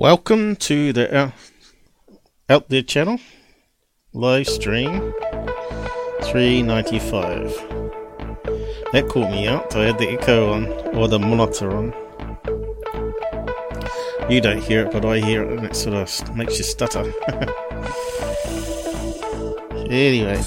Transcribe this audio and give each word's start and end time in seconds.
Welcome 0.00 0.56
to 0.56 0.92
the 0.94 1.14
Out, 1.14 1.32
Out 2.48 2.70
There 2.70 2.80
channel 2.80 3.20
live 4.14 4.48
stream 4.48 5.12
395. 6.22 7.52
That 8.92 9.10
caught 9.10 9.30
me 9.30 9.46
out. 9.46 9.76
I 9.76 9.84
had 9.84 9.98
the 9.98 10.08
echo 10.08 10.54
on 10.54 10.68
or 10.96 11.06
the 11.06 11.18
monitor 11.18 11.76
on. 11.76 11.92
You 14.30 14.40
don't 14.40 14.62
hear 14.62 14.86
it, 14.86 14.92
but 14.92 15.04
I 15.04 15.18
hear 15.18 15.42
it, 15.42 15.58
and 15.58 15.66
it 15.66 15.76
sort 15.76 15.96
of 15.96 16.34
makes 16.34 16.56
you 16.56 16.64
stutter. 16.64 17.00
anyway, 19.90 20.42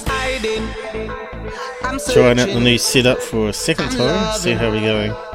trying 2.12 2.40
out 2.40 2.48
the 2.48 2.60
new 2.60 2.80
setup 2.80 3.20
for 3.20 3.50
a 3.50 3.54
second 3.54 3.92
time. 3.92 4.36
See 4.40 4.54
how 4.54 4.72
we're 4.72 4.82
going. 4.82 5.33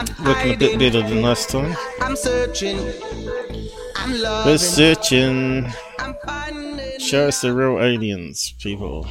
Looking 0.00 0.54
a 0.54 0.56
bit 0.56 0.78
better 0.78 1.02
than 1.02 1.20
last 1.20 1.50
time. 1.50 1.76
I'm 2.00 2.16
searching. 2.16 2.78
I'm 3.96 4.12
We're 4.46 4.56
searching. 4.56 5.70
I'm 5.98 6.14
finding. 6.24 6.98
Show 6.98 7.28
us 7.28 7.42
the 7.42 7.52
real 7.52 7.78
aliens, 7.82 8.54
people. 8.58 9.06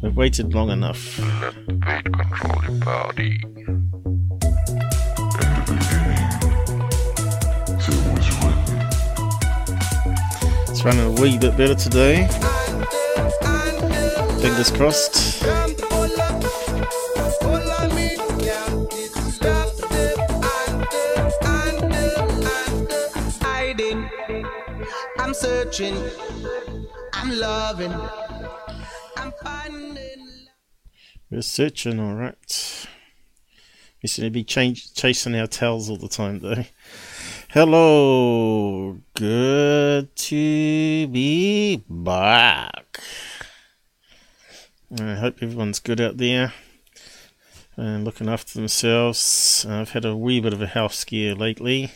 We've 0.00 0.16
waited 0.16 0.54
long 0.54 0.70
enough. 0.70 1.18
Let 1.18 1.54
fate 1.84 2.04
control 2.04 2.62
your 2.62 2.84
body. 2.84 3.40
It's 10.68 10.84
running 10.84 11.18
a 11.18 11.20
wee 11.20 11.36
bit 11.36 11.56
better 11.56 11.74
today. 11.74 12.28
Fingers 14.40 14.70
crossed. 14.70 15.75
Searching. 25.76 26.10
I'm 27.12 27.38
loving. 27.38 27.92
I'm 29.16 29.32
finding. 29.42 30.26
We're 31.30 31.42
searching, 31.42 32.00
alright. 32.00 32.86
We 34.02 34.08
seem 34.08 34.24
to 34.24 34.30
be 34.30 34.42
change, 34.42 34.94
chasing 34.94 35.36
our 35.36 35.46
tails 35.46 35.90
all 35.90 35.98
the 35.98 36.08
time, 36.08 36.40
though. 36.40 36.64
Hello! 37.50 39.00
Good 39.14 40.16
to 40.16 41.08
be 41.08 41.84
back. 41.90 43.00
I 44.98 45.14
hope 45.14 45.42
everyone's 45.42 45.80
good 45.80 46.00
out 46.00 46.16
there 46.16 46.54
and 47.76 48.04
looking 48.04 48.30
after 48.30 48.54
themselves. 48.54 49.66
I've 49.68 49.90
had 49.90 50.06
a 50.06 50.16
wee 50.16 50.40
bit 50.40 50.54
of 50.54 50.62
a 50.62 50.66
health 50.66 50.94
scare 50.94 51.34
lately. 51.34 51.90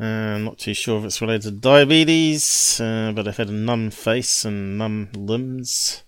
Uh, 0.00 0.04
I'm 0.04 0.44
not 0.44 0.58
too 0.58 0.74
sure 0.74 0.98
if 0.98 1.04
it's 1.04 1.20
related 1.20 1.42
to 1.42 1.50
diabetes, 1.50 2.80
uh, 2.80 3.12
but 3.14 3.26
I've 3.26 3.36
had 3.36 3.48
a 3.48 3.52
numb 3.52 3.90
face 3.90 4.44
and 4.44 4.78
numb 4.78 5.08
limbs. 5.12 6.04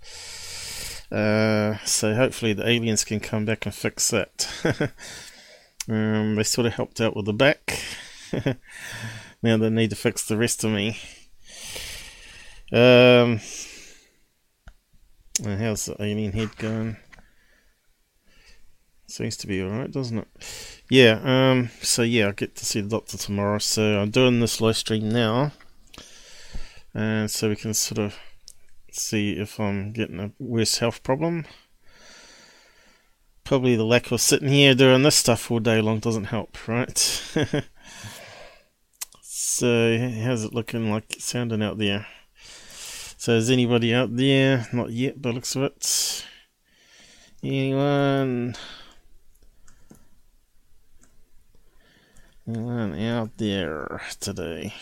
Uh, 1.10 1.76
so 1.84 2.14
hopefully 2.14 2.52
the 2.52 2.68
aliens 2.68 3.02
can 3.02 3.18
come 3.18 3.44
back 3.44 3.66
and 3.66 3.74
fix 3.74 4.10
that. 4.10 4.48
um, 5.88 6.36
they 6.36 6.44
sort 6.44 6.68
of 6.68 6.74
helped 6.74 7.00
out 7.00 7.16
with 7.16 7.26
the 7.26 7.32
back. 7.32 7.80
now 9.42 9.56
they 9.56 9.70
need 9.70 9.90
to 9.90 9.96
fix 9.96 10.24
the 10.24 10.36
rest 10.36 10.62
of 10.62 10.70
me. 10.70 10.96
Um, 12.72 13.40
uh, 15.44 15.56
how's 15.56 15.86
the 15.86 15.96
alien 15.98 16.30
head 16.30 16.56
going? 16.56 16.96
Seems 19.08 19.36
to 19.38 19.48
be 19.48 19.60
alright, 19.60 19.90
doesn't 19.90 20.18
it? 20.18 20.79
Yeah, 20.90 21.20
um, 21.22 21.70
so 21.82 22.02
yeah, 22.02 22.26
I'll 22.26 22.32
get 22.32 22.56
to 22.56 22.66
see 22.66 22.80
the 22.80 22.88
doctor 22.88 23.16
tomorrow. 23.16 23.58
So 23.58 24.00
I'm 24.00 24.10
doing 24.10 24.40
this 24.40 24.60
live 24.60 24.76
stream 24.76 25.08
now. 25.08 25.52
And 26.92 27.30
so 27.30 27.48
we 27.48 27.54
can 27.54 27.74
sort 27.74 27.98
of 27.98 28.18
see 28.90 29.34
if 29.34 29.60
I'm 29.60 29.92
getting 29.92 30.18
a 30.18 30.32
worse 30.40 30.78
health 30.78 31.04
problem. 31.04 31.46
Probably 33.44 33.76
the 33.76 33.84
lack 33.84 34.10
of 34.10 34.20
sitting 34.20 34.48
here 34.48 34.74
doing 34.74 35.04
this 35.04 35.14
stuff 35.14 35.48
all 35.48 35.60
day 35.60 35.80
long 35.80 36.00
doesn't 36.00 36.24
help, 36.24 36.66
right? 36.66 36.98
so, 39.22 39.96
how's 40.24 40.42
it 40.42 40.52
looking 40.52 40.90
like 40.90 41.14
sounding 41.20 41.62
out 41.62 41.78
there? 41.78 42.08
So, 43.16 43.36
is 43.36 43.48
anybody 43.48 43.94
out 43.94 44.16
there? 44.16 44.66
Not 44.72 44.90
yet, 44.90 45.22
but 45.22 45.34
looks 45.34 45.54
of 45.54 45.62
it. 45.62 46.26
Anyone? 47.44 48.56
Anyone 52.48 52.98
out 52.98 53.36
there 53.36 54.00
today? 54.18 54.72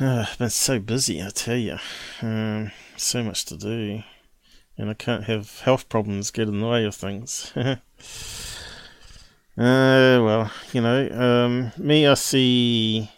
Uh, 0.00 0.24
I've 0.30 0.38
been 0.38 0.50
so 0.50 0.78
busy, 0.78 1.22
I 1.22 1.28
tell 1.28 1.56
you. 1.56 1.76
Um, 2.22 2.72
so 2.96 3.22
much 3.22 3.44
to 3.46 3.56
do. 3.56 4.02
And 4.78 4.90
I 4.90 4.94
can't 4.94 5.24
have 5.24 5.60
health 5.60 5.88
problems 5.88 6.30
get 6.30 6.48
in 6.48 6.60
the 6.60 6.66
way 6.66 6.84
of 6.84 6.94
things. 6.94 7.52
uh, 7.56 7.76
well, 9.56 10.50
you 10.72 10.80
know, 10.80 11.08
um, 11.10 11.72
me, 11.76 12.06
I 12.06 12.14
see 12.14 13.10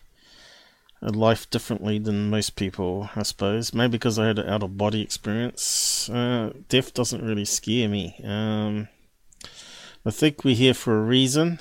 life 1.00 1.48
differently 1.50 2.00
than 2.00 2.30
most 2.30 2.56
people, 2.56 3.08
I 3.14 3.22
suppose. 3.22 3.72
Maybe 3.72 3.92
because 3.92 4.18
I 4.18 4.26
had 4.26 4.40
an 4.40 4.48
out 4.48 4.64
of 4.64 4.76
body 4.76 5.02
experience. 5.02 6.10
Uh, 6.10 6.52
death 6.68 6.92
doesn't 6.94 7.24
really 7.24 7.44
scare 7.44 7.88
me. 7.88 8.20
Um, 8.24 8.88
I 10.04 10.10
think 10.10 10.44
we're 10.44 10.54
here 10.54 10.74
for 10.74 10.96
a 10.98 11.02
reason, 11.02 11.58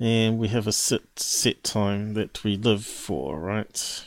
and 0.00 0.38
we 0.38 0.48
have 0.48 0.66
a 0.66 0.72
set, 0.72 1.18
set 1.18 1.62
time 1.62 2.14
that 2.14 2.42
we 2.44 2.56
live 2.56 2.84
for, 2.84 3.38
right? 3.38 4.04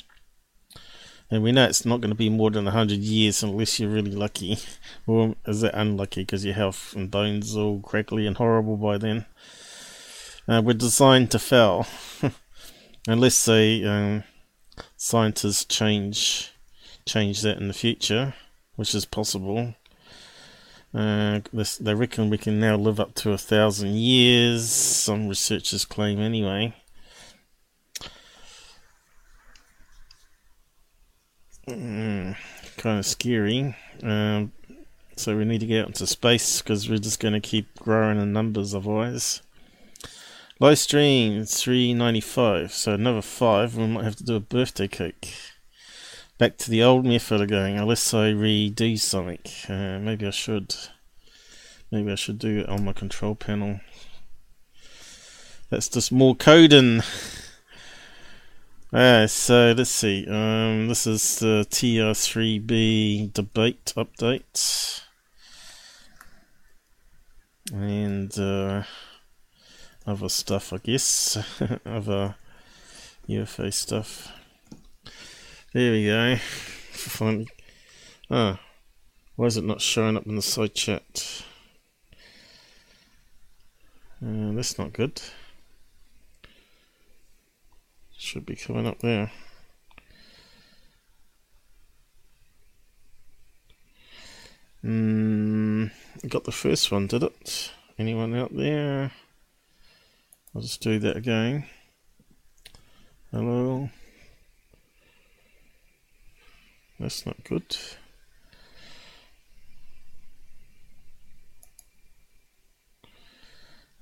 And 1.30 1.44
we 1.44 1.52
know 1.52 1.66
it's 1.66 1.86
not 1.86 2.00
going 2.02 2.12
to 2.12 2.16
be 2.16 2.30
more 2.30 2.52
than 2.52 2.66
100 2.66 3.00
years 3.00 3.44
unless 3.44 3.80
you're 3.80 3.90
really 3.90 4.16
lucky. 4.16 4.58
Or 5.08 5.36
is 5.46 5.64
it 5.64 5.72
unlucky 5.74 6.22
because 6.22 6.44
your 6.44 6.54
health 6.54 6.94
and 6.94 7.10
bones 7.10 7.56
are 7.56 7.62
all 7.62 7.80
crackly 7.80 8.28
and 8.28 8.36
horrible 8.36 8.76
by 8.76 8.98
then? 8.98 9.26
Uh, 10.48 10.62
we're 10.62 10.74
designed 10.74 11.32
to 11.32 11.40
fail. 11.40 11.88
unless 13.08 13.46
they, 13.46 13.86
um, 13.86 14.24
scientists 14.98 15.64
change, 15.64 16.52
change 17.06 17.42
that 17.42 17.58
in 17.58 17.70
the 17.70 17.74
future, 17.74 18.34
which 18.76 18.94
is 18.94 19.06
possible. 19.06 19.76
Uh, 20.94 21.42
this, 21.54 21.78
they 21.78 21.94
reckon 21.94 22.30
we 22.30 22.38
can 22.38 22.60
now 22.60 22.76
live 22.76 23.00
up 23.00 23.14
to 23.16 23.32
a 23.32 23.38
thousand 23.38 23.96
years. 23.96 24.72
Some 24.72 25.28
researchers 25.28 25.86
claim 25.86 26.20
anyway. 26.20 26.74
Mm, 31.68 32.38
kind 32.78 33.00
of 33.00 33.06
scary. 33.06 33.76
Um, 34.02 34.54
so 35.18 35.36
we 35.36 35.46
need 35.46 35.60
to 35.60 35.66
get 35.66 35.82
out 35.82 35.88
into 35.88 36.08
space 36.08 36.62
because 36.62 36.90
we're 36.90 36.98
just 36.98 37.20
going 37.20 37.34
to 37.34 37.40
keep 37.40 37.78
growing 37.80 38.22
in 38.22 38.32
numbers 38.32 38.74
otherwise. 38.74 39.42
Live 40.60 40.80
stream 40.80 41.46
395, 41.46 42.72
so 42.72 42.94
another 42.94 43.22
five. 43.22 43.76
We 43.76 43.86
might 43.88 44.06
have 44.06 44.16
to 44.16 44.24
do 44.24 44.36
a 44.36 44.40
birthday 44.40 44.88
cake. 44.88 45.34
Back 46.38 46.58
to 46.58 46.70
the 46.70 46.84
old 46.84 47.04
method 47.04 47.42
of 47.42 47.50
going, 47.50 47.80
unless 47.80 48.14
I 48.14 48.32
redo 48.32 49.00
something. 49.00 49.40
Uh, 49.68 50.00
maybe 50.00 50.28
I 50.28 50.30
should. 50.30 50.76
Maybe 51.90 52.12
I 52.12 52.16
should 52.16 52.38
do 52.38 52.60
it 52.60 52.70
on 52.70 52.86
my 52.86 52.94
control 52.94 53.34
panel. 53.34 53.80
That's 55.72 55.90
just 55.90 56.12
more 56.12 56.36
coding. 56.36 57.02
Uh, 58.94 59.28
so 59.28 59.74
let's 59.76 59.90
see. 59.90 60.26
Um, 60.28 60.88
this 60.88 61.08
is 61.08 61.40
the 61.40 61.66
TR3B 61.70 63.34
debate 63.34 63.94
update, 63.98 65.02
and 67.74 68.40
uh, 68.40 68.84
other 70.06 70.30
stuff, 70.30 70.72
I 70.72 70.78
guess. 70.78 71.38
other 71.86 72.36
UFO 73.28 73.74
stuff. 73.74 74.37
There 75.78 75.92
we 75.92 76.06
go. 76.08 76.36
Finally. 76.92 77.50
Oh, 78.32 78.58
why 79.36 79.46
is 79.46 79.58
it 79.58 79.64
not 79.64 79.80
showing 79.80 80.18
up 80.18 80.26
in 80.26 80.36
the 80.36 80.42
side 80.42 80.74
chat? 80.74 81.44
Uh, 84.20 84.54
that's 84.54 84.80
not 84.80 84.92
good. 84.92 85.22
Should 88.18 88.48
be 88.48 88.56
coming 88.56 88.88
up 88.88 89.02
there. 89.02 89.32
Mm, 94.84 95.92
got 96.28 96.46
the 96.46 96.52
first 96.52 96.92
one, 96.92 97.06
did 97.06 97.22
it? 97.22 97.72
Anyone 98.00 98.34
out 98.34 98.58
there? 98.58 99.12
I'll 100.56 100.62
just 100.64 100.82
do 100.82 100.98
that 100.98 101.18
again. 101.18 101.68
Hello. 103.32 103.92
That's 107.00 107.26
not 107.26 107.44
good. 107.44 107.78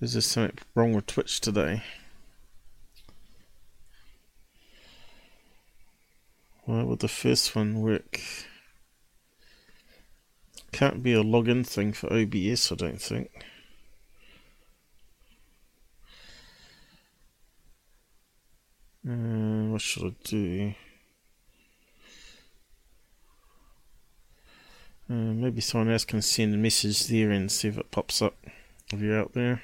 Is 0.02 0.14
there 0.14 0.22
something 0.22 0.58
wrong 0.76 0.94
with 0.94 1.08
Twitch 1.08 1.42
today? 1.42 1.84
Why 6.66 6.84
would 6.84 7.00
the 7.00 7.08
first 7.08 7.56
one 7.56 7.82
work? 7.82 8.22
Can't 10.72 11.04
be 11.04 11.14
a 11.14 11.24
login 11.24 11.66
thing 11.66 11.94
for 11.94 12.12
OBS, 12.12 12.72
I 12.72 12.76
don't 12.76 13.02
think. 13.02 13.30
Uh, 19.08 19.72
what 19.72 19.82
should 19.82 20.04
I 20.04 20.16
do? 20.24 20.74
Uh, 25.08 25.14
maybe 25.14 25.62
someone 25.62 25.92
else 25.92 26.04
can 26.04 26.22
send 26.22 26.54
a 26.56 26.58
message 26.58 27.08
there 27.08 27.30
and 27.30 27.52
see 27.52 27.68
if 27.68 27.78
it 27.78 27.92
pops 27.92 28.22
up 28.22 28.36
if 28.92 29.00
you're 29.00 29.20
out 29.20 29.34
there. 29.34 29.62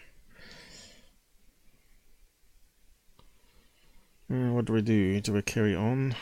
Uh, 4.31 4.51
what 4.51 4.65
do 4.65 4.73
we 4.73 4.81
do? 4.81 5.19
Do 5.19 5.33
we 5.33 5.41
carry 5.41 5.75
on? 5.75 6.15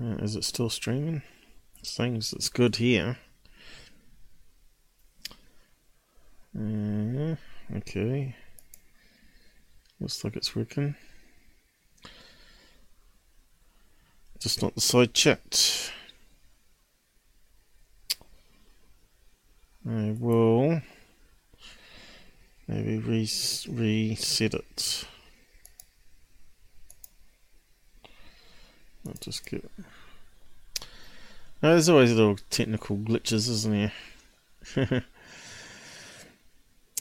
Uh, 0.00 0.16
is 0.16 0.34
it 0.34 0.44
still 0.44 0.68
streaming? 0.68 1.22
Things 1.84 2.32
that's 2.32 2.48
good 2.48 2.76
here. 2.76 3.18
Uh, 6.58 7.36
okay. 7.76 8.34
Looks 10.00 10.24
like 10.24 10.36
it's 10.36 10.56
working. 10.56 10.96
Just 14.44 14.60
not 14.60 14.74
the 14.74 14.82
side 14.82 15.14
chat. 15.14 15.90
I 19.88 20.14
will 20.20 20.82
maybe 22.68 22.98
re 22.98 23.26
reset 23.70 24.52
it. 24.52 25.06
I'll 29.08 29.14
just 29.18 29.46
get. 29.46 29.64
there's 31.62 31.88
always 31.88 32.12
little 32.12 32.36
technical 32.50 32.98
glitches, 32.98 33.48
isn't 33.48 33.72
there? 33.72 33.92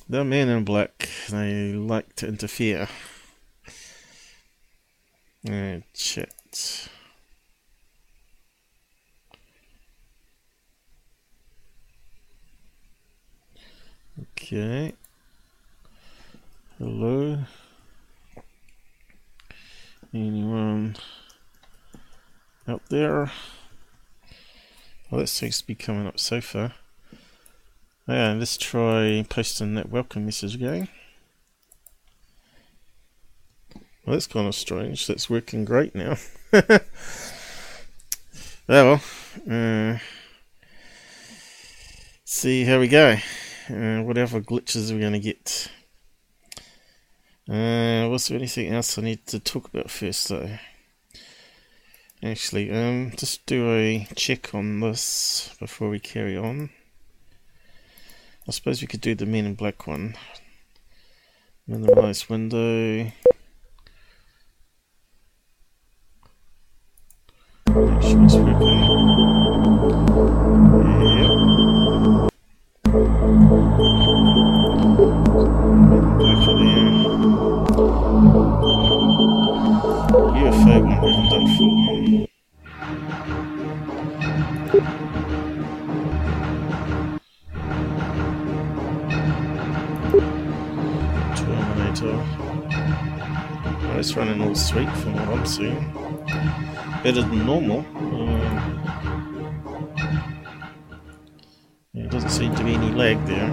the 0.08 0.24
men 0.24 0.48
in 0.48 0.64
black, 0.64 1.10
they 1.30 1.74
like 1.74 2.16
to 2.16 2.26
interfere. 2.26 2.88
Uh, 5.46 5.80
chat. 5.94 6.88
Okay. 14.22 14.94
Hello. 16.78 17.40
Anyone 20.14 20.96
out 22.68 22.84
there? 22.90 23.32
Well, 25.10 25.22
that 25.22 25.28
seems 25.28 25.62
to 25.62 25.68
be 25.68 25.74
coming 25.74 26.06
up 26.06 26.20
so 26.20 26.42
far. 26.42 26.74
Yeah, 28.08 28.34
let's 28.34 28.58
try 28.58 29.26
posting 29.28 29.74
that 29.76 29.90
welcome 29.90 30.26
message 30.26 30.54
again. 30.54 30.90
Well, 34.06 34.14
that's 34.16 34.28
kind 34.28 34.48
of 34.48 34.54
strange. 34.54 35.08
That's 35.08 35.30
working 35.30 35.66
great 35.66 35.96
now. 35.96 36.18
oh 36.54 36.80
well. 38.68 39.02
Uh, 39.50 39.98
see 42.26 42.66
how 42.66 42.80
we 42.80 42.88
go. 42.88 43.18
Uh, 43.70 44.02
whatever 44.02 44.42
glitches 44.42 44.92
we're 44.92 45.00
going 45.00 45.14
to 45.14 45.20
get. 45.20 45.72
Uh, 47.50 48.10
was 48.10 48.28
there 48.28 48.38
anything 48.38 48.74
else 48.74 48.98
I 48.98 49.02
need 49.04 49.26
to 49.28 49.40
talk 49.40 49.68
about 49.68 49.90
first, 49.90 50.28
though? 50.30 50.58
Actually, 52.22 52.72
um, 52.72 53.12
just 53.18 53.46
do 53.46 53.70
a 53.72 54.08
check 54.16 54.54
on 54.54 54.80
this 54.80 55.56
before 55.60 55.90
we 55.90 56.00
carry 56.00 56.38
on. 56.38 56.70
I 58.48 58.52
suppose 58.52 58.82
we 58.82 58.88
could 58.88 59.02
do 59.02 59.16
the 59.16 59.26
Men 59.26 59.46
in 59.46 59.56
Black 59.56 59.88
one. 59.88 60.16
Minimize 61.66 62.30
window. 62.30 63.12
Better 97.04 97.22
than 97.22 97.46
normal. 97.46 97.86
Yeah, 101.92 102.08
doesn't 102.08 102.30
seem 102.30 102.56
to 102.56 102.64
be 102.64 102.74
any 102.76 102.92
lag 102.92 103.24
there. 103.26 103.50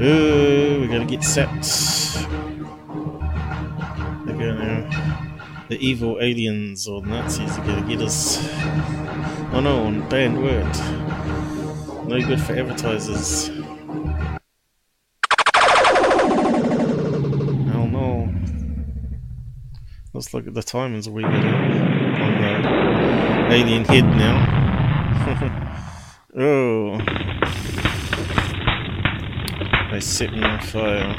Ooh, 0.00 0.80
we 0.80 0.86
gotta 0.86 1.04
get 1.04 1.22
set. 1.24 1.50
They're 4.24 4.38
gonna. 4.38 4.88
The 5.68 5.78
evil 5.80 6.18
aliens 6.20 6.86
or 6.86 7.04
Nazis 7.04 7.58
are 7.58 7.64
gonna 7.64 7.86
get 7.88 8.00
us. 8.00 8.38
Oh 9.52 9.60
no, 9.60 9.84
on 9.84 10.08
banned 10.08 10.42
word. 10.42 10.76
No 12.08 12.20
good 12.26 12.40
for 12.40 12.54
advertisers. 12.54 13.50
Hell 17.68 17.86
no. 17.86 18.28
Let's 20.14 20.34
look 20.34 20.46
at 20.46 20.52
the 20.52 20.60
timings 20.60 21.08
a 21.08 21.10
wee 21.10 21.22
bit 21.22 21.32
on 21.32 22.42
the 23.48 23.54
alien 23.54 23.84
head 23.86 24.04
now. 24.04 24.44
oh. 26.36 26.98
They 29.90 30.00
set 30.00 30.32
me 30.32 30.42
on 30.42 30.60
fire. 30.60 31.16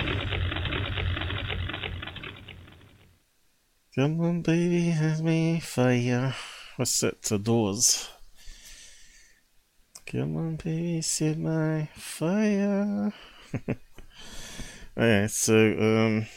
Come 3.96 4.22
on, 4.22 4.42
baby, 4.44 4.90
have 4.90 5.22
me 5.22 5.60
fire. 5.60 6.36
What's 6.76 7.00
that? 7.00 7.24
The 7.24 7.40
doors. 7.40 8.10
Come 10.06 10.38
on, 10.38 10.56
baby, 10.58 11.02
set 11.02 11.40
my 11.40 11.90
fire. 11.96 13.12
okay, 14.98 15.28
so 15.28 15.56
um, 15.56 16.28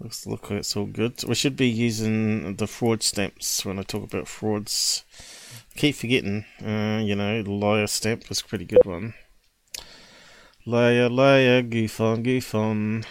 looks 0.00 0.26
look 0.26 0.50
like 0.50 0.60
it's 0.60 0.76
all 0.76 0.86
good. 0.86 1.22
We 1.24 1.34
should 1.34 1.56
be 1.56 1.68
using 1.68 2.56
the 2.56 2.66
fraud 2.66 3.02
stamps 3.02 3.64
when 3.64 3.78
I 3.78 3.82
talk 3.82 4.04
about 4.04 4.28
frauds. 4.28 5.04
Keep 5.76 5.96
forgetting, 5.96 6.44
uh, 6.64 7.00
you 7.02 7.14
know, 7.14 7.42
the 7.42 7.52
liar 7.52 7.86
stamp 7.86 8.28
was 8.28 8.40
a 8.40 8.44
pretty 8.44 8.64
good 8.64 8.84
one. 8.84 9.14
Liar, 10.66 11.08
liar, 11.08 11.62
goof 11.62 12.00
on, 12.00 12.22
goof 12.22 12.54
on. 12.54 13.04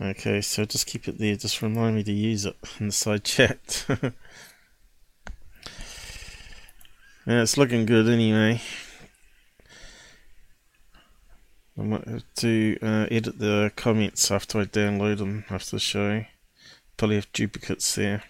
Okay, 0.00 0.40
so 0.40 0.64
just 0.64 0.86
keep 0.86 1.08
it 1.08 1.18
there. 1.18 1.34
Just 1.34 1.62
remind 1.62 1.96
me 1.96 2.04
to 2.04 2.12
use 2.12 2.46
it 2.46 2.56
in 2.78 2.86
the 2.86 2.92
side 2.92 3.24
chat. 3.24 3.84
yeah, 7.26 7.42
it's 7.42 7.56
looking 7.56 7.84
good 7.86 8.08
anyway. 8.08 8.60
I 11.78 11.82
might 11.82 12.08
have 12.08 12.24
to 12.36 12.76
uh, 12.82 13.06
edit 13.08 13.38
the 13.38 13.70
comments 13.76 14.32
after 14.32 14.58
I 14.58 14.64
download 14.64 15.18
them 15.18 15.44
after 15.48 15.76
the 15.76 15.80
show. 15.80 16.24
Probably 16.96 17.16
have 17.16 17.32
duplicates 17.32 17.94
there. 17.94 18.24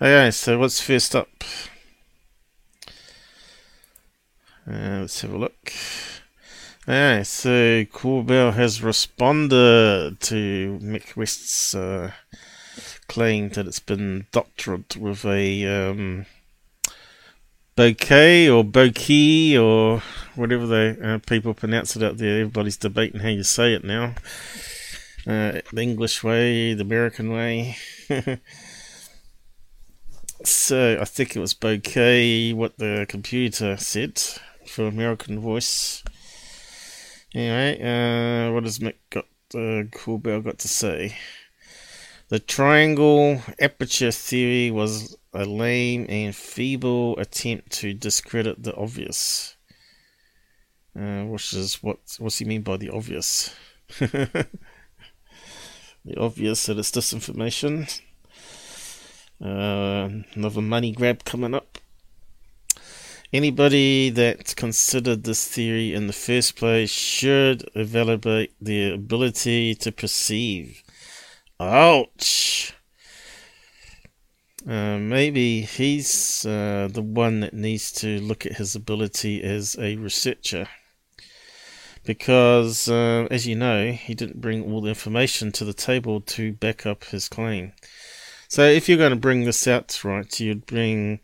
Okay, 0.00 0.30
so 0.30 0.58
what's 0.58 0.80
first 0.80 1.16
up? 1.16 1.42
Uh, 4.68 5.00
let's 5.00 5.22
have 5.22 5.32
a 5.32 5.38
look. 5.38 5.72
Okay, 6.86 7.22
so 7.24 7.84
Corbell 7.86 8.52
has 8.52 8.82
responded 8.82 10.20
to 10.20 10.78
Mick 10.82 11.16
West's 11.16 11.74
uh, 11.74 12.10
claim 13.08 13.48
that 13.50 13.66
it's 13.66 13.80
been 13.80 14.26
doctored 14.32 14.96
with 14.96 15.24
a 15.24 15.66
um, 15.66 16.26
bouquet 17.76 18.48
or 18.48 18.64
bouquet 18.64 19.56
or 19.56 20.02
whatever 20.34 20.66
the 20.66 20.98
uh, 21.02 21.18
people 21.26 21.54
pronounce 21.54 21.96
it 21.96 22.02
out 22.02 22.18
there. 22.18 22.40
Everybody's 22.40 22.76
debating 22.76 23.20
how 23.20 23.28
you 23.28 23.42
say 23.42 23.74
it 23.74 23.84
now. 23.84 24.14
uh, 25.26 25.60
the 25.72 25.82
English 25.82 26.22
way, 26.22 26.74
the 26.74 26.82
American 26.82 27.32
way. 27.32 27.76
so 30.44 30.98
I 31.00 31.04
think 31.04 31.36
it 31.36 31.40
was 31.40 31.54
bouquet 31.54 32.52
what 32.52 32.78
the 32.78 33.06
computer 33.08 33.76
said 33.76 34.20
for 34.66 34.86
American 34.86 35.40
voice. 35.40 36.02
Anyway, 37.34 37.80
uh, 37.80 38.52
what 38.52 38.64
has 38.64 38.78
Mick 38.78 38.96
got? 39.10 39.26
Uh, 39.54 39.84
Corbell 39.92 40.42
got 40.42 40.58
to 40.60 40.68
say. 40.68 41.14
The 42.32 42.40
triangle 42.40 43.42
aperture 43.60 44.10
theory 44.10 44.70
was 44.70 45.18
a 45.34 45.44
lame 45.44 46.06
and 46.08 46.34
feeble 46.34 47.18
attempt 47.18 47.72
to 47.72 47.92
discredit 47.92 48.62
the 48.62 48.74
obvious. 48.74 49.54
Uh, 50.98 51.24
which 51.24 51.52
is 51.52 51.82
what? 51.82 51.98
What's 52.18 52.38
he 52.38 52.46
mean 52.46 52.62
by 52.62 52.78
the 52.78 52.88
obvious? 52.88 53.54
the 53.98 54.48
obvious 56.16 56.64
that 56.64 56.78
it's 56.78 56.90
disinformation. 56.90 58.00
Uh, 59.38 60.24
another 60.34 60.62
money 60.62 60.92
grab 60.92 61.26
coming 61.26 61.52
up. 61.52 61.76
Anybody 63.30 64.08
that 64.08 64.56
considered 64.56 65.24
this 65.24 65.46
theory 65.46 65.92
in 65.92 66.06
the 66.06 66.14
first 66.14 66.56
place 66.56 66.90
should 66.90 67.68
evaluate 67.74 68.54
their 68.58 68.94
ability 68.94 69.74
to 69.74 69.92
perceive. 69.92 70.82
Ouch! 71.62 72.74
Uh, 74.66 74.98
maybe 74.98 75.62
he's 75.62 76.44
uh, 76.44 76.88
the 76.90 77.02
one 77.02 77.40
that 77.40 77.54
needs 77.54 77.92
to 77.92 78.20
look 78.20 78.44
at 78.46 78.56
his 78.56 78.74
ability 78.74 79.42
as 79.42 79.76
a 79.78 79.96
researcher. 79.96 80.66
Because, 82.04 82.88
uh, 82.88 83.28
as 83.30 83.46
you 83.46 83.54
know, 83.54 83.92
he 83.92 84.14
didn't 84.14 84.40
bring 84.40 84.64
all 84.64 84.80
the 84.80 84.88
information 84.88 85.52
to 85.52 85.64
the 85.64 85.72
table 85.72 86.20
to 86.20 86.52
back 86.52 86.84
up 86.84 87.04
his 87.04 87.28
claim. 87.28 87.72
So, 88.48 88.62
if 88.62 88.88
you're 88.88 88.98
going 88.98 89.10
to 89.10 89.16
bring 89.16 89.44
this 89.44 89.66
out, 89.68 90.02
right, 90.04 90.40
you'd 90.40 90.66
bring 90.66 91.20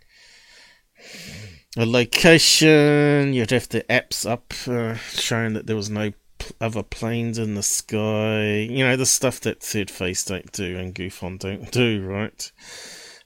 a 1.76 1.84
location, 1.84 3.32
you'd 3.34 3.50
have 3.50 3.68
the 3.68 3.82
apps 3.90 4.28
up 4.28 4.54
uh, 4.68 4.94
showing 4.94 5.54
that 5.54 5.66
there 5.66 5.76
was 5.76 5.90
no 5.90 6.12
other 6.60 6.82
planes 6.82 7.38
in 7.38 7.54
the 7.54 7.62
sky, 7.62 8.58
you 8.70 8.84
know, 8.84 8.96
the 8.96 9.06
stuff 9.06 9.40
that 9.40 9.62
Third 9.62 9.90
Phase 9.90 10.24
don't 10.24 10.50
do 10.52 10.76
and 10.76 10.94
GUFON 10.94 11.38
don't 11.38 11.70
do, 11.70 12.04
right? 12.04 12.50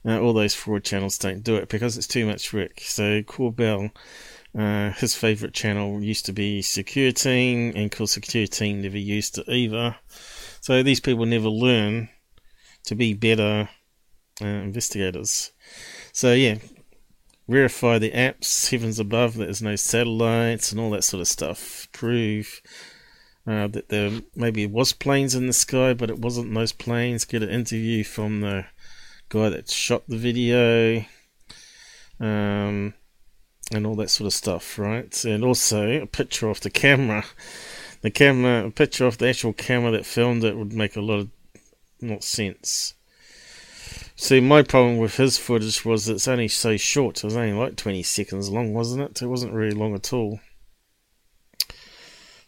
Uh, 0.05 0.19
all 0.19 0.33
those 0.33 0.53
fraud 0.53 0.83
channels 0.83 1.17
don't 1.17 1.43
do 1.43 1.55
it 1.55 1.69
because 1.69 1.97
it's 1.97 2.07
too 2.07 2.25
much 2.25 2.51
work. 2.51 2.79
So 2.81 3.21
Corbell, 3.21 3.91
uh, 4.57 4.91
his 4.91 5.15
favourite 5.15 5.53
channel 5.53 6.03
used 6.03 6.25
to 6.25 6.33
be 6.33 6.61
Secure 6.61 7.11
Team, 7.11 7.73
and 7.75 7.91
course 7.91 8.11
Secure 8.11 8.47
Team 8.47 8.81
never 8.81 8.97
used 8.97 9.37
it 9.37 9.47
either. 9.47 9.95
So 10.61 10.83
these 10.83 10.99
people 10.99 11.25
never 11.25 11.49
learn 11.49 12.09
to 12.85 12.95
be 12.95 13.13
better 13.13 13.69
uh, 14.41 14.45
investigators. 14.45 15.51
So 16.11 16.33
yeah, 16.33 16.55
verify 17.47 17.97
the 17.97 18.11
apps, 18.11 18.69
heavens 18.69 18.99
above, 18.99 19.35
there's 19.35 19.61
no 19.61 19.75
satellites 19.75 20.71
and 20.71 20.81
all 20.81 20.91
that 20.91 21.03
sort 21.03 21.21
of 21.21 21.27
stuff. 21.27 21.87
Prove 21.91 22.61
uh, 23.45 23.67
that 23.67 23.89
there 23.89 24.21
maybe 24.35 24.65
was 24.65 24.93
planes 24.93 25.35
in 25.35 25.47
the 25.47 25.53
sky, 25.53 25.93
but 25.93 26.09
it 26.09 26.19
wasn't 26.19 26.53
those 26.53 26.71
planes. 26.71 27.25
Get 27.25 27.43
an 27.43 27.49
interview 27.49 28.03
from 28.03 28.41
the 28.41 28.65
guy 29.29 29.49
that 29.49 29.69
shot 29.69 30.03
the 30.07 30.17
video, 30.17 31.05
um, 32.19 32.93
and 33.71 33.85
all 33.85 33.95
that 33.95 34.09
sort 34.09 34.27
of 34.27 34.33
stuff, 34.33 34.77
right? 34.77 35.25
And 35.25 35.43
also 35.43 36.01
a 36.01 36.05
picture 36.05 36.49
of 36.49 36.61
the 36.61 36.69
camera. 36.69 37.25
The 38.01 38.11
camera, 38.11 38.67
a 38.67 38.71
picture 38.71 39.05
of 39.05 39.17
the 39.17 39.29
actual 39.29 39.53
camera 39.53 39.91
that 39.91 40.05
filmed 40.05 40.43
it 40.43 40.57
would 40.57 40.73
make 40.73 40.95
a 40.95 41.01
lot 41.01 41.19
of 41.19 41.29
not 42.01 42.23
sense. 42.23 42.95
See, 44.15 44.39
my 44.39 44.61
problem 44.61 44.97
with 44.97 45.17
his 45.17 45.37
footage 45.37 45.83
was 45.83 46.07
it's 46.07 46.27
only 46.27 46.47
so 46.47 46.77
short. 46.77 47.17
It 47.17 47.23
was 47.25 47.35
only 47.35 47.53
like 47.53 47.75
20 47.75 48.03
seconds 48.03 48.49
long, 48.49 48.73
wasn't 48.73 49.03
it? 49.03 49.21
It 49.21 49.27
wasn't 49.27 49.53
really 49.53 49.75
long 49.75 49.95
at 49.95 50.13
all. 50.13 50.39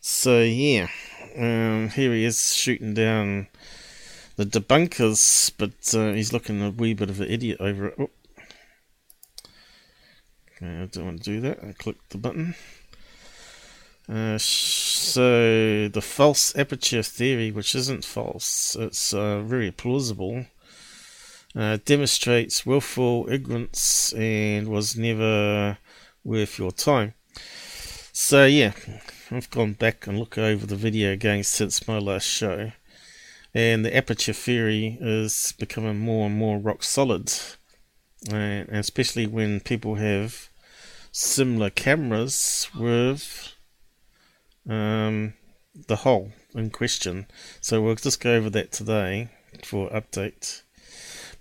So, 0.07 0.43
yeah. 0.43 0.89
Um, 1.35 1.89
here 1.89 2.13
he 2.13 2.25
is 2.25 2.53
shooting 2.53 2.93
down 2.93 3.47
the 4.35 4.45
debunkers, 4.45 5.51
but 5.57 5.95
uh, 5.99 6.13
he's 6.13 6.31
looking 6.31 6.61
a 6.61 6.69
wee 6.69 6.93
bit 6.93 7.09
of 7.09 7.21
an 7.21 7.27
idiot 7.27 7.57
over 7.59 7.87
it. 7.87 7.95
Oh. 7.97 8.11
Okay, 10.51 10.83
I 10.83 10.85
don't 10.85 11.05
want 11.05 11.23
to 11.23 11.31
do 11.31 11.41
that. 11.41 11.57
I 11.63 11.71
clicked 11.71 12.11
the 12.11 12.19
button. 12.19 12.53
Uh, 14.07 14.37
so, 14.37 15.87
the 15.87 16.03
false 16.03 16.55
aperture 16.55 17.01
theory, 17.01 17.49
which 17.49 17.73
isn't 17.73 18.05
false, 18.05 18.75
it's 18.79 19.11
uh, 19.11 19.41
very 19.41 19.71
plausible 19.71 20.45
uh, 21.55 21.79
demonstrates 21.83 22.63
willful 22.63 23.27
ignorance 23.27 24.13
and 24.13 24.67
was 24.67 24.95
never 24.95 25.79
worth 26.23 26.59
your 26.59 26.71
time. 26.71 27.15
So 28.13 28.45
yeah, 28.45 28.73
I've 29.35 29.49
gone 29.49 29.73
back 29.73 30.07
and 30.07 30.17
looked 30.17 30.37
over 30.37 30.65
the 30.65 30.77
video 30.77 31.11
again 31.11 31.43
since 31.43 31.89
my 31.89 31.97
last 31.97 32.25
show, 32.25 32.71
and 33.53 33.83
the 33.83 33.93
aperture 33.93 34.31
theory 34.31 34.97
is 35.01 35.53
becoming 35.59 35.99
more 35.99 36.27
and 36.27 36.37
more 36.37 36.57
rock 36.57 36.83
solid, 36.83 37.33
and 38.31 38.69
especially 38.69 39.27
when 39.27 39.59
people 39.59 39.95
have 39.95 40.47
similar 41.11 41.69
cameras 41.69 42.69
with 42.79 43.53
um, 44.69 45.33
the 45.87 45.97
hole 45.97 46.31
in 46.53 46.69
question. 46.69 47.27
So 47.59 47.81
we'll 47.81 47.95
just 47.95 48.21
go 48.21 48.35
over 48.35 48.49
that 48.51 48.71
today 48.71 49.31
for 49.65 49.89
update. 49.89 50.61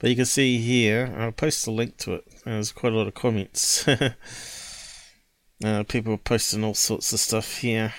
But 0.01 0.11
you 0.11 0.17
can 0.17 0.27
see 0.27 0.59
here, 0.59 1.15
I'll 1.17 1.31
post 1.31 1.69
a 1.69 1.71
link 1.71 1.97
to 1.99 2.15
it. 2.15 2.25
There's 2.45 2.73
quite 2.73 2.93
a 2.93 2.97
lot 2.97 3.07
of 3.07 3.15
comments. 3.15 3.87
uh, 5.63 5.85
people 5.85 6.17
posting 6.17 6.65
all 6.65 6.75
sorts 6.75 7.13
of 7.13 7.21
stuff 7.21 7.59
here. 7.59 7.93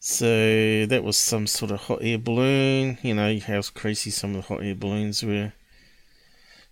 So 0.00 0.84
that 0.86 1.04
was 1.04 1.16
some 1.16 1.46
sort 1.46 1.70
of 1.70 1.82
hot 1.82 2.00
air 2.02 2.18
balloon. 2.18 2.98
You 3.02 3.14
know 3.14 3.38
how 3.38 3.62
crazy 3.62 4.10
some 4.10 4.30
of 4.30 4.36
the 4.36 4.42
hot 4.42 4.64
air 4.64 4.74
balloons 4.74 5.22
were. 5.22 5.52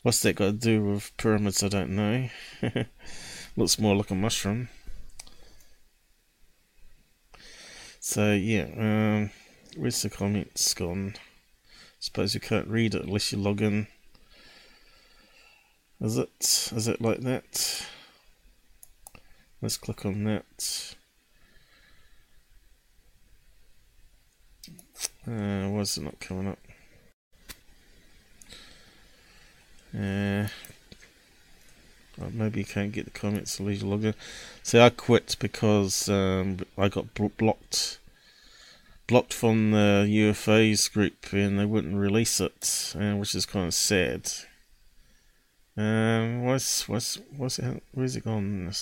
What's 0.02 0.23
that 0.23 0.35
got 0.35 0.47
to 0.47 0.52
do 0.52 0.83
with 0.83 1.17
pyramids? 1.17 1.62
I 1.62 1.69
don't 1.69 1.90
know. 1.90 2.29
Looks 3.57 3.79
more 3.79 3.95
like 3.95 4.11
a 4.11 4.14
mushroom. 4.14 4.69
So 8.00 8.33
yeah, 8.33 8.67
um, 8.76 9.31
where's 9.76 10.02
the 10.02 10.11
comments 10.11 10.75
gone? 10.75 11.14
Suppose 12.00 12.35
you 12.35 12.40
can't 12.40 12.67
read 12.67 12.95
it 12.95 13.05
unless 13.05 13.31
you 13.31 13.38
log 13.38 13.61
in. 13.61 13.87
Is 16.00 16.17
it? 16.17 16.73
Is 16.75 16.88
it 16.88 17.00
like 17.00 17.21
that? 17.21 17.87
Let's 19.62 19.76
click 19.76 20.07
on 20.07 20.25
that. 20.25 20.95
Uh, 25.26 25.69
why 25.69 25.81
is 25.81 25.99
it 25.99 26.02
not 26.02 26.19
coming 26.19 26.49
up? 26.49 26.59
Uh, 29.95 30.49
well, 32.17 32.31
maybe 32.33 32.61
you 32.61 32.64
can't 32.64 32.93
get 32.93 33.05
the 33.05 33.11
comments 33.11 33.59
unless 33.59 33.83
you 33.83 33.88
log 33.88 34.05
in. 34.05 34.14
See, 34.62 34.81
I 34.81 34.88
quit 34.88 35.37
because 35.38 36.09
um, 36.09 36.59
I 36.79 36.88
got 36.88 37.14
blocked 37.14 37.99
blocked 39.07 39.35
from 39.35 39.73
the 39.73 40.07
UFAs 40.09 40.90
group 40.90 41.33
and 41.33 41.59
they 41.59 41.64
wouldn't 41.64 41.97
release 41.97 42.40
it, 42.40 42.95
uh, 42.99 43.17
which 43.17 43.35
is 43.35 43.45
kind 43.45 43.67
of 43.67 43.75
sad. 43.75 44.31
Um, 45.76 46.45
what's 46.45 46.88
what's 46.88 47.19
what's? 47.37 47.61
Where's 47.93 48.17
it 48.17 48.25
gone? 48.25 48.73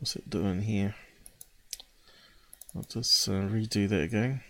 What's 0.00 0.16
it 0.16 0.30
doing 0.30 0.62
here? 0.62 0.94
I'll 2.74 2.84
just 2.84 3.28
uh, 3.28 3.32
redo 3.32 3.86
that 3.86 4.00
again. 4.00 4.40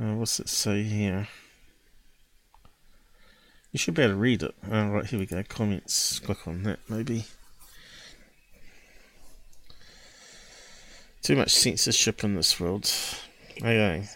Uh, 0.00 0.14
what's 0.14 0.38
it 0.38 0.48
say 0.48 0.84
here? 0.84 1.26
You 3.72 3.78
should 3.78 3.94
be 3.94 4.02
able 4.02 4.14
to 4.14 4.20
read 4.20 4.44
it. 4.44 4.54
Uh, 4.70 4.86
right, 4.86 5.04
here 5.04 5.18
we 5.18 5.26
go. 5.26 5.42
Comments. 5.42 6.20
Click 6.20 6.46
on 6.46 6.62
that, 6.62 6.78
maybe. 6.88 7.24
Too 11.22 11.34
much 11.34 11.50
censorship 11.50 12.22
in 12.22 12.36
this 12.36 12.60
world. 12.60 12.88
Okay. 13.56 14.08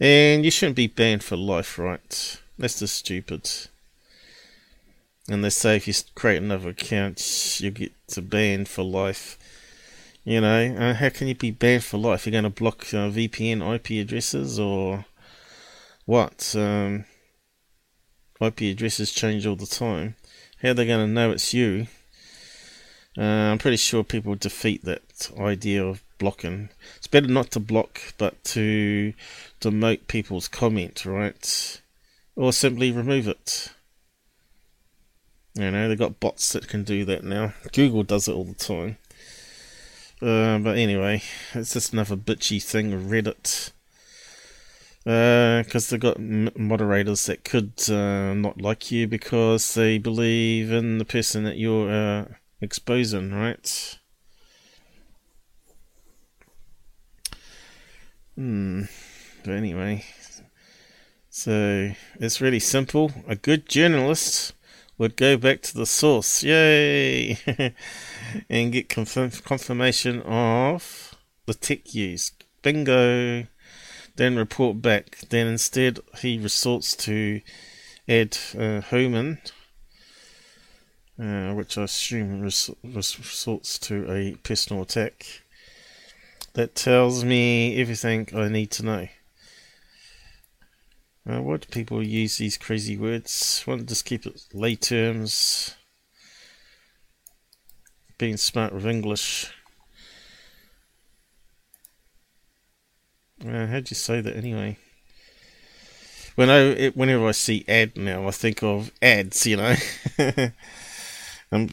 And 0.00 0.44
you 0.44 0.50
shouldn't 0.50 0.74
be 0.74 0.88
banned 0.88 1.22
for 1.22 1.36
life, 1.36 1.78
right? 1.78 2.40
That's 2.58 2.80
just 2.80 2.96
stupid. 2.96 3.48
And 5.30 5.44
they 5.44 5.50
say 5.50 5.76
if 5.76 5.86
you 5.86 5.94
create 6.16 6.42
another 6.42 6.70
account, 6.70 7.60
you 7.60 7.70
get 7.70 7.92
to 8.08 8.20
ban 8.20 8.64
for 8.64 8.82
life. 8.82 9.38
You 10.24 10.40
know, 10.40 10.74
uh, 10.76 10.94
how 10.94 11.08
can 11.08 11.28
you 11.28 11.36
be 11.36 11.52
banned 11.52 11.84
for 11.84 11.98
life? 11.98 12.26
You're 12.26 12.32
going 12.32 12.42
to 12.42 12.50
block 12.50 12.80
uh, 12.92 13.08
VPN 13.08 13.62
IP 13.76 14.04
addresses 14.04 14.58
or 14.58 15.04
what? 16.04 16.52
Um, 16.58 17.04
IP 18.40 18.62
addresses 18.62 19.12
change 19.12 19.46
all 19.46 19.54
the 19.54 19.66
time. 19.66 20.16
How 20.62 20.70
are 20.70 20.74
they 20.74 20.86
going 20.86 21.06
to 21.06 21.12
know 21.12 21.30
it's 21.30 21.54
you? 21.54 21.86
Uh, 23.16 23.22
I'm 23.22 23.58
pretty 23.58 23.76
sure 23.76 24.02
people 24.02 24.34
defeat 24.34 24.84
that 24.84 25.30
idea 25.38 25.84
of 25.84 26.02
blocking. 26.18 26.70
It's 26.96 27.06
better 27.06 27.28
not 27.28 27.52
to 27.52 27.60
block, 27.60 28.00
but 28.18 28.42
to 28.44 29.14
demote 29.60 30.08
people's 30.08 30.48
comment, 30.48 31.06
right? 31.06 31.80
Or 32.34 32.52
simply 32.52 32.90
remove 32.90 33.28
it. 33.28 33.70
You 35.60 35.70
know, 35.70 35.88
they've 35.88 35.98
got 35.98 36.20
bots 36.20 36.54
that 36.54 36.68
can 36.68 36.84
do 36.84 37.04
that 37.04 37.22
now. 37.22 37.52
Google 37.74 38.02
does 38.02 38.28
it 38.28 38.32
all 38.32 38.44
the 38.44 38.54
time. 38.54 38.96
Uh, 40.22 40.56
but 40.58 40.78
anyway, 40.78 41.22
it's 41.52 41.74
just 41.74 41.92
another 41.92 42.16
bitchy 42.16 42.62
thing 42.62 42.92
Reddit. 43.10 43.72
Because 45.04 45.88
uh, 45.88 45.90
they've 45.90 46.00
got 46.00 46.18
moderators 46.18 47.26
that 47.26 47.44
could 47.44 47.74
uh, 47.90 48.32
not 48.32 48.62
like 48.62 48.90
you 48.90 49.06
because 49.06 49.74
they 49.74 49.98
believe 49.98 50.72
in 50.72 50.96
the 50.96 51.04
person 51.04 51.44
that 51.44 51.58
you're 51.58 51.90
uh, 51.90 52.24
exposing, 52.62 53.34
right? 53.34 53.98
Hmm. 58.34 58.84
But 59.44 59.52
anyway, 59.52 60.06
so 61.28 61.92
it's 62.18 62.40
really 62.40 62.60
simple. 62.60 63.12
A 63.28 63.36
good 63.36 63.68
journalist 63.68 64.54
would 65.00 65.16
go 65.16 65.38
back 65.38 65.62
to 65.62 65.74
the 65.74 65.86
source, 65.86 66.42
yay, 66.42 67.38
and 68.50 68.70
get 68.70 68.90
confirm- 68.90 69.30
confirmation 69.30 70.20
of 70.20 71.16
the 71.46 71.54
tech 71.54 71.94
used. 71.94 72.44
Bingo. 72.60 73.46
Then 74.16 74.36
report 74.36 74.82
back. 74.82 75.16
Then 75.30 75.46
instead 75.46 76.00
he 76.20 76.38
resorts 76.38 76.94
to 76.96 77.40
Ed 78.06 78.36
uh, 78.58 78.82
Homan, 78.82 79.40
uh, 81.18 81.54
which 81.54 81.78
I 81.78 81.84
assume 81.84 82.42
res- 82.42 82.70
resorts 82.84 83.78
to 83.78 84.12
a 84.12 84.34
personal 84.42 84.82
attack 84.82 85.24
that 86.52 86.74
tells 86.74 87.24
me 87.24 87.80
everything 87.80 88.28
I 88.36 88.48
need 88.48 88.70
to 88.72 88.84
know. 88.84 89.08
Uh, 91.28 91.42
why 91.42 91.58
do 91.58 91.66
people 91.70 92.02
use 92.02 92.38
these 92.38 92.56
crazy 92.56 92.96
words? 92.96 93.62
Why 93.64 93.76
don't 93.76 93.88
just 93.88 94.04
keep 94.04 94.26
it 94.26 94.42
lay 94.52 94.76
terms? 94.76 95.74
Being 98.18 98.36
smart 98.36 98.72
with 98.72 98.86
English. 98.86 99.52
Uh, 103.46 103.66
how'd 103.66 103.90
you 103.90 103.96
say 103.96 104.20
that 104.20 104.36
anyway? 104.36 104.76
When 106.36 106.48
I, 106.48 106.58
it, 106.58 106.96
whenever 106.96 107.26
I 107.28 107.32
see 107.32 107.64
ad 107.68 107.96
now, 107.96 108.26
I 108.26 108.30
think 108.30 108.62
of 108.62 108.90
ads, 109.02 109.46
you 109.46 109.56
know. 109.56 109.76
I'm 111.52 111.70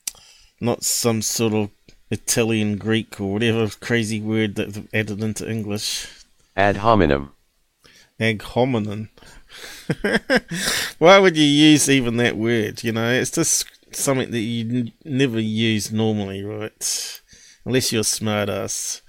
not 0.60 0.84
some 0.84 1.22
sort 1.22 1.54
of 1.54 1.70
Italian, 2.10 2.76
Greek, 2.76 3.20
or 3.20 3.34
whatever 3.34 3.68
crazy 3.80 4.20
word 4.20 4.56
that 4.56 4.74
they've 4.74 4.88
added 4.92 5.22
into 5.22 5.48
English. 5.48 6.08
Ad 6.56 6.78
hominem. 6.78 7.32
Ad 8.20 8.42
hominem. 8.42 9.08
Why 10.98 11.18
would 11.18 11.36
you 11.36 11.44
use 11.44 11.88
even 11.88 12.18
that 12.18 12.36
word? 12.36 12.84
You 12.84 12.92
know, 12.92 13.10
it's 13.10 13.30
just 13.30 13.66
something 13.92 14.30
that 14.30 14.38
you 14.38 14.78
n- 14.78 14.92
never 15.04 15.40
use 15.40 15.90
normally, 15.90 16.44
right? 16.44 17.20
Unless 17.64 17.92
you're 17.92 18.04
smart 18.04 18.48
ass. 18.48 19.00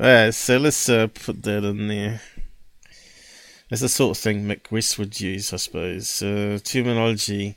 Uh, 0.00 0.30
so 0.30 0.56
let's 0.56 0.88
uh, 0.88 1.06
put 1.08 1.42
that 1.42 1.64
in 1.64 1.88
there. 1.88 2.20
It's 3.70 3.82
the 3.82 3.88
sort 3.88 4.16
of 4.16 4.22
thing 4.22 4.44
Mick 4.44 4.70
West 4.70 4.98
would 4.98 5.20
use, 5.20 5.52
I 5.52 5.56
suppose. 5.56 6.22
Uh, 6.22 6.58
terminology. 6.64 7.56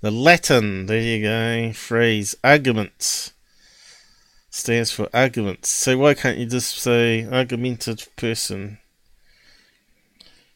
The 0.00 0.10
Latin, 0.10 0.86
there 0.86 1.00
you 1.00 1.22
go, 1.22 1.72
phrase, 1.72 2.36
argument 2.44 3.32
stands 4.50 4.92
for 4.92 5.08
argument. 5.12 5.66
So 5.66 5.98
why 5.98 6.14
can't 6.14 6.38
you 6.38 6.46
just 6.46 6.76
say 6.78 7.26
argumentative 7.26 8.08
person 8.16 8.78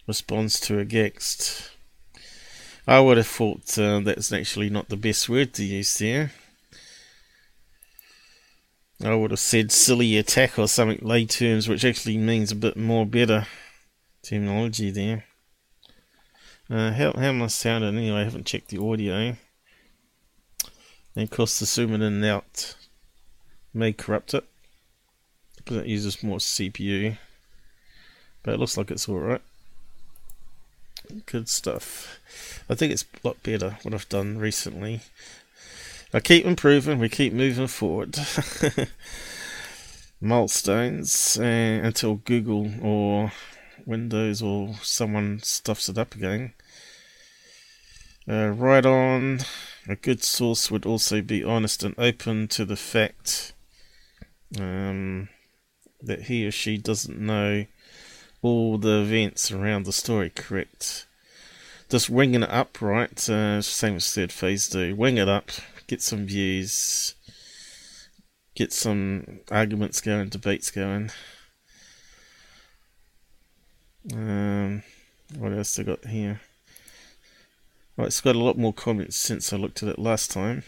responds 0.06 0.60
to 0.60 0.78
against? 0.78 1.70
I 2.86 3.00
would 3.00 3.16
have 3.16 3.26
thought 3.26 3.78
uh, 3.78 4.00
that's 4.00 4.32
actually 4.32 4.68
not 4.68 4.88
the 4.88 4.96
best 4.96 5.28
word 5.28 5.54
to 5.54 5.64
use 5.64 5.96
there. 5.98 6.32
I 9.04 9.14
would 9.14 9.32
have 9.32 9.40
said 9.40 9.72
silly 9.72 10.16
attack 10.16 10.58
or 10.58 10.68
something 10.68 11.06
lay 11.06 11.26
terms, 11.26 11.68
which 11.68 11.84
actually 11.84 12.18
means 12.18 12.52
a 12.52 12.56
bit 12.56 12.76
more 12.76 13.04
better 13.04 13.46
terminology 14.22 14.90
there. 14.90 15.24
Uh, 16.70 16.92
how, 16.92 17.12
how 17.12 17.22
am 17.22 17.42
I 17.42 17.48
sounding 17.48 17.96
anyway? 17.96 18.20
I 18.20 18.24
haven't 18.24 18.46
checked 18.46 18.68
the 18.68 18.82
audio. 18.82 19.36
And 21.14 21.24
of 21.24 21.30
course, 21.30 21.58
the 21.58 21.66
zooming 21.66 21.96
in 21.96 22.14
and 22.14 22.24
out 22.24 22.76
may 23.74 23.92
corrupt 23.92 24.34
it 24.34 24.44
because 25.56 25.78
it 25.78 25.86
uses 25.86 26.22
more 26.22 26.38
CPU. 26.38 27.18
But 28.42 28.54
it 28.54 28.60
looks 28.60 28.76
like 28.76 28.90
it's 28.90 29.08
alright. 29.08 29.42
Good 31.26 31.48
stuff. 31.48 32.20
I 32.68 32.74
think 32.74 32.92
it's 32.92 33.04
a 33.04 33.26
lot 33.26 33.42
better 33.42 33.78
what 33.82 33.92
I've 33.92 34.08
done 34.08 34.38
recently. 34.38 35.00
I 36.14 36.20
keep 36.20 36.44
improving, 36.44 36.98
we 36.98 37.08
keep 37.08 37.32
moving 37.32 37.66
forward. 37.66 38.18
Milestones 40.20 41.38
uh, 41.38 41.42
until 41.42 42.16
Google 42.16 42.70
or 42.80 43.32
Windows 43.84 44.42
or 44.42 44.74
someone 44.82 45.40
stuffs 45.42 45.88
it 45.88 45.98
up 45.98 46.14
again. 46.14 46.54
Uh, 48.28 48.48
right 48.50 48.86
on. 48.86 49.40
A 49.88 49.96
good 49.96 50.22
source 50.22 50.70
would 50.70 50.86
also 50.86 51.20
be 51.22 51.42
honest 51.42 51.82
and 51.82 51.94
open 51.98 52.46
to 52.48 52.64
the 52.64 52.76
fact 52.76 53.52
um, 54.58 55.28
that 56.00 56.22
he 56.22 56.46
or 56.46 56.52
she 56.52 56.78
doesn't 56.78 57.18
know 57.18 57.66
all 58.42 58.76
the 58.76 59.00
events 59.02 59.50
around 59.50 59.86
the 59.86 59.92
story 59.92 60.30
correct. 60.30 61.06
Just 61.88 62.10
winging 62.10 62.42
it 62.42 62.50
up, 62.50 62.82
right? 62.82 63.28
Uh, 63.28 63.62
same 63.62 63.96
as 63.96 64.12
third 64.12 64.32
phase 64.32 64.68
do. 64.68 64.94
Wing 64.96 65.16
it 65.16 65.28
up, 65.28 65.50
get 65.86 66.02
some 66.02 66.26
views, 66.26 67.14
get 68.54 68.72
some 68.72 69.40
arguments 69.50 70.00
going, 70.00 70.28
debates 70.28 70.70
going. 70.70 71.10
Um, 74.12 74.82
what 75.38 75.52
else 75.52 75.78
I 75.78 75.84
got 75.84 76.04
here? 76.06 76.40
Right, 77.96 78.06
it's 78.06 78.20
got 78.20 78.36
a 78.36 78.40
lot 78.40 78.58
more 78.58 78.72
comments 78.72 79.16
since 79.16 79.52
I 79.52 79.56
looked 79.56 79.82
at 79.82 79.88
it 79.88 79.98
last 79.98 80.30
time. 80.30 80.64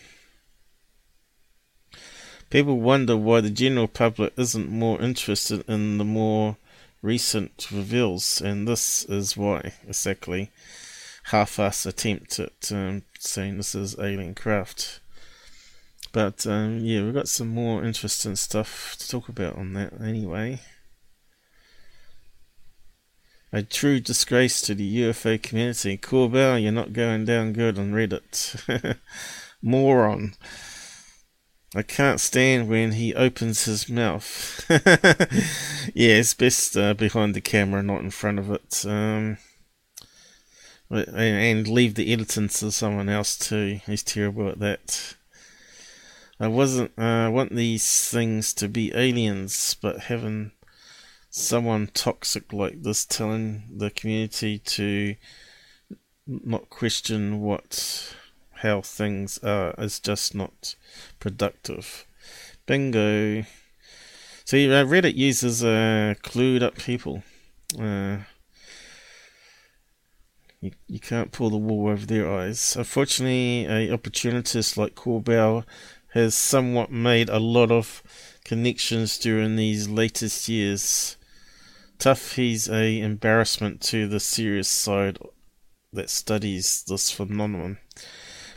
People 2.50 2.78
wonder 2.78 3.16
why 3.16 3.40
the 3.40 3.50
general 3.50 3.88
public 3.88 4.34
isn't 4.36 4.68
more 4.68 5.00
interested 5.00 5.64
in 5.68 5.98
the 5.98 6.04
more 6.04 6.58
recent 7.04 7.70
reveals, 7.70 8.40
and 8.40 8.66
this 8.66 9.04
is 9.04 9.36
why, 9.36 9.74
exactly. 9.86 10.50
Half-assed 11.24 11.86
attempt 11.86 12.38
at 12.38 12.72
um, 12.72 13.02
saying 13.18 13.58
this 13.58 13.74
is 13.74 13.98
alien 13.98 14.34
craft. 14.34 15.00
But 16.12 16.46
um, 16.46 16.80
yeah, 16.80 17.02
we've 17.02 17.14
got 17.14 17.28
some 17.28 17.48
more 17.48 17.84
interesting 17.84 18.36
stuff 18.36 18.96
to 18.98 19.08
talk 19.08 19.28
about 19.28 19.56
on 19.56 19.74
that 19.74 20.00
anyway. 20.00 20.60
A 23.52 23.62
true 23.62 24.00
disgrace 24.00 24.60
to 24.62 24.74
the 24.74 25.02
UFO 25.02 25.40
community. 25.40 25.96
Corbell, 25.96 26.60
you're 26.60 26.72
not 26.72 26.92
going 26.92 27.24
down 27.24 27.52
good 27.52 27.78
on 27.78 27.92
Reddit. 27.92 28.98
Moron. 29.62 30.34
I 31.76 31.82
can't 31.82 32.20
stand 32.20 32.68
when 32.68 32.92
he 32.92 33.14
opens 33.14 33.64
his 33.64 33.88
mouth. 33.88 34.64
yeah, 34.70 36.14
it's 36.18 36.32
best 36.32 36.76
uh, 36.76 36.94
behind 36.94 37.34
the 37.34 37.40
camera, 37.40 37.82
not 37.82 38.02
in 38.02 38.10
front 38.10 38.38
of 38.38 38.48
it. 38.50 38.84
Um, 38.86 39.38
and 40.90 41.66
leave 41.66 41.96
the 41.96 42.12
editing 42.12 42.48
to 42.48 42.70
someone 42.70 43.08
else 43.08 43.36
too. 43.36 43.80
He's 43.86 44.04
terrible 44.04 44.48
at 44.48 44.60
that. 44.60 45.16
I 46.38 46.46
wasn't. 46.46 46.92
Uh, 46.96 47.02
I 47.26 47.28
want 47.28 47.54
these 47.54 48.08
things 48.08 48.54
to 48.54 48.68
be 48.68 48.94
aliens, 48.94 49.76
but 49.80 50.02
having 50.02 50.52
someone 51.30 51.88
toxic 51.88 52.52
like 52.52 52.82
this 52.82 53.04
telling 53.04 53.64
the 53.76 53.90
community 53.90 54.60
to 54.60 55.16
not 56.26 56.70
question 56.70 57.40
what 57.40 58.14
how 58.56 58.80
things 58.80 59.38
are 59.38 59.74
is 59.78 60.00
just 60.00 60.34
not 60.34 60.74
productive. 61.20 62.06
Bingo. 62.66 63.44
See, 64.44 64.70
uh, 64.70 64.84
Reddit 64.84 65.16
uses 65.16 65.64
uh, 65.64 66.14
clued 66.22 66.62
up 66.62 66.76
people. 66.76 67.22
Uh, 67.78 68.18
you, 70.60 70.72
you 70.86 71.00
can't 71.00 71.32
pull 71.32 71.50
the 71.50 71.56
wool 71.56 71.90
over 71.90 72.06
their 72.06 72.30
eyes. 72.30 72.76
Unfortunately, 72.76 73.66
a 73.66 73.92
opportunist 73.92 74.76
like 74.76 74.94
Corbell 74.94 75.64
has 76.12 76.34
somewhat 76.34 76.90
made 76.90 77.28
a 77.28 77.38
lot 77.38 77.70
of 77.70 78.02
connections 78.44 79.18
during 79.18 79.56
these 79.56 79.88
latest 79.88 80.48
years. 80.48 81.16
Tough, 81.98 82.32
he's 82.36 82.68
a 82.68 83.00
embarrassment 83.00 83.80
to 83.82 84.06
the 84.06 84.20
serious 84.20 84.68
side 84.68 85.18
that 85.92 86.10
studies 86.10 86.84
this 86.88 87.10
phenomenon. 87.10 87.78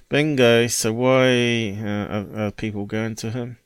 Bingo. 0.09 0.67
So 0.67 0.93
why 0.93 1.77
uh, 1.81 1.87
are, 1.87 2.45
are, 2.45 2.51
people 2.51 2.85
going 2.85 3.15
to 3.15 3.31
him? 3.31 3.57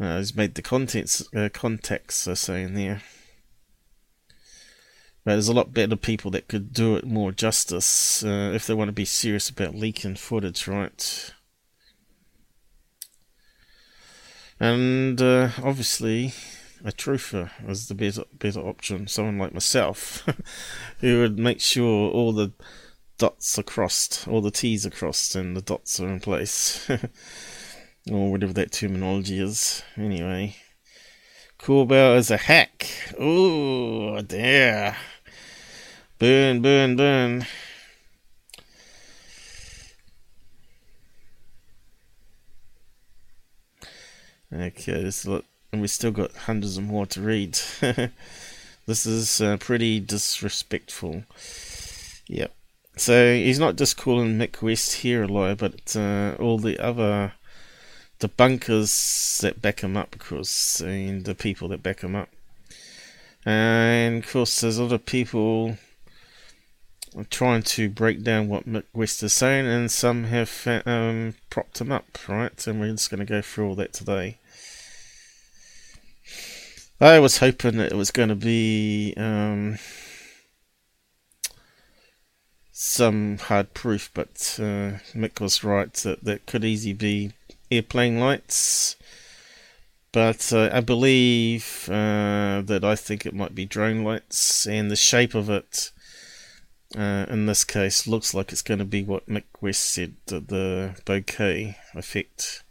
Uh, 0.00 0.18
he's 0.18 0.34
made 0.34 0.54
the 0.54 0.62
contents 0.62 1.22
uh, 1.34 1.48
contacts. 1.52 2.24
They're 2.24 2.34
saying 2.34 2.74
there. 2.74 3.02
But 5.24 5.32
there's 5.32 5.48
a 5.48 5.52
lot 5.52 5.74
better 5.74 5.94
people 5.94 6.30
that 6.32 6.48
could 6.48 6.72
do 6.72 6.96
it 6.96 7.06
more 7.06 7.30
justice 7.30 8.24
uh, 8.24 8.50
if 8.54 8.66
they 8.66 8.74
want 8.74 8.88
to 8.88 8.92
be 8.92 9.04
serious 9.04 9.48
about 9.48 9.74
leaking 9.74 10.16
footage, 10.16 10.66
right? 10.66 11.32
And 14.58 15.20
uh, 15.20 15.50
obviously, 15.62 16.32
a 16.84 16.90
truther 16.90 17.50
is 17.68 17.86
the 17.86 17.94
better, 17.94 18.24
better 18.32 18.60
option. 18.60 19.06
Someone 19.06 19.38
like 19.38 19.52
myself, 19.52 20.26
who 21.00 21.20
would 21.20 21.38
make 21.38 21.60
sure 21.60 22.10
all 22.10 22.32
the 22.32 22.52
dots 23.18 23.58
are 23.58 23.62
crossed, 23.62 24.26
all 24.28 24.40
the 24.40 24.50
T's 24.50 24.86
are 24.86 24.90
crossed, 24.90 25.34
and 25.34 25.56
the 25.56 25.62
dots 25.62 26.00
are 26.00 26.08
in 26.08 26.20
place. 26.20 26.88
or 28.10 28.30
whatever 28.30 28.52
that 28.52 28.72
terminology 28.72 29.38
is. 29.38 29.82
Anyway. 29.96 30.56
Corbell 31.58 32.16
is 32.16 32.30
a 32.30 32.36
hack. 32.36 32.88
Ooh, 33.20 34.20
there. 34.22 34.96
Burn, 36.18 36.60
burn, 36.60 36.96
burn. 36.96 37.46
Okay, 44.52 45.02
this 45.02 45.24
look, 45.24 45.44
and 45.72 45.80
we 45.80 45.86
still 45.86 46.10
got 46.10 46.32
hundreds 46.32 46.76
of 46.76 46.84
more 46.84 47.06
to 47.06 47.20
read. 47.22 47.54
this 48.86 49.06
is 49.06 49.40
uh, 49.40 49.56
pretty 49.58 49.98
disrespectful. 49.98 51.24
Yep. 52.26 52.52
So 52.96 53.34
he's 53.34 53.58
not 53.58 53.76
just 53.76 53.96
calling 53.96 54.38
Mick 54.38 54.60
West 54.60 54.92
here 54.96 55.22
a 55.22 55.28
liar, 55.28 55.54
but 55.54 55.96
uh, 55.96 56.36
all 56.38 56.58
the 56.58 56.78
other 56.78 57.32
debunkers 58.20 59.40
that 59.40 59.62
back 59.62 59.80
him 59.80 59.96
up, 59.96 60.14
of 60.14 60.20
course, 60.20 60.80
and 60.80 61.24
the 61.24 61.34
people 61.34 61.68
that 61.68 61.82
back 61.82 62.02
him 62.02 62.14
up. 62.14 62.28
And 63.44 64.22
of 64.22 64.30
course, 64.30 64.60
there's 64.60 64.78
a 64.78 64.84
lot 64.84 64.92
of 64.92 65.06
people 65.06 65.78
trying 67.30 67.62
to 67.62 67.88
break 67.88 68.22
down 68.22 68.48
what 68.48 68.68
Mick 68.68 68.84
West 68.92 69.22
is 69.22 69.32
saying, 69.32 69.66
and 69.66 69.90
some 69.90 70.24
have 70.24 70.82
um, 70.86 71.34
propped 71.50 71.80
him 71.80 71.90
up, 71.90 72.18
right? 72.28 72.66
And 72.66 72.78
we're 72.78 72.92
just 72.92 73.10
going 73.10 73.20
to 73.20 73.26
go 73.26 73.42
through 73.42 73.68
all 73.68 73.74
that 73.76 73.92
today. 73.92 74.38
I 77.00 77.18
was 77.18 77.38
hoping 77.38 77.78
that 77.78 77.90
it 77.90 77.96
was 77.96 78.12
going 78.12 78.28
to 78.28 78.36
be 78.36 79.12
um, 79.16 79.78
some 82.82 83.38
hard 83.38 83.72
proof, 83.74 84.10
but 84.12 84.56
uh, 84.58 84.98
Mick 85.14 85.40
was 85.40 85.62
right 85.62 85.92
that 85.94 86.24
that 86.24 86.46
could 86.46 86.64
easily 86.64 86.92
be 86.92 87.32
airplane 87.70 88.18
lights. 88.18 88.96
But 90.10 90.52
uh, 90.52 90.68
I 90.72 90.80
believe 90.80 91.88
uh, 91.88 92.60
that 92.62 92.80
I 92.82 92.96
think 92.96 93.24
it 93.24 93.34
might 93.34 93.54
be 93.54 93.64
drone 93.66 94.02
lights, 94.02 94.66
and 94.66 94.90
the 94.90 94.96
shape 94.96 95.34
of 95.36 95.48
it 95.48 95.92
uh, 96.96 97.26
in 97.30 97.46
this 97.46 97.62
case 97.62 98.08
looks 98.08 98.34
like 98.34 98.50
it's 98.50 98.62
going 98.62 98.80
to 98.80 98.84
be 98.84 99.04
what 99.04 99.28
Mick 99.28 99.44
West 99.60 99.82
said 99.82 100.16
the, 100.26 101.00
bokeh 101.06 101.76
effect 101.94 102.64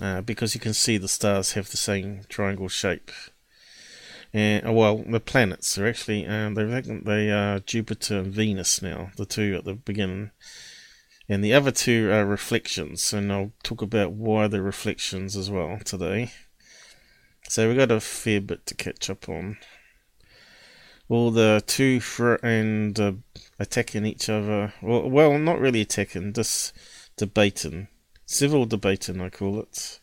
uh, 0.00 0.20
because 0.20 0.54
you 0.54 0.60
can 0.60 0.72
see 0.72 0.98
the 0.98 1.08
stars 1.08 1.52
have 1.52 1.68
the 1.68 1.76
same 1.76 2.20
triangle 2.28 2.68
shape. 2.68 3.10
And 4.34 4.66
uh, 4.66 4.72
well, 4.72 5.04
the 5.06 5.20
planets 5.20 5.76
are 5.76 5.86
actually 5.86 6.26
um, 6.26 6.54
they 6.54 6.64
they 6.64 7.30
are 7.30 7.58
Jupiter 7.60 8.18
and 8.18 8.32
Venus 8.32 8.80
now, 8.80 9.10
the 9.16 9.26
two 9.26 9.54
at 9.56 9.64
the 9.64 9.74
beginning, 9.74 10.30
and 11.28 11.44
the 11.44 11.52
other 11.52 11.70
two 11.70 12.10
are 12.10 12.24
reflections. 12.24 13.12
And 13.12 13.32
I'll 13.32 13.52
talk 13.62 13.82
about 13.82 14.12
why 14.12 14.48
they're 14.48 14.62
reflections 14.62 15.36
as 15.36 15.50
well 15.50 15.78
today. 15.84 16.32
So 17.48 17.68
we've 17.68 17.76
got 17.76 17.90
a 17.90 18.00
fair 18.00 18.40
bit 18.40 18.64
to 18.66 18.74
catch 18.74 19.10
up 19.10 19.28
on 19.28 19.58
all 21.08 21.30
the 21.30 21.62
two 21.66 22.00
fr- 22.00 22.36
and 22.42 22.98
uh, 22.98 23.12
attacking 23.58 24.06
each 24.06 24.30
other. 24.30 24.72
Well, 24.80 25.10
well, 25.10 25.38
not 25.38 25.60
really 25.60 25.82
attacking, 25.82 26.32
just 26.32 26.72
debating, 27.18 27.88
civil 28.24 28.64
debating, 28.64 29.20
I 29.20 29.28
call 29.28 29.60
it. 29.60 30.00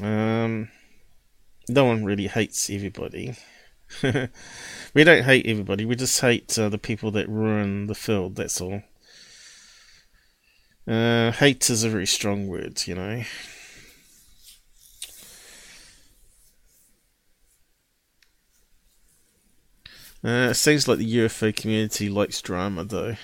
Um, 0.00 0.70
no 1.68 1.84
one 1.84 2.04
really 2.04 2.26
hates 2.26 2.70
everybody. 2.70 3.36
we 4.02 5.04
don't 5.04 5.24
hate 5.24 5.46
everybody. 5.46 5.84
We 5.84 5.96
just 5.96 6.20
hate 6.20 6.58
uh, 6.58 6.68
the 6.68 6.78
people 6.78 7.10
that 7.12 7.28
ruin 7.28 7.86
the 7.86 7.94
field. 7.94 8.36
That's 8.36 8.60
all. 8.60 8.82
Uh, 10.86 11.32
hate 11.32 11.70
is 11.70 11.82
a 11.82 11.88
very 11.88 12.06
strong 12.06 12.46
word, 12.46 12.86
you 12.86 12.94
know. 12.94 13.22
Uh, 20.24 20.48
it 20.50 20.54
seems 20.54 20.88
like 20.88 20.98
the 20.98 21.16
UFO 21.18 21.54
community 21.54 22.08
likes 22.08 22.40
drama, 22.40 22.84
though. 22.84 23.16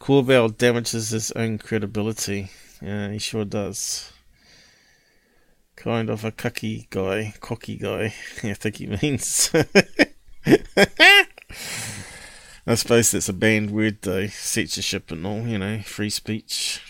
Corbell 0.00 0.56
damages 0.56 1.10
his 1.10 1.32
own 1.32 1.58
credibility. 1.58 2.50
Yeah, 2.80 3.10
he 3.10 3.18
sure 3.18 3.44
does. 3.44 4.12
Kind 5.78 6.10
of 6.10 6.24
a 6.24 6.32
cocky 6.32 6.88
guy, 6.90 7.34
cocky 7.38 7.76
guy, 7.76 8.06
I 8.42 8.54
think 8.54 8.78
he 8.78 8.88
means. 8.88 9.52
I 12.66 12.74
suppose 12.74 13.12
that's 13.12 13.28
a 13.28 13.32
banned 13.32 13.70
word, 13.70 13.98
though. 14.02 14.26
Censorship 14.26 15.12
and 15.12 15.24
all, 15.24 15.46
you 15.46 15.56
know, 15.56 15.80
free 15.82 16.10
speech. 16.10 16.82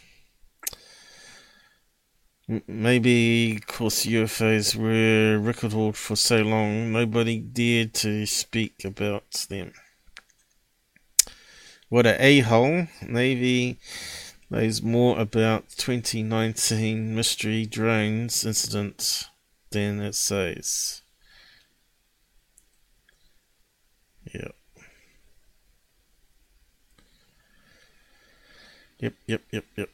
Maybe, 2.67 3.57
of 3.57 3.67
course, 3.67 4.07
UFOs 4.07 4.75
were 4.75 5.39
recorded 5.39 5.95
for 5.95 6.17
so 6.17 6.39
long, 6.39 6.91
nobody 6.91 7.41
dared 7.41 7.93
to 7.95 8.25
speak 8.25 8.87
about 8.87 9.33
them. 9.51 9.75
What 11.91 12.07
a 12.07 12.19
a-hole. 12.25 12.87
Maybe 13.07 13.81
knows 14.51 14.83
more 14.83 15.19
about 15.19 15.69
2019 15.77 17.15
mystery 17.15 17.67
drones 17.67 18.45
incident 18.45 19.29
than 19.71 20.01
it 20.01 20.15
says. 20.15 21.03
Yep. 24.35 24.55
Yep, 29.01 29.15
yep, 29.27 29.43
yep, 29.53 29.65
yep. 29.77 29.89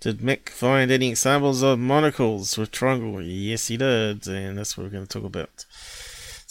Did 0.00 0.18
Mick 0.18 0.48
find 0.48 0.90
any 0.90 1.10
examples 1.10 1.62
of 1.62 1.78
monocles 1.78 2.58
with 2.58 2.70
triangle? 2.72 3.22
Yes, 3.22 3.68
he 3.68 3.76
did, 3.76 4.26
and 4.26 4.58
that's 4.58 4.76
what 4.76 4.84
we're 4.84 4.90
going 4.90 5.06
to 5.06 5.20
talk 5.20 5.24
about. 5.24 5.64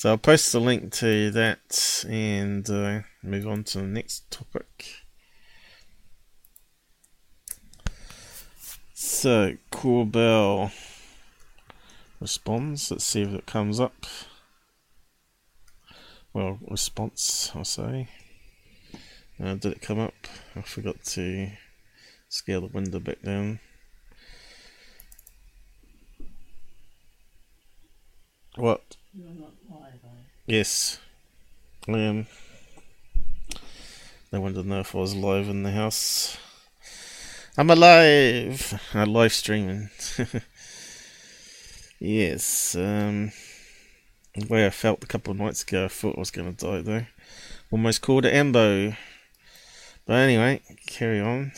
So 0.01 0.09
I'll 0.09 0.17
post 0.17 0.51
the 0.51 0.59
link 0.59 0.91
to 0.93 1.29
that 1.29 2.03
and 2.09 2.67
uh, 2.67 3.01
move 3.21 3.45
on 3.45 3.63
to 3.65 3.77
the 3.77 3.83
next 3.83 4.31
topic. 4.31 4.95
So 8.95 9.57
Corbell 9.71 10.71
responds. 12.19 12.89
Let's 12.89 13.03
see 13.03 13.21
if 13.21 13.31
it 13.31 13.45
comes 13.45 13.79
up. 13.79 14.07
Well, 16.33 16.57
response, 16.67 17.51
I'll 17.53 17.63
say. 17.63 18.07
Uh, 19.39 19.53
did 19.53 19.73
it 19.73 19.83
come 19.83 19.99
up? 19.99 20.15
I 20.55 20.61
forgot 20.61 21.03
to 21.03 21.51
Scale 22.27 22.61
the 22.61 22.67
window 22.73 22.99
back 22.99 23.21
down. 23.21 23.59
What? 28.55 28.97
Yes. 30.51 30.99
I 31.87 31.97
am. 31.97 32.27
No 34.33 34.41
one 34.41 34.51
didn't 34.51 34.67
know 34.67 34.81
if 34.81 34.93
I 34.93 34.97
was 34.97 35.15
live 35.15 35.47
in 35.47 35.63
the 35.63 35.71
house. 35.71 36.35
I'm 37.57 37.69
alive! 37.69 38.77
I'm 38.93 39.13
live 39.13 39.31
streaming. 39.31 39.89
yes, 41.99 42.75
um, 42.75 43.31
the 44.35 44.45
way 44.47 44.65
I 44.65 44.71
felt 44.71 45.01
a 45.05 45.07
couple 45.07 45.31
of 45.31 45.39
nights 45.39 45.63
ago, 45.63 45.85
I 45.85 45.87
thought 45.87 46.17
I 46.17 46.19
was 46.19 46.31
going 46.31 46.53
to 46.53 46.65
die 46.65 46.81
though. 46.81 47.05
Almost 47.71 48.01
called 48.01 48.25
it 48.25 48.33
Ambo. 48.33 48.93
But 50.05 50.13
anyway, 50.15 50.59
carry 50.85 51.21
on. 51.21 51.53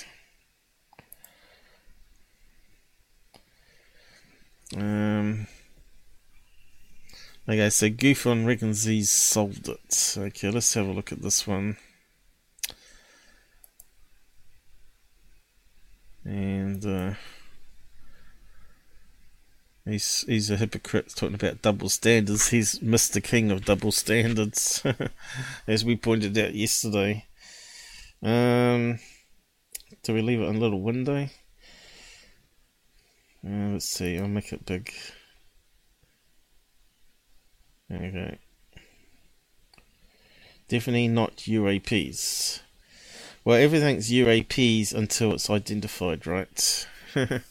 Um, 4.77 5.47
okay, 7.47 7.69
so 7.69 7.89
GUFON 7.89 8.45
reckons 8.45 8.83
he's 8.83 9.11
solved 9.11 9.67
it. 9.67 10.15
Okay, 10.17 10.49
let's 10.49 10.73
have 10.73 10.87
a 10.87 10.91
look 10.91 11.11
at 11.11 11.21
this 11.21 11.47
one. 11.47 11.77
And 16.25 16.85
uh, 16.85 17.13
he's 19.85 20.23
he's 20.27 20.49
a 20.49 20.57
hypocrite 20.57 21.13
talking 21.15 21.35
about 21.35 21.61
double 21.61 21.89
standards. 21.89 22.49
He's 22.49 22.79
Mr. 22.79 23.21
King 23.21 23.51
of 23.51 23.65
double 23.65 23.91
standards, 23.91 24.83
as 25.67 25.83
we 25.83 25.97
pointed 25.97 26.37
out 26.37 26.55
yesterday. 26.55 27.25
Um, 28.21 28.99
do 30.03 30.13
we 30.13 30.21
leave 30.21 30.39
it 30.39 30.45
in 30.45 30.55
a 30.55 30.59
little 30.59 30.81
window? 30.81 31.27
Uh, 33.45 33.71
let's 33.73 33.89
see, 33.89 34.17
I'll 34.17 34.29
make 34.29 34.53
it 34.53 34.65
big. 34.65 34.93
Okay. 37.91 38.37
Definitely 40.67 41.07
not 41.07 41.37
UAPs. 41.37 42.61
Well, 43.45 43.57
everything's 43.57 44.09
UAPs 44.09 44.93
until 44.93 45.33
it's 45.33 45.49
identified, 45.49 46.25
right? 46.25 46.87
and 47.15 47.41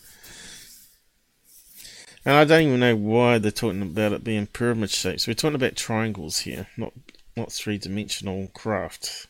I 2.24 2.44
don't 2.44 2.62
even 2.62 2.80
know 2.80 2.96
why 2.96 3.38
they're 3.38 3.50
talking 3.50 3.82
about 3.82 4.12
it 4.12 4.24
being 4.24 4.46
pyramid 4.46 4.90
shapes. 4.90 5.26
We're 5.26 5.34
talking 5.34 5.54
about 5.54 5.76
triangles 5.76 6.40
here, 6.40 6.68
not 6.76 6.92
not 7.36 7.52
three 7.52 7.78
dimensional 7.78 8.48
craft. 8.54 9.26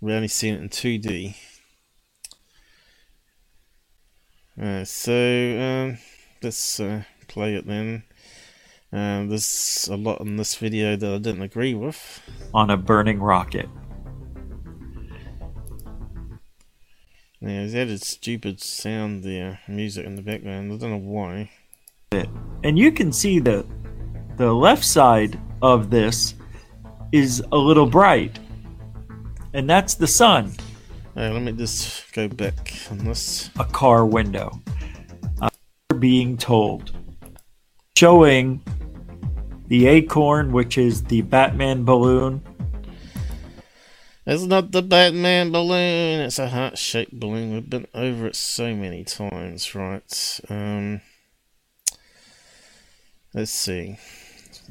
We 0.00 0.12
only 0.12 0.28
seen 0.28 0.54
it 0.54 0.60
in 0.60 0.68
2D. 0.68 1.34
Uh, 4.60 4.84
so 4.84 5.12
um, 5.60 5.98
let's 6.42 6.80
uh, 6.80 7.02
play 7.26 7.54
it 7.54 7.66
then. 7.66 8.04
Um, 8.92 9.28
there's 9.28 9.88
a 9.90 9.96
lot 9.96 10.20
in 10.20 10.36
this 10.36 10.54
video 10.56 10.96
that 10.96 11.14
I 11.14 11.18
didn't 11.18 11.42
agree 11.42 11.74
with. 11.74 12.22
on 12.54 12.70
a 12.70 12.76
burning 12.76 13.20
rocket. 13.20 13.68
Yeah, 17.40 17.62
he's 17.62 17.74
added 17.74 18.02
stupid 18.02 18.60
sound 18.60 19.22
there, 19.22 19.60
music 19.68 20.04
in 20.06 20.16
the 20.16 20.22
background. 20.22 20.72
I 20.72 20.76
don't 20.76 20.90
know 20.90 20.96
why. 20.96 21.50
And 22.64 22.78
you 22.78 22.90
can 22.90 23.12
see 23.12 23.38
the 23.38 23.64
the 24.36 24.52
left 24.52 24.84
side 24.84 25.38
of 25.62 25.90
this 25.90 26.34
is 27.12 27.42
a 27.52 27.56
little 27.56 27.86
bright. 27.86 28.38
And 29.54 29.68
that's 29.68 29.94
the 29.94 30.06
sun, 30.06 30.54
Hey, 31.14 31.30
let 31.30 31.42
me 31.42 31.52
just 31.52 32.12
go 32.12 32.28
back 32.28 32.74
on 32.90 32.98
this. 32.98 33.50
a 33.58 33.64
car 33.64 34.04
window. 34.06 34.60
Uh, 35.40 35.48
being 35.98 36.36
told. 36.36 36.92
Showing 37.98 38.62
the 39.66 39.88
acorn, 39.88 40.52
which 40.52 40.78
is 40.78 41.02
the 41.02 41.22
Batman 41.22 41.84
balloon, 41.84 42.44
It's 44.24 44.44
not 44.44 44.70
the 44.70 44.82
Batman 44.82 45.50
balloon. 45.50 46.20
It's 46.20 46.38
a 46.38 46.48
heart-shaped 46.48 47.18
balloon. 47.18 47.54
We've 47.54 47.68
been 47.68 47.88
over 47.94 48.28
it 48.28 48.36
so 48.36 48.72
many 48.72 49.02
times, 49.02 49.74
right? 49.74 50.40
Um, 50.48 51.00
let's 53.34 53.50
see. 53.50 53.98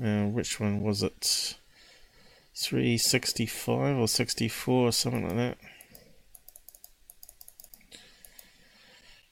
Uh, 0.01 0.27
which 0.27 0.61
one 0.61 0.79
was 0.79 1.03
it? 1.03 1.57
365 2.55 3.97
or 3.97 4.07
64 4.07 4.87
or 4.87 4.91
something 4.93 5.27
like 5.27 5.35
that. 5.35 5.57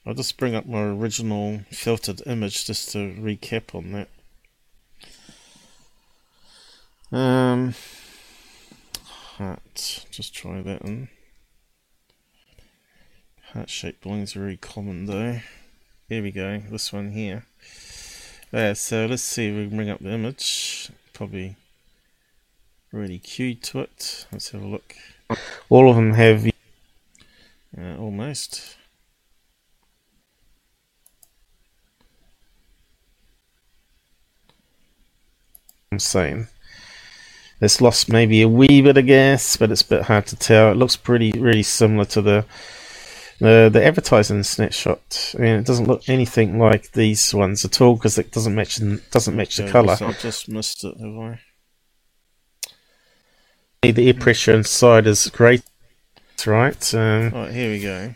I'll 0.06 0.14
just 0.14 0.36
bring 0.36 0.54
up 0.54 0.66
my 0.66 0.82
original 0.82 1.62
filtered 1.72 2.22
image 2.26 2.64
just 2.64 2.92
to 2.92 2.98
recap 3.18 3.74
on 3.74 3.90
that. 3.92 4.08
Um, 7.10 7.74
heart. 9.04 10.06
Just 10.12 10.32
try 10.32 10.62
that 10.62 10.82
in. 10.82 11.08
Heart 13.52 13.68
shaped 13.68 14.02
balloons 14.02 14.36
are 14.36 14.40
very 14.40 14.56
common 14.56 15.06
though. 15.06 15.40
Here 16.08 16.22
we 16.22 16.30
go, 16.30 16.62
this 16.70 16.92
one 16.92 17.10
here. 17.10 17.44
Yeah, 18.52 18.74
so 18.74 19.06
let's 19.06 19.22
see 19.22 19.48
if 19.48 19.56
we 19.56 19.66
can 19.66 19.76
bring 19.76 19.90
up 19.90 19.98
the 19.98 20.12
image. 20.12 20.92
Probably 21.14 21.56
really 22.92 23.18
cued 23.18 23.64
to 23.64 23.80
it. 23.80 24.26
Let's 24.30 24.50
have 24.50 24.62
a 24.62 24.66
look. 24.66 24.94
All 25.68 25.90
of 25.90 25.96
them 25.96 26.12
have 26.12 26.46
uh, 27.76 27.96
almost. 27.98 28.76
I'm 35.96 36.00
saying. 36.00 36.48
It's 37.58 37.80
lost 37.80 38.12
maybe 38.12 38.42
a 38.42 38.48
wee 38.48 38.82
bit 38.82 38.98
of 38.98 39.06
gas, 39.06 39.56
but 39.56 39.70
it's 39.70 39.80
a 39.80 39.88
bit 39.88 40.02
hard 40.02 40.26
to 40.26 40.36
tell. 40.36 40.70
It 40.70 40.76
looks 40.76 40.94
pretty, 40.94 41.32
really 41.32 41.62
similar 41.62 42.04
to 42.06 42.20
the 42.20 42.44
the, 43.38 43.70
the 43.72 43.84
advertising 43.84 44.42
snapshot. 44.42 45.34
I 45.38 45.40
mean, 45.40 45.54
it 45.56 45.66
doesn't 45.66 45.88
look 45.88 46.06
anything 46.08 46.58
like 46.58 46.92
these 46.92 47.34
ones 47.34 47.64
at 47.64 47.80
all 47.80 47.94
because 47.94 48.18
it 48.18 48.30
doesn't 48.30 48.54
match 48.54 48.78
doesn't 49.10 49.34
match 49.36 49.56
the 49.56 49.62
Yeah, 49.62 49.68
I 49.70 49.72
color. 49.72 49.96
I 50.00 50.12
just 50.12 50.50
missed 50.50 50.84
it, 50.84 50.98
have 51.00 51.16
I? 51.16 51.40
The 53.90 54.08
air 54.08 54.14
pressure 54.14 54.52
inside 54.52 55.06
is 55.06 55.28
great, 55.30 55.62
right? 56.44 56.94
Um, 56.94 57.30
Right, 57.30 57.52
here 57.52 57.70
we 57.70 57.80
go. 57.80 58.14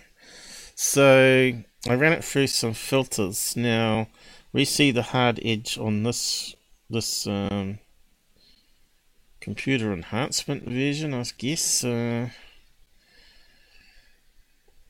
So 0.74 1.52
I 1.88 1.94
ran 1.94 2.12
it 2.12 2.24
through 2.24 2.48
some 2.48 2.74
filters. 2.74 3.56
Now 3.56 4.08
we 4.52 4.66
see 4.66 4.90
the 4.90 5.02
hard 5.02 5.40
edge 5.42 5.78
on 5.78 6.02
this 6.02 6.54
this 6.90 7.26
um, 7.26 7.78
computer 9.40 9.92
enhancement 9.92 10.64
version, 10.64 11.14
I 11.14 11.24
guess. 11.38 11.84
Uh, 11.84 12.30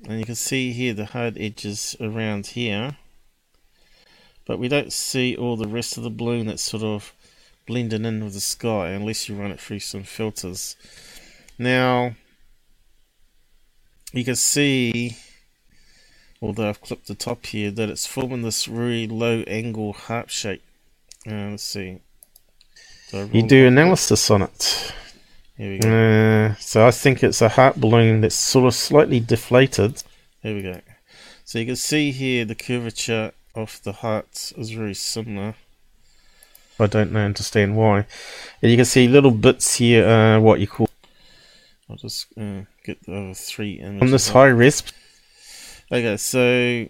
and 0.08 0.18
you 0.18 0.24
can 0.24 0.34
see 0.34 0.72
here 0.72 0.94
the 0.94 1.06
hard 1.06 1.36
edges 1.38 1.94
around 2.00 2.48
here, 2.48 2.96
but 4.46 4.58
we 4.58 4.68
don't 4.68 4.92
see 4.92 5.36
all 5.36 5.56
the 5.56 5.68
rest 5.68 5.96
of 5.96 6.02
the 6.02 6.10
balloon 6.10 6.46
that's 6.46 6.62
sort 6.62 6.82
of 6.82 7.12
blending 7.66 8.04
in 8.04 8.24
with 8.24 8.32
the 8.32 8.40
sky 8.40 8.88
unless 8.88 9.28
you 9.28 9.36
run 9.36 9.52
it 9.52 9.60
through 9.60 9.80
some 9.80 10.02
filters. 10.02 10.74
Now 11.58 12.14
you 14.12 14.24
can 14.24 14.36
see 14.36 15.16
although 16.42 16.68
I've 16.68 16.80
clipped 16.80 17.06
the 17.06 17.14
top 17.14 17.46
here, 17.46 17.70
that 17.70 17.90
it's 17.90 18.06
forming 18.06 18.42
this 18.42 18.66
really 18.66 19.06
low 19.06 19.42
angle 19.46 19.92
heart 19.92 20.30
shape. 20.30 20.62
Uh, 21.26 21.50
let's 21.50 21.62
see. 21.62 22.00
You 23.12 23.42
do 23.46 23.66
analysis 23.66 24.30
on 24.30 24.42
it. 24.42 24.92
Here 25.56 25.72
we 25.72 25.78
go. 25.78 25.88
Uh, 25.88 26.54
so 26.54 26.86
I 26.86 26.90
think 26.90 27.22
it's 27.22 27.42
a 27.42 27.48
heart 27.48 27.76
balloon 27.76 28.20
that's 28.20 28.34
sort 28.34 28.66
of 28.66 28.74
slightly 28.74 29.20
deflated. 29.20 30.02
Here 30.42 30.54
we 30.54 30.62
go. 30.62 30.80
So 31.44 31.58
you 31.58 31.66
can 31.66 31.76
see 31.76 32.12
here 32.12 32.44
the 32.44 32.54
curvature 32.54 33.32
of 33.54 33.80
the 33.82 33.92
heart 33.92 34.52
is 34.56 34.70
very 34.70 34.94
similar. 34.94 35.54
I 36.78 36.86
don't 36.86 37.12
know, 37.12 37.24
understand 37.24 37.76
why. 37.76 38.06
And 38.62 38.70
you 38.70 38.76
can 38.76 38.86
see 38.86 39.06
little 39.06 39.32
bits 39.32 39.74
here, 39.74 40.08
uh, 40.08 40.40
what 40.40 40.60
you 40.60 40.66
call 40.66 40.88
I'll 41.90 41.96
just 41.96 42.26
uh, 42.38 42.62
get 42.84 43.04
the 43.04 43.14
other 43.14 43.34
three 43.34 43.80
images. 43.80 44.02
on 44.02 44.10
this 44.12 44.28
high 44.28 44.46
res. 44.46 44.82
Okay, 45.90 46.16
so 46.16 46.86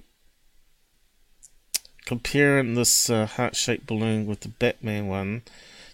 comparing 2.07 2.75
this 2.75 3.11
uh, 3.11 3.27
heart-shaped 3.27 3.87
balloon 3.87 4.27
with 4.27 4.41
the 4.41 4.49
Batman 4.49 5.07
one, 5.07 5.43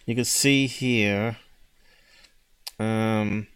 you 0.05 0.15
can 0.15 0.25
see 0.25 0.67
here. 0.67 1.37
Um, 2.79 3.47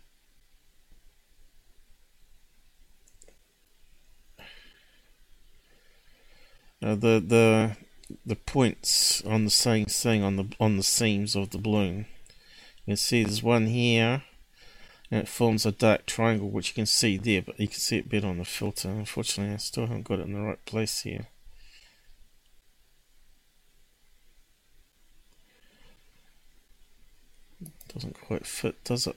uh, 6.82 6.94
the 6.94 7.22
the 7.24 7.76
the 8.24 8.36
points 8.36 9.22
on 9.24 9.44
the 9.44 9.50
same 9.50 9.86
thing 9.86 10.22
on 10.22 10.36
the 10.36 10.52
on 10.58 10.76
the 10.76 10.82
seams 10.82 11.36
of 11.36 11.50
the 11.50 11.58
balloon. 11.58 12.06
You 12.84 12.92
can 12.92 12.96
see 12.96 13.22
there's 13.22 13.42
one 13.42 13.66
here 13.66 14.22
and 15.10 15.20
it 15.20 15.28
forms 15.28 15.66
a 15.66 15.72
dark 15.72 16.06
triangle 16.06 16.48
which 16.48 16.68
you 16.68 16.74
can 16.74 16.86
see 16.86 17.16
there 17.16 17.42
but 17.42 17.58
you 17.58 17.68
can 17.68 17.78
see 17.78 17.98
it 17.98 18.08
better 18.08 18.28
on 18.28 18.38
the 18.38 18.44
filter 18.44 18.88
unfortunately 18.88 19.54
I 19.54 19.58
still 19.58 19.86
haven't 19.86 20.04
got 20.04 20.20
it 20.20 20.26
in 20.26 20.34
the 20.34 20.40
right 20.40 20.64
place 20.64 21.02
here 21.02 21.26
doesn't 27.92 28.20
quite 28.20 28.46
fit 28.46 28.83
does 28.85 29.07
it 29.07 29.16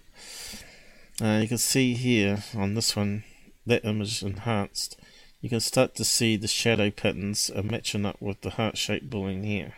uh, 1.22 1.40
you 1.42 1.48
can 1.48 1.58
see 1.58 1.94
here 1.94 2.44
on 2.56 2.74
this 2.74 2.96
one 2.96 3.24
that 3.66 3.86
image 3.86 4.24
enhanced 4.24 5.00
you 5.42 5.50
can 5.50 5.60
start 5.60 5.96
to 5.96 6.06
see 6.06 6.36
the 6.36 6.48
shadow 6.48 6.90
patterns 6.90 7.50
are 7.56 7.64
matching 7.64 8.06
up 8.06 8.22
with 8.22 8.42
the 8.42 8.52
heart-shaped 8.52 9.10
balloon 9.10 9.44
here 9.44 9.74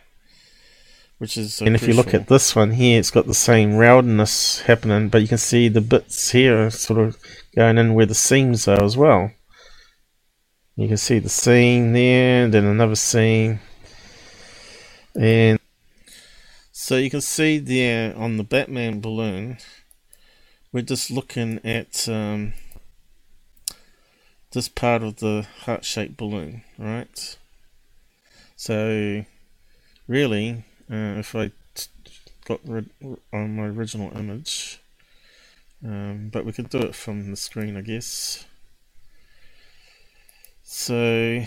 which 1.18 1.36
is 1.36 1.62
uh, 1.62 1.64
And 1.64 1.74
if 1.74 1.86
you 1.86 1.94
look 1.94 2.12
at 2.12 2.28
this 2.28 2.54
one 2.54 2.72
here, 2.72 2.98
it's 2.98 3.10
got 3.10 3.26
the 3.26 3.34
same 3.34 3.76
roundness 3.76 4.60
happening, 4.60 5.08
but 5.08 5.22
you 5.22 5.28
can 5.28 5.38
see 5.38 5.68
the 5.68 5.80
bits 5.80 6.30
here 6.30 6.70
sort 6.70 7.00
of 7.00 7.16
going 7.54 7.78
in 7.78 7.94
where 7.94 8.06
the 8.06 8.14
seams 8.14 8.68
are 8.68 8.82
as 8.82 8.96
well. 8.96 9.30
You 10.76 10.88
can 10.88 10.98
see 10.98 11.18
the 11.18 11.30
seam 11.30 11.94
there, 11.94 12.44
and 12.44 12.52
then 12.52 12.66
another 12.66 12.96
seam. 12.96 13.60
And 15.14 15.58
So 16.86 16.94
you 16.98 17.10
can 17.10 17.20
see 17.20 17.58
there 17.58 18.16
on 18.16 18.36
the 18.36 18.44
Batman 18.44 19.00
balloon, 19.00 19.58
we're 20.70 20.82
just 20.82 21.10
looking 21.10 21.58
at 21.64 22.08
um, 22.08 22.52
this 24.52 24.68
part 24.68 25.02
of 25.02 25.16
the 25.16 25.48
heart-shaped 25.62 26.16
balloon, 26.16 26.62
right? 26.78 27.36
So 28.54 29.24
really, 30.06 30.64
uh, 30.88 31.18
if 31.18 31.34
I 31.34 31.50
t- 31.74 31.88
got 32.44 32.60
rid 32.64 32.88
on 33.32 33.56
my 33.56 33.64
original 33.64 34.16
image, 34.16 34.78
Um, 35.84 36.28
but 36.28 36.44
we 36.44 36.52
could 36.52 36.70
do 36.70 36.78
it 36.78 36.94
from 36.94 37.32
the 37.32 37.36
screen, 37.36 37.76
I 37.76 37.80
guess. 37.80 38.44
So 40.62 41.44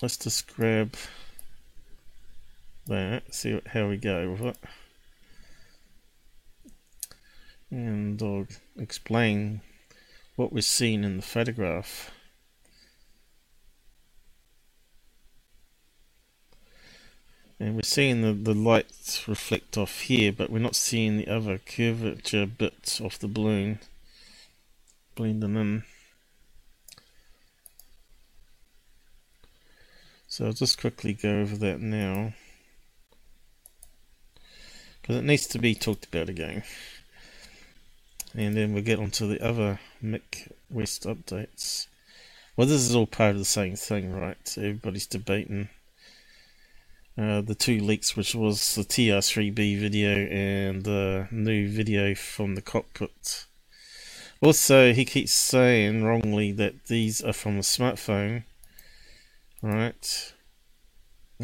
let's 0.00 0.16
just 0.18 0.46
grab 0.54 0.94
that, 2.86 3.34
see 3.34 3.60
how 3.66 3.88
we 3.88 3.96
go 3.96 4.30
with 4.30 4.40
it. 4.42 4.56
And 7.70 8.22
I'll 8.22 8.46
explain 8.76 9.62
what 10.36 10.52
we're 10.52 10.60
seeing 10.60 11.04
in 11.04 11.16
the 11.16 11.22
photograph. 11.22 12.10
And 17.58 17.76
we're 17.76 17.82
seeing 17.82 18.22
the, 18.22 18.32
the 18.32 18.58
light 18.58 19.22
reflect 19.28 19.78
off 19.78 20.00
here, 20.00 20.32
but 20.32 20.50
we're 20.50 20.58
not 20.58 20.74
seeing 20.74 21.16
the 21.16 21.28
other 21.28 21.58
curvature 21.58 22.44
bits 22.46 23.00
of 23.00 23.18
the 23.20 23.28
balloon 23.28 23.78
blending 25.14 25.56
in. 25.56 25.84
So 30.26 30.46
I'll 30.46 30.52
just 30.52 30.80
quickly 30.80 31.12
go 31.12 31.40
over 31.40 31.56
that 31.56 31.80
now. 31.80 32.32
Because 35.02 35.16
it 35.16 35.24
needs 35.24 35.46
to 35.48 35.58
be 35.58 35.74
talked 35.74 36.06
about 36.06 36.28
again. 36.28 36.62
And 38.34 38.56
then 38.56 38.72
we'll 38.72 38.84
get 38.84 38.98
onto 38.98 39.28
the 39.28 39.44
other 39.44 39.80
Mick 40.02 40.50
West 40.70 41.04
updates. 41.04 41.88
Well, 42.56 42.66
this 42.66 42.82
is 42.82 42.94
all 42.94 43.06
part 43.06 43.32
of 43.32 43.38
the 43.38 43.44
same 43.44 43.76
thing, 43.76 44.12
right? 44.12 44.54
Everybody's 44.56 45.06
debating 45.06 45.68
uh, 47.18 47.42
the 47.42 47.54
two 47.54 47.78
leaks, 47.80 48.16
which 48.16 48.34
was 48.34 48.74
the 48.74 48.82
TR3B 48.82 49.78
video 49.78 50.26
and 50.26 50.84
the 50.84 51.28
new 51.30 51.68
video 51.68 52.14
from 52.14 52.54
the 52.54 52.62
cockpit. 52.62 53.46
Also, 54.40 54.92
he 54.92 55.04
keeps 55.04 55.32
saying 55.32 56.04
wrongly 56.04 56.52
that 56.52 56.86
these 56.86 57.22
are 57.22 57.32
from 57.32 57.58
a 57.58 57.60
smartphone, 57.60 58.44
right? 59.60 60.32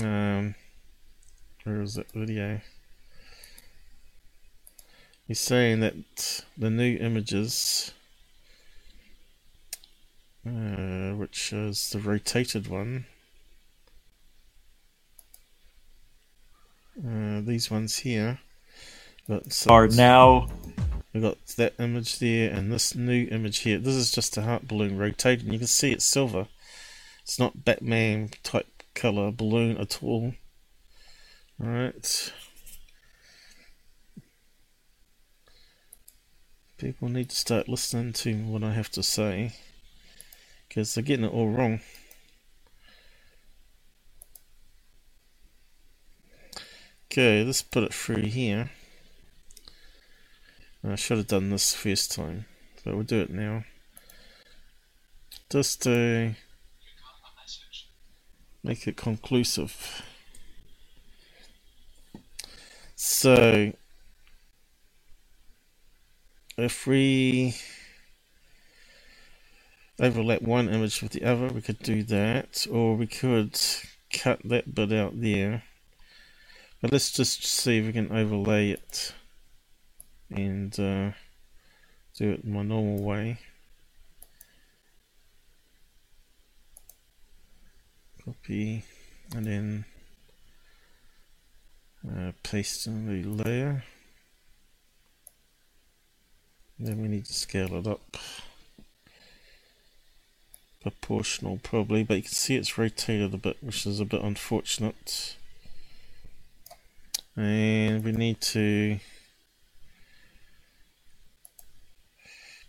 Um, 0.01 0.55
where 1.65 1.79
was 1.79 1.95
that 1.95 2.11
video? 2.13 2.61
He's 5.29 5.39
saying 5.39 5.81
that 5.81 6.43
the 6.57 6.71
new 6.71 6.97
images, 6.97 7.93
uh, 10.45 11.13
which 11.13 11.53
is 11.53 11.91
the 11.91 12.01
rotated 12.01 12.67
one, 12.67 13.07
Uh, 16.99 17.41
these 17.43 17.71
ones 17.71 17.99
here 17.99 18.41
got 19.29 19.67
Are 19.69 19.87
now 19.87 20.49
We've 21.15 21.23
got 21.23 21.39
that 21.57 21.75
image 21.79 22.19
there 22.19 22.51
and 22.53 22.73
this 22.73 22.95
new 22.95 23.29
image 23.31 23.59
here. 23.59 23.79
This 23.79 23.95
is 23.95 24.11
just 24.11 24.37
a 24.37 24.43
heart 24.43 24.69
balloon 24.69 24.99
rotating. 24.99 25.53
You 25.53 25.59
can 25.59 25.69
see 25.69 25.93
it's 25.93 26.05
silver. 26.05 26.49
It's 27.23 27.39
not 27.39 27.65
Batman 27.65 28.31
type 28.43 28.67
color 28.95 29.31
balloon 29.31 29.79
at 29.79 30.03
all. 30.03 30.35
Alright. 31.63 32.33
People 36.79 37.09
need 37.09 37.31
to 37.31 37.37
start 37.37 37.69
listening 37.69 38.13
to 38.13 38.37
what 38.45 38.63
I 38.63 38.73
have 38.73 38.89
to 38.91 39.03
say 39.03 39.53
because 40.69 40.95
they're 40.95 41.03
getting 41.03 41.25
it 41.25 41.33
all 41.33 41.51
wrong. 41.51 41.81
Okay, 47.11 47.43
let's 47.43 47.63
put 47.63 47.83
it 47.83 47.93
through 47.93 48.23
here. 48.23 48.71
I 50.85 50.95
should 50.95 51.19
have 51.19 51.27
done 51.27 51.51
this 51.51 51.75
first 51.75 52.13
time, 52.13 52.45
but 52.85 52.95
we'll 52.95 53.03
do 53.03 53.23
it 53.23 53.31
now. 53.31 53.65
Just 55.51 55.83
to 55.83 56.37
make 58.63 58.87
it 58.87 58.97
conclusive. 58.97 60.03
So, 62.95 63.73
if 66.59 66.87
we 66.87 67.57
overlap 70.01 70.43
one 70.43 70.69
image 70.69 71.03
with 71.03 71.13
the 71.13 71.25
other, 71.25 71.49
we 71.49 71.63
could 71.63 71.79
do 71.81 72.03
that, 72.05 72.67
or 72.71 72.97
we 72.97 73.07
could 73.07 73.59
cut 74.13 74.41
that 74.45 74.75
bit 74.75 74.93
out 74.93 75.21
there 75.21 75.63
but 76.81 76.93
let's 76.93 77.11
just 77.11 77.45
see 77.45 77.79
if 77.79 77.87
we 77.87 77.93
can 77.93 78.13
overlay 78.13 78.71
it 78.71 79.13
and 80.31 80.79
uh, 80.79 81.11
do 82.17 82.31
it 82.31 82.45
my 82.45 82.63
normal 82.63 83.03
way. 83.03 83.39
Copy 88.25 88.85
and 89.35 89.47
then 89.47 89.85
uh, 92.09 92.31
paste 92.45 92.87
in 92.87 93.07
the 93.07 93.29
layer. 93.29 93.83
Then 96.81 97.03
we 97.03 97.09
need 97.09 97.25
to 97.25 97.33
scale 97.33 97.75
it 97.75 97.87
up. 97.87 98.17
Proportional 100.81 101.59
probably, 101.63 102.05
but 102.05 102.19
you 102.19 102.23
can 102.23 102.31
see 102.31 102.55
it's 102.55 102.79
rotated 102.79 103.35
a 103.35 103.37
bit, 103.37 103.57
which 103.61 103.85
is 103.85 103.99
a 103.99 104.05
bit 104.05 104.23
unfortunate. 104.23 105.37
And 107.37 108.05
we 108.05 108.13
need 108.13 108.41
to 108.43 109.01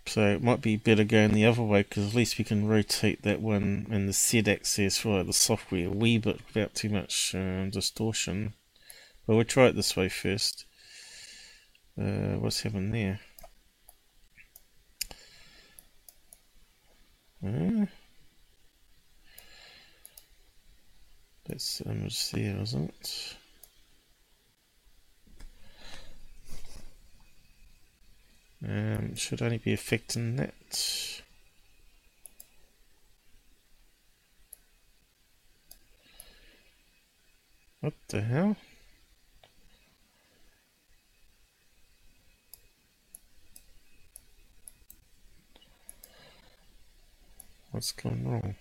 so 0.07 0.25
it 0.25 0.41
might 0.41 0.61
be 0.61 0.75
better 0.75 1.03
going 1.03 1.33
the 1.33 1.45
other 1.45 1.61
way 1.61 1.83
because 1.83 2.07
at 2.07 2.15
least 2.15 2.39
we 2.39 2.43
can 2.43 2.67
rotate 2.67 3.21
that 3.21 3.41
one 3.41 3.85
and 3.91 4.09
the 4.09 4.13
Z 4.13 4.43
axis 4.47 4.97
for 4.97 5.23
the 5.23 5.33
software 5.33 5.85
a 5.85 5.91
wee 5.91 6.17
bit 6.17 6.39
without 6.47 6.73
too 6.73 6.89
much 6.89 7.35
um, 7.35 7.69
distortion. 7.69 8.53
But 9.27 9.35
we'll 9.35 9.45
try 9.45 9.67
it 9.67 9.75
this 9.75 9.95
way 9.95 10.09
first. 10.09 10.65
Uh, 11.95 12.37
what's 12.39 12.61
happening 12.61 12.91
there 12.91 13.19
uh, 17.45 17.85
that's 21.45 21.79
the 21.79 21.89
image 21.91 22.31
there 22.31 22.61
isn't 22.61 22.89
it 22.89 23.35
Um, 28.61 29.15
should 29.15 29.41
only 29.41 29.57
be 29.57 29.71
affecting 29.71 30.35
that. 30.35 31.21
What 37.79 37.93
the 38.09 38.21
hell? 38.21 38.57
What's 47.71 47.91
going 47.91 48.27
wrong? 48.27 48.55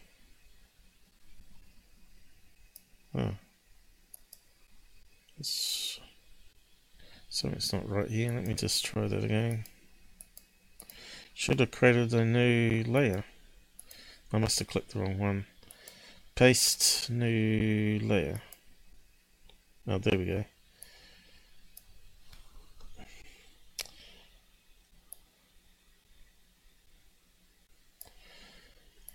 Oh. 3.14 3.30
It's, 5.38 5.98
something's 7.30 7.72
not 7.72 7.88
right 7.88 8.08
here. 8.08 8.32
Let 8.32 8.46
me 8.46 8.54
just 8.54 8.84
try 8.84 9.08
that 9.08 9.24
again. 9.24 9.64
Should 11.32 11.60
have 11.60 11.70
created 11.70 12.12
a 12.12 12.24
new 12.24 12.84
layer. 12.84 13.24
I 14.32 14.38
must 14.38 14.58
have 14.58 14.68
clicked 14.68 14.92
the 14.92 15.00
wrong 15.00 15.18
one. 15.18 15.46
Paste 16.34 17.08
new 17.08 17.98
layer. 18.00 18.42
Oh, 19.86 19.98
there 19.98 20.18
we 20.18 20.26
go. 20.26 20.44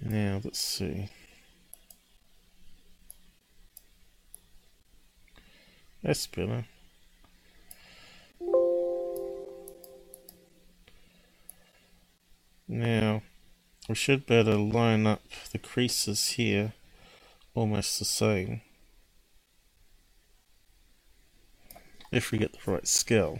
Now, 0.06 0.42
let's 0.44 0.60
see. 0.60 1.08
That's 6.04 6.28
better. 6.28 6.66
Now, 12.68 13.22
we 13.88 13.96
should 13.96 14.26
better 14.26 14.56
line 14.56 15.08
up 15.08 15.24
the 15.54 15.58
creases 15.58 16.32
here 16.32 16.74
almost 17.56 17.98
the 17.98 18.06
same. 18.06 18.60
If 22.12 22.32
we 22.32 22.38
get 22.40 22.52
the 22.54 22.72
right 22.72 22.88
scale. 22.88 23.40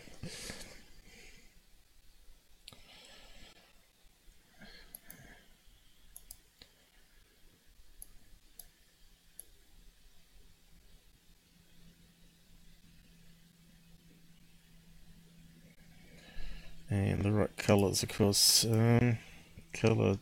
Colours 17.94 18.04
across. 18.04 18.66
Um, 18.66 19.18
colour 19.72 20.18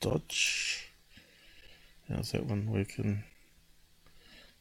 dodge. 0.00 0.92
How's 2.08 2.32
that 2.32 2.44
one 2.44 2.70
working? 2.70 3.24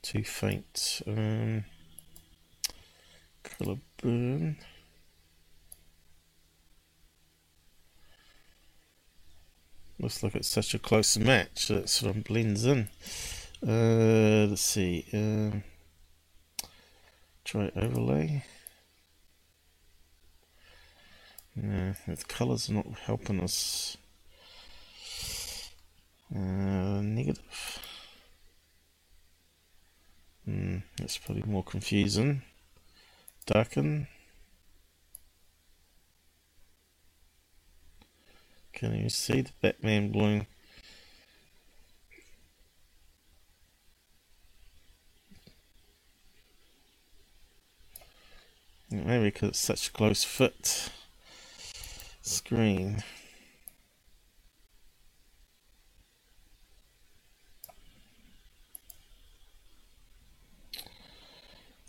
Too 0.01 0.23
faint. 0.23 1.01
Um, 1.05 1.65
burn. 4.01 4.57
Looks 9.99 10.23
like 10.23 10.35
it's 10.35 10.47
such 10.47 10.73
a 10.73 10.79
close 10.79 11.17
match 11.17 11.67
that 11.67 11.89
sort 11.89 12.15
of 12.15 12.23
blends 12.23 12.65
in. 12.65 12.87
Uh, 13.65 14.47
let's 14.49 14.61
see. 14.61 15.05
Um, 15.13 15.63
try 17.43 17.71
overlay. 17.75 18.43
Yeah, 21.55 21.93
the 22.05 22.17
colours 22.27 22.69
are 22.69 22.73
not 22.73 22.87
helping 23.05 23.39
us. 23.39 23.95
Uh, 26.35 27.01
negative. 27.01 27.79
Hmm, 30.43 30.77
that's 30.97 31.17
probably 31.17 31.43
more 31.43 31.63
confusing. 31.63 32.41
Darken. 33.45 34.07
Can 38.73 38.95
you 38.95 39.09
see 39.09 39.41
the 39.41 39.51
Batman 39.61 40.11
bloom? 40.11 40.47
Maybe 48.91 49.25
because 49.25 49.49
it's 49.49 49.59
such 49.59 49.87
a 49.87 49.91
close 49.91 50.23
fit 50.25 50.89
screen. 52.25 53.03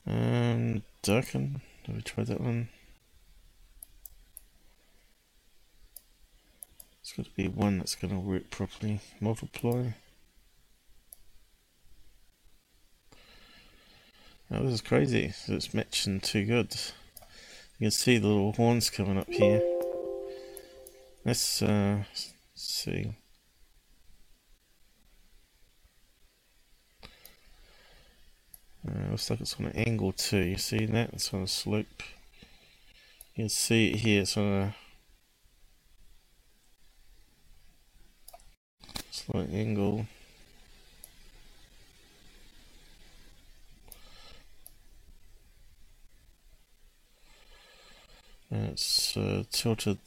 Um, 0.07 0.83
darken. 1.03 1.63
Have 1.87 1.97
we 1.97 2.03
tried 2.03 2.27
that 2.29 2.41
one? 2.41 2.69
It's 7.01 7.13
got 7.13 7.27
to 7.27 7.33
be 7.33 7.49
one 7.49 7.79
that's 7.79 7.95
going 7.95 8.13
to 8.13 8.21
work 8.21 8.51
properly. 8.51 9.01
Multiply. 9.21 9.91
Oh, 14.49 14.63
this 14.63 14.75
is 14.75 14.81
crazy. 14.81 15.33
It's 15.49 15.75
matching 15.75 16.21
too 16.21 16.45
good. 16.45 16.77
You 17.79 17.87
can 17.87 17.91
see 17.91 18.19
the 18.19 18.29
little 18.29 18.53
horns 18.53 18.91
coming 18.91 19.19
up 19.19 19.29
here. 19.29 19.76
Let's 21.27 21.61
uh, 21.61 22.05
see. 22.55 23.17
Uh, 28.89 29.11
looks 29.11 29.29
like 29.29 29.41
it's 29.41 29.59
on 29.59 29.67
an 29.67 29.73
angle 29.73 30.13
too. 30.13 30.39
You 30.39 30.57
see 30.57 30.87
that? 30.87 31.11
It's 31.15 31.35
on 31.35 31.43
a 31.43 31.49
slope. 31.49 32.05
You 33.35 33.43
can 33.43 33.49
see 33.49 33.89
it 33.89 33.97
here. 33.97 34.23
It's 34.23 34.37
on 34.37 34.45
a 34.45 34.77
slight 39.11 39.51
angle. 39.51 40.07
And 48.49 48.69
it's 48.69 49.17
uh, 49.17 49.43
tilted 49.51 49.99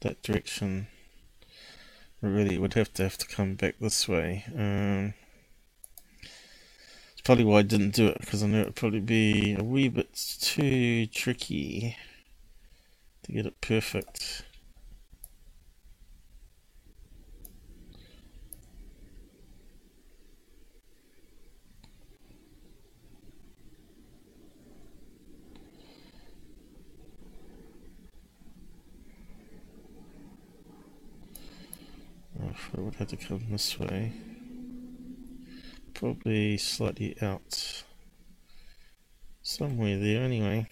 that 0.00 0.22
direction. 0.22 0.88
Really, 2.20 2.56
would 2.56 2.74
have 2.74 2.92
to 2.94 3.02
have 3.02 3.18
to 3.18 3.26
come 3.26 3.54
back 3.54 3.74
this 3.80 4.08
way. 4.08 4.44
Um, 4.56 5.12
it's 7.12 7.20
probably 7.22 7.44
why 7.44 7.58
I 7.58 7.62
didn't 7.62 7.90
do 7.90 8.06
it 8.08 8.18
because 8.20 8.42
I 8.42 8.46
knew 8.46 8.60
it 8.60 8.66
would 8.66 8.76
probably 8.76 9.00
be 9.00 9.54
a 9.58 9.62
wee 9.62 9.88
bit 9.88 10.14
too 10.40 11.06
tricky 11.06 11.96
to 13.24 13.32
get 13.32 13.46
it 13.46 13.60
perfect. 13.60 14.44
I 32.76 32.80
would 32.80 32.94
have 32.96 33.08
to 33.08 33.16
come 33.16 33.44
this 33.50 33.78
way. 33.78 34.12
Probably 35.92 36.56
slightly 36.56 37.16
out. 37.22 37.84
Somewhere 39.42 39.98
there 39.98 40.22
anyway. 40.22 40.68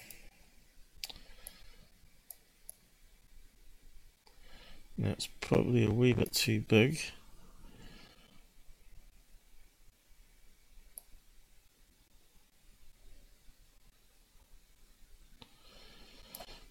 That's 4.99 5.28
probably 5.41 5.85
a 5.85 5.91
wee 5.91 6.12
bit 6.12 6.33
too 6.33 6.61
big. 6.61 7.01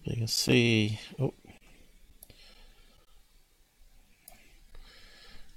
You 0.04 0.16
can 0.16 0.26
see, 0.26 0.98
oh, 1.20 1.32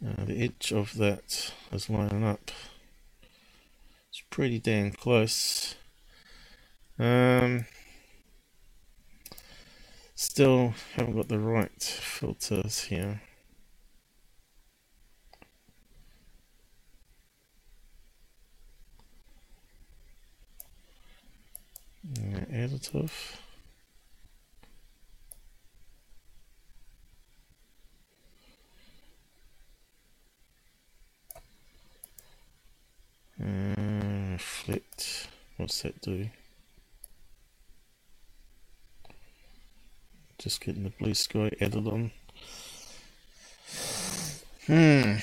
Uh, 0.06 0.26
the 0.26 0.44
edge 0.44 0.72
of 0.72 0.96
that 0.98 1.52
is 1.72 1.90
lining 1.90 2.24
up. 2.24 2.52
It's 4.10 4.22
pretty 4.30 4.60
damn 4.60 4.92
close. 4.92 5.76
Um, 7.00 7.66
still 10.14 10.76
haven't 10.94 11.16
got 11.16 11.28
the 11.28 11.40
right 11.40 11.82
filters 11.82 12.82
here. 12.82 13.22
Additive. 22.52 23.38
Uh, 33.42 34.34
reflect. 34.34 35.28
What's 35.58 35.82
that 35.82 36.02
do? 36.02 36.30
Just 40.38 40.62
getting 40.62 40.84
the 40.84 40.90
blue 40.90 41.14
sky 41.14 41.52
added 41.60 41.88
on. 41.88 42.12
Hmm. 44.68 45.16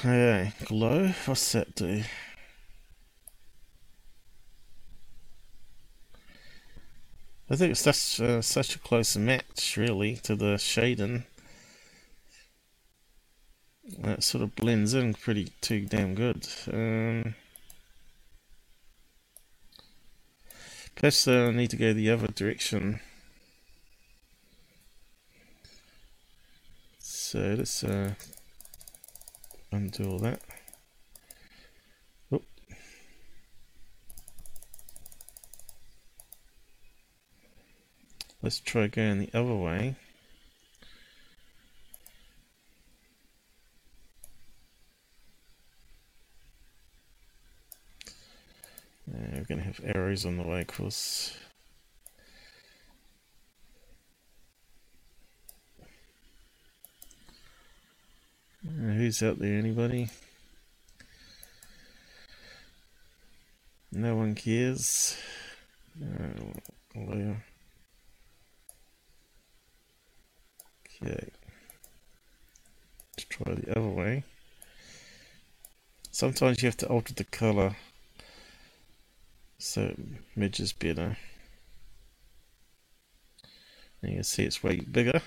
Okay. 0.00 0.52
Glow. 0.64 1.08
What's 1.26 1.52
that 1.52 1.74
do? 1.74 2.02
I 7.50 7.56
think 7.56 7.72
it's 7.72 7.80
such 7.80 8.20
uh, 8.20 8.40
such 8.40 8.74
a 8.74 8.78
close 8.78 9.16
match, 9.16 9.76
really, 9.76 10.16
to 10.16 10.34
the 10.34 10.56
shading. 10.56 11.24
That 13.98 14.22
sort 14.22 14.42
of 14.42 14.56
blends 14.56 14.94
in 14.94 15.12
pretty 15.14 15.52
too 15.60 15.86
damn 15.86 16.14
good. 16.14 16.48
Um, 16.72 17.34
Perhaps 20.96 21.28
I 21.28 21.50
need 21.50 21.70
to 21.70 21.76
go 21.76 21.92
the 21.92 22.10
other 22.10 22.28
direction. 22.28 23.00
So 26.98 27.56
let's 27.58 27.82
uh, 27.84 28.14
undo 29.72 30.10
all 30.10 30.18
that. 30.20 30.40
Let's 38.44 38.60
try 38.60 38.88
going 38.88 39.20
the 39.20 39.30
other 39.32 39.54
way. 39.54 39.96
We're 49.32 49.44
going 49.44 49.58
to 49.58 49.64
have 49.64 49.80
arrows 49.84 50.24
on 50.24 50.36
the 50.36 50.42
way 50.42 50.60
across. 50.60 51.36
Uh, 58.66 58.92
who's 58.92 59.22
out 59.22 59.38
there? 59.38 59.58
Anybody? 59.58 60.08
No 63.92 64.16
one 64.16 64.34
cares. 64.34 65.16
Uh, 66.00 66.58
Okay. 66.96 67.36
Let's 73.16 73.28
try 73.28 73.54
the 73.54 73.78
other 73.78 73.88
way. 73.88 74.24
Sometimes 76.10 76.62
you 76.62 76.68
have 76.68 76.76
to 76.78 76.88
alter 76.88 77.12
the 77.12 77.24
colour 77.24 77.76
so 79.58 79.82
it 79.82 79.98
midges 80.36 80.72
better. 80.72 81.16
And 84.02 84.10
you 84.10 84.16
can 84.18 84.24
see 84.24 84.44
it's 84.44 84.62
way 84.62 84.80
bigger. 84.80 85.22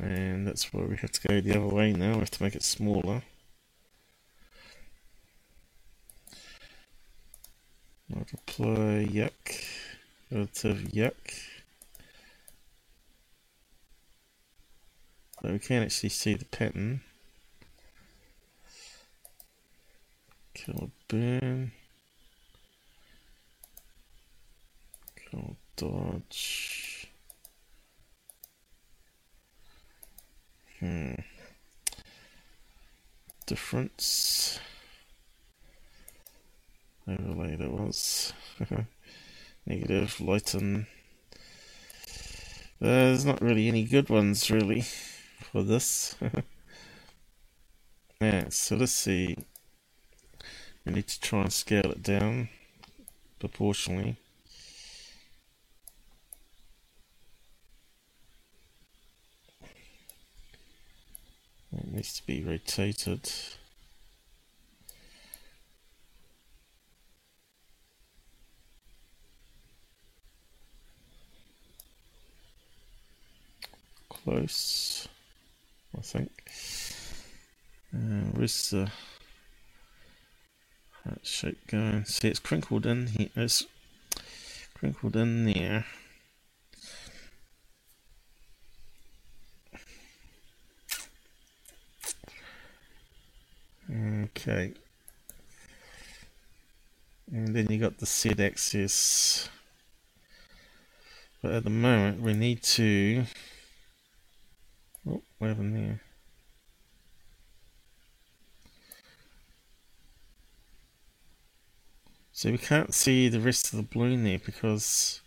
And 0.00 0.46
that's 0.46 0.72
where 0.72 0.86
we 0.86 0.96
have 0.96 1.12
to 1.12 1.28
go 1.28 1.40
the 1.40 1.56
other 1.56 1.74
way 1.74 1.92
now. 1.92 2.14
We 2.14 2.20
have 2.20 2.30
to 2.30 2.42
make 2.42 2.54
it 2.54 2.62
smaller. 2.62 3.22
Multiply 8.08 9.04
yuck. 9.04 9.64
Relative 10.30 10.78
yuck. 10.92 11.12
So 15.42 15.52
we 15.52 15.58
can't 15.58 15.84
actually 15.84 16.08
see 16.08 16.34
the 16.34 16.44
pattern. 16.44 17.02
Kill 20.54 20.90
burn. 21.08 21.72
Kill 25.36 25.56
dodge. 25.76 27.08
Hmm. 30.80 31.14
Difference. 33.44 34.58
Overlay 37.06 37.56
that 37.56 37.70
was. 37.70 38.32
Negative, 39.66 40.18
lighten. 40.20 40.86
There's 42.80 43.26
not 43.26 43.42
really 43.42 43.68
any 43.68 43.84
good 43.84 44.08
ones, 44.08 44.50
really, 44.50 44.82
for 44.82 45.62
this. 45.62 46.16
yeah, 48.20 48.48
so 48.48 48.76
let's 48.76 48.92
see. 48.92 49.36
We 50.84 50.92
need 50.92 51.08
to 51.08 51.20
try 51.20 51.42
and 51.42 51.52
scale 51.52 51.90
it 51.90 52.02
down 52.02 52.48
proportionally. 53.38 54.18
It 61.78 61.92
needs 61.92 62.14
to 62.14 62.26
be 62.26 62.42
rotated. 62.42 63.30
Close, 74.08 75.06
I 75.96 76.00
think. 76.00 76.30
Uh, 77.94 78.30
where's 78.34 78.70
the 78.70 78.90
that 81.04 81.26
shape 81.26 81.66
going? 81.68 82.04
See, 82.04 82.28
it's 82.28 82.38
crinkled 82.40 82.86
in 82.86 83.06
here. 83.06 83.28
It's 83.36 83.64
crinkled 84.74 85.14
in 85.14 85.44
there. 85.44 85.84
Okay. 94.46 94.74
And 97.32 97.54
then 97.54 97.66
you 97.68 97.80
got 97.80 97.98
the 97.98 98.06
Z 98.06 98.34
axis. 98.38 99.48
But 101.42 101.52
at 101.52 101.64
the 101.64 101.70
moment 101.70 102.20
we 102.20 102.32
need 102.32 102.62
to 102.62 103.24
Oh, 105.08 105.22
what 105.38 105.48
happened 105.48 105.76
there? 105.76 106.00
So 112.32 112.50
we 112.50 112.58
can't 112.58 112.92
see 112.92 113.28
the 113.28 113.40
rest 113.40 113.72
of 113.72 113.76
the 113.78 113.82
balloon 113.84 114.24
there 114.24 114.38
because 114.38 115.22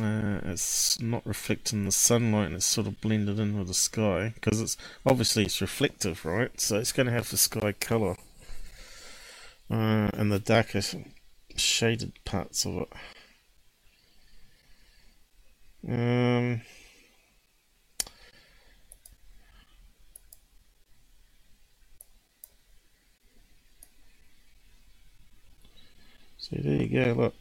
uh, 0.00 0.40
it's 0.44 0.98
not 1.00 1.26
reflecting 1.26 1.84
the 1.84 1.92
sunlight 1.92 2.46
and 2.46 2.54
it's 2.56 2.64
sort 2.64 2.86
of 2.86 3.00
blended 3.02 3.38
in 3.38 3.58
with 3.58 3.68
the 3.68 3.74
sky 3.74 4.32
because 4.34 4.60
it's 4.60 4.76
obviously 5.04 5.44
it's 5.44 5.60
reflective 5.60 6.24
right? 6.24 6.58
So 6.58 6.78
it's 6.78 6.92
going 6.92 7.06
to 7.06 7.12
have 7.12 7.28
the 7.30 7.36
sky 7.36 7.72
color 7.72 8.16
uh, 9.70 10.10
and 10.14 10.32
the 10.32 10.38
darker 10.38 10.80
shaded 11.56 12.12
parts 12.24 12.64
of 12.64 12.76
it. 12.76 12.88
Um, 15.86 16.62
so 26.38 26.56
there 26.62 26.82
you 26.82 26.88
go 26.88 27.12
look 27.20 27.34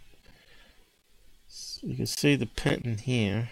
you 1.81 1.95
can 1.95 2.05
see 2.05 2.35
the 2.35 2.45
pattern 2.45 2.97
here. 2.97 3.49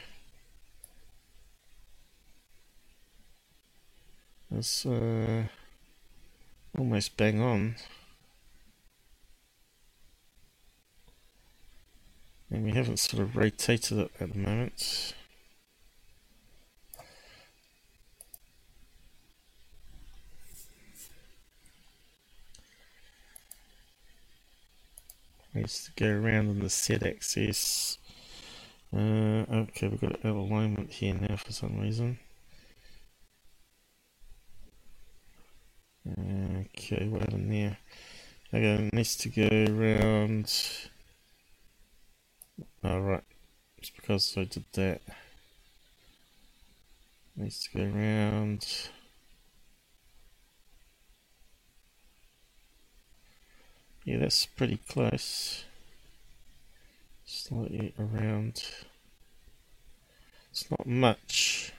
It's 4.52 4.86
uh, 4.86 5.44
almost 6.78 7.18
bang 7.18 7.42
on. 7.42 7.76
And 12.52 12.64
we 12.64 12.72
haven't 12.72 12.98
sort 12.98 13.22
of 13.22 13.36
rotated 13.36 14.00
it 14.00 14.12
at 14.20 14.34
the 14.34 14.40
moment. 14.40 15.14
Needs 25.54 25.86
to 25.86 25.92
go 26.04 26.10
around 26.10 26.50
on 26.50 26.60
the 26.60 26.70
Z 26.70 27.00
axis 27.04 27.99
uh, 28.96 29.46
okay, 29.52 29.88
we've 29.88 30.02
got 30.02 30.24
an 30.24 30.32
alignment 30.32 30.92
here 30.92 31.14
now 31.14 31.36
for 31.36 31.52
some 31.52 31.80
reason. 31.80 32.18
Okay, 36.08 37.08
what 37.08 37.22
happened 37.22 37.52
there? 37.52 37.78
Okay, 38.52 38.90
needs 38.94 39.16
to 39.18 39.30
go 39.30 39.48
around. 39.48 40.52
Oh, 42.84 43.00
right. 43.00 43.24
It's 43.78 43.92
because 43.92 44.36
I 44.38 44.46
did 44.46 44.66
that. 44.74 45.02
needs 47.36 47.68
to 47.68 47.78
go 47.78 47.84
around. 47.84 48.90
Yeah, 54.04 54.18
that's 54.18 54.48
pretty 54.48 54.78
close 54.78 55.66
slightly 57.30 57.94
around. 58.00 58.64
It's 60.50 60.70
not 60.72 60.88
much. 60.88 61.72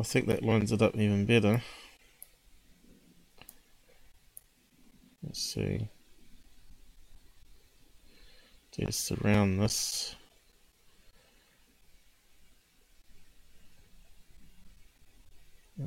I 0.00 0.02
think 0.02 0.26
that 0.28 0.42
lines 0.42 0.72
it 0.72 0.80
up 0.80 0.96
even 0.96 1.26
better. 1.26 1.62
Let's 5.22 5.42
see. 5.42 5.88
Just 8.78 9.12
around 9.12 9.58
this. 9.58 10.14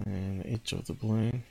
And 0.05 0.41
the 0.43 0.49
edge 0.49 0.73
of 0.73 0.85
the 0.85 0.93
balloon. 0.93 1.43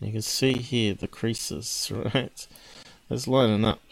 You 0.00 0.12
can 0.12 0.22
see 0.22 0.54
here 0.54 0.94
the 0.94 1.06
creases, 1.06 1.92
right? 2.14 2.48
It's 3.10 3.28
lining 3.28 3.66
up. 3.66 3.82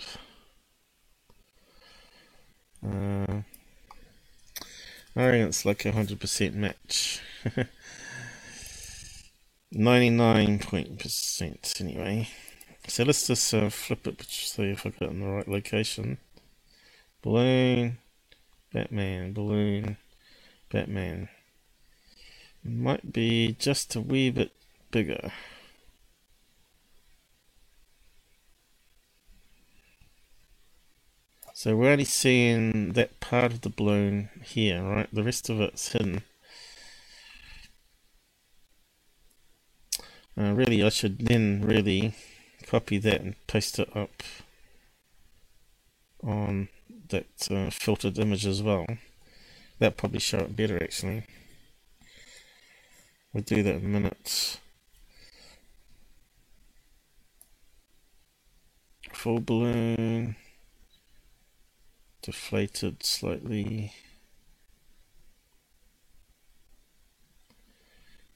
Uh, 2.82 3.42
I 5.14 5.30
think 5.30 5.48
it's 5.48 5.66
like 5.66 5.84
a 5.84 5.92
hundred 5.92 6.20
percent 6.20 6.54
match. 6.54 7.20
Ninety-nine 9.72 10.60
point 10.60 10.98
percent 10.98 11.74
anyway. 11.78 12.28
So 12.86 13.04
let's 13.04 13.26
just 13.26 13.52
uh, 13.52 13.68
flip 13.68 14.06
it 14.06 14.22
see 14.22 14.70
if 14.70 14.86
I 14.86 14.90
got 14.90 15.10
in 15.10 15.20
the 15.20 15.26
right 15.26 15.48
location. 15.48 16.16
Balloon, 17.20 17.98
Batman, 18.72 19.34
balloon, 19.34 19.98
Batman. 20.72 21.28
Might 22.64 23.12
be 23.12 23.56
just 23.58 23.94
a 23.94 24.00
wee 24.00 24.30
bit 24.30 24.52
bigger. 24.90 25.32
So 31.58 31.74
we're 31.74 31.90
only 31.90 32.04
seeing 32.04 32.92
that 32.92 33.18
part 33.18 33.52
of 33.52 33.62
the 33.62 33.68
balloon 33.68 34.28
here, 34.44 34.80
right? 34.80 35.08
The 35.12 35.24
rest 35.24 35.50
of 35.50 35.60
it's 35.60 35.90
hidden. 35.90 36.22
Uh, 40.40 40.52
really, 40.52 40.84
I 40.84 40.88
should 40.88 41.18
then 41.18 41.64
really 41.66 42.14
copy 42.64 42.98
that 42.98 43.22
and 43.22 43.34
paste 43.48 43.80
it 43.80 43.88
up 43.96 44.22
on 46.22 46.68
that 47.08 47.48
uh, 47.50 47.70
filtered 47.70 48.20
image 48.20 48.46
as 48.46 48.62
well. 48.62 48.86
That 49.80 49.96
probably 49.96 50.20
show 50.20 50.38
it 50.38 50.54
better 50.54 50.80
actually. 50.80 51.24
We'll 53.32 53.42
do 53.42 53.64
that 53.64 53.74
in 53.74 53.84
a 53.84 53.88
minute. 53.88 54.60
Full 59.12 59.40
balloon. 59.40 60.36
Deflated 62.28 63.02
slightly. 63.02 63.94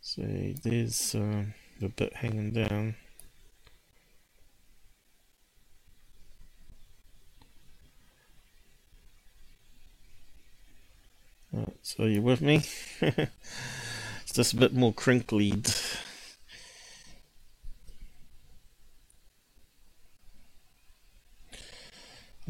So 0.01 0.23
there's 0.63 1.15
um, 1.15 1.53
the 1.79 1.91
bit 1.91 2.15
hanging 2.15 2.53
down. 2.53 2.95
Right, 11.53 11.77
so 11.83 12.05
you 12.05 12.23
with 12.23 12.41
me? 12.41 12.65
it's 13.03 14.33
just 14.33 14.55
a 14.55 14.57
bit 14.57 14.73
more 14.73 14.95
crinkled. 14.95 15.77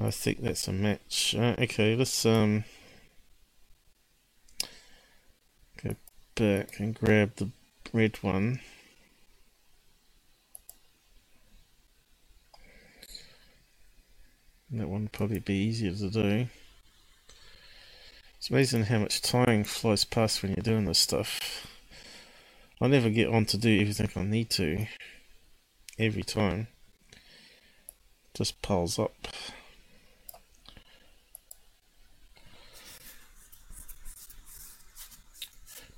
I 0.01 0.11
think 0.11 0.41
that's 0.41 0.69
a 0.69 0.73
match. 0.73 1.35
Uh, 1.39 1.55
okay, 1.59 1.95
let's 1.95 2.25
um 2.25 2.65
go 5.83 5.95
back 6.35 6.81
and 6.81 6.95
grab 6.95 7.37
the 7.37 7.51
red 7.93 8.17
one. 8.23 8.61
That 14.71 14.89
one 14.89 15.03
would 15.03 15.13
probably 15.13 15.41
be 15.41 15.55
easier 15.55 15.93
to 15.93 16.09
do. 16.09 16.47
It's 18.39 18.49
amazing 18.49 18.85
how 18.85 19.01
much 19.01 19.21
time 19.21 19.63
flies 19.65 20.05
past 20.07 20.43
when 20.43 20.53
you're 20.53 20.63
doing 20.63 20.87
this 20.87 20.99
stuff. 20.99 21.67
I 22.81 22.89
never 22.89 23.11
get 23.11 23.29
on 23.29 23.45
to 23.47 23.59
do 23.59 23.81
everything 23.81 24.09
I 24.17 24.25
need 24.25 24.49
to 24.51 24.87
every 25.99 26.23
time. 26.23 26.69
Just 28.35 28.63
piles 28.63 28.99
up. 28.99 29.13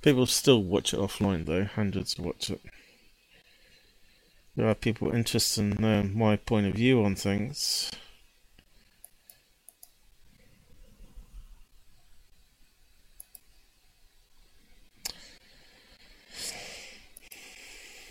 People 0.05 0.27
still 0.27 0.61
watch 0.61 0.93
it 0.93 0.99
offline 0.99 1.47
though, 1.47 1.63
hundreds 1.63 2.19
watch 2.19 2.51
it. 2.51 2.61
There 4.55 4.69
are 4.69 4.75
people 4.75 5.11
interested 5.11 5.79
in 5.79 5.83
uh, 5.83 6.03
my 6.03 6.35
point 6.35 6.67
of 6.67 6.75
view 6.75 7.03
on 7.03 7.15
things. 7.15 7.89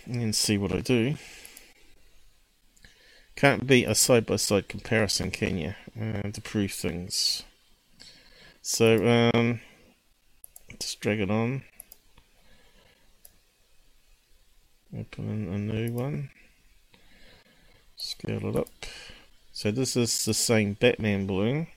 and 0.05 0.35
see 0.35 0.57
what 0.57 0.73
I 0.73 0.81
do. 0.81 1.15
Can't 3.37 3.65
beat 3.65 3.85
a 3.85 3.95
side 3.95 4.25
by 4.25 4.35
side 4.35 4.67
comparison, 4.67 5.31
can 5.31 5.57
you? 5.57 5.75
Uh, 5.97 6.29
to 6.29 6.41
prove 6.41 6.73
things. 6.73 7.43
So, 8.61 9.31
um, 9.33 9.61
just 10.77 10.99
drag 10.99 11.21
it 11.21 11.31
on. 11.31 11.63
Open 14.97 15.49
a 15.49 15.57
new 15.57 15.91
one. 15.91 16.29
Scale 17.97 18.47
it 18.47 18.55
up. 18.55 18.69
So 19.51 19.69
this 19.71 19.97
is 19.97 20.23
the 20.23 20.33
same 20.33 20.73
Batman 20.73 21.27
balloon, 21.27 21.67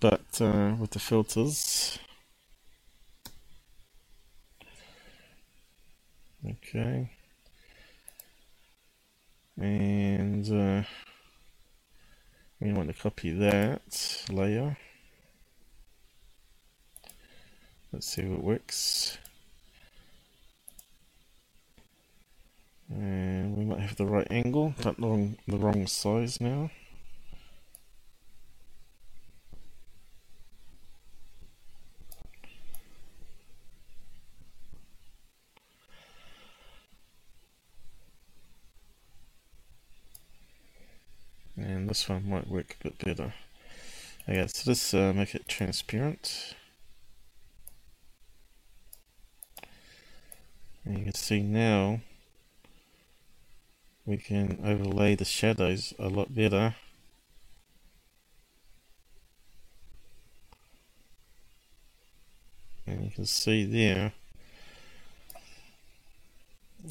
but 0.00 0.40
uh, 0.40 0.74
with 0.78 0.92
the 0.92 0.98
filters. 0.98 1.98
Okay. 6.48 7.10
And 9.58 10.46
uh, 10.46 10.84
we 12.58 12.72
want 12.72 12.88
to 12.88 12.94
copy 12.94 13.32
that 13.32 14.24
layer. 14.30 14.78
Let's 17.92 18.06
see 18.06 18.22
if 18.22 18.30
it 18.30 18.42
works. 18.42 19.18
And 22.90 23.56
we 23.56 23.64
might 23.64 23.80
have 23.80 23.96
the 23.96 24.06
right 24.06 24.26
angle, 24.30 24.74
but 24.82 24.96
the 24.96 25.06
wrong, 25.06 25.36
the 25.48 25.56
wrong 25.56 25.86
size 25.86 26.40
now. 26.40 26.70
and 41.56 41.88
this 41.88 42.08
one 42.08 42.28
might 42.28 42.48
work 42.48 42.76
a 42.80 42.84
bit 42.84 42.98
better. 42.98 43.34
Okay, 44.28 44.46
so 44.46 44.70
let's 44.70 44.94
uh, 44.94 45.12
make 45.14 45.34
it 45.34 45.48
transparent. 45.48 46.54
And 50.84 50.98
you 50.98 51.04
can 51.04 51.14
see 51.14 51.42
now 51.42 52.00
we 54.04 54.16
can 54.16 54.58
overlay 54.64 55.14
the 55.14 55.24
shadows 55.24 55.94
a 55.98 56.08
lot 56.08 56.34
better. 56.34 56.74
And 62.86 63.04
you 63.04 63.10
can 63.10 63.26
see 63.26 63.64
there, 63.64 64.12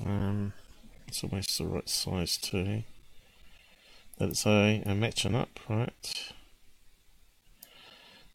um, 0.05 0.53
it's 1.07 1.23
almost 1.23 1.57
the 1.57 1.65
right 1.65 1.89
size 1.89 2.37
too. 2.37 2.83
That's 4.17 4.45
a, 4.45 4.81
a 4.85 4.95
matching 4.95 5.35
up, 5.35 5.59
right? 5.67 6.31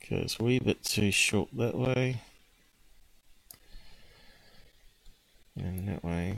Okay, 0.03 0.17
it's 0.17 0.39
a 0.39 0.45
wee 0.45 0.59
bit 0.59 0.85
too 0.85 1.11
short 1.11 1.49
that 1.55 1.75
way. 1.77 2.21
And 5.57 5.89
that 5.89 6.05
way. 6.05 6.37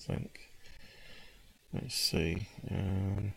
Think. 0.00 0.50
Let's 1.72 1.94
see. 1.94 2.48
Um, 2.70 3.32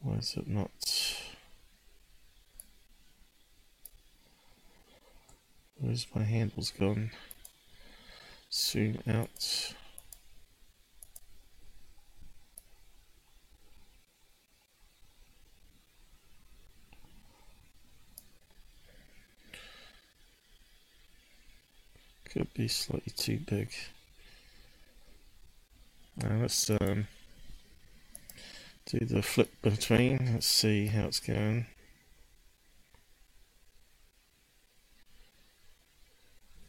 Why 0.00 0.14
is 0.18 0.34
it 0.36 0.46
not? 0.48 0.70
Where's 5.78 6.06
my 6.14 6.22
handles 6.22 6.72
gone? 6.78 7.10
Zoom 8.58 8.96
out. 9.06 9.74
Could 22.30 22.52
be 22.54 22.66
slightly 22.68 23.12
too 23.14 23.40
big. 23.46 23.68
Now 26.16 26.38
let's 26.40 26.70
um, 26.70 27.08
do 28.86 29.00
the 29.00 29.20
flip 29.20 29.50
between. 29.60 30.30
Let's 30.32 30.46
see 30.46 30.86
how 30.86 31.04
it's 31.04 31.20
going. 31.20 31.66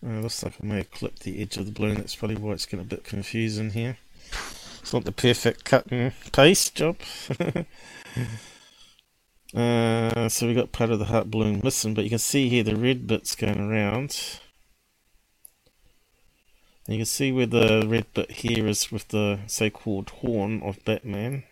Uh, 0.06 0.20
looks 0.20 0.44
like 0.44 0.54
I 0.62 0.66
may 0.66 0.78
have 0.78 0.92
clipped 0.92 1.24
the 1.24 1.42
edge 1.42 1.58
of 1.58 1.66
the 1.66 1.72
balloon. 1.72 1.96
That's 1.96 2.16
probably 2.16 2.38
why 2.38 2.54
it's 2.54 2.66
getting 2.66 2.86
a 2.86 2.90
bit 2.90 3.04
confusing 3.04 3.72
here. 3.72 3.98
It's 4.82 4.94
not 4.94 5.06
the 5.06 5.12
perfect 5.12 5.66
cut 5.66 5.88
and 5.92 6.14
paste 6.32 6.76
job. 6.76 6.98
uh, 9.56 10.30
so 10.30 10.48
we 10.48 10.54
got 10.54 10.72
part 10.72 10.92
of 10.92 11.00
the 11.00 11.06
heart 11.06 11.32
balloon 11.32 11.62
missing, 11.64 11.94
but 11.94 12.04
you 12.04 12.10
can 12.10 12.20
see 12.20 12.48
here 12.48 12.64
the 12.64 12.76
red 12.76 13.08
bit's 13.08 13.36
going 13.36 13.60
around. 13.60 14.40
And 16.86 16.96
you 16.96 17.00
can 17.00 17.06
see 17.06 17.32
where 17.32 17.48
the 17.48 17.86
red 17.86 18.06
bit 18.14 18.32
here 18.32 18.66
is 18.68 18.92
with 18.92 19.10
the 19.10 19.40
so-called 19.48 20.10
horn 20.10 20.62
of 20.62 20.84
Batman. 20.86 21.44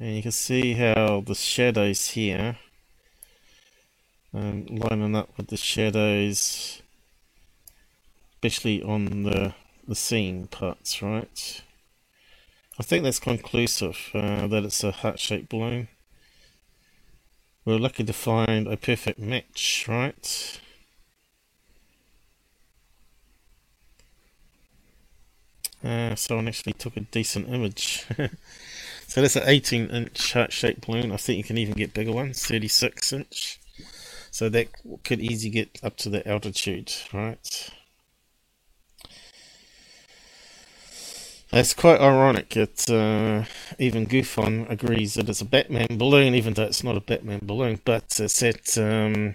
And 0.00 0.16
you 0.16 0.22
can 0.22 0.32
see 0.32 0.72
how 0.74 1.22
the 1.24 1.34
shadows 1.34 2.08
here 2.10 2.56
um, 4.38 4.66
lining 4.66 5.16
up 5.16 5.30
with 5.36 5.48
the 5.48 5.56
shadows, 5.56 6.80
especially 8.34 8.82
on 8.82 9.24
the 9.24 9.54
the 9.86 9.94
seam 9.94 10.46
parts, 10.46 11.02
right? 11.02 11.62
I 12.78 12.82
think 12.82 13.02
that's 13.02 13.18
conclusive 13.18 14.10
uh, 14.14 14.46
that 14.46 14.64
it's 14.64 14.84
a 14.84 14.92
heart-shaped 14.92 15.48
balloon. 15.48 15.88
We're 17.64 17.78
lucky 17.78 18.04
to 18.04 18.12
find 18.12 18.68
a 18.68 18.76
perfect 18.76 19.18
match, 19.18 19.86
right? 19.88 20.60
Uh, 25.82 26.14
someone 26.14 26.48
actually 26.48 26.74
took 26.74 26.96
a 26.96 27.00
decent 27.00 27.48
image. 27.48 28.04
so 29.08 29.22
that's 29.22 29.36
an 29.36 29.44
18 29.46 29.88
inch 29.88 30.32
heart 30.34 30.52
shaped 30.52 30.86
balloon. 30.86 31.10
I 31.12 31.16
think 31.16 31.38
you 31.38 31.44
can 31.44 31.58
even 31.58 31.74
get 31.74 31.94
bigger 31.94 32.12
ones, 32.12 32.46
36 32.46 33.12
inch. 33.12 33.58
So 34.30 34.48
that 34.48 34.68
could 35.04 35.20
easily 35.20 35.50
get 35.50 35.78
up 35.82 35.96
to 35.98 36.08
the 36.08 36.26
altitude, 36.28 36.92
right? 37.12 37.70
It's 41.50 41.72
quite 41.72 42.00
ironic 42.00 42.50
that 42.50 42.90
uh, 42.90 43.44
even 43.78 44.06
GUFON 44.06 44.70
agrees 44.70 45.14
that 45.14 45.30
it's 45.30 45.40
a 45.40 45.46
Batman 45.46 45.96
balloon, 45.96 46.34
even 46.34 46.52
though 46.52 46.64
it's 46.64 46.84
not 46.84 46.98
a 46.98 47.00
Batman 47.00 47.40
balloon, 47.42 47.80
but 47.86 48.20
it's 48.20 48.42
at 48.42 48.76
um, 48.76 49.34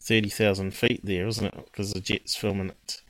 30,000 0.00 0.70
feet 0.72 1.00
there, 1.02 1.26
isn't 1.26 1.46
it? 1.46 1.54
Because 1.64 1.92
the 1.92 2.00
jet's 2.00 2.36
filming 2.36 2.68
it. 2.68 3.00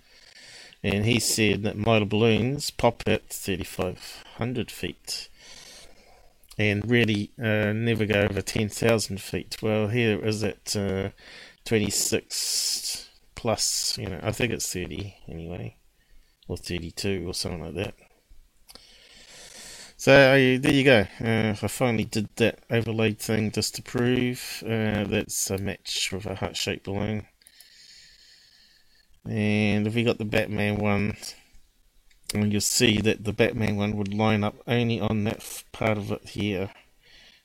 And 0.82 1.04
he 1.04 1.20
said 1.20 1.64
that 1.64 1.76
model 1.76 2.06
balloons 2.06 2.70
pop 2.70 3.02
at 3.06 3.28
3,500 3.28 4.70
feet 4.70 5.28
and 6.58 6.88
really 6.88 7.32
uh, 7.38 7.72
never 7.72 8.06
go 8.06 8.22
over 8.22 8.42
10,000 8.42 9.20
feet. 9.20 9.56
Well, 9.62 9.88
here 9.88 10.18
it 10.18 10.26
is 10.26 10.44
at 10.44 10.76
uh, 10.76 11.10
26 11.64 13.08
plus, 13.34 13.98
you 13.98 14.08
know, 14.08 14.20
I 14.22 14.32
think 14.32 14.52
it's 14.52 14.72
30 14.72 15.16
anyway, 15.28 15.76
or 16.48 16.56
32 16.56 17.28
or 17.28 17.34
something 17.34 17.62
like 17.62 17.74
that. 17.74 17.94
So 19.96 20.12
uh, 20.12 20.58
there 20.60 20.72
you 20.72 20.84
go. 20.84 21.06
Uh, 21.20 21.54
I 21.62 21.68
finally 21.68 22.04
did 22.04 22.28
that 22.36 22.58
overlaid 22.70 23.18
thing 23.18 23.50
just 23.50 23.74
to 23.76 23.82
prove 23.82 24.62
uh, 24.66 25.04
that's 25.04 25.50
a 25.50 25.58
match 25.58 26.10
with 26.12 26.26
a 26.26 26.34
heart-shaped 26.34 26.84
balloon. 26.84 27.26
And 29.24 29.86
if 29.86 29.94
we 29.94 30.04
got 30.04 30.18
the 30.18 30.26
Batman 30.26 30.76
one, 30.76 31.16
and 32.34 32.52
you'll 32.52 32.60
see 32.60 33.00
that 33.00 33.24
the 33.24 33.32
Batman 33.32 33.76
one 33.76 33.96
would 33.96 34.12
line 34.12 34.42
up 34.42 34.56
only 34.66 35.00
on 35.00 35.24
that 35.24 35.62
part 35.72 35.96
of 35.96 36.10
it 36.10 36.28
here, 36.30 36.70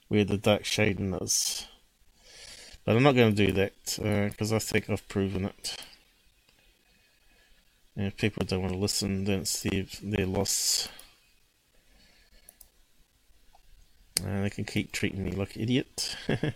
where 0.08 0.26
the 0.26 0.38
dark 0.38 0.66
shading 0.66 1.14
is. 1.14 1.68
But 2.84 2.96
I'm 2.96 3.04
not 3.04 3.16
going 3.16 3.36
to 3.36 3.46
do 3.46 3.52
that, 3.54 3.74
because 4.30 4.52
uh, 4.52 4.56
I 4.56 4.60
think 4.60 4.90
I've 4.90 5.08
proven 5.08 5.46
it. 5.46 5.78
And 7.96 8.08
if 8.08 8.18
people 8.18 8.46
don't 8.46 8.62
want 8.62 8.74
to 8.74 8.80
listen, 8.80 9.26
then 9.26 9.42
it's 9.42 9.62
their, 9.62 9.86
their 10.02 10.26
loss. 10.26 10.90
Uh, 14.26 14.42
they 14.42 14.50
can 14.50 14.66
keep 14.66 14.92
treating 14.92 15.24
me 15.24 15.32
like 15.32 15.56
an 15.56 15.62
idiot. 15.62 16.16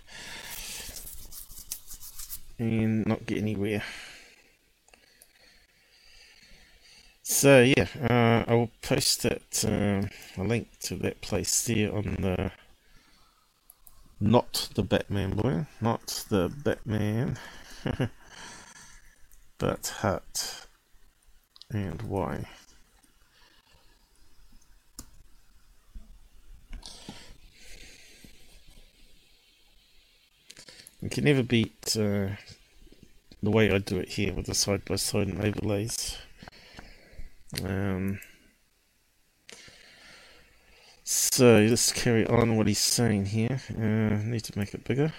and 2.57 3.05
not 3.05 3.25
get 3.25 3.37
anywhere. 3.37 3.83
So 7.25 7.61
yeah, 7.61 7.87
uh, 8.01 8.43
I 8.51 8.53
will 8.53 8.71
post 8.81 9.23
that 9.23 9.63
um, 9.65 10.09
a 10.37 10.45
link 10.45 10.77
to 10.81 10.97
that 10.97 11.21
place 11.21 11.63
there 11.63 11.95
on 11.95 12.17
the 12.19 12.51
not 14.19 14.67
the 14.75 14.83
Batman 14.83 15.31
boy, 15.31 15.65
not 15.79 16.25
the 16.27 16.49
Batman, 16.49 17.37
but 19.57 19.87
Hut 19.99 20.67
and 21.71 22.01
why. 22.01 22.45
You 31.01 31.09
can 31.09 31.23
never 31.23 31.43
beat 31.43 31.95
uh, 31.95 32.35
the 33.41 33.51
way 33.51 33.71
I 33.71 33.77
do 33.77 33.97
it 33.99 34.09
here 34.09 34.33
with 34.33 34.47
the 34.47 34.53
side 34.53 34.83
by 34.83 34.97
side 34.97 35.29
and 35.29 35.39
overlays. 35.39 36.17
Um, 37.61 38.19
so 41.03 41.59
let's 41.59 41.91
carry 41.91 42.25
on 42.25 42.57
what 42.57 42.67
he's 42.67 42.79
saying 42.79 43.25
here. 43.25 43.61
Uh, 43.69 44.17
need 44.23 44.43
to 44.45 44.57
make 44.57 44.73
it 44.73 44.83
bigger. 44.83 45.13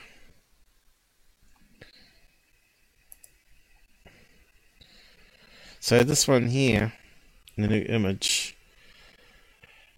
So 5.81 5.99
this 6.03 6.27
one 6.27 6.49
here, 6.49 6.95
the 7.57 7.69
new 7.69 7.83
image, 7.83 8.57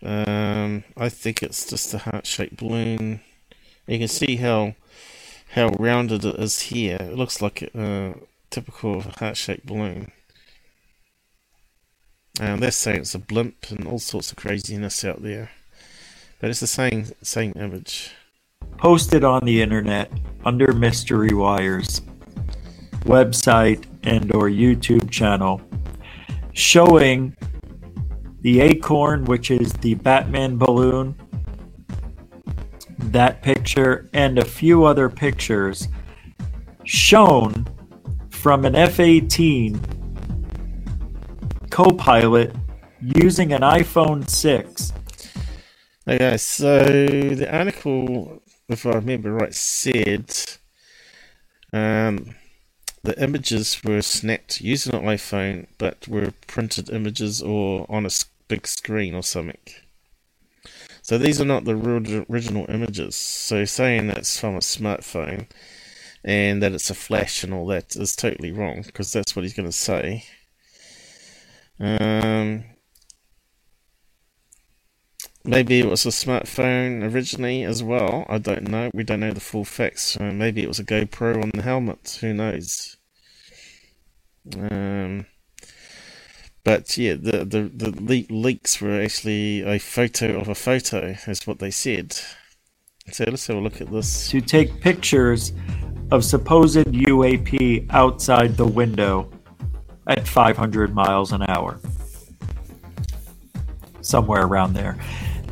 um, 0.03 0.82
I 0.97 1.09
think 1.09 1.43
it's 1.43 1.64
just 1.64 1.95
a 1.95 1.99
heart-shaped 1.99 2.57
balloon. 2.57 3.20
You 3.87 3.99
can 3.99 4.09
see 4.09 4.37
how 4.37 4.74
how 5.53 5.68
rounded 5.78 6.24
it 6.24 6.34
is 6.41 6.59
here. 6.61 6.99
It 7.01 7.14
looks 7.16 7.41
like 7.41 7.62
a 7.62 8.14
typical 8.51 9.01
heart-shaped 9.01 9.64
balloon. 9.64 10.11
And 12.41 12.62
they're 12.62 12.70
saying 12.70 13.01
it's 13.01 13.14
a 13.14 13.18
blimp 13.18 13.70
and 13.70 13.87
all 13.87 13.99
sorts 13.99 14.30
of 14.30 14.37
craziness 14.37 15.05
out 15.05 15.22
there. 15.22 15.51
But 16.41 16.51
it's 16.51 16.61
the 16.61 16.66
same 16.66 17.07
same 17.22 17.53
image. 17.57 18.12
Posted 18.76 19.24
on 19.24 19.45
the 19.45 19.62
internet 19.62 20.11
under 20.45 20.72
Mystery 20.72 21.32
Wire's 21.32 22.03
website 23.05 23.84
and 24.03 24.34
or 24.34 24.51
YouTube 24.51 25.11
channel 25.11 25.61
showing 26.53 27.37
the 28.41 28.61
acorn, 28.61 29.24
which 29.24 29.51
is 29.51 29.72
the 29.74 29.95
Batman 29.95 30.57
balloon, 30.57 31.14
that 32.99 33.43
picture, 33.43 34.09
and 34.12 34.39
a 34.39 34.45
few 34.45 34.84
other 34.84 35.09
pictures 35.09 35.89
shown 36.84 37.66
from 38.30 38.64
an 38.64 38.74
F 38.74 39.01
18 39.01 39.80
co-pilot 41.76 42.56
using 43.02 43.52
an 43.52 43.60
iPhone 43.60 44.26
6. 44.26 44.92
Okay, 46.08 46.36
so 46.38 46.82
the 46.82 47.54
article, 47.54 48.42
if 48.66 48.86
I 48.86 48.92
remember 48.92 49.30
right, 49.34 49.54
said 49.54 50.34
um, 51.74 52.34
the 53.02 53.22
images 53.22 53.84
were 53.84 54.00
snapped 54.00 54.62
using 54.62 54.94
an 54.94 55.02
iPhone, 55.02 55.66
but 55.76 56.08
were 56.08 56.32
printed 56.46 56.88
images 56.88 57.42
or 57.42 57.84
on 57.90 58.06
a 58.06 58.10
big 58.48 58.66
screen 58.66 59.14
or 59.14 59.22
something. 59.22 59.58
So 61.02 61.18
these 61.18 61.42
are 61.42 61.44
not 61.44 61.66
the 61.66 61.76
original 62.30 62.64
images. 62.70 63.16
So 63.16 63.66
saying 63.66 64.06
that's 64.06 64.40
from 64.40 64.54
a 64.54 64.60
smartphone 64.60 65.46
and 66.24 66.62
that 66.62 66.72
it's 66.72 66.88
a 66.88 66.94
flash 66.94 67.44
and 67.44 67.52
all 67.52 67.66
that 67.66 67.96
is 67.96 68.16
totally 68.16 68.50
wrong 68.50 68.80
because 68.80 69.12
that's 69.12 69.36
what 69.36 69.42
he's 69.42 69.52
going 69.52 69.68
to 69.68 69.72
say. 69.72 70.24
Um, 71.78 72.64
maybe 75.44 75.80
it 75.80 75.86
was 75.86 76.06
a 76.06 76.10
smartphone 76.10 77.12
originally 77.12 77.64
as 77.64 77.82
well. 77.82 78.26
I 78.28 78.38
don't 78.38 78.68
know. 78.68 78.90
We 78.94 79.04
don't 79.04 79.20
know 79.20 79.32
the 79.32 79.40
full 79.40 79.64
facts. 79.64 80.16
Uh, 80.18 80.32
maybe 80.32 80.62
it 80.62 80.68
was 80.68 80.78
a 80.78 80.84
GoPro 80.84 81.42
on 81.42 81.50
the 81.54 81.62
helmet. 81.62 82.18
Who 82.20 82.32
knows? 82.34 82.96
Um, 84.54 85.26
but 86.64 86.96
yeah, 86.96 87.14
the 87.14 87.44
the 87.44 87.70
the 87.72 87.90
le- 88.00 88.34
leaks 88.34 88.80
were 88.80 89.00
actually 89.00 89.62
a 89.62 89.78
photo 89.78 90.40
of 90.40 90.48
a 90.48 90.54
photo, 90.54 91.16
is 91.26 91.46
what 91.46 91.58
they 91.58 91.70
said. 91.70 92.18
So 93.12 93.24
let's 93.28 93.46
have 93.46 93.56
a 93.56 93.60
look 93.60 93.80
at 93.80 93.90
this. 93.90 94.28
To 94.30 94.40
take 94.40 94.80
pictures 94.80 95.52
of 96.10 96.24
supposed 96.24 96.86
UAP 96.86 97.86
outside 97.90 98.56
the 98.56 98.66
window 98.66 99.30
at 100.07 100.26
500 100.26 100.94
miles 100.94 101.32
an 101.32 101.42
hour. 101.48 101.78
Somewhere 104.00 104.42
around 104.42 104.74
there. 104.74 104.96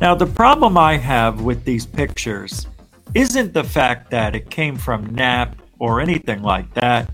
Now, 0.01 0.15
the 0.15 0.25
problem 0.25 0.77
I 0.77 0.97
have 0.97 1.41
with 1.41 1.63
these 1.65 1.85
pictures 1.85 2.67
isn't 3.13 3.53
the 3.53 3.63
fact 3.63 4.11
that 4.11 4.35
it 4.35 4.49
came 4.49 4.77
from 4.77 5.13
Knapp 5.13 5.55
or 5.79 6.01
anything 6.01 6.41
like 6.41 6.73
that. 6.73 7.09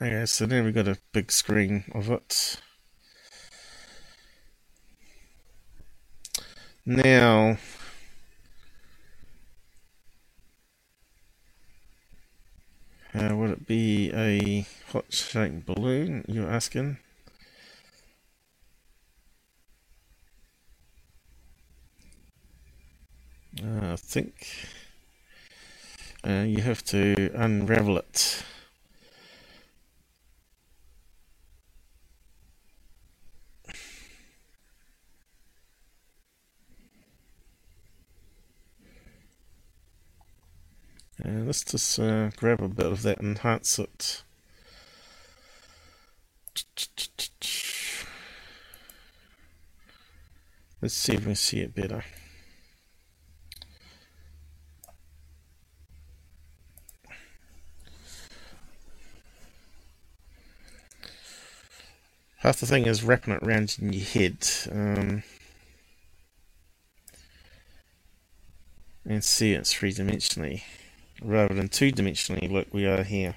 Okay, 0.00 0.26
so 0.26 0.46
then 0.46 0.64
we 0.64 0.72
got 0.72 0.88
a 0.88 0.98
big 1.12 1.32
screen 1.32 1.84
of 1.94 2.10
it. 2.10 2.60
Now, 6.84 7.56
Uh, 13.16 13.34
would 13.34 13.48
it 13.48 13.66
be 13.66 14.12
a 14.12 14.66
shaped 15.08 15.66
balloon, 15.66 16.24
you're 16.28 16.50
asking? 16.50 16.98
Uh, 23.62 23.92
I 23.92 23.96
think 23.96 24.48
uh, 26.26 26.44
you 26.46 26.60
have 26.62 26.84
to 26.84 27.30
unravel 27.34 27.98
it. 27.98 28.44
Uh, 41.24 41.30
let's 41.44 41.64
just 41.64 41.98
uh, 41.98 42.28
grab 42.36 42.60
a 42.60 42.68
bit 42.68 42.86
of 42.86 43.02
that 43.02 43.18
and 43.20 43.36
enhance 43.38 43.78
it. 43.78 44.22
Let's 50.82 50.94
see 50.94 51.14
if 51.14 51.20
we 51.20 51.26
can 51.26 51.34
see 51.34 51.60
it 51.60 51.74
better. 51.74 52.04
Half 62.38 62.60
the 62.60 62.66
thing 62.66 62.86
is 62.86 63.02
wrapping 63.02 63.34
it 63.34 63.42
around 63.42 63.76
in 63.80 63.92
your 63.92 64.04
head 64.04 64.36
um, 64.70 65.22
and 69.04 69.24
see 69.24 69.52
it 69.52 69.66
three 69.66 69.92
dimensionally 69.92 70.62
rather 71.22 71.54
than 71.54 71.68
two 71.68 71.90
dimensionally 71.90 72.50
like 72.50 72.72
we 72.72 72.86
are 72.86 73.02
here. 73.02 73.34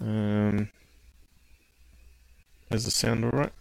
Um, 0.00 0.68
is 2.70 2.84
the 2.84 2.90
sound 2.90 3.24
alright? 3.24 3.52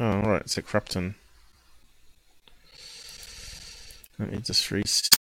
Oh, 0.00 0.04
alright, 0.04 0.42
it's 0.42 0.58
a 0.58 0.62
Crupton. 0.62 1.14
Let 4.18 4.32
me 4.32 4.38
just 4.38 4.70
reset. 4.70 5.16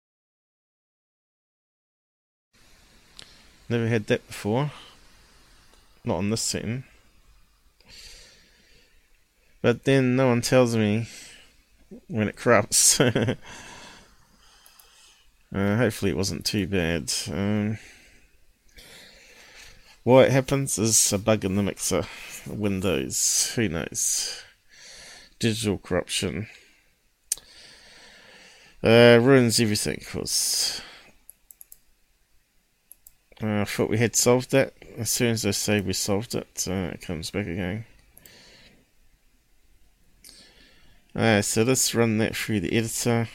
Never 3.69 3.87
had 3.87 4.07
that 4.07 4.25
before. 4.27 4.71
Not 6.03 6.17
on 6.17 6.29
this 6.29 6.41
setting. 6.41 6.83
But 9.61 9.85
then 9.85 10.15
no 10.15 10.27
one 10.27 10.41
tells 10.41 10.75
me 10.75 11.07
when 12.07 12.27
it 12.27 12.35
corrupts. 12.35 12.99
uh, 12.99 13.35
hopefully 15.53 16.11
it 16.11 16.17
wasn't 16.17 16.45
too 16.45 16.67
bad. 16.67 17.11
Um, 17.31 17.77
why 20.03 20.23
it 20.23 20.31
happens 20.31 20.77
is 20.77 21.13
a 21.13 21.17
bug 21.17 21.45
in 21.45 21.55
the 21.55 21.63
mixer. 21.63 22.03
Windows. 22.47 23.53
Who 23.55 23.69
knows? 23.69 24.43
Digital 25.39 25.77
corruption. 25.77 26.47
Uh, 28.83 29.17
ruins 29.21 29.61
everything, 29.61 29.95
because 29.99 30.81
uh, 33.41 33.61
I 33.61 33.63
thought 33.63 33.89
we 33.89 33.97
had 33.97 34.15
solved 34.15 34.51
that. 34.51 34.73
As 34.97 35.09
soon 35.09 35.31
as 35.31 35.45
I 35.45 35.51
say 35.51 35.79
we 35.79 35.93
solved 35.93 36.35
it, 36.35 36.67
uh, 36.69 36.91
it 36.93 37.01
comes 37.01 37.31
back 37.31 37.47
again. 37.47 37.85
Uh, 41.15 41.41
so 41.41 41.63
let's 41.63 41.95
run 41.95 42.17
that 42.17 42.35
through 42.35 42.59
the 42.59 42.75
editor. 42.75 43.29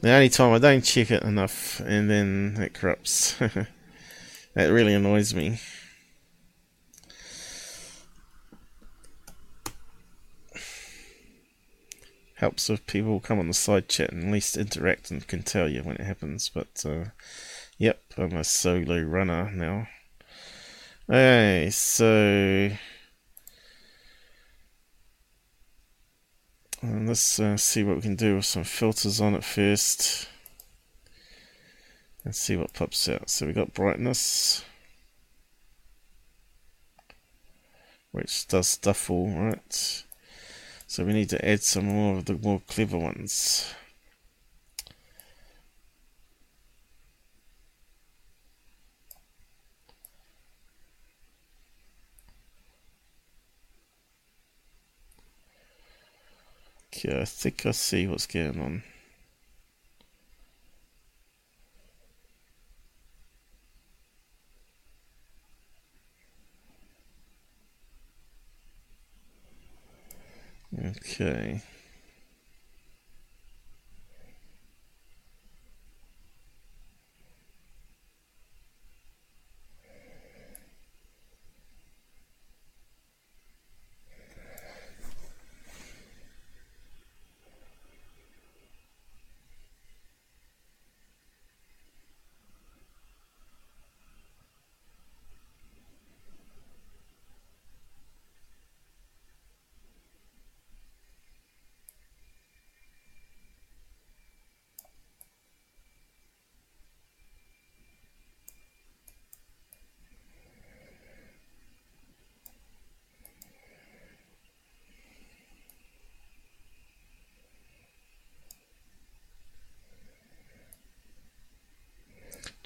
The 0.00 0.10
only 0.10 0.28
time 0.28 0.52
I 0.52 0.58
don't 0.58 0.84
check 0.84 1.10
it 1.10 1.24
enough 1.24 1.80
and 1.80 2.08
then 2.08 2.56
it 2.60 2.72
corrupts. 2.72 3.32
that 4.54 4.68
really 4.68 4.94
annoys 4.94 5.34
me. 5.34 5.58
Helps 12.34 12.70
if 12.70 12.86
people 12.86 13.18
come 13.18 13.40
on 13.40 13.48
the 13.48 13.54
side 13.54 13.88
chat 13.88 14.12
and 14.12 14.26
at 14.26 14.32
least 14.32 14.56
interact 14.56 15.10
and 15.10 15.26
can 15.26 15.42
tell 15.42 15.68
you 15.68 15.82
when 15.82 15.96
it 15.96 16.06
happens. 16.06 16.48
But, 16.48 16.84
uh, 16.86 17.06
yep, 17.76 18.00
I'm 18.16 18.36
a 18.36 18.44
solo 18.44 19.00
runner 19.02 19.50
now. 19.50 19.88
Okay, 21.10 21.70
so 21.72 22.70
And 26.80 27.08
let's 27.08 27.40
uh, 27.40 27.56
see 27.56 27.82
what 27.82 27.96
we 27.96 28.02
can 28.02 28.14
do 28.14 28.36
with 28.36 28.44
some 28.44 28.64
filters 28.64 29.20
on 29.20 29.34
it 29.34 29.42
first. 29.44 30.28
And 32.24 32.34
see 32.34 32.56
what 32.56 32.72
pops 32.72 33.08
out. 33.08 33.28
So 33.30 33.46
we 33.46 33.52
got 33.52 33.74
brightness. 33.74 34.64
Which 38.12 38.46
does 38.46 38.68
stuff 38.68 39.10
all 39.10 39.30
right. 39.30 40.04
So 40.86 41.04
we 41.04 41.12
need 41.12 41.28
to 41.30 41.48
add 41.48 41.62
some 41.62 41.86
more 41.86 42.18
of 42.18 42.24
the 42.24 42.34
more 42.34 42.62
clever 42.66 42.96
ones. 42.96 43.74
Okay, 56.98 57.20
I 57.20 57.24
think 57.24 57.64
I 57.64 57.70
see 57.70 58.08
what's 58.08 58.26
going 58.26 58.60
on. 58.60 58.82
Okay. 70.84 71.62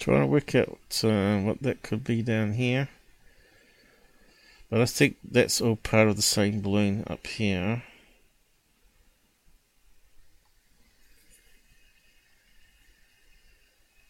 Trying 0.02 0.22
to 0.22 0.26
work 0.26 0.52
out 0.56 1.00
uh, 1.04 1.38
what 1.42 1.62
that 1.62 1.84
could 1.84 2.02
be 2.02 2.22
down 2.22 2.54
here. 2.54 2.88
But 4.68 4.80
I 4.80 4.84
think 4.84 5.18
that's 5.22 5.60
all 5.60 5.76
part 5.76 6.08
of 6.08 6.16
the 6.16 6.22
same 6.22 6.60
balloon 6.60 7.04
up 7.06 7.24
here. 7.24 7.84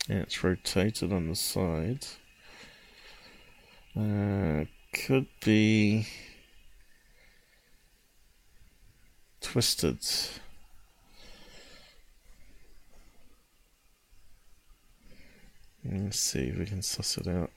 And 0.09 0.20
it's 0.20 0.43
rotated 0.43 1.12
on 1.12 1.28
the 1.28 1.36
side. 1.36 2.07
Uh, 3.95 4.64
could 4.95 5.26
be 5.45 6.07
twisted. 9.43 9.99
Let's 15.85 16.20
see 16.20 16.49
if 16.49 16.59
we 16.59 16.66
can 16.66 16.80
suss 16.80 17.18
it 17.18 17.26
out. 17.26 17.51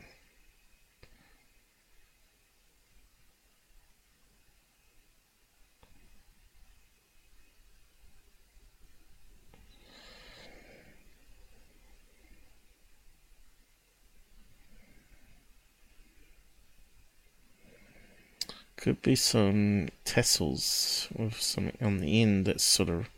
Could 18.77 19.01
be 19.01 19.15
some 19.15 19.89
tassels 20.03 21.07
with 21.15 21.41
something 21.41 21.77
on 21.81 21.97
the 21.97 22.21
end 22.21 22.45
that's 22.45 22.63
sort 22.63 22.89
of 22.89 23.09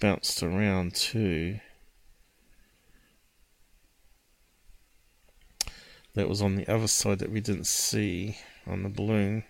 bounced 0.00 0.42
around 0.42 0.94
too. 0.94 1.60
That 6.14 6.28
was 6.28 6.40
on 6.40 6.56
the 6.56 6.68
other 6.72 6.86
side 6.86 7.18
that 7.18 7.30
we 7.30 7.40
didn't 7.40 7.66
see 7.66 8.38
on 8.66 8.82
the 8.82 8.88
balloon. 8.88 9.44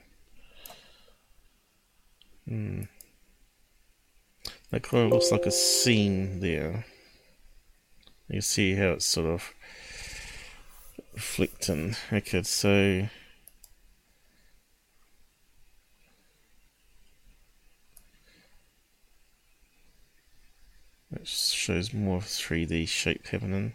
Hmm. 2.48 2.82
That 4.70 4.82
kind 4.82 5.04
of 5.04 5.12
looks 5.12 5.30
like 5.30 5.46
a 5.46 5.50
seam 5.50 6.40
there. 6.40 6.84
You 8.28 8.40
see 8.40 8.74
how 8.74 8.92
it's 8.92 9.04
sort 9.04 9.26
of 9.26 9.54
reflecting. 11.12 11.96
Okay, 12.12 12.42
so 12.42 13.08
it 21.12 21.28
shows 21.28 21.92
more 21.92 22.20
3D 22.20 22.88
shape 22.88 23.26
happening. 23.28 23.74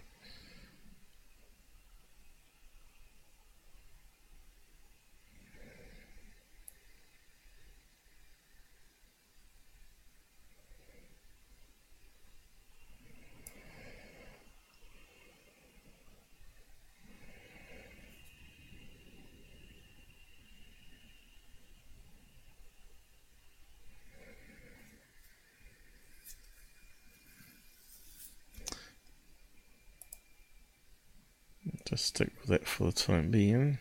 Just 31.90 32.06
stick 32.06 32.30
with 32.40 32.50
that 32.50 32.68
for 32.68 32.84
the 32.84 32.92
time 32.92 33.32
being. 33.32 33.80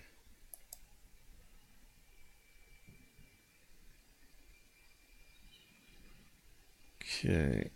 Okay. 7.02 7.68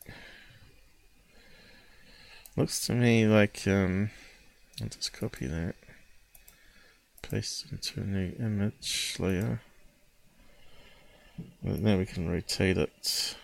Looks 2.57 2.87
to 2.87 2.95
me 2.95 3.27
like 3.27 3.67
um 3.67 4.09
I'll 4.81 4.89
just 4.89 5.13
copy 5.13 5.47
that. 5.49 5.75
Paste 7.21 7.67
it 7.67 7.73
into 7.73 8.01
a 8.01 8.05
new 8.05 8.35
image 8.39 9.17
layer. 9.19 9.61
And 11.63 11.83
now 11.83 11.99
we 11.99 12.07
can 12.07 12.31
rotate 12.31 12.79
it. 12.79 13.37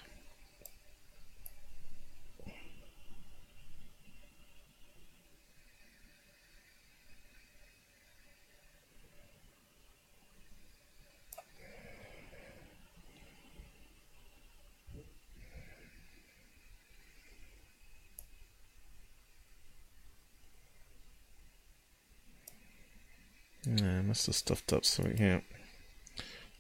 Must 24.09 24.25
have 24.25 24.37
stuffed 24.37 24.73
up 24.73 24.87
something 24.87 25.19
here. 25.19 25.43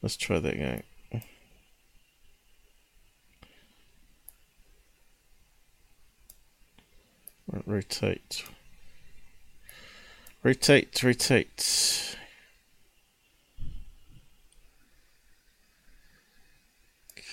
Let's 0.02 0.18
try 0.18 0.38
that 0.38 0.52
again. 0.52 0.82
Rotate. 7.64 8.44
Rotate, 10.42 11.02
rotate. 11.02 12.16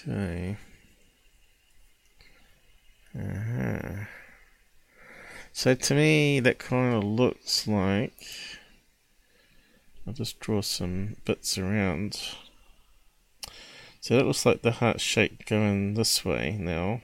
Okay. 0.08 0.56
Uh-huh. 3.20 4.06
So 5.52 5.76
to 5.76 5.94
me, 5.94 6.40
that 6.40 6.58
kind 6.58 6.96
of 6.96 7.04
looks 7.04 7.68
like. 7.68 8.14
I'll 10.08 10.14
just 10.14 10.40
draw 10.40 10.62
some 10.62 11.16
bits 11.26 11.58
around. 11.58 12.20
So 14.02 14.16
that 14.16 14.26
looks 14.26 14.46
like 14.46 14.62
the 14.62 14.74
heart 14.74 15.02
shape 15.02 15.46
going 15.48 15.96
this 15.96 16.24
way 16.24 16.56
now. 16.60 17.02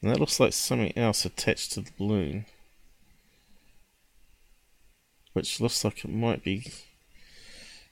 And 0.00 0.10
that 0.10 0.18
looks 0.18 0.40
like 0.40 0.52
something 0.52 0.92
else 0.96 1.24
attached 1.24 1.72
to 1.72 1.80
the 1.82 1.92
balloon. 1.96 2.46
Which 5.32 5.60
looks 5.60 5.84
like 5.84 6.04
it 6.04 6.10
might 6.10 6.42
be... 6.42 6.72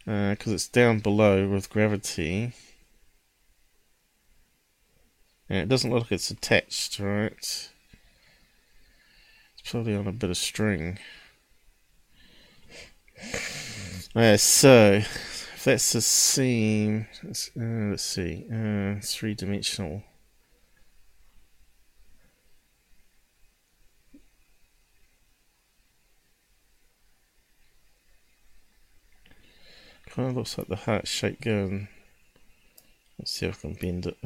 Because 0.05 0.53
uh, 0.53 0.55
it's 0.55 0.69
down 0.69 0.99
below 0.99 1.47
with 1.49 1.71
gravity. 1.71 2.53
And 5.49 5.59
it 5.59 5.69
doesn't 5.69 5.91
look 5.91 6.05
like 6.05 6.13
it's 6.13 6.31
attached, 6.31 6.99
right? 6.99 7.37
It's 7.39 7.71
probably 9.65 9.95
on 9.95 10.09
a 10.09 10.13
bit 10.13 10.31
of 10.31 10.37
string. 10.37 10.99
So, 14.15 14.95
if 14.95 15.63
that's 15.65 15.93
the 15.93 16.01
seam, 16.01 17.07
let's, 17.23 17.51
uh, 17.57 17.91
let's 17.91 18.03
see, 18.03 18.45
uh, 18.53 18.97
three 19.03 19.35
dimensional. 19.35 20.03
Kind 30.09 30.29
of 30.31 30.37
looks 30.37 30.59
like 30.59 30.67
the 30.67 30.75
heart 30.75 31.07
shape 31.07 31.41
going. 31.41 31.87
Let's 33.19 33.31
see 33.31 33.47
if 33.47 33.65
I 33.65 33.69
can 33.69 33.75
bend 33.75 34.07
it. 34.07 34.19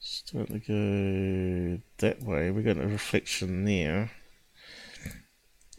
Starting 0.00 0.60
to 0.60 1.78
go 1.78 1.82
that 1.98 2.22
way. 2.22 2.50
We 2.50 2.62
got 2.64 2.76
a 2.78 2.88
reflection 2.88 3.64
there. 3.64 4.10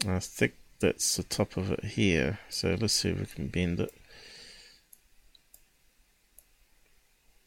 I 0.06 0.18
think 0.18 0.54
that's 0.80 1.16
the 1.16 1.22
top 1.22 1.56
of 1.56 1.70
it 1.70 1.84
here. 1.84 2.40
So 2.48 2.76
let's 2.80 2.94
see 2.94 3.10
if 3.10 3.20
we 3.20 3.26
can 3.26 3.48
bend 3.48 3.80
it. 3.80 3.92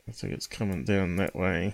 I 0.08 0.12
think 0.12 0.34
it's 0.34 0.48
coming 0.48 0.86
down 0.86 1.18
that 1.18 1.36
way. 1.36 1.74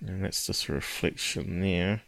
And 0.00 0.24
that's 0.24 0.46
just 0.46 0.68
a 0.68 0.72
reflection 0.72 1.60
there. 1.60 2.02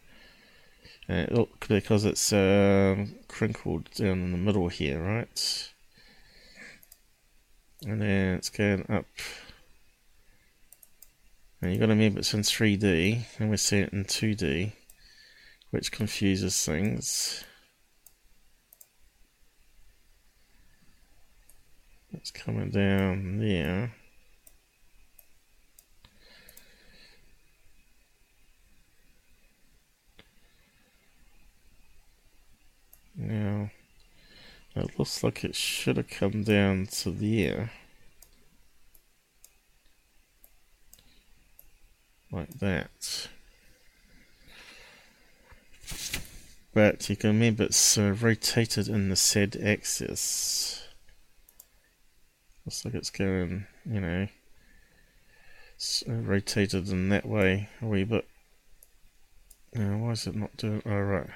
And 1.07 1.27
it 1.27 1.33
look, 1.33 1.67
because 1.67 2.05
it's 2.05 2.31
um, 2.31 3.15
crinkled 3.27 3.89
down 3.91 4.19
in 4.19 4.31
the 4.31 4.37
middle 4.37 4.69
here, 4.69 5.01
right? 5.01 5.73
And 7.85 8.01
then 8.01 8.35
it's 8.35 8.49
going 8.49 8.85
up 8.89 9.05
you've 11.71 11.79
got 11.79 11.85
to 11.85 11.93
remember 11.93 12.19
it's 12.19 12.33
in 12.33 12.41
3D 12.41 13.25
and 13.39 13.49
we're 13.49 13.57
seeing 13.57 13.83
it 13.83 13.93
in 13.93 14.05
2D, 14.05 14.73
which 15.71 15.91
confuses 15.91 16.65
things. 16.65 17.43
It's 22.11 22.31
coming 22.31 22.69
down 22.69 23.39
there. 23.39 23.93
Now, 33.15 33.69
it 34.75 34.97
looks 34.97 35.23
like 35.23 35.43
it 35.43 35.55
should 35.55 35.97
have 35.97 36.09
come 36.09 36.43
down 36.43 36.87
to 36.87 37.11
there. 37.11 37.71
Like 42.33 42.59
that. 42.59 43.27
But 46.73 47.07
you 47.09 47.15
can 47.15 47.29
remember 47.29 47.63
it's 47.63 47.97
uh, 47.97 48.15
rotated 48.19 48.87
in 48.87 49.09
the 49.09 49.15
Z 49.15 49.51
axis. 49.63 50.87
Looks 52.65 52.83
like 52.83 52.95
it's 52.95 53.11
going, 53.11 53.67
you 53.85 54.01
know, 54.01 54.27
it's, 55.75 56.03
uh, 56.09 56.13
rotated 56.13 56.89
in 56.89 57.09
that 57.09 57.25
way 57.25 57.69
a 57.81 57.85
wee 57.85 58.05
bit. 58.05 58.27
Now, 59.75 59.97
why 59.97 60.11
is 60.11 60.25
it 60.27 60.35
not 60.35 60.55
doing? 60.57 60.81
Oh, 60.85 60.99
right. 60.99 61.29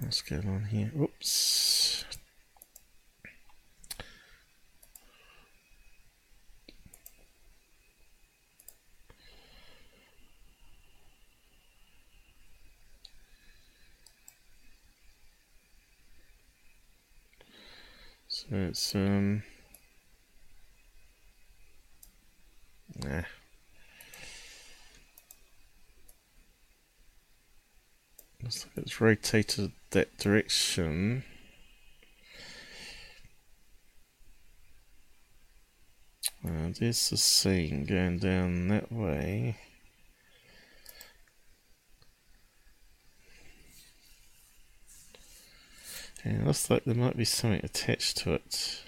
What's 0.00 0.20
going 0.22 0.48
on 0.48 0.64
here? 0.64 0.92
Oops. 1.00 2.04
So 18.48 18.56
it's 18.56 18.94
um 18.94 19.42
nah. 23.04 23.22
Looks 28.42 28.64
like 28.64 28.84
it's 28.84 29.00
rotated 29.00 29.72
that 29.90 30.16
direction. 30.16 31.24
Uh, 36.42 36.72
there's 36.78 37.10
the 37.10 37.16
scene 37.18 37.84
going 37.84 38.18
down 38.18 38.68
that 38.68 38.90
way. 38.90 39.56
It 46.24 46.44
looks 46.44 46.68
like 46.70 46.84
there 46.84 46.94
might 46.94 47.16
be 47.16 47.24
something 47.24 47.60
attached 47.62 48.18
to 48.18 48.34
it. 48.34 48.82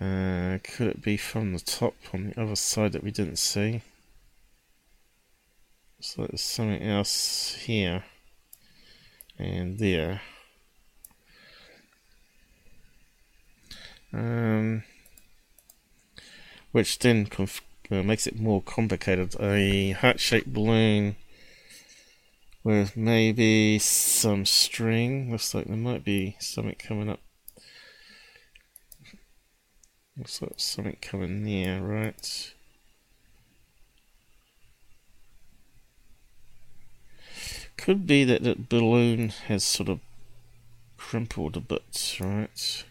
Uh, 0.00 0.58
could 0.64 0.88
it 0.88 1.02
be 1.02 1.16
from 1.16 1.52
the 1.52 1.60
top 1.60 1.94
on 2.12 2.30
the 2.30 2.40
other 2.40 2.56
side 2.56 2.92
that 2.92 3.04
we 3.04 3.10
didn't 3.10 3.36
see? 3.36 3.82
Looks 5.98 6.18
like 6.18 6.28
there's 6.28 6.40
something 6.40 6.82
else 6.82 7.54
here 7.54 8.04
and 9.38 9.78
there. 9.78 10.22
Um, 14.12 14.82
which 16.72 16.98
then 16.98 17.26
conf- 17.26 17.62
uh, 17.90 18.02
makes 18.02 18.26
it 18.26 18.38
more 18.38 18.62
complicated. 18.62 19.36
A 19.40 19.92
heart-shaped 19.92 20.52
balloon 20.52 21.16
with 22.64 22.96
maybe 22.96 23.78
some 23.78 24.46
string. 24.46 25.30
Looks 25.30 25.54
like 25.54 25.66
there 25.66 25.76
might 25.76 26.04
be 26.04 26.36
something 26.38 26.76
coming 26.78 27.08
up. 27.08 27.20
Looks 30.16 30.42
like 30.42 30.52
something 30.56 30.96
coming 31.00 31.42
near, 31.42 31.80
right? 31.80 32.52
Could 37.76 38.06
be 38.06 38.22
that 38.24 38.44
the 38.44 38.54
balloon 38.54 39.30
has 39.48 39.64
sort 39.64 39.88
of 39.88 40.00
crumpled 40.96 41.56
a 41.56 41.60
bit, 41.60 42.16
right? 42.20 42.84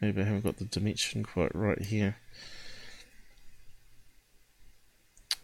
Maybe 0.00 0.20
I 0.20 0.24
haven't 0.24 0.44
got 0.44 0.58
the 0.58 0.64
dimension 0.64 1.22
quite 1.22 1.54
right 1.54 1.80
here. 1.80 2.16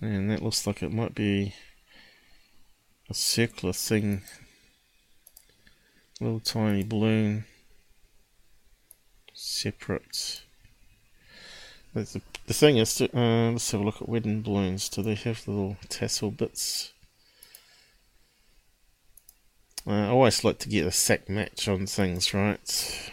And 0.00 0.30
that 0.30 0.42
looks 0.42 0.66
like 0.66 0.82
it 0.82 0.92
might 0.92 1.14
be 1.14 1.54
a 3.08 3.14
circular 3.14 3.72
thing. 3.72 4.22
Little 6.20 6.40
tiny 6.40 6.82
balloon. 6.82 7.44
Separate. 9.34 10.42
The, 11.94 12.20
the 12.46 12.54
thing 12.54 12.76
is, 12.76 12.94
to, 12.96 13.04
uh, 13.16 13.52
let's 13.52 13.70
have 13.70 13.80
a 13.80 13.84
look 13.84 14.02
at 14.02 14.08
wedding 14.08 14.42
balloons. 14.42 14.88
Do 14.88 15.02
they 15.02 15.14
have 15.14 15.46
little 15.48 15.76
tassel 15.88 16.30
bits? 16.30 16.92
Uh, 19.86 19.92
I 19.92 20.08
always 20.08 20.42
like 20.42 20.58
to 20.60 20.68
get 20.68 20.86
a 20.86 20.90
sack 20.90 21.28
match 21.28 21.68
on 21.68 21.86
things, 21.86 22.34
right? 22.34 23.12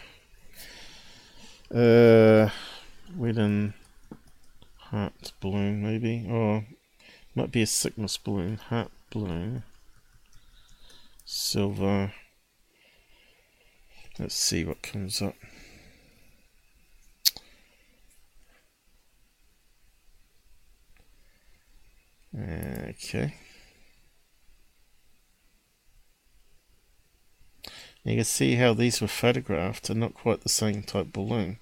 Uh, 1.72 2.50
wedding 3.16 3.74
heart 4.76 5.32
balloon, 5.40 5.82
maybe, 5.82 6.26
or 6.28 6.64
might 7.34 7.52
be 7.52 7.62
a 7.62 7.66
sickness 7.66 8.16
balloon. 8.16 8.56
Heart 8.56 8.90
balloon, 9.10 9.62
silver. 11.24 12.12
Let's 14.18 14.34
see 14.34 14.64
what 14.64 14.82
comes 14.82 15.20
up. 15.20 15.34
Okay. 22.36 23.34
You 28.04 28.16
can 28.16 28.24
see 28.24 28.56
how 28.56 28.74
these 28.74 29.00
were 29.00 29.08
photographed 29.08 29.88
are 29.88 29.94
not 29.94 30.14
quite 30.14 30.42
the 30.42 30.48
same 30.50 30.82
type 30.82 31.12
balloon. 31.12 31.58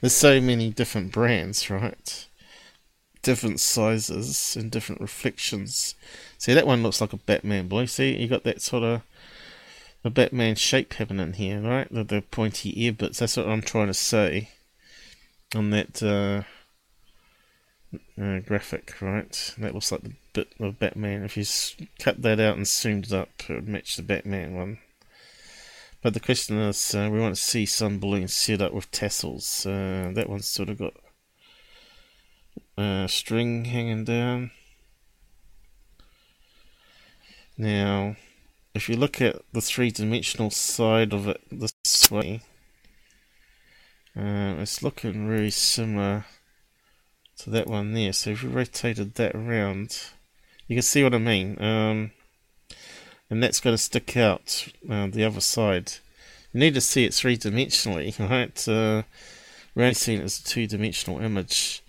There's 0.00 0.12
so 0.12 0.40
many 0.40 0.70
different 0.70 1.12
brands, 1.12 1.70
right? 1.70 2.26
Different 3.24 3.58
sizes 3.58 4.54
and 4.54 4.70
different 4.70 5.00
reflections. 5.00 5.94
See, 6.38 6.54
that 6.54 6.66
one 6.66 6.82
looks 6.82 7.00
like 7.00 7.12
a 7.12 7.16
Batman 7.16 7.68
balloon. 7.68 7.86
See, 7.86 8.16
you 8.16 8.28
got 8.28 8.44
that 8.44 8.62
sort 8.62 8.84
of 8.84 9.02
a 10.04 10.10
Batman 10.10 10.54
shape 10.54 10.92
happening 10.92 11.32
here, 11.32 11.60
right? 11.60 11.88
The, 11.90 12.04
the 12.04 12.20
pointy 12.20 12.84
ear 12.84 12.92
bits. 12.92 13.18
That's 13.18 13.36
what 13.36 13.48
I'm 13.48 13.62
trying 13.62 13.86
to 13.86 13.94
say 13.94 14.50
on 15.54 15.70
that 15.70 16.02
uh, 16.02 16.42
uh, 18.20 18.40
graphic, 18.40 19.00
right? 19.00 19.54
That 19.58 19.72
looks 19.72 19.90
like 19.90 20.02
the 20.02 20.12
bit 20.34 20.48
of 20.60 20.78
Batman. 20.78 21.24
If 21.24 21.36
you 21.38 21.86
cut 21.98 22.20
that 22.22 22.38
out 22.38 22.56
and 22.56 22.66
zoomed 22.66 23.06
it 23.06 23.12
up, 23.12 23.30
it 23.48 23.54
would 23.54 23.68
match 23.68 23.96
the 23.96 24.02
Batman 24.02 24.54
one. 24.54 24.78
But 26.02 26.12
the 26.12 26.20
question 26.20 26.58
is, 26.58 26.94
uh, 26.94 27.08
we 27.10 27.18
want 27.18 27.34
to 27.34 27.40
see 27.40 27.64
some 27.64 27.98
balloons 27.98 28.34
set 28.34 28.60
up 28.60 28.74
with 28.74 28.90
tassels. 28.90 29.64
Uh, 29.64 30.10
that 30.12 30.28
one's 30.28 30.46
sort 30.46 30.68
of 30.68 30.78
got 30.78 30.92
uh, 32.76 33.06
string 33.06 33.66
hanging 33.66 34.04
down. 34.04 34.50
Now, 37.56 38.16
if 38.74 38.88
you 38.88 38.96
look 38.96 39.20
at 39.20 39.42
the 39.52 39.60
three-dimensional 39.60 40.50
side 40.50 41.12
of 41.12 41.28
it 41.28 41.40
this 41.50 42.10
way, 42.10 42.42
uh, 44.16 44.56
it's 44.58 44.82
looking 44.82 45.26
really 45.26 45.50
similar 45.50 46.26
to 47.38 47.50
that 47.50 47.66
one 47.68 47.92
there. 47.94 48.12
So 48.12 48.30
if 48.30 48.42
you 48.42 48.48
rotated 48.48 49.14
that 49.14 49.34
around, 49.34 49.98
you 50.66 50.76
can 50.76 50.82
see 50.82 51.04
what 51.04 51.14
I 51.14 51.18
mean. 51.18 51.60
Um, 51.62 52.10
and 53.30 53.42
that's 53.42 53.60
going 53.60 53.74
to 53.74 53.82
stick 53.82 54.16
out 54.16 54.68
uh, 54.88 55.06
the 55.06 55.24
other 55.24 55.40
side. 55.40 55.92
You 56.52 56.60
need 56.60 56.74
to 56.74 56.80
see 56.80 57.04
it 57.04 57.14
three 57.14 57.36
dimensionally, 57.36 58.18
right? 58.30 58.68
Uh, 58.68 59.02
we're 59.74 59.84
only 59.84 59.94
seeing 59.94 60.20
it 60.20 60.24
as 60.24 60.40
a 60.40 60.44
two 60.44 60.66
dimensional 60.66 61.20
image. 61.20 61.83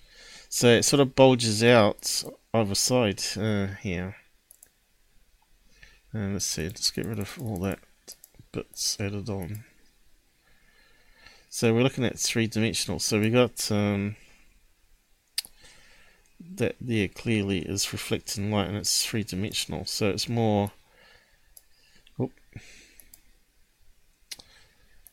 So 0.56 0.68
it 0.70 0.84
sort 0.84 1.02
of 1.02 1.16
bulges 1.16 1.62
out 1.66 2.24
either 2.54 2.76
side 2.76 3.22
uh, 3.36 3.68
here. 3.82 4.16
And 6.14 6.32
let's 6.32 6.46
see, 6.46 6.64
let's 6.64 6.92
get 6.92 7.06
rid 7.06 7.20
of 7.20 7.38
all 7.42 7.58
that 7.58 7.80
bits 8.54 8.96
added 8.98 9.28
on. 9.28 9.66
So 11.50 11.74
we're 11.74 11.84
looking 11.84 12.06
at 12.06 12.18
three 12.18 12.48
dimensional. 12.48 13.00
So 13.00 13.20
we 13.20 13.32
got 13.32 13.70
um, 13.70 14.16
that 16.40 16.78
there 16.80 17.10
clearly 17.10 17.60
is 17.60 17.92
reflecting 17.92 18.50
light 18.50 18.70
and 18.70 18.78
it's 18.78 19.06
three 19.06 19.26
dimensional. 19.26 19.84
So 19.84 20.08
it's 20.08 20.30
more 20.30 20.72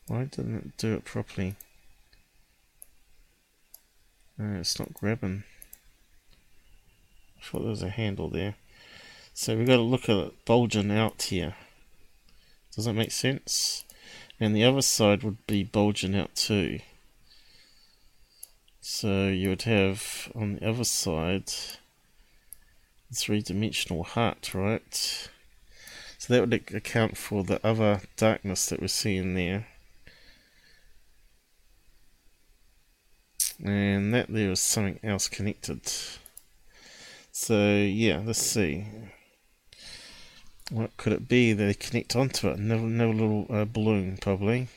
Why 0.06 0.24
didn't 0.24 0.54
it 0.54 0.76
do 0.76 0.94
it 0.94 1.04
properly? 1.04 1.56
It's 4.38 4.78
not 4.78 4.94
grabbing. 4.94 5.44
I 7.38 7.44
thought 7.44 7.60
there 7.60 7.70
was 7.70 7.82
a 7.82 7.90
handle 7.90 8.28
there. 8.28 8.56
So 9.34 9.56
we've 9.56 9.66
got 9.66 9.76
to 9.76 9.82
look 9.82 10.09
at 10.09 10.16
it 10.16 10.44
bulging 10.44 10.90
out 10.90 11.22
here. 11.22 11.54
Does 12.74 12.84
that 12.86 12.92
make 12.92 13.12
sense? 13.12 13.84
And 14.40 14.54
the 14.54 14.64
other 14.64 14.82
side 14.82 15.22
would 15.22 15.46
be 15.46 15.62
bulging 15.62 16.16
out 16.16 16.34
too. 16.34 16.80
So 18.80 19.28
you 19.28 19.50
would 19.50 19.62
have 19.62 20.30
on 20.34 20.54
the 20.54 20.68
other 20.68 20.84
side 20.84 21.52
three-dimensional 23.14 24.02
heart, 24.02 24.54
right? 24.54 25.28
So 26.18 26.32
that 26.32 26.40
would 26.40 26.74
account 26.74 27.16
for 27.16 27.44
the 27.44 27.64
other 27.64 28.00
darkness 28.16 28.66
that 28.66 28.80
we're 28.80 28.88
seeing 28.88 29.34
there. 29.34 29.68
And 33.64 34.12
that 34.14 34.28
there 34.28 34.51
was 34.51 34.60
something 34.60 34.98
else 35.02 35.28
connected. 35.28 35.81
So 37.31 37.74
yeah, 37.77 38.20
let's 38.24 38.43
see. 38.43 38.86
What 40.70 40.97
could 40.97 41.12
it 41.12 41.28
be 41.28 41.52
they 41.52 41.74
connect 41.74 42.16
onto 42.16 42.48
it? 42.48 42.59
No, 42.59 42.78
no 42.78 43.10
little 43.10 43.47
uh, 43.51 43.64
balloon, 43.64 44.19
probably. 44.20 44.69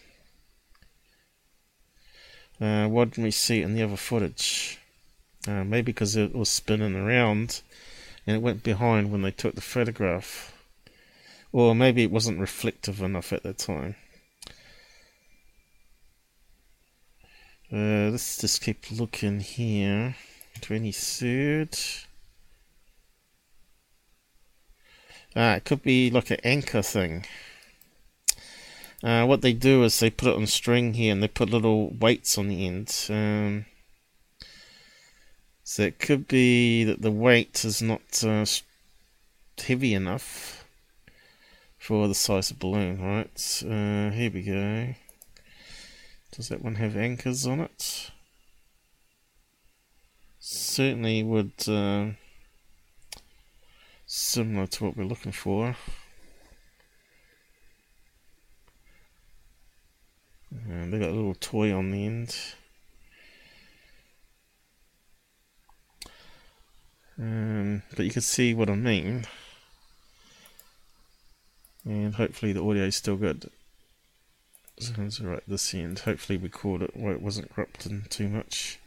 Uh, 2.59 2.87
why 2.87 3.05
didn't 3.05 3.23
we 3.23 3.31
see 3.31 3.61
in 3.61 3.75
the 3.75 3.83
other 3.83 3.97
footage? 3.97 4.79
Uh, 5.47 5.63
maybe 5.63 5.91
because 5.91 6.15
it 6.15 6.35
was 6.35 6.49
spinning 6.49 6.95
around 6.95 7.61
and 8.25 8.37
it 8.37 8.41
went 8.41 8.63
behind 8.63 9.11
when 9.11 9.21
they 9.21 9.31
took 9.31 9.55
the 9.55 9.61
photograph. 9.61 10.53
Or 11.51 11.75
maybe 11.75 12.03
it 12.03 12.11
wasn't 12.11 12.39
reflective 12.39 13.01
enough 13.01 13.31
at 13.31 13.43
the 13.43 13.53
time. 13.53 13.95
Uh, 17.71 18.09
let's 18.11 18.37
just 18.37 18.61
keep 18.61 18.91
looking 18.91 19.39
here. 19.39 20.15
23rd. 20.61 22.05
Ah, 25.35 25.55
it 25.55 25.65
could 25.65 25.81
be 25.81 26.09
like 26.09 26.29
an 26.29 26.37
anchor 26.43 26.81
thing. 26.81 27.25
Uh, 29.03 29.25
what 29.25 29.41
they 29.41 29.53
do 29.53 29.83
is 29.83 29.99
they 29.99 30.09
put 30.09 30.29
it 30.29 30.35
on 30.35 30.47
string 30.47 30.93
here 30.93 31.11
and 31.11 31.21
they 31.21 31.27
put 31.27 31.49
little 31.49 31.89
weights 31.89 32.37
on 32.37 32.47
the 32.47 32.65
end. 32.65 33.07
Um, 33.09 33.65
so 35.63 35.83
it 35.83 35.99
could 35.99 36.27
be 36.27 36.83
that 36.83 37.01
the 37.01 37.11
weight 37.11 37.65
is 37.65 37.81
not 37.81 38.23
uh, 38.23 38.45
heavy 39.61 39.93
enough 39.93 40.65
for 41.77 42.07
the 42.07 42.15
size 42.15 42.51
of 42.51 42.59
balloon, 42.59 43.01
right? 43.01 43.63
Uh, 43.63 44.11
here 44.11 44.31
we 44.31 44.41
go. 44.43 44.95
Does 46.35 46.49
that 46.49 46.61
one 46.61 46.75
have 46.75 46.97
anchors 46.97 47.47
on 47.47 47.61
it? 47.61 48.11
Certainly 50.37 51.23
would 51.23 51.53
uh, 51.65 52.07
similar 54.05 54.67
to 54.67 54.83
what 54.83 54.97
we're 54.97 55.05
looking 55.05 55.31
for. 55.31 55.77
And 60.51 60.91
they 60.91 60.99
got 60.99 61.09
a 61.09 61.13
little 61.13 61.35
toy 61.35 61.73
on 61.73 61.91
the 61.91 62.05
end. 62.05 62.35
Um, 67.17 67.81
but 67.95 68.03
you 68.03 68.11
can 68.11 68.21
see 68.21 68.53
what 68.53 68.69
I 68.69 68.75
mean. 68.75 69.25
And 71.85 72.13
hopefully 72.13 72.51
the 72.51 72.61
audio 72.61 72.83
is 72.83 72.97
still 72.97 73.15
good. 73.15 73.49
Sounds 74.77 75.21
right 75.21 75.43
this 75.47 75.73
end. 75.73 75.99
Hopefully 75.99 76.37
we 76.37 76.49
caught 76.49 76.81
it 76.81 76.95
where 76.95 77.13
it 77.13 77.21
wasn't 77.21 77.53
corrupting 77.53 78.05
too 78.09 78.27
much. 78.27 78.79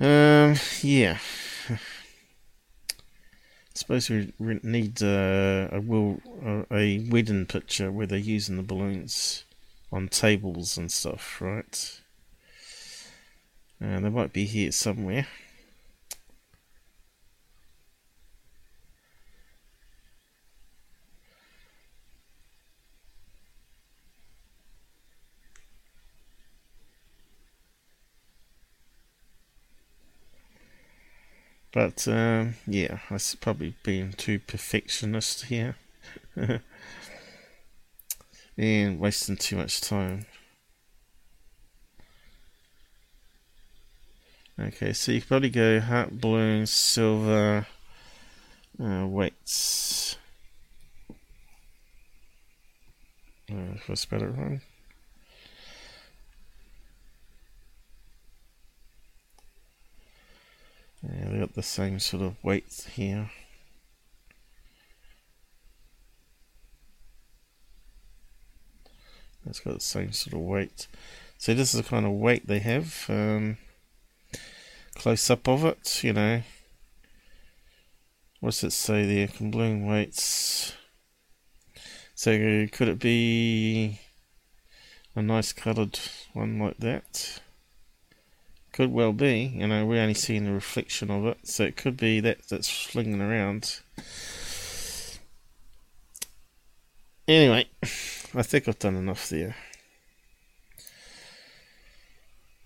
Um, 0.00 0.54
yeah. 0.80 1.18
I 1.68 1.78
suppose 3.74 4.08
we 4.08 4.32
need 4.62 5.02
uh, 5.02 5.68
a 5.70 5.80
will 5.80 6.20
uh, 6.44 6.62
a 6.74 7.06
wedding 7.10 7.46
picture 7.46 7.92
where 7.92 8.06
they're 8.06 8.18
using 8.18 8.56
the 8.56 8.62
balloons 8.62 9.44
on 9.92 10.08
tables 10.08 10.78
and 10.78 10.90
stuff, 10.90 11.40
right? 11.40 12.00
And 13.80 13.96
uh, 13.96 14.00
they 14.00 14.14
might 14.14 14.32
be 14.32 14.44
here 14.44 14.72
somewhere. 14.72 15.26
But 31.72 32.08
um, 32.08 32.54
yeah, 32.66 32.98
I've 33.10 33.36
probably 33.40 33.74
been 33.82 34.12
too 34.12 34.40
perfectionist 34.40 35.44
here 35.44 35.76
and 38.58 38.98
wasting 38.98 39.36
too 39.36 39.56
much 39.56 39.80
time. 39.80 40.26
Okay, 44.58 44.92
so 44.92 45.12
you 45.12 45.20
can 45.20 45.28
probably 45.28 45.50
go 45.50 45.80
heart 45.80 46.20
balloon, 46.20 46.66
silver, 46.66 47.66
uh, 48.82 49.06
weights. 49.06 50.16
Uh, 53.50 53.74
if 53.74 53.88
I 53.88 53.94
spell 53.94 54.22
it 54.22 54.26
wrong. 54.26 54.60
Got 61.50 61.56
the 61.56 61.62
same 61.64 61.98
sort 61.98 62.22
of 62.22 62.36
weights 62.44 62.86
here. 62.86 63.28
It's 69.44 69.58
got 69.58 69.74
the 69.74 69.80
same 69.80 70.12
sort 70.12 70.34
of 70.34 70.46
weight. 70.46 70.86
So 71.38 71.52
this 71.52 71.74
is 71.74 71.82
the 71.82 71.88
kind 71.88 72.06
of 72.06 72.12
weight 72.12 72.46
they 72.46 72.60
have. 72.60 73.04
Um, 73.08 73.56
close 74.94 75.28
up 75.28 75.48
of 75.48 75.64
it, 75.64 76.04
you 76.04 76.12
know. 76.12 76.42
What's 78.38 78.62
it 78.62 78.70
say 78.70 79.04
there? 79.04 79.28
Balloon 79.40 79.86
weights. 79.86 80.74
So 82.14 82.68
could 82.70 82.86
it 82.86 83.00
be 83.00 83.98
a 85.16 85.22
nice 85.22 85.52
coloured 85.52 85.98
one 86.32 86.60
like 86.60 86.78
that? 86.78 87.40
Could 88.80 88.92
well 88.92 89.12
be, 89.12 89.52
you 89.56 89.66
know, 89.66 89.84
we're 89.84 90.00
only 90.00 90.14
seeing 90.14 90.46
the 90.46 90.52
reflection 90.52 91.10
of 91.10 91.26
it, 91.26 91.40
so 91.42 91.64
it 91.64 91.76
could 91.76 91.98
be 91.98 92.18
that 92.20 92.48
that's 92.48 92.70
flinging 92.70 93.20
around. 93.20 93.80
Anyway, 97.28 97.68
I 97.82 98.42
think 98.42 98.66
I've 98.66 98.78
done 98.78 98.96
enough 98.96 99.28
there. 99.28 99.54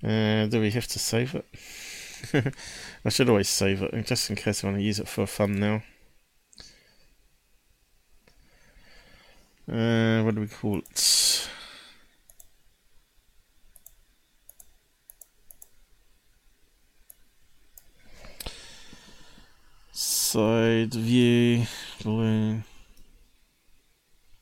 Uh, 0.04 0.46
do 0.46 0.60
we 0.60 0.70
have 0.70 0.86
to 0.86 1.00
save 1.00 1.34
it? 1.34 2.54
I 3.04 3.08
should 3.08 3.28
always 3.28 3.48
save 3.48 3.82
it, 3.82 4.06
just 4.06 4.30
in 4.30 4.36
case 4.36 4.62
I 4.62 4.68
want 4.68 4.78
to 4.78 4.84
use 4.84 5.00
it 5.00 5.08
for 5.08 5.26
fun 5.26 5.58
now. 5.58 5.82
Uh, 9.68 10.22
what 10.22 10.36
do 10.36 10.42
we 10.42 10.46
call 10.46 10.78
it? 10.78 11.43
Side 20.34 20.92
view 20.92 21.64
balloon 22.02 22.64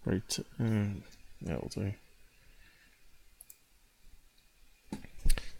right 0.06 0.38
um, 0.58 1.02
that'll 1.42 1.68
do. 1.68 1.92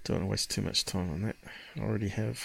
Don't 0.04 0.16
want 0.16 0.22
to 0.22 0.30
waste 0.30 0.50
too 0.50 0.62
much 0.62 0.86
time 0.86 1.10
on 1.10 1.20
that. 1.20 1.36
I 1.76 1.80
already 1.80 2.09
have 2.09 2.42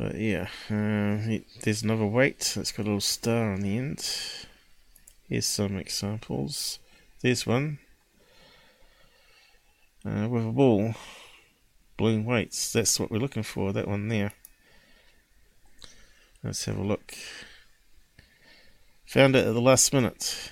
But 0.00 0.14
yeah, 0.14 0.48
uh, 0.70 1.40
there's 1.60 1.82
another 1.82 2.06
weight 2.06 2.54
that's 2.56 2.72
got 2.72 2.84
a 2.84 2.88
little 2.88 3.02
star 3.02 3.52
on 3.52 3.60
the 3.60 3.76
end. 3.76 4.02
Here's 5.28 5.44
some 5.44 5.76
examples. 5.76 6.78
There's 7.20 7.46
one 7.46 7.80
uh, 10.06 10.26
with 10.26 10.46
a 10.46 10.52
ball. 10.52 10.94
Balloon 11.98 12.24
weights. 12.24 12.72
That's 12.72 12.98
what 12.98 13.10
we're 13.10 13.18
looking 13.18 13.42
for. 13.42 13.74
That 13.74 13.88
one 13.88 14.08
there. 14.08 14.32
Let's 16.42 16.64
have 16.64 16.78
a 16.78 16.82
look. 16.82 17.14
Found 19.04 19.36
it 19.36 19.46
at 19.46 19.52
the 19.52 19.60
last 19.60 19.92
minute. 19.92 20.50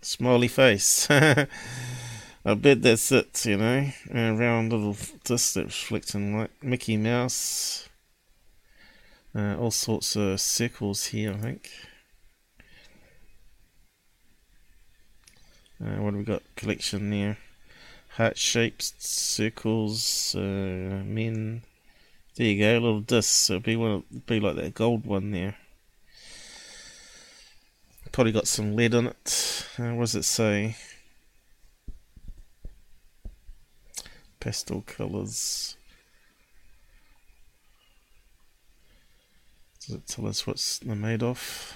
Smiley 0.00 0.48
face. 0.48 1.06
I 1.10 2.54
bet 2.56 2.80
that's 2.80 3.12
it, 3.12 3.44
you 3.44 3.58
know. 3.58 3.90
A 4.14 4.32
round 4.32 4.72
little 4.72 4.96
disc 5.24 5.52
that's 5.52 5.66
reflecting 5.66 6.38
like 6.38 6.64
Mickey 6.64 6.96
Mouse. 6.96 7.87
Uh, 9.38 9.56
all 9.56 9.70
sorts 9.70 10.16
of 10.16 10.40
circles 10.40 11.06
here, 11.06 11.32
I 11.32 11.36
think. 11.36 11.70
Uh, 15.80 16.02
what 16.02 16.12
have 16.12 16.14
we 16.14 16.24
got? 16.24 16.42
Collection 16.56 17.08
there. 17.10 17.38
Heart 18.16 18.36
shapes, 18.36 18.94
circles, 18.98 20.34
uh, 20.34 20.40
men. 20.40 21.62
There 22.34 22.48
you 22.48 22.58
go, 22.58 22.72
little 22.84 23.00
discs. 23.00 23.48
It'll 23.48 23.60
be 23.60 23.76
one, 23.76 24.02
be 24.26 24.40
like 24.40 24.56
that 24.56 24.74
gold 24.74 25.06
one 25.06 25.30
there. 25.30 25.54
Probably 28.10 28.32
got 28.32 28.48
some 28.48 28.74
lead 28.74 28.92
on 28.92 29.06
it. 29.06 29.68
Uh, 29.78 29.94
what 29.94 30.06
does 30.06 30.16
it 30.16 30.24
say? 30.24 30.74
Pastel 34.40 34.82
colours. 34.84 35.77
Does 39.88 39.96
it 39.96 40.06
tell 40.06 40.26
us 40.26 40.46
what 40.46 40.80
they're 40.84 40.94
made 40.94 41.22
of? 41.22 41.74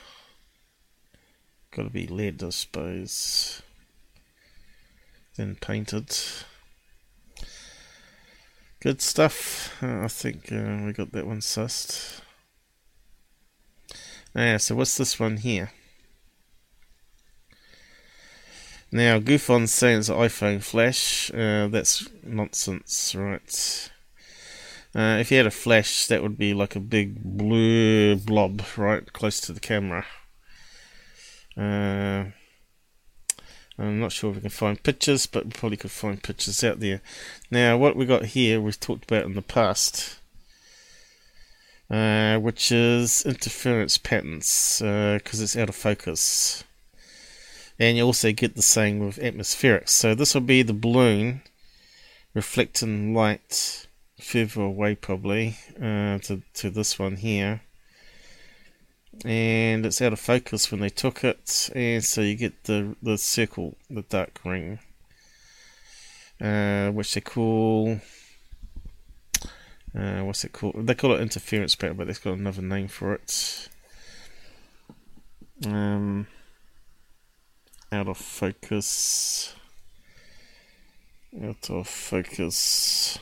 Got 1.70 1.84
to 1.84 1.88
be 1.88 2.06
lead, 2.06 2.42
I 2.44 2.50
suppose. 2.50 3.62
Then 5.36 5.56
painted. 5.58 6.14
Good 8.80 9.00
stuff. 9.00 9.82
I 9.82 10.08
think 10.08 10.52
uh, 10.52 10.82
we 10.84 10.92
got 10.92 11.12
that 11.12 11.26
one 11.26 11.40
sussed. 11.40 12.20
Yeah, 14.34 14.58
so 14.58 14.74
what's 14.74 14.98
this 14.98 15.18
one 15.18 15.38
here? 15.38 15.72
Now, 18.90 19.20
GUFON's 19.20 19.72
saying 19.72 20.00
iPhone 20.00 20.62
flash. 20.62 21.30
Uh, 21.32 21.68
that's 21.68 22.06
nonsense, 22.22 23.14
right? 23.14 23.90
Uh, 24.94 25.16
if 25.20 25.30
you 25.30 25.38
had 25.38 25.46
a 25.46 25.50
flash, 25.50 26.06
that 26.06 26.22
would 26.22 26.36
be 26.36 26.52
like 26.52 26.76
a 26.76 26.80
big 26.80 27.22
blue 27.22 28.16
blob 28.16 28.62
right 28.76 29.10
close 29.12 29.40
to 29.40 29.52
the 29.52 29.60
camera. 29.60 30.04
Uh, 31.56 32.24
I'm 33.78 34.00
not 34.00 34.12
sure 34.12 34.30
if 34.30 34.36
we 34.36 34.42
can 34.42 34.50
find 34.50 34.82
pictures, 34.82 35.26
but 35.26 35.46
we 35.46 35.50
probably 35.50 35.78
could 35.78 35.90
find 35.90 36.22
pictures 36.22 36.62
out 36.62 36.80
there. 36.80 37.00
Now, 37.50 37.78
what 37.78 37.96
we 37.96 38.04
got 38.04 38.26
here, 38.26 38.60
we've 38.60 38.78
talked 38.78 39.04
about 39.04 39.24
in 39.24 39.34
the 39.34 39.42
past, 39.42 40.18
uh, 41.90 42.38
which 42.38 42.70
is 42.70 43.24
interference 43.24 43.96
patterns, 43.96 44.76
because 44.78 45.40
uh, 45.40 45.42
it's 45.42 45.56
out 45.56 45.70
of 45.70 45.74
focus. 45.74 46.64
And 47.78 47.96
you 47.96 48.04
also 48.04 48.30
get 48.32 48.56
the 48.56 48.62
same 48.62 48.98
with 48.98 49.16
atmospherics. 49.16 49.88
So 49.88 50.14
this 50.14 50.34
will 50.34 50.42
be 50.42 50.62
the 50.62 50.74
balloon 50.74 51.40
reflecting 52.34 53.14
light 53.14 53.86
further 54.22 54.62
away 54.62 54.94
probably 54.94 55.56
uh, 55.76 56.18
to, 56.18 56.42
to 56.54 56.70
this 56.70 56.98
one 56.98 57.16
here. 57.16 57.62
And 59.24 59.84
it's 59.84 60.00
out 60.00 60.14
of 60.14 60.20
focus 60.20 60.70
when 60.70 60.80
they 60.80 60.88
took 60.88 61.22
it, 61.22 61.70
and 61.74 62.02
so 62.02 62.22
you 62.22 62.34
get 62.34 62.64
the 62.64 62.96
the 63.02 63.18
circle, 63.18 63.76
the 63.90 64.00
dark 64.00 64.40
ring, 64.42 64.78
uh, 66.40 66.90
which 66.92 67.12
they 67.12 67.20
call 67.20 68.00
uh, 69.94 70.20
what's 70.22 70.44
it 70.44 70.52
called? 70.52 70.86
They 70.86 70.94
call 70.94 71.12
it 71.12 71.20
interference 71.20 71.74
pattern, 71.74 71.96
but 71.96 72.06
they've 72.06 72.22
got 72.22 72.38
another 72.38 72.62
name 72.62 72.88
for 72.88 73.14
it. 73.14 73.68
Um, 75.66 76.26
out 77.90 78.08
of 78.08 78.16
focus. 78.16 79.54
Out 81.42 81.68
of 81.68 81.86
focus. 81.86 83.18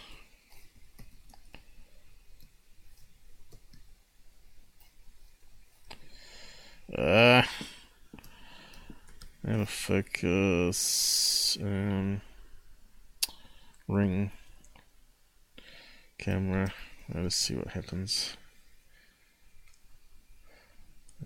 Uh, 6.97 7.43
of 9.45 9.69
focus. 9.69 11.57
Um, 11.61 12.21
ring 13.87 14.31
camera. 16.19 16.73
Let's 17.13 17.37
see 17.37 17.55
what 17.55 17.69
happens. 17.69 18.37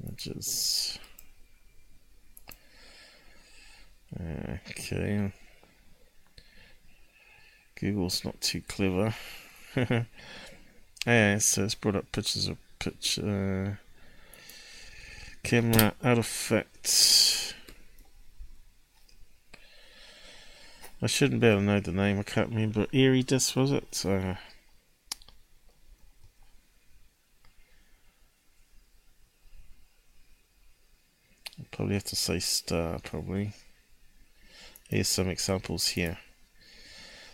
Images. 0.03 0.99
Okay. 4.21 5.33
Google's 7.81 8.25
not 8.25 8.41
too 8.41 8.61
clever. 8.63 9.15
yeah, 11.07 11.39
so 11.39 11.65
it's 11.65 11.75
brought 11.75 11.97
up 11.97 12.13
pictures 12.13 12.49
of 12.49 12.59
uh, 13.19 13.73
camera 15.45 15.95
artifact. 16.03 17.55
I 21.03 21.07
shouldn't 21.07 21.43
be 21.43 21.47
able 21.47 21.61
to 21.61 21.65
know 21.65 21.81
the 21.81 21.93
name. 21.93 22.19
I 22.19 22.23
can't 22.23 22.49
remember. 22.49 22.87
Airy 22.93 23.23
disc 23.23 23.55
was 23.55 23.71
it? 23.71 24.05
Probably 31.71 31.95
have 31.95 32.05
to 32.05 32.17
say 32.17 32.39
star. 32.39 32.99
Probably. 33.01 33.53
Here's 34.89 35.09
some 35.09 35.29
examples 35.29 35.89
here. 35.89 36.19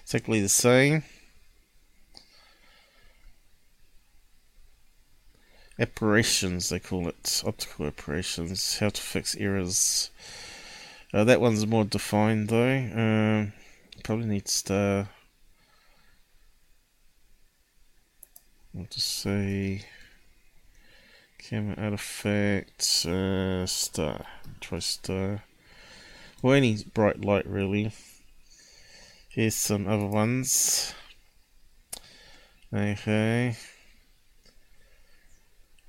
Exactly 0.02 0.40
the 0.40 0.48
same. 0.48 1.04
Apparitions, 5.80 6.68
they 6.68 6.78
call 6.78 7.08
it. 7.08 7.42
Optical 7.46 7.86
apparitions. 7.86 8.78
How 8.78 8.90
to 8.90 9.00
fix 9.00 9.34
errors. 9.36 10.10
Uh, 11.14 11.24
that 11.24 11.40
one's 11.40 11.66
more 11.66 11.84
defined 11.84 12.50
though. 12.50 12.76
Um, 12.94 13.52
probably 14.04 14.26
needs 14.26 14.52
star. 14.52 15.08
I'll 18.76 18.86
just 18.90 19.08
say 19.08 19.86
camera 21.38 21.74
artifact 21.78 23.06
uh, 23.06 23.64
star. 23.64 24.26
Try 24.60 24.80
star. 24.80 25.44
Well, 26.42 26.54
any 26.54 26.84
bright 26.92 27.24
light 27.24 27.46
really. 27.46 27.90
Here's 29.30 29.54
some 29.54 29.88
other 29.88 30.06
ones. 30.06 30.94
Okay. 32.72 33.56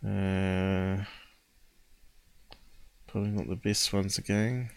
Uh, 0.04 1.04
probably 3.08 3.30
not 3.30 3.48
the 3.48 3.56
best 3.56 3.94
ones 3.94 4.18
again. 4.18 4.70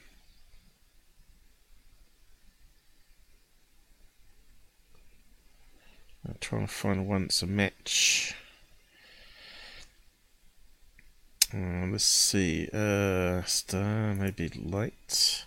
I'm 6.26 6.36
trying 6.40 6.66
to 6.66 6.72
find 6.72 7.08
one 7.08 7.22
that's 7.22 7.42
a 7.42 7.46
match. 7.46 8.34
Uh, 11.54 11.86
let's 11.90 12.04
see. 12.04 12.68
Uh, 12.72 13.42
star, 13.44 14.14
maybe 14.14 14.48
light. 14.48 15.46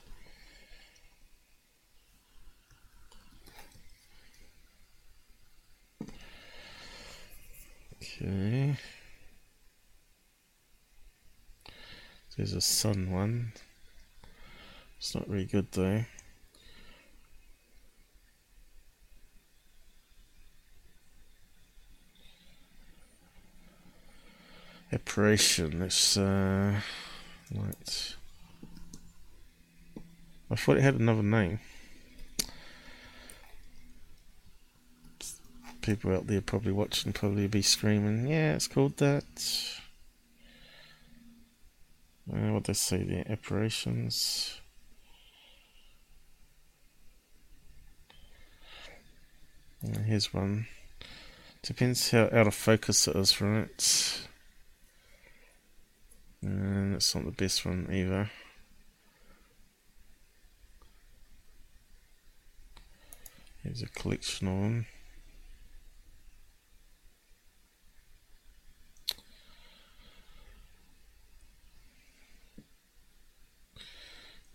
Okay. 8.01 8.77
There's 12.37 12.53
a 12.53 12.61
sun 12.61 13.11
one. 13.11 13.53
It's 14.99 15.15
not 15.15 15.27
very 15.27 15.45
good 15.45 15.71
though. 15.71 16.05
Apparition, 24.93 25.79
let's 25.79 26.15
uh 26.15 26.79
light. 27.51 28.15
I 30.51 30.55
thought 30.55 30.77
it 30.77 30.83
had 30.83 30.95
another 30.95 31.23
name. 31.23 31.59
People 35.81 36.13
out 36.13 36.27
there 36.27 36.41
probably 36.41 36.71
watching 36.71 37.13
probably 37.13 37.47
be 37.47 37.63
screaming, 37.63 38.27
yeah, 38.27 38.53
it's 38.53 38.67
called 38.67 38.97
that. 38.97 39.23
Uh, 42.31 42.51
what 42.51 42.65
they 42.65 42.73
say 42.73 43.03
the 43.03 43.29
apparitions. 43.31 44.59
Uh, 49.85 49.99
here's 49.99 50.33
one. 50.33 50.67
Depends 51.61 52.11
how 52.11 52.29
out 52.33 52.47
of 52.47 52.53
focus 52.53 53.07
it 53.07 53.15
is 53.15 53.31
from 53.31 53.57
it. 53.57 54.27
And 56.41 56.95
it's 56.95 57.15
not 57.15 57.25
the 57.25 57.31
best 57.31 57.65
one 57.65 57.87
either. 57.91 58.29
Here's 63.63 63.81
a 63.81 63.87
collection 63.87 64.47
of 64.47 64.96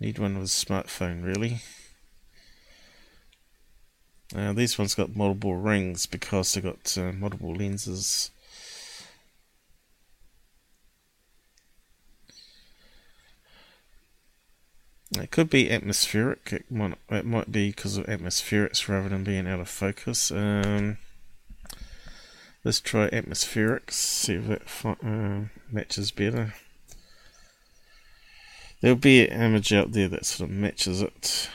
Need 0.02 0.18
one 0.18 0.36
with 0.36 0.48
a 0.48 0.50
smartphone, 0.52 1.22
really. 1.22 1.60
Uh, 4.34 4.52
these 4.52 4.76
ones 4.76 4.96
got 4.96 5.14
multiple 5.14 5.54
rings 5.54 6.06
because 6.06 6.52
they've 6.52 6.64
got 6.64 6.98
uh, 6.98 7.12
multiple 7.12 7.54
lenses. 7.54 8.32
It 15.16 15.30
could 15.30 15.48
be 15.48 15.70
atmospheric. 15.70 16.52
It 16.52 16.68
might, 16.68 16.98
it 17.08 17.24
might 17.24 17.52
be 17.52 17.68
because 17.68 17.96
of 17.96 18.06
atmospherics 18.06 18.88
rather 18.88 19.08
than 19.08 19.22
being 19.22 19.46
out 19.46 19.60
of 19.60 19.68
focus. 19.68 20.32
Um, 20.32 20.98
let's 22.64 22.80
try 22.80 23.08
atmospherics, 23.10 23.92
see 23.92 24.34
if 24.34 24.50
it 24.50 24.62
uh, 24.84 25.42
matches 25.70 26.10
better. 26.10 26.54
There'll 28.82 28.96
be 28.96 29.28
an 29.28 29.40
image 29.40 29.72
out 29.72 29.92
there 29.92 30.08
that 30.08 30.26
sort 30.26 30.50
of 30.50 30.56
matches 30.56 31.00
it. 31.00 31.48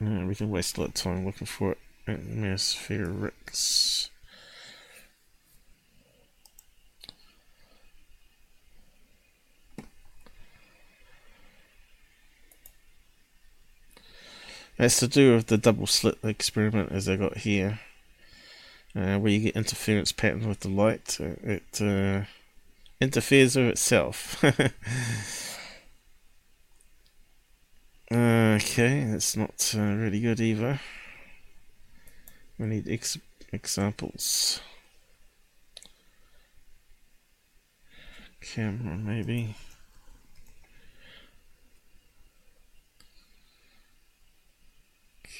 Yeah, 0.00 0.24
we 0.24 0.34
can 0.34 0.48
waste 0.48 0.78
a 0.78 0.80
lot 0.80 0.88
of 0.88 0.94
time 0.94 1.26
looking 1.26 1.46
for 1.46 1.72
it. 1.72 1.78
Atmospherics. 2.06 4.08
It's 14.78 15.00
to 15.00 15.08
do 15.08 15.34
with 15.34 15.48
the 15.48 15.58
double 15.58 15.86
slit 15.86 16.16
experiment 16.22 16.92
as 16.92 17.10
I 17.10 17.16
got 17.16 17.38
here, 17.38 17.80
uh, 18.96 19.18
where 19.18 19.32
you 19.32 19.40
get 19.40 19.56
interference 19.56 20.12
pattern 20.12 20.48
with 20.48 20.60
the 20.60 20.68
light. 20.68 21.18
It 21.20 21.82
uh, 21.82 22.24
interferes 23.00 23.56
with 23.56 23.66
itself. 23.66 24.42
okay, 24.44 24.70
that's 29.10 29.36
not 29.36 29.74
uh, 29.76 29.80
really 29.80 30.20
good 30.20 30.40
either. 30.40 30.80
We 32.58 32.66
need 32.66 32.88
ex- 32.88 33.18
examples. 33.52 34.60
Camera, 38.40 38.96
maybe. 38.96 39.54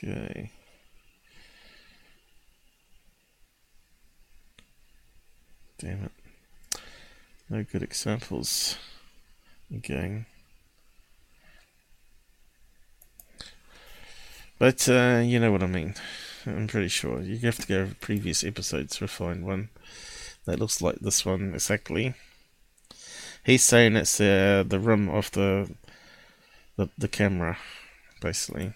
Okay. 0.05 0.51
Damn 5.79 6.05
it. 6.05 6.18
No 7.51 7.65
good 7.65 7.83
examples. 7.83 8.77
Again. 9.75 10.27
But 14.59 14.89
uh, 14.89 15.23
you 15.25 15.39
know 15.39 15.53
what 15.53 15.63
I 15.63 15.67
mean. 15.67 15.95
I'm 16.47 16.67
pretty 16.67 16.89
sure. 16.89 17.21
You 17.21 17.39
have 17.41 17.59
to 17.59 17.67
go 17.67 17.81
over 17.81 17.95
previous 17.95 18.45
episodes 18.45 18.99
to 18.99 19.09
find 19.09 19.45
one 19.45 19.69
that 20.47 20.59
looks 20.59 20.83
like 20.83 20.97
this 20.97 21.25
one 21.25 21.53
exactly. 21.55 22.15
He's 23.45 23.65
saying 23.65 23.97
it's 23.97 24.21
uh, 24.21 24.65
the 24.67 24.81
rim 24.81 25.09
of 25.09 25.31
the, 25.33 25.71
the 26.77 26.89
the 26.99 27.09
camera, 27.09 27.59
basically. 28.21 28.73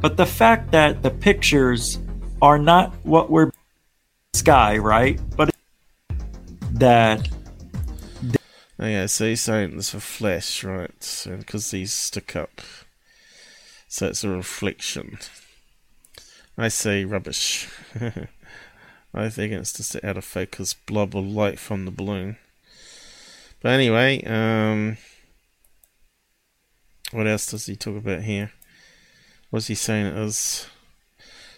But 0.00 0.16
the 0.16 0.26
fact 0.26 0.70
that 0.72 1.02
the 1.02 1.10
pictures 1.10 1.98
are 2.40 2.58
not 2.58 2.94
what 3.04 3.30
we're 3.30 3.50
sky, 4.34 4.78
right? 4.78 5.20
But 5.36 5.54
that 6.72 7.28
Yeah, 8.82 9.06
so 9.06 9.26
he's 9.26 9.42
saying 9.42 9.74
it's 9.76 9.94
a 9.94 10.00
flash, 10.00 10.64
right? 10.64 11.26
Because 11.38 11.70
these 11.70 11.92
stick 11.92 12.34
up, 12.34 12.60
so 13.86 14.08
it's 14.08 14.24
a 14.24 14.28
reflection. 14.28 15.18
I 16.58 16.66
say 16.66 17.04
rubbish. 17.04 17.68
I 19.14 19.28
think 19.28 19.52
it's 19.52 19.72
just 19.72 19.94
an 19.94 20.00
out 20.02 20.16
of 20.16 20.24
focus 20.24 20.74
blob 20.74 21.16
of 21.16 21.24
light 21.24 21.60
from 21.60 21.84
the 21.84 21.92
balloon. 21.92 22.38
But 23.60 23.70
anyway, 23.70 24.24
um, 24.24 24.96
what 27.12 27.28
else 27.28 27.46
does 27.46 27.66
he 27.66 27.76
talk 27.76 27.96
about 27.96 28.22
here? 28.22 28.50
What's 29.50 29.68
he 29.68 29.76
saying 29.76 30.06
it 30.06 30.16
is? 30.16 30.66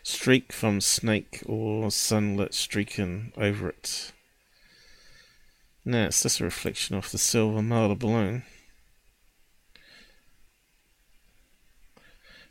Streak 0.02 0.52
from 0.52 0.82
snake 0.82 1.42
or 1.46 1.90
sunlit 1.90 2.52
streaking 2.52 3.32
over 3.38 3.70
it. 3.70 4.12
No, 5.84 6.04
it's 6.04 6.22
just 6.22 6.40
a 6.40 6.44
reflection 6.44 6.96
of 6.96 7.10
the 7.10 7.18
silver 7.18 7.60
marble 7.60 7.96
balloon. 7.96 8.42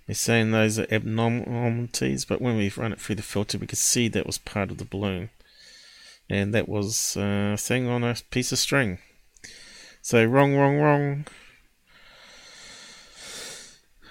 We're 0.07 0.13
saying 0.15 0.51
those 0.51 0.77
are 0.77 0.87
abnormalities, 0.91 2.25
but 2.25 2.41
when 2.41 2.57
we 2.57 2.69
run 2.69 2.91
it 2.91 2.99
through 2.99 3.15
the 3.15 3.21
filter, 3.21 3.57
we 3.57 3.67
could 3.67 3.77
see 3.77 4.07
that 4.09 4.27
was 4.27 4.37
part 4.37 4.69
of 4.69 4.77
the 4.77 4.85
balloon. 4.85 5.29
And 6.29 6.53
that 6.53 6.67
was 6.67 7.15
a 7.17 7.55
thing 7.57 7.87
on 7.87 8.03
a 8.03 8.15
piece 8.29 8.51
of 8.51 8.59
string. 8.59 8.99
So, 10.01 10.25
wrong, 10.25 10.55
wrong, 10.55 10.77
wrong. 10.77 11.25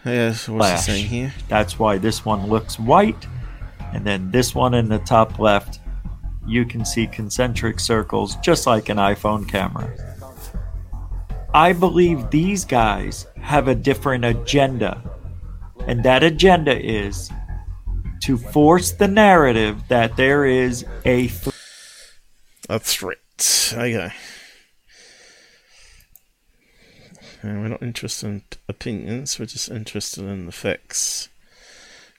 Yeah, 0.04 0.34
what's 0.46 0.86
saying 0.86 1.06
here? 1.06 1.32
that's 1.48 1.78
why 1.78 1.98
this 1.98 2.24
one 2.24 2.48
looks 2.48 2.78
white, 2.78 3.26
and 3.92 4.04
then 4.04 4.32
this 4.32 4.54
one 4.54 4.74
in 4.74 4.88
the 4.88 4.98
top 4.98 5.38
left, 5.38 5.78
you 6.46 6.64
can 6.64 6.84
see 6.84 7.06
concentric 7.06 7.80
circles 7.80 8.36
just 8.36 8.66
like 8.66 8.88
an 8.88 8.96
iPhone 8.96 9.48
camera. 9.48 9.92
I 11.54 11.72
believe 11.72 12.30
these 12.30 12.64
guys 12.64 13.26
have 13.40 13.68
a 13.68 13.74
different 13.74 14.24
agenda, 14.24 15.02
and 15.86 16.02
that 16.02 16.22
agenda 16.22 16.78
is 16.78 17.30
to 18.22 18.38
force 18.38 18.92
the 18.92 19.08
narrative 19.08 19.82
that 19.88 20.16
there 20.16 20.46
is 20.46 20.84
a 21.04 21.28
th- 21.28 21.54
A 22.68 22.78
threat. 22.78 23.18
Okay. 23.72 23.96
Uh, 23.96 24.10
and 27.42 27.60
we're 27.60 27.68
not 27.68 27.82
interested 27.82 28.26
in 28.26 28.42
opinions, 28.68 29.38
we're 29.38 29.46
just 29.46 29.70
interested 29.70 30.24
in 30.24 30.46
the 30.46 30.52
facts. 30.52 31.28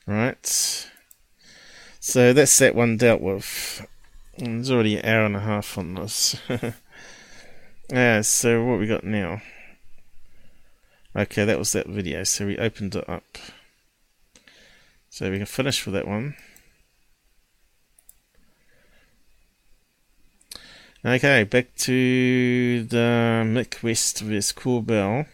Right. 0.06 0.46
So 2.02 2.34
that's 2.34 2.58
that 2.60 2.76
one 2.76 2.98
dealt 2.98 3.22
with. 3.22 3.88
Mm, 4.40 4.46
and 4.46 4.58
There's 4.60 4.72
already 4.72 4.98
an 4.98 5.06
hour 5.06 5.26
and 5.26 5.36
a 5.36 5.42
half 5.42 5.78
on 5.78 5.96
this. 5.96 6.36
yeah, 7.90 8.22
so 8.22 8.64
what 8.64 8.80
we 8.80 8.88
got 8.88 9.04
now? 9.04 9.42
Okay, 11.16 11.46
that 11.46 11.60
was 11.60 11.72
that 11.74 11.88
video, 11.88 12.24
so 12.24 12.48
we 12.48 12.58
opened 12.58 12.96
it 12.96 13.08
up. 13.08 13.38
So 15.10 15.30
we 15.30 15.38
can 15.38 15.46
finish 15.46 15.86
with 15.86 15.94
that 15.94 16.08
one. 16.08 16.36
Okay, 21.06 21.44
back 21.44 21.76
to 21.76 22.84
the 22.86 23.44
Mick 23.46 23.84
West 23.84 24.22
vs 24.22 24.54
Corbell 24.54 25.28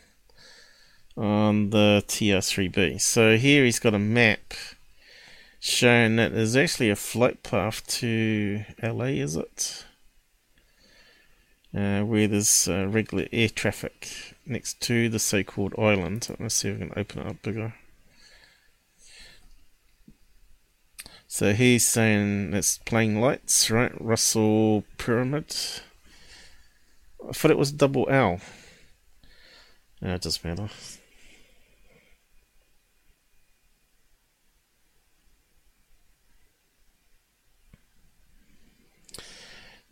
on 1.15 1.69
the 1.69 2.03
TR3B. 2.07 2.99
So 2.99 3.37
here 3.37 3.63
he's 3.63 3.79
got 3.79 3.93
a 3.93 3.99
map 3.99 4.53
showing 5.59 6.15
that 6.15 6.33
there's 6.33 6.55
actually 6.55 6.89
a 6.89 6.95
flight 6.95 7.43
path 7.43 7.85
to 7.87 8.63
LA, 8.81 9.05
is 9.05 9.35
it? 9.35 9.85
Uh, 11.75 12.01
where 12.01 12.27
there's 12.27 12.67
uh, 12.67 12.87
regular 12.87 13.27
air 13.31 13.49
traffic 13.49 14.35
next 14.45 14.81
to 14.81 15.07
the 15.09 15.19
so 15.19 15.43
called 15.43 15.75
island. 15.77 16.35
Let's 16.39 16.55
see 16.55 16.69
if 16.69 16.79
we 16.79 16.87
can 16.87 16.97
open 16.97 17.21
it 17.21 17.27
up 17.27 17.41
bigger. 17.43 17.73
So 21.27 21.53
he's 21.53 21.85
saying 21.85 22.55
it's 22.55 22.79
playing 22.79 23.21
lights, 23.21 23.69
right? 23.69 23.91
Russell 24.01 24.83
Pyramid. 24.97 25.55
I 27.27 27.33
thought 27.33 27.51
it 27.51 27.57
was 27.57 27.71
double 27.71 28.09
L. 28.09 28.39
No, 30.01 30.15
it 30.15 30.21
doesn't 30.21 30.43
matter. 30.43 30.69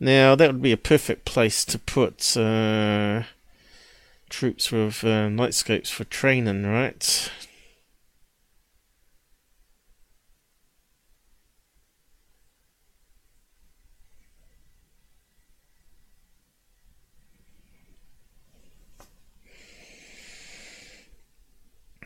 Now 0.00 0.34
that 0.36 0.52
would 0.52 0.62
be 0.62 0.72
a 0.72 0.76
perfect 0.76 1.24
place 1.24 1.64
to 1.64 1.78
put 1.78 2.36
uh, 2.36 3.24
troops 4.30 4.70
with 4.70 5.02
uh, 5.04 5.28
for 5.90 6.04
training, 6.04 6.64
right? 6.66 7.30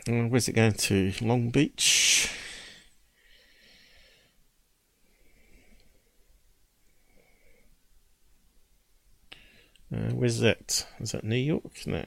Where's 0.05 0.49
it 0.49 0.53
going 0.53 0.73
to? 0.73 1.13
Long 1.21 1.49
Beach. 1.49 2.29
Uh, 9.93 10.09
where's 10.13 10.39
that? 10.39 10.87
Is 10.99 11.11
that 11.11 11.23
New 11.23 11.35
York? 11.35 11.85
No. 11.85 12.03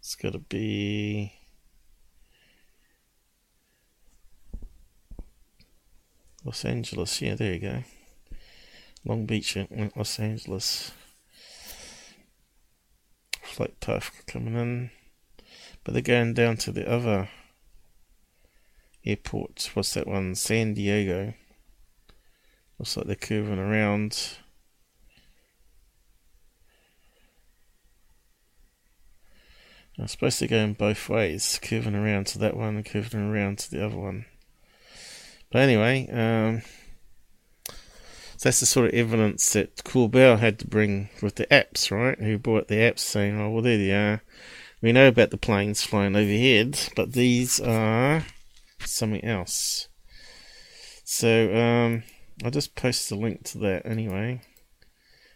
It's 0.00 0.14
got 0.16 0.32
to 0.32 0.38
be. 0.38 1.32
Los 6.44 6.64
Angeles. 6.64 7.22
Yeah, 7.22 7.36
there 7.36 7.54
you 7.54 7.58
go. 7.58 7.84
Long 9.04 9.24
Beach, 9.24 9.56
Los 9.96 10.18
Angeles. 10.18 10.92
Flight 13.42 13.80
path 13.80 14.22
coming 14.26 14.54
in. 14.54 14.90
But 15.84 15.94
they're 15.94 16.02
going 16.02 16.34
down 16.34 16.58
to 16.58 16.72
the 16.72 16.90
other 16.90 17.30
airport. 19.06 19.70
What's 19.72 19.94
that 19.94 20.06
one? 20.06 20.34
San 20.34 20.74
Diego. 20.74 21.32
Looks 22.78 22.96
like 22.96 23.06
they're 23.06 23.16
curving 23.16 23.58
around. 23.58 24.36
I'm 29.98 30.08
supposed 30.08 30.38
to 30.38 30.48
go 30.48 30.56
in 30.56 30.72
both 30.72 31.08
ways, 31.08 31.58
curving 31.62 31.94
around 31.94 32.26
to 32.28 32.38
that 32.38 32.56
one 32.56 32.76
and 32.76 32.84
curving 32.84 33.30
around 33.30 33.58
to 33.58 33.70
the 33.70 33.84
other 33.84 33.96
one. 33.96 34.24
But 35.50 35.62
anyway, 35.62 36.08
um, 36.10 36.62
so 38.42 38.48
that's 38.48 38.60
the 38.60 38.66
sort 38.66 38.86
of 38.86 38.94
evidence 38.94 39.52
that 39.52 39.76
Corbell 39.84 40.38
had 40.38 40.58
to 40.60 40.66
bring 40.66 41.10
with 41.20 41.36
the 41.36 41.46
apps, 41.46 41.90
right? 41.90 42.18
Who 42.18 42.38
bought 42.38 42.68
the 42.68 42.76
apps 42.76 43.00
saying, 43.00 43.38
oh, 43.38 43.50
well, 43.50 43.62
there 43.62 43.76
they 43.76 43.92
are. 43.92 44.22
We 44.80 44.92
know 44.92 45.08
about 45.08 45.30
the 45.30 45.36
planes 45.36 45.82
flying 45.84 46.16
overhead, 46.16 46.78
but 46.96 47.12
these 47.12 47.60
are 47.60 48.24
something 48.80 49.24
else. 49.24 49.88
So, 51.04 51.54
um, 51.54 52.02
I'll 52.42 52.50
just 52.50 52.74
post 52.74 53.08
the 53.08 53.14
link 53.14 53.44
to 53.50 53.58
that 53.58 53.86
anyway, 53.86 54.40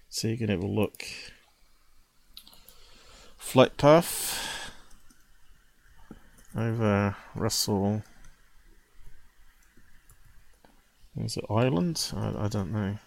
so 0.09 0.27
you 0.27 0.39
can 0.39 0.49
have 0.49 0.62
a 0.62 0.66
look. 0.66 1.05
Flight 3.47 3.77
path 3.77 4.82
over 6.56 7.14
Russell. 7.36 8.02
Is 11.16 11.36
it 11.36 11.44
Ireland? 11.48 12.12
I, 12.14 12.35
I 12.44 12.48
don't 12.48 12.73
know. 12.73 12.98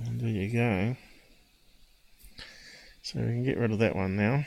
And 0.00 0.20
there 0.20 0.28
you 0.28 0.52
go. 0.52 0.96
So 3.02 3.20
we 3.20 3.24
can 3.24 3.42
get 3.42 3.56
rid 3.56 3.72
of 3.72 3.78
that 3.78 3.96
one 3.96 4.16
now. 4.16 4.44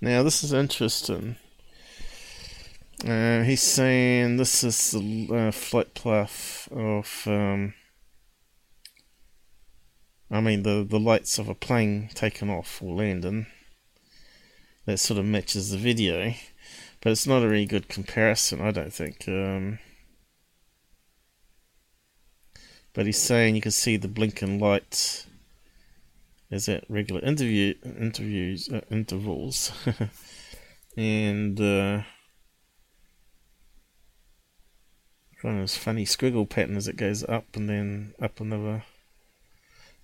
Now 0.00 0.22
this 0.22 0.42
is 0.42 0.54
interesting. 0.54 1.36
Uh, 3.04 3.42
he's 3.42 3.60
saying 3.60 4.38
this 4.38 4.64
is 4.64 4.92
the 4.92 5.28
uh, 5.30 5.50
flight 5.50 5.92
path 5.94 6.66
of, 6.72 7.24
um, 7.26 7.74
I 10.30 10.40
mean, 10.40 10.62
the, 10.62 10.86
the 10.88 10.98
lights 10.98 11.38
of 11.38 11.50
a 11.50 11.54
plane 11.54 12.08
taking 12.14 12.48
off 12.48 12.80
or 12.82 12.94
landing. 12.94 13.46
That 14.86 14.98
sort 14.98 15.18
of 15.18 15.26
matches 15.26 15.70
the 15.70 15.76
video, 15.76 16.32
but 17.02 17.12
it's 17.12 17.26
not 17.26 17.42
a 17.42 17.48
really 17.48 17.66
good 17.66 17.88
comparison, 17.88 18.62
I 18.62 18.70
don't 18.70 18.92
think. 18.92 19.28
Um, 19.28 19.80
but 22.94 23.04
he's 23.04 23.20
saying 23.20 23.54
you 23.54 23.60
can 23.60 23.70
see 23.70 23.98
the 23.98 24.08
blinking 24.08 24.58
lights 24.58 25.26
is 26.50 26.68
at 26.70 26.84
regular 26.88 27.20
interview 27.22 27.74
interviews 27.84 28.70
uh, 28.70 28.80
intervals, 28.90 29.72
and 30.96 31.60
kind 35.44 35.58
of 35.58 35.64
this 35.64 35.76
funny 35.76 36.06
squiggle 36.06 36.48
pattern 36.48 36.74
as 36.74 36.88
it 36.88 36.96
goes 36.96 37.22
up 37.24 37.44
and 37.54 37.68
then 37.68 38.14
up 38.18 38.40
another. 38.40 38.82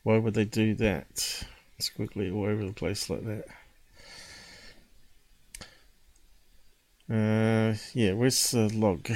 Why 0.03 0.19
would 0.19 0.35
they 0.35 0.45
do 0.45 0.75
that? 0.75 1.47
Squiggly 1.81 2.35
all 2.35 2.45
over 2.45 2.67
the 2.67 2.75
place 2.75 3.09
like 3.09 3.25
that. 3.25 3.45
Uh, 7.11 7.75
yeah, 7.95 8.13
where's 8.13 8.51
the 8.51 8.69
log? 8.69 9.11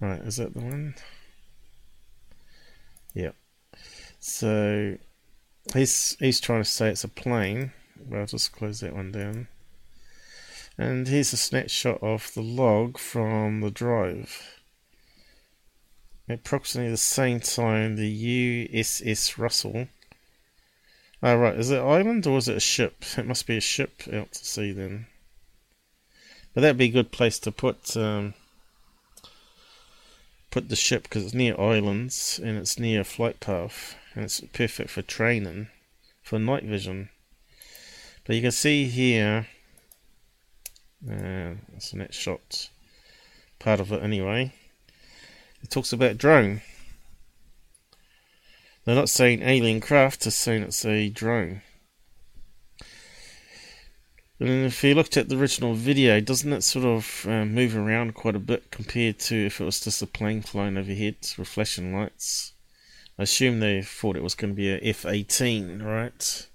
Right, 0.00 0.20
is 0.20 0.36
that 0.36 0.54
the 0.54 0.60
one? 0.60 0.94
Yep. 3.14 3.34
So 4.20 4.96
he's 5.74 6.16
he's 6.20 6.40
trying 6.40 6.62
to 6.62 6.70
say 6.70 6.88
it's 6.88 7.02
a 7.02 7.08
plane. 7.08 7.72
Well, 8.06 8.20
I'll 8.20 8.26
just 8.26 8.52
close 8.52 8.78
that 8.78 8.94
one 8.94 9.10
down. 9.10 9.48
And 10.78 11.08
here's 11.08 11.32
a 11.32 11.36
snapshot 11.36 12.02
of 12.02 12.32
the 12.34 12.42
log 12.42 12.98
from 12.98 13.60
the 13.60 13.70
drive. 13.70 14.60
At 16.28 16.38
approximately 16.40 16.92
the 16.92 16.96
same 16.96 17.40
time, 17.40 17.96
the 17.96 18.68
USS 18.68 19.36
Russell. 19.36 19.88
Oh, 21.20 21.36
right. 21.36 21.58
Is 21.58 21.70
it 21.70 21.78
island 21.78 22.26
or 22.26 22.38
is 22.38 22.48
it 22.48 22.56
a 22.56 22.60
ship? 22.60 23.04
It 23.18 23.26
must 23.26 23.46
be 23.46 23.56
a 23.56 23.60
ship 23.60 24.02
out 24.12 24.32
to 24.32 24.44
sea 24.44 24.70
then. 24.70 25.06
But 26.54 26.60
that'd 26.60 26.78
be 26.78 26.86
a 26.86 26.88
good 26.88 27.10
place 27.10 27.38
to 27.40 27.50
put 27.50 27.96
um, 27.96 28.34
put 30.50 30.68
the 30.68 30.76
ship 30.76 31.04
because 31.04 31.24
it's 31.24 31.34
near 31.34 31.58
islands 31.60 32.40
and 32.42 32.56
it's 32.56 32.78
near 32.78 33.00
a 33.00 33.04
flight 33.04 33.40
path 33.40 33.96
and 34.14 34.24
it's 34.24 34.40
perfect 34.52 34.90
for 34.90 35.02
training 35.02 35.68
for 36.22 36.38
night 36.38 36.64
vision. 36.64 37.10
But 38.24 38.36
you 38.36 38.42
can 38.42 38.52
see 38.52 38.84
here, 38.84 39.46
uh, 41.06 41.54
that's 41.72 41.90
the 41.90 41.98
next 41.98 42.16
shot, 42.16 42.70
part 43.58 43.80
of 43.80 43.92
it 43.92 44.02
anyway. 44.02 44.52
It 45.62 45.70
talks 45.70 45.92
about 45.92 46.18
drone. 46.18 46.62
They're 48.84 48.94
not 48.94 49.10
saying 49.10 49.42
alien 49.42 49.80
craft, 49.80 50.24
they're 50.24 50.30
saying 50.30 50.62
it's 50.62 50.84
a 50.84 51.10
drone. 51.10 51.62
And 54.40 54.66
if 54.66 54.84
you 54.84 54.94
looked 54.94 55.16
at 55.16 55.28
the 55.28 55.36
original 55.38 55.74
video, 55.74 56.20
doesn't 56.20 56.52
it 56.52 56.62
sort 56.62 56.84
of 56.84 57.26
uh, 57.28 57.44
move 57.44 57.76
around 57.76 58.14
quite 58.14 58.36
a 58.36 58.40
bit 58.40 58.70
compared 58.70 59.18
to 59.20 59.46
if 59.46 59.60
it 59.60 59.64
was 59.64 59.80
just 59.80 60.00
a 60.00 60.06
plane 60.06 60.42
flying 60.42 60.76
overhead 60.76 61.16
with 61.36 61.48
flashing 61.48 61.92
lights? 61.92 62.52
I 63.18 63.24
assume 63.24 63.58
they 63.58 63.82
thought 63.82 64.16
it 64.16 64.22
was 64.22 64.36
going 64.36 64.52
to 64.52 64.56
be 64.56 64.70
a 64.70 64.78
F-18, 64.80 65.84
right? 65.84 66.47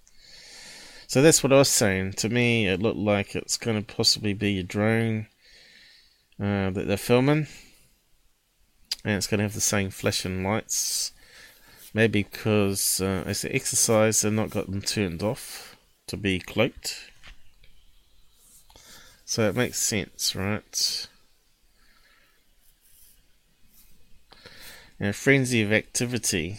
So 1.14 1.22
that's 1.22 1.44
what 1.44 1.54
I 1.54 1.58
was 1.58 1.70
saying. 1.70 2.14
To 2.14 2.30
me, 2.30 2.68
it 2.68 2.82
looked 2.82 2.98
like 2.98 3.36
it's 3.36 3.56
going 3.56 3.80
to 3.80 3.96
possibly 3.96 4.34
be 4.34 4.58
a 4.58 4.64
drone 4.64 5.28
uh, 6.40 6.72
that 6.72 6.88
they're 6.88 6.98
filming. 6.98 7.46
And 9.06 9.18
it's 9.18 9.28
going 9.28 9.38
to 9.38 9.44
have 9.44 9.54
the 9.54 9.62
same 9.62 9.92
flashing 9.92 10.44
lights. 10.44 11.12
Maybe 11.94 12.24
because 12.24 13.00
uh, 13.00 13.26
as 13.28 13.44
they 13.44 13.50
exercise, 13.50 14.22
they've 14.22 14.34
not 14.34 14.50
got 14.50 14.66
them 14.66 14.82
turned 14.82 15.22
off 15.22 15.78
to 16.08 16.18
be 16.18 16.40
cloaked. 16.40 17.12
So 19.24 19.48
it 19.48 19.56
makes 19.56 19.78
sense, 19.78 20.36
right? 20.36 21.08
And 25.00 25.16
frenzy 25.16 25.62
of 25.62 25.72
activity. 25.72 26.58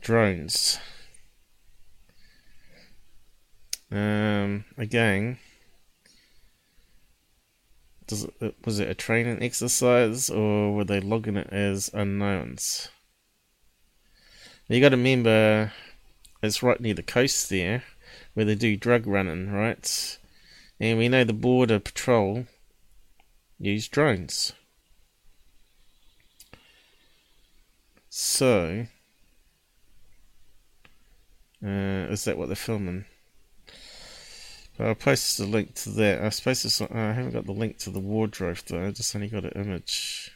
Drones. 0.00 0.78
Um, 3.92 4.64
again, 4.78 5.38
does 8.06 8.24
it, 8.40 8.54
was 8.64 8.78
it 8.78 8.88
a 8.88 8.94
training 8.94 9.42
exercise 9.42 10.30
or 10.30 10.72
were 10.74 10.84
they 10.84 11.00
logging 11.00 11.36
it 11.36 11.48
as 11.52 11.90
unknowns? 11.92 12.88
You 14.68 14.80
got 14.80 14.90
to 14.90 14.96
remember, 14.96 15.72
it's 16.42 16.62
right 16.62 16.80
near 16.80 16.94
the 16.94 17.02
coast 17.02 17.50
there, 17.50 17.82
where 18.34 18.46
they 18.46 18.54
do 18.54 18.76
drug 18.76 19.06
running, 19.06 19.50
right? 19.50 20.18
And 20.78 20.98
we 20.98 21.08
know 21.08 21.24
the 21.24 21.32
Border 21.32 21.80
Patrol 21.80 22.46
use 23.58 23.88
drones. 23.88 24.52
So, 28.08 28.86
uh, 31.64 31.66
is 31.66 32.24
that 32.24 32.38
what 32.38 32.46
they're 32.46 32.56
filming? 32.56 33.06
I'll 34.80 34.94
post 34.94 35.38
the 35.38 35.46
link 35.46 35.74
to 35.76 35.90
that. 35.90 36.22
I 36.22 36.28
suppose 36.30 36.64
it's, 36.64 36.80
uh, 36.80 36.88
I 36.90 37.12
haven't 37.12 37.32
got 37.32 37.46
the 37.46 37.52
link 37.52 37.78
to 37.78 37.90
the 37.90 38.00
wardrobe 38.00 38.58
though. 38.66 38.86
I 38.86 38.90
just 38.90 39.14
only 39.14 39.28
got 39.28 39.44
an 39.44 39.52
image, 39.54 40.30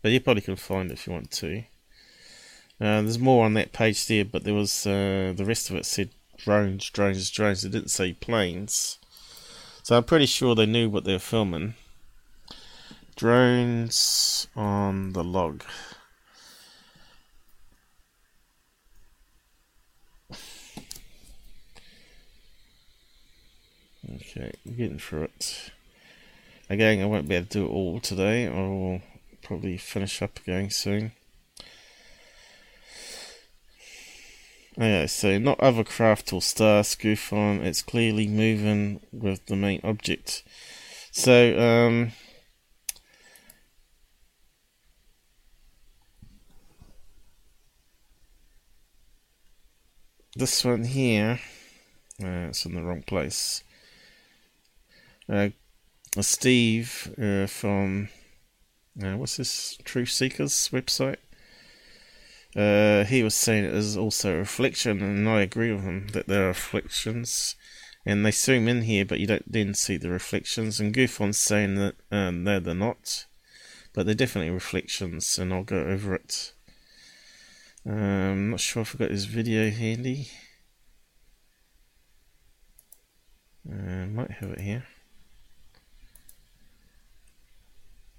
but 0.00 0.10
you 0.10 0.20
probably 0.20 0.42
can 0.42 0.56
find 0.56 0.90
it 0.90 0.94
if 0.94 1.06
you 1.06 1.12
want 1.12 1.30
to. 1.32 1.64
Uh, 2.80 3.02
there's 3.02 3.18
more 3.18 3.44
on 3.44 3.54
that 3.54 3.72
page 3.72 4.06
there, 4.06 4.24
but 4.24 4.44
there 4.44 4.54
was 4.54 4.86
uh, 4.86 5.32
the 5.36 5.44
rest 5.44 5.70
of 5.70 5.76
it 5.76 5.86
said 5.86 6.10
drones, 6.36 6.90
drones, 6.90 7.30
drones. 7.30 7.64
It 7.64 7.70
didn't 7.70 7.90
say 7.90 8.12
planes. 8.12 8.98
So 9.82 9.96
I'm 9.96 10.04
pretty 10.04 10.26
sure 10.26 10.54
they 10.54 10.66
knew 10.66 10.88
what 10.88 11.04
they 11.04 11.12
were 11.12 11.18
filming. 11.18 11.74
Drones 13.16 14.48
on 14.56 15.12
the 15.12 15.22
log. 15.22 15.62
Okay, 24.12 24.52
getting 24.76 24.98
through 24.98 25.24
it. 25.24 25.70
Again, 26.68 27.02
I 27.02 27.06
won't 27.06 27.28
be 27.28 27.36
able 27.36 27.46
to 27.46 27.58
do 27.58 27.64
it 27.64 27.68
all 27.68 28.00
today. 28.00 28.46
I 28.46 28.50
will 28.50 29.00
probably 29.42 29.76
finish 29.76 30.20
up 30.20 30.38
again 30.38 30.70
soon. 30.70 31.12
Okay, 34.76 35.06
so 35.06 35.38
not 35.38 35.60
other 35.60 35.84
craft 35.84 36.32
or 36.32 36.42
star 36.42 36.82
GUFON, 36.82 37.62
it's 37.62 37.80
clearly 37.80 38.26
moving 38.26 39.00
with 39.12 39.46
the 39.46 39.56
main 39.56 39.80
object. 39.84 40.42
So, 41.12 41.56
um, 41.58 42.12
this 50.36 50.64
one 50.64 50.84
here, 50.84 51.38
uh, 52.22 52.48
it's 52.48 52.66
in 52.66 52.74
the 52.74 52.82
wrong 52.82 53.02
place. 53.02 53.63
Uh, 55.28 55.48
Steve 56.20 57.14
uh, 57.20 57.46
from, 57.46 58.08
uh, 59.02 59.16
what's 59.16 59.36
this, 59.36 59.78
Truth 59.84 60.10
Seekers 60.10 60.68
website? 60.72 61.16
Uh, 62.56 63.04
he 63.04 63.22
was 63.22 63.34
saying 63.34 63.64
it 63.64 63.74
is 63.74 63.96
also 63.96 64.34
a 64.34 64.38
reflection, 64.38 65.02
and 65.02 65.28
I 65.28 65.40
agree 65.40 65.72
with 65.72 65.82
him 65.82 66.08
that 66.12 66.28
there 66.28 66.44
are 66.44 66.48
reflections, 66.48 67.56
and 68.06 68.24
they 68.24 68.30
zoom 68.30 68.68
in 68.68 68.82
here, 68.82 69.04
but 69.04 69.18
you 69.18 69.26
don't 69.26 69.50
then 69.50 69.74
see 69.74 69.96
the 69.96 70.10
reflections. 70.10 70.78
And 70.78 70.94
GUFON's 70.94 71.38
saying 71.38 71.74
that 71.76 71.96
um, 72.12 72.44
no, 72.44 72.60
they're 72.60 72.74
not, 72.74 73.26
but 73.92 74.06
they're 74.06 74.14
definitely 74.14 74.52
reflections, 74.52 75.36
and 75.36 75.52
I'll 75.52 75.64
go 75.64 75.80
over 75.80 76.14
it. 76.14 76.52
Um, 77.86 77.94
I'm 77.94 78.50
not 78.50 78.60
sure 78.60 78.82
if 78.82 78.94
I've 78.94 79.00
got 79.00 79.10
his 79.10 79.24
video 79.24 79.70
handy. 79.70 80.28
Uh, 83.68 84.06
might 84.06 84.30
have 84.30 84.50
it 84.50 84.60
here. 84.60 84.84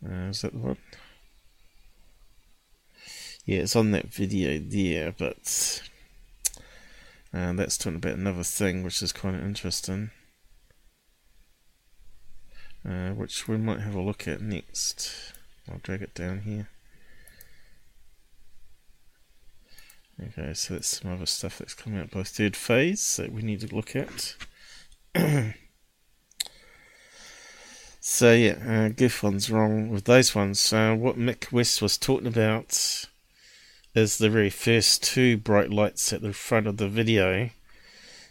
Uh, 0.04 0.30
is 0.30 0.42
that 0.42 0.54
the 0.54 0.60
one? 0.60 0.78
yeah, 3.46 3.60
it's 3.60 3.76
on 3.76 3.92
that 3.92 4.08
video 4.08 4.58
there, 4.60 5.14
but 5.18 5.82
uh, 7.34 7.54
that's 7.54 7.78
talking 7.78 7.98
about 7.98 8.18
another 8.18 8.44
thing 8.44 8.84
which 8.84 9.02
is 9.04 9.14
kind 9.14 9.36
of 9.36 9.44
interesting, 9.44 10.10
uh, 12.88 13.10
which 13.10 13.48
we 13.48 13.58
might 13.58 13.82
have 13.82 13.94
a 13.94 14.02
look 14.02 14.28
at 14.28 14.42
next. 14.42 15.34
I'll 15.72 15.80
drag 15.84 16.02
it 16.02 16.16
down 16.16 16.42
here. 16.42 16.70
Okay, 20.20 20.54
so 20.54 20.74
that's 20.74 21.00
some 21.00 21.12
other 21.12 21.26
stuff 21.26 21.60
that's 21.60 21.74
coming 21.74 22.00
out 22.00 22.10
by 22.10 22.24
third 22.24 22.56
phase 22.56 23.18
that 23.18 23.32
we 23.32 23.44
need 23.44 23.60
to 23.62 23.76
look 23.76 23.96
at. 23.96 24.36
so 28.08 28.34
yeah, 28.34 28.52
uh, 28.62 28.90
GUFON's 28.90 29.50
wrong 29.50 29.90
with 29.90 30.04
those 30.04 30.36
ones. 30.36 30.72
Uh, 30.72 30.94
what 30.94 31.18
Mick 31.18 31.52
West 31.52 31.82
was 31.82 31.98
talking 31.98 32.28
about 32.28 33.08
is 33.96 34.20
the 34.20 34.30
very 34.30 34.52
first 34.52 35.02
two 35.02 35.38
bright 35.38 35.72
lights 35.72 36.14
at 36.14 36.22
the 36.22 36.32
front 36.32 36.68
of 36.68 36.78
the 36.78 36.88
video, 36.88 37.50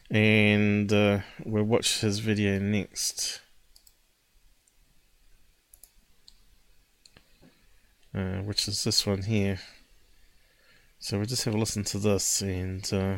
and 0.08 0.92
uh, 0.92 1.18
we'll 1.44 1.64
watch 1.64 2.02
his 2.02 2.20
video 2.20 2.60
next. 2.60 3.40
Uh, 8.14 8.42
which 8.42 8.68
is 8.68 8.84
this 8.84 9.04
one 9.04 9.22
here. 9.22 9.58
So 11.00 11.16
we'll 11.16 11.26
just 11.26 11.44
have 11.46 11.54
a 11.54 11.58
listen 11.58 11.82
to 11.82 11.98
this 11.98 12.42
and 12.42 12.88
uh, 12.92 13.16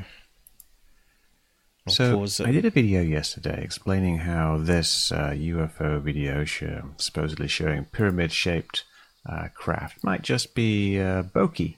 I'll 1.86 1.92
So 1.92 2.18
pause. 2.18 2.40
I 2.40 2.50
did 2.50 2.64
a 2.64 2.70
video 2.70 3.00
yesterday 3.00 3.62
explaining 3.62 4.18
how 4.18 4.58
this 4.58 5.12
uh, 5.12 5.30
UFO 5.30 6.00
video 6.00 6.44
show, 6.44 6.90
supposedly 6.96 7.48
showing 7.48 7.84
pyramid-shaped 7.84 8.84
uh, 9.24 9.48
craft 9.54 10.02
might 10.02 10.22
just 10.22 10.54
be 10.54 10.98
uh, 11.00 11.22
bokeh, 11.22 11.76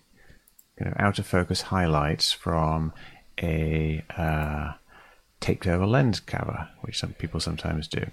kind 0.78 0.92
of 0.92 1.00
out 1.00 1.18
of 1.18 1.26
focus 1.26 1.62
highlights 1.62 2.32
from 2.32 2.92
a 3.42 4.02
uh, 4.16 4.72
taped 5.40 5.66
over 5.66 5.86
lens 5.86 6.20
cover, 6.20 6.68
which 6.80 6.98
some 6.98 7.12
people 7.14 7.40
sometimes 7.40 7.86
do. 7.86 8.06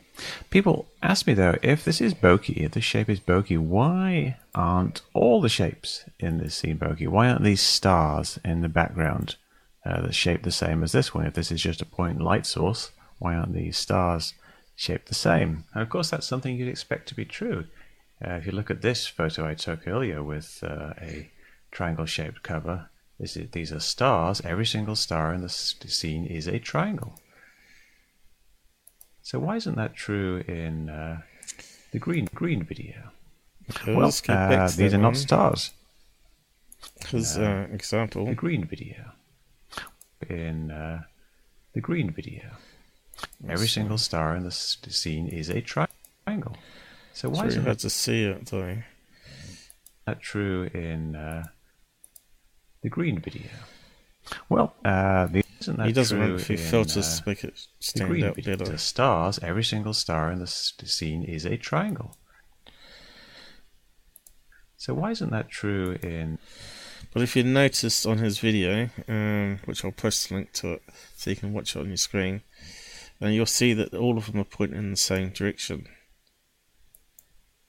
People 0.50 0.88
ask 1.02 1.26
me 1.26 1.34
though, 1.34 1.58
if 1.62 1.86
this 1.86 2.02
is 2.02 2.14
bokeh, 2.14 2.58
if 2.58 2.74
this 2.74 2.84
shape 2.84 3.10
is 3.10 3.20
bokeh, 3.20 3.58
why 3.58 4.38
aren't 4.54 5.02
all 5.14 5.40
the 5.42 5.50
shapes 5.50 6.04
in 6.20 6.38
this 6.40 6.56
scene 6.56 6.78
bokeh? 6.78 7.08
Why 7.08 7.30
aren't 7.30 7.44
these 7.44 7.62
stars 7.62 8.38
in 8.44 8.62
the 8.62 8.70
background 8.70 9.36
uh, 9.86 10.02
that 10.02 10.16
shape 10.16 10.44
the 10.44 10.52
same 10.52 10.84
as 10.84 10.91
this 10.91 11.14
one? 11.14 11.26
If 11.26 11.34
this 11.34 11.52
is 11.52 11.62
just 11.62 11.82
a 11.82 11.86
point 11.86 12.22
light 12.22 12.45
source, 12.45 12.91
why 13.20 13.36
aren't 13.36 13.53
these 13.53 13.78
stars 13.78 14.34
shaped 14.76 15.07
the 15.07 15.16
same? 15.16 15.66
And 15.74 15.84
of 15.84 15.90
course, 15.90 16.10
that's 16.10 16.28
something 16.28 16.56
you'd 16.56 16.68
expect 16.68 17.07
to 17.10 17.16
be 17.16 17.26
true. 17.26 17.66
Uh, 18.26 18.32
if 18.32 18.45
you 18.45 18.52
look 18.52 18.72
at 18.72 18.82
this 18.82 19.06
photo 19.07 19.48
I 19.48 19.53
took 19.53 19.88
earlier 19.88 20.24
with 20.24 20.64
uh, 20.64 20.94
a 21.02 21.30
triangle-shaped 21.72 22.44
cover, 22.44 22.90
this 23.20 23.38
is, 23.38 23.52
these 23.52 23.72
are 23.72 23.80
stars. 23.80 24.41
Every 24.41 24.66
single 24.66 24.95
star 24.95 25.34
in 25.34 25.41
the 25.41 25.49
scene 25.49 26.26
is 26.26 26.48
a 26.48 26.60
triangle. 26.60 27.20
So 29.22 29.40
why 29.40 29.56
isn't 29.56 29.76
that 29.76 29.95
true 29.95 30.44
in 30.48 30.90
uh, 30.90 31.22
the 31.91 31.99
green 31.99 32.28
green 32.34 32.64
video? 32.64 33.12
Well, 33.88 33.99
let's 33.99 34.22
get 34.22 34.36
back 34.36 34.60
uh, 34.60 34.68
these 34.76 34.94
are 34.94 34.99
not 34.99 35.18
stars. 35.18 35.72
His 37.07 37.38
uh, 37.38 37.68
example. 37.72 38.26
The 38.26 38.36
green 38.36 38.66
video. 38.66 39.14
In 40.30 40.72
uh, 40.72 41.03
the 41.73 41.81
green 41.81 42.11
video, 42.11 42.52
every 43.47 43.68
single 43.68 43.97
star 43.97 44.35
in 44.35 44.43
the 44.43 44.52
scene 44.52 45.27
is 45.27 45.49
a 45.49 45.61
tri- 45.61 45.88
triangle. 46.26 46.57
So 47.14 47.30
why 47.30 47.38
very 47.38 47.47
isn't 47.49 47.64
hard 47.65 47.80
to 47.80 47.89
see 47.89 48.23
it 48.26 48.45
though. 48.47 48.77
that 50.06 50.22
true 50.22 50.69
in 50.73 51.15
uh, 51.15 51.45
the 52.81 52.89
green 52.89 53.19
video? 53.19 53.49
Well, 54.49 54.76
uh, 54.84 55.27
the, 55.27 55.43
isn't 55.61 55.77
that 55.77 55.88
He 55.88 55.93
doesn't 55.93 56.18
true 56.18 56.56
in, 56.56 56.57
filters 56.57 56.97
uh, 56.97 57.23
to 57.23 57.30
make 57.30 57.43
it 57.43 57.68
the 57.93 58.03
green 58.06 58.23
out 58.26 58.35
video? 58.35 58.57
better. 58.57 58.72
The 58.72 58.77
stars, 58.77 59.39
every 59.41 59.64
single 59.64 59.93
star 59.93 60.31
in 60.31 60.39
the 60.39 60.47
scene 60.47 61.23
is 61.23 61.45
a 61.45 61.57
triangle. 61.57 62.18
So 64.77 64.93
why 64.93 65.11
isn't 65.11 65.31
that 65.31 65.49
true 65.49 65.97
in 66.03 66.38
But 67.16 67.24
if 67.24 67.34
you 67.38 67.44
noticed 67.44 68.06
on 68.06 68.18
his 68.18 68.40
video, 68.40 68.90
um, 69.08 69.60
which 69.64 69.86
I'll 69.86 69.94
post 69.94 70.30
a 70.30 70.34
link 70.34 70.52
to 70.52 70.74
it 70.74 70.84
so 71.16 71.30
you 71.30 71.38
can 71.38 71.54
watch 71.54 71.74
it 71.74 71.80
on 71.80 71.88
your 71.88 71.96
screen, 71.96 72.42
and 73.22 73.34
you'll 73.34 73.46
see 73.46 73.72
that 73.72 73.94
all 73.94 74.18
of 74.18 74.26
them 74.26 74.42
are 74.42 74.44
pointing 74.44 74.80
in 74.80 74.92
the 74.92 74.98
same 74.98 75.30
direction. 75.30 75.88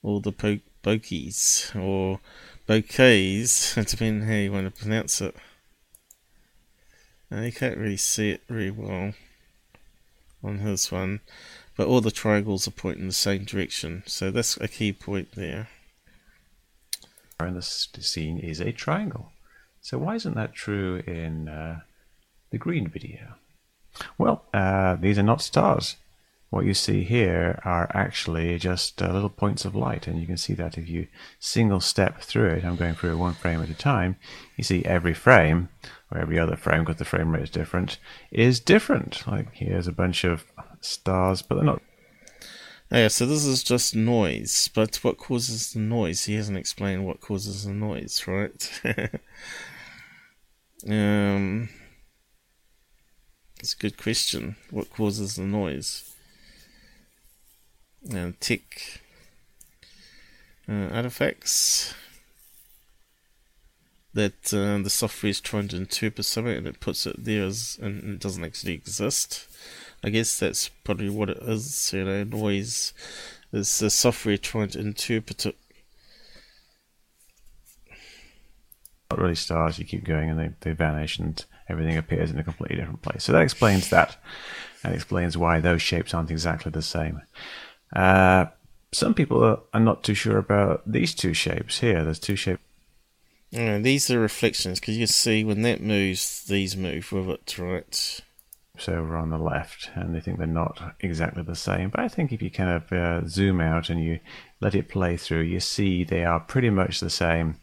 All 0.02 0.18
the 0.18 0.32
po- 0.32 0.58
bokies, 0.82 1.72
or 1.80 2.18
bouquets, 2.66 3.76
depending 3.90 4.26
how 4.26 4.34
you 4.34 4.50
want 4.50 4.74
to 4.74 4.82
pronounce 4.82 5.20
it. 5.20 5.36
Now 7.30 7.42
you 7.42 7.52
can't 7.52 7.78
really 7.78 7.96
see 7.96 8.30
it 8.30 8.42
very 8.48 8.72
well 8.72 9.12
on 10.42 10.58
his 10.58 10.90
one, 10.90 11.20
but 11.76 11.86
all 11.86 12.00
the 12.00 12.10
triangles 12.10 12.66
are 12.66 12.72
pointing 12.72 13.02
in 13.02 13.08
the 13.08 13.14
same 13.14 13.44
direction, 13.44 14.02
so 14.06 14.32
that's 14.32 14.56
a 14.56 14.66
key 14.66 14.92
point 14.92 15.36
there. 15.36 15.68
in 17.38 17.54
the 17.54 17.62
scene 17.62 18.40
is 18.40 18.58
a 18.58 18.72
triangle. 18.72 19.30
So 19.86 19.98
why 19.98 20.16
isn't 20.16 20.34
that 20.34 20.52
true 20.52 21.00
in 21.06 21.48
uh, 21.48 21.82
the 22.50 22.58
green 22.58 22.88
video? 22.88 23.34
Well, 24.18 24.42
uh, 24.52 24.96
these 24.96 25.16
are 25.16 25.22
not 25.22 25.40
stars. 25.40 25.94
What 26.50 26.64
you 26.64 26.74
see 26.74 27.04
here 27.04 27.60
are 27.64 27.88
actually 27.94 28.58
just 28.58 29.00
uh, 29.00 29.12
little 29.12 29.30
points 29.30 29.64
of 29.64 29.76
light, 29.76 30.08
and 30.08 30.18
you 30.20 30.26
can 30.26 30.38
see 30.38 30.54
that 30.54 30.76
if 30.76 30.88
you 30.88 31.06
single 31.38 31.78
step 31.78 32.20
through 32.20 32.48
it. 32.48 32.64
I'm 32.64 32.74
going 32.74 32.96
through 32.96 33.16
one 33.16 33.34
frame 33.34 33.62
at 33.62 33.70
a 33.70 33.74
time. 33.74 34.16
You 34.56 34.64
see 34.64 34.84
every 34.84 35.14
frame, 35.14 35.68
or 36.10 36.18
every 36.18 36.36
other 36.36 36.56
frame, 36.56 36.82
because 36.82 36.96
the 36.96 37.04
frame 37.04 37.30
rate 37.30 37.44
is 37.44 37.50
different, 37.50 38.00
is 38.32 38.58
different. 38.58 39.24
Like 39.24 39.54
here's 39.54 39.86
a 39.86 39.92
bunch 39.92 40.24
of 40.24 40.46
stars, 40.80 41.42
but 41.42 41.54
they're 41.54 41.64
not 41.64 41.80
Oh, 42.90 42.98
yeah, 42.98 43.08
so 43.08 43.26
this 43.26 43.44
is 43.44 43.64
just 43.64 43.96
noise, 43.96 44.70
but 44.72 44.96
what 44.96 45.18
causes 45.18 45.72
the 45.72 45.80
noise? 45.80 46.24
He 46.24 46.34
hasn't 46.34 46.56
explained 46.56 47.04
what 47.04 47.20
causes 47.20 47.64
the 47.64 47.72
noise, 47.72 48.24
right? 48.28 48.80
um, 50.88 51.68
it's 53.60 53.74
a 53.74 53.78
good 53.78 53.96
question. 53.96 54.56
What 54.70 54.90
causes 54.90 55.36
the 55.36 55.44
noise? 55.44 56.14
And 58.10 58.40
tick 58.40 59.00
uh, 60.68 60.88
artifacts 60.92 61.94
that 64.14 64.54
uh, 64.54 64.82
the 64.82 64.90
software 64.90 65.30
is 65.30 65.40
trying 65.40 65.68
to 65.68 65.76
interpret 65.76 66.24
something 66.24 66.56
and 66.56 66.66
it 66.66 66.80
puts 66.80 67.06
it 67.06 67.22
there 67.22 67.44
as 67.44 67.78
and 67.80 68.14
it 68.14 68.20
doesn't 68.20 68.44
actually 68.44 68.72
exist. 68.72 69.46
I 70.02 70.08
guess 70.10 70.38
that's 70.38 70.68
probably 70.84 71.10
what 71.10 71.30
it 71.30 71.38
is. 71.42 71.92
You 71.92 72.04
know, 72.04 72.24
noise 72.24 72.94
is 73.52 73.78
the 73.78 73.90
software 73.90 74.38
trying 74.38 74.68
to 74.68 74.80
interpret 74.80 75.46
it. 75.46 75.56
Not 79.10 79.20
really 79.20 79.34
stars. 79.34 79.78
You 79.78 79.84
keep 79.84 80.04
going 80.04 80.30
and 80.30 80.38
they, 80.38 80.50
they 80.60 80.72
vanish 80.72 81.18
and 81.18 81.44
everything 81.68 81.96
appears 81.96 82.30
in 82.30 82.38
a 82.38 82.44
completely 82.44 82.76
different 82.76 83.02
place. 83.02 83.24
So 83.24 83.32
that 83.32 83.42
explains 83.42 83.90
that. 83.90 84.16
That 84.82 84.94
explains 84.94 85.36
why 85.36 85.60
those 85.60 85.82
shapes 85.82 86.14
aren't 86.14 86.30
exactly 86.30 86.70
the 86.70 86.82
same. 86.82 87.22
Uh, 87.94 88.46
some 88.92 89.14
people 89.14 89.58
are, 89.72 89.80
not 89.80 90.04
too 90.04 90.14
sure 90.14 90.38
about 90.38 90.82
these 90.90 91.14
two 91.14 91.34
shapes 91.34 91.80
here. 91.80 92.04
There's 92.04 92.18
two 92.18 92.36
shapes. 92.36 92.62
Uh, 93.56 93.78
these 93.78 94.10
are 94.10 94.20
reflections 94.20 94.80
because 94.80 94.96
you 94.98 95.06
see 95.06 95.44
when 95.44 95.62
that 95.62 95.80
moves, 95.80 96.44
these 96.44 96.76
move 96.76 97.10
with 97.12 97.28
it, 97.28 97.58
right? 97.58 98.20
So 98.78 98.94
over 98.94 99.16
on 99.16 99.30
the 99.30 99.38
left, 99.38 99.90
and 99.94 100.14
they 100.14 100.20
think 100.20 100.38
they're 100.38 100.46
not 100.46 100.96
exactly 101.00 101.42
the 101.42 101.54
same. 101.54 101.88
But 101.90 102.00
I 102.00 102.08
think 102.08 102.32
if 102.32 102.42
you 102.42 102.50
kind 102.50 102.70
of 102.70 102.92
uh, 102.92 103.26
zoom 103.26 103.60
out 103.60 103.88
and 103.88 104.02
you 104.02 104.20
let 104.60 104.74
it 104.74 104.88
play 104.88 105.16
through, 105.16 105.42
you 105.42 105.60
see 105.60 106.04
they 106.04 106.24
are 106.24 106.40
pretty 106.40 106.70
much 106.70 107.00
the 107.00 107.08
same, 107.08 107.58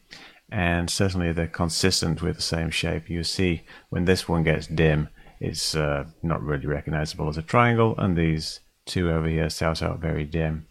and 0.54 0.88
certainly 0.88 1.34
they're 1.34 1.48
consistent 1.48 2.22
with 2.22 2.36
the 2.36 2.42
same 2.44 2.70
shape. 2.70 3.10
You 3.10 3.24
see 3.24 3.64
when 3.90 4.06
this 4.06 4.28
one 4.30 4.44
gets 4.44 4.68
dim, 4.68 5.10
it's 5.40 5.74
uh, 5.74 6.06
not 6.22 6.44
really 6.44 6.68
recognizable 6.68 7.28
as 7.28 7.40
a 7.40 7.42
triangle, 7.42 7.96
and 7.98 8.16
these 8.16 8.60
two 8.86 9.10
over 9.10 9.28
here 9.28 9.50
start 9.50 9.82
out 9.82 10.00
very 10.00 10.26
dim. 10.26 10.68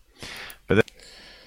But 0.68 0.88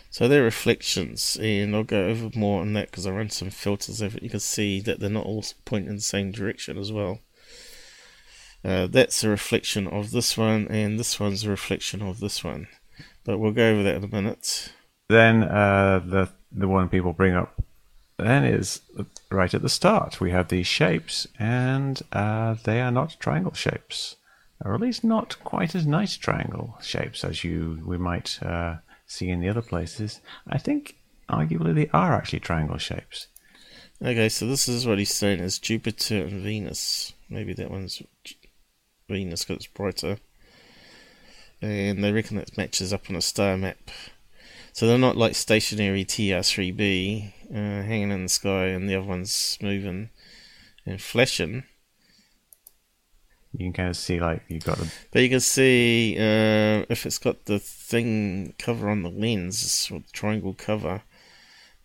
So 0.10 0.28
they're 0.28 0.44
reflections, 0.44 1.38
and 1.41 1.74
I'll 1.74 1.86
go 1.86 2.07
over 2.07 2.30
more 2.36 2.60
on 2.60 2.74
that 2.74 2.91
because 2.91 3.07
I 3.07 3.12
run 3.12 3.30
some 3.30 3.52
filters 3.52 4.02
over 4.02 4.18
it. 4.18 4.24
You 4.24 4.30
can 4.30 4.41
see 4.41 4.82
that 4.82 4.99
they're 4.99 5.10
not 5.10 5.26
all 5.26 5.45
pointing 5.64 5.91
in 5.91 5.95
the 5.95 6.02
same 6.02 6.34
direction 6.34 6.78
as 6.78 6.91
well. 6.91 7.20
Uh, 8.66 8.88
that's 8.88 9.24
a 9.24 9.30
reflection 9.30 9.88
of 9.88 10.12
this 10.12 10.38
one, 10.38 10.68
and 10.68 10.99
this 10.99 11.22
one's 11.22 11.45
a 11.45 11.49
reflection 11.49 12.02
of 12.02 12.20
this 12.20 12.44
one. 12.44 12.68
But 13.24 13.38
we'll 13.38 13.53
go 13.53 13.70
over 13.70 13.84
that 13.84 13.95
in 13.95 14.03
a 14.03 14.07
minute. 14.07 14.74
Then 15.07 15.44
uh, 15.44 16.02
the 16.06 16.30
the 16.52 16.68
one 16.68 16.90
people 16.90 17.14
bring 17.14 17.36
up 17.36 17.62
then 18.18 18.46
is 18.46 18.82
right 19.30 19.54
at 19.54 19.62
the 19.62 19.70
start. 19.70 20.22
We 20.22 20.32
have 20.32 20.48
these 20.48 20.68
shapes, 20.68 21.28
and 21.38 22.02
uh, 22.12 22.56
they 22.64 22.82
are 22.82 22.92
not 22.92 23.18
triangle 23.20 23.54
shapes, 23.54 24.16
or 24.64 24.74
at 24.74 24.82
least 24.82 25.04
not 25.04 25.38
quite 25.44 25.76
as 25.76 25.86
nice 25.86 26.16
triangle 26.16 26.78
shapes 26.82 27.24
as 27.24 27.44
you 27.44 27.82
we 27.86 27.98
might 27.98 28.42
uh, 28.42 28.78
see 29.06 29.30
in 29.30 29.42
the 29.42 29.50
other 29.50 29.62
places. 29.62 30.22
I 30.48 30.58
think 30.58 30.96
arguably 31.30 31.76
they 31.76 31.90
are 31.90 32.14
actually 32.14 32.40
triangle 32.40 32.78
shapes. 32.78 33.28
Okay, 34.02 34.30
so 34.30 34.46
this 34.46 34.68
is 34.68 34.86
what 34.86 35.00
he's 35.00 35.14
saying 35.14 35.40
is 35.40 35.58
Jupiter 35.60 36.26
and 36.26 36.42
Venus. 36.42 37.14
Maybe 37.30 37.54
that 37.54 37.72
one's 37.72 38.02
Venus 39.08 39.44
because 39.44 39.58
it's 39.58 39.68
brighter. 39.68 40.18
And 41.62 42.04
they 42.04 42.12
reckon 42.12 42.38
it 42.38 42.58
matches 42.58 42.92
up 42.92 43.10
on 43.10 43.16
a 43.16 43.22
star 43.22 43.58
map. 43.58 43.90
So 44.76 44.88
they're 44.88 44.97
not 44.97 45.15
like 45.15 45.35
stationary 45.35 46.03
TR3B 46.03 47.31
uh, 47.49 47.84
hanging 47.84 48.11
in 48.11 48.23
the 48.23 48.30
sky 48.30 48.65
and 48.65 48.89
the 48.89 48.95
other 48.95 49.07
one's 49.07 49.57
moving 49.61 50.10
and 50.85 51.02
flashing. 51.02 51.64
You 53.53 53.68
can 53.68 53.72
kind 53.72 53.89
of 53.91 53.95
see 53.95 54.19
like 54.19 54.43
you've 54.49 54.65
got 54.65 54.77
the 54.77 54.91
But 55.11 55.22
you 55.22 55.30
can 55.30 55.39
see 55.39 56.18
uh, 56.18 56.84
if 56.89 57.06
it's 57.06 57.19
got 57.19 57.45
the 57.45 57.57
thing 57.57 58.53
cover 58.60 58.89
on 58.89 59.03
the 59.03 59.10
lens, 59.10 59.89
or 59.89 59.99
the 59.99 60.11
triangle 60.11 60.53
cover, 60.53 61.03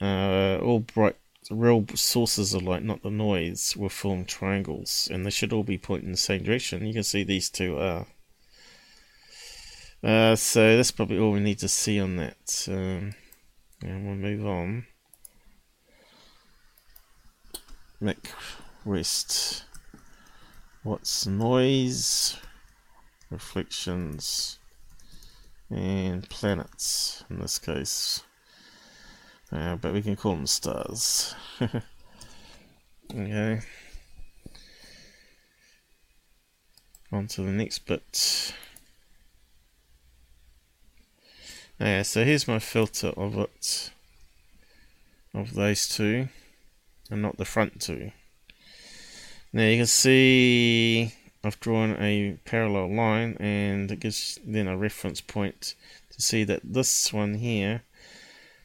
uh, 0.01 0.59
all 0.61 0.81
bright, 0.81 1.15
the 1.49 1.55
real 1.55 1.87
sources 1.95 2.55
of 2.55 2.65
light, 2.65 2.83
not 2.83 3.05
the 3.05 3.11
noise, 3.13 3.77
will 3.77 3.89
form 3.89 4.25
triangles, 4.25 5.09
and 5.13 5.25
they 5.25 5.31
should 5.31 5.53
all 5.53 5.63
be 5.63 5.79
pointing 5.79 6.09
in 6.09 6.13
the 6.15 6.19
same 6.19 6.43
direction. 6.43 6.85
You 6.85 6.95
can 6.95 7.05
see 7.05 7.23
these 7.23 7.51
two 7.51 7.79
are. 7.79 8.09
Uh, 10.03 10.35
so 10.35 10.77
that's 10.77 10.91
probably 10.91 11.19
all 11.19 11.33
we 11.33 11.41
need 11.41 11.59
to 11.59 11.69
see 11.69 12.01
on 12.01 12.17
that. 12.17 12.67
Um, 12.69 13.15
and 13.83 14.07
we'll 14.07 14.15
move 14.15 14.47
on. 14.47 14.87
Mick 18.03 18.31
West. 18.85 19.65
What's 20.83 21.27
noise? 21.27 22.39
Reflections. 23.31 24.59
And 25.69 26.29
planets 26.31 27.23
in 27.29 27.39
this 27.39 27.59
case. 27.59 28.23
Uh, 29.53 29.77
but 29.77 29.93
we 29.93 30.01
can 30.01 30.17
call 30.17 30.35
them 30.35 30.47
stars. 30.47 31.35
okay. 33.13 33.61
On 37.13 37.27
to 37.27 37.43
the 37.43 37.51
next 37.51 37.81
bit. 37.81 38.55
Yeah, 41.81 42.03
so 42.03 42.25
here's 42.25 42.47
my 42.47 42.59
filter 42.59 43.09
of 43.17 43.39
it. 43.39 43.91
Of 45.33 45.55
those 45.55 45.89
two. 45.89 46.29
And 47.11 47.23
not 47.23 47.39
the 47.39 47.47
front 47.47 47.81
two. 47.81 48.13
Now 49.53 49.63
you 49.63 49.79
can 49.79 49.87
see 49.87 51.15
I've 51.43 51.59
drawn 51.59 51.97
a 51.99 52.39
parallel 52.45 52.95
line 52.95 53.37
and 53.41 53.91
it 53.91 54.01
gives 54.01 54.39
then 54.45 54.69
a 54.69 54.77
reference 54.77 55.23
point 55.23 55.75
to 56.11 56.21
see 56.21 56.45
that 56.45 56.61
this 56.63 57.13
one 57.15 57.35
here 57.35 57.83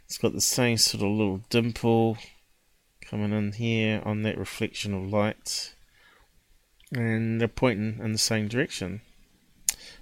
it's 0.06 0.18
got 0.18 0.34
the 0.34 0.42
same 0.42 0.78
sort 0.78 1.02
of 1.02 1.10
little 1.10 1.42
dimple 1.50 2.18
coming 3.02 3.32
in 3.32 3.54
here 3.54 4.02
on 4.06 4.24
that 4.24 4.38
reflection 4.38 4.94
of 4.94 5.12
light 5.12 5.74
and 6.92 7.40
they're 7.40 7.48
pointing 7.48 8.00
in 8.04 8.12
the 8.12 8.18
same 8.18 8.48
direction 8.48 9.02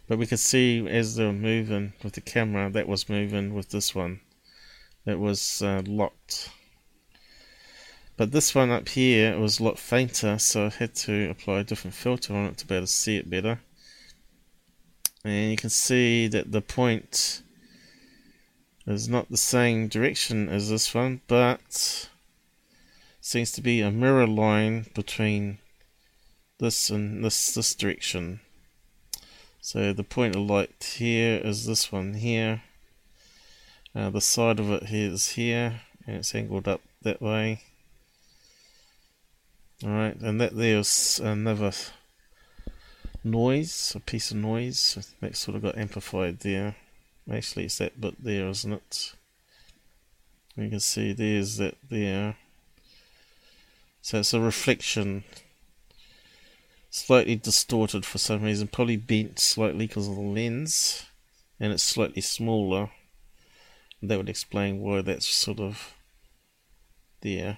but 0.08 0.18
we 0.18 0.28
could 0.28 0.40
see 0.40 0.88
as 0.88 1.16
they 1.16 1.26
were 1.26 1.34
moving 1.34 1.94
with 2.04 2.14
the 2.14 2.22
camera 2.22 2.70
that 2.70 2.88
was 2.88 3.10
moving 3.10 3.54
with 3.54 3.70
this 3.70 3.94
one 3.96 4.20
that 5.06 5.20
was 5.20 5.62
uh, 5.62 5.82
locked 5.86 6.50
but 8.16 8.32
this 8.32 8.54
one 8.54 8.70
up 8.70 8.90
here 8.90 9.40
was 9.40 9.60
a 9.60 9.64
lot 9.64 9.80
fainter, 9.80 10.38
so 10.38 10.68
I 10.68 10.70
had 10.70 10.94
to 10.96 11.32
apply 11.32 11.60
a 11.60 11.64
different 11.64 11.96
filter 11.96 12.36
on 12.36 12.46
it 12.46 12.58
to 12.58 12.68
be 12.68 12.76
able 12.76 12.86
to 12.86 12.92
see 12.92 13.18
it 13.18 13.30
better. 13.30 13.60
And 15.26 15.50
you 15.50 15.58
can 15.58 15.72
see 15.72 16.28
that 16.28 16.52
the 16.52 16.62
point 16.62 17.42
is 18.86 19.10
not 19.10 19.30
the 19.30 19.38
same 19.38 19.88
direction 19.88 20.48
as 20.48 20.70
this 20.70 20.94
one, 20.94 21.22
but 21.28 22.10
seems 23.20 23.52
to 23.54 23.62
be 23.62 23.82
a 23.82 23.90
mirror 23.90 24.28
line 24.28 24.86
between 24.94 25.58
this 26.60 26.92
and 26.92 27.26
this 27.26 27.56
this 27.56 27.74
direction. 27.74 28.42
So 29.66 29.94
the 29.94 30.04
point 30.04 30.36
of 30.36 30.42
light 30.42 30.96
here 30.98 31.40
is 31.42 31.66
this 31.66 31.90
one 31.90 32.16
here. 32.16 32.64
Uh, 33.96 34.10
the 34.10 34.20
side 34.20 34.60
of 34.60 34.70
it 34.70 34.92
is 34.92 35.30
here, 35.30 35.80
and 36.06 36.18
it's 36.18 36.36
angled 36.36 36.68
up 36.68 36.82
that 37.04 37.22
way. 37.22 37.62
Alright, 39.82 40.18
and 40.18 40.42
that 40.42 40.58
there's 40.58 41.18
another 41.24 41.72
noise, 43.24 43.94
a 43.96 44.02
piece 44.02 44.32
of 44.32 44.38
noise 44.38 45.14
that 45.22 45.38
sort 45.38 45.56
of 45.56 45.64
got 45.64 45.78
amplified 45.78 46.42
there. 46.42 46.76
Actually, 47.32 47.64
it's 47.64 47.78
that 47.78 48.02
bit 48.02 48.22
there, 48.22 48.50
isn't 48.50 48.74
it? 48.74 49.14
You 50.58 50.72
can 50.72 50.82
see 50.82 51.14
there's 51.14 51.56
that 51.56 51.78
there. 51.90 52.36
So 54.02 54.20
it's 54.20 54.34
a 54.34 54.42
reflection, 54.42 55.24
slightly 56.94 57.36
distorted 57.36 58.06
for 58.06 58.20
some 58.20 58.44
reason, 58.44 58.68
probably 58.68 58.98
bent 58.98 59.40
slightly 59.40 59.88
because 59.88 60.08
of 60.08 60.14
the 60.14 60.22
lens, 60.22 61.08
and 61.60 61.74
it's 61.74 61.82
slightly 61.82 62.22
smaller. 62.22 62.92
That 64.04 64.18
would 64.18 64.30
explain 64.30 64.80
why 64.80 65.02
that's 65.02 65.28
sort 65.28 65.60
of 65.60 65.96
there. 67.22 67.58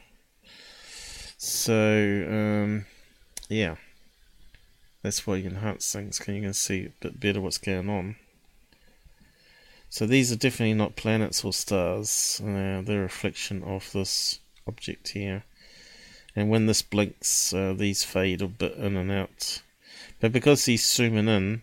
So, 1.38 2.26
um, 2.30 2.86
yeah. 3.49 3.76
That's 5.02 5.28
why 5.28 5.36
you 5.36 5.49
enhance 5.49 5.91
things, 5.91 6.18
because 6.18 6.34
you 6.36 6.41
can 6.41 6.53
see 6.53 6.86
a 6.86 6.94
bit 7.02 7.20
better 7.20 7.41
what's 7.41 7.57
going 7.57 7.90
on. 7.90 8.16
So 9.90 10.06
these 10.06 10.32
are 10.32 10.38
definitely 10.38 10.76
not 10.76 10.95
planets 10.95 11.44
or 11.44 11.52
stars. 11.52 12.40
Uh, 12.41 12.82
they're 12.86 12.99
a 12.99 13.03
reflection 13.03 13.64
of 13.64 13.91
this 13.91 14.40
object 14.66 15.10
here. 15.10 15.44
And 16.36 16.49
when 16.49 16.66
this 16.66 16.82
blinks, 16.82 17.53
uh, 17.53 17.74
these 17.78 18.03
fade 18.03 18.41
a 18.41 18.48
bit 18.48 18.74
in 18.74 18.98
and 18.98 19.12
out. 19.12 19.62
But 20.20 20.32
because 20.32 20.66
he's 20.66 20.90
zooming 20.90 21.28
in, 21.28 21.62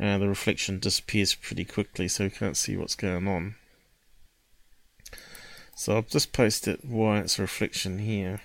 uh, 0.00 0.18
the 0.18 0.28
reflection 0.28 0.78
disappears 0.78 1.34
pretty 1.34 1.64
quickly, 1.64 2.08
so 2.08 2.24
you 2.24 2.30
can't 2.30 2.56
see 2.56 2.76
what's 2.76 2.96
going 2.96 3.28
on. 3.28 3.54
So 5.76 5.96
I've 5.96 6.08
just 6.08 6.32
posted 6.32 6.80
why 6.82 7.18
it's 7.18 7.38
a 7.38 7.42
reflection 7.42 7.98
here 8.00 8.40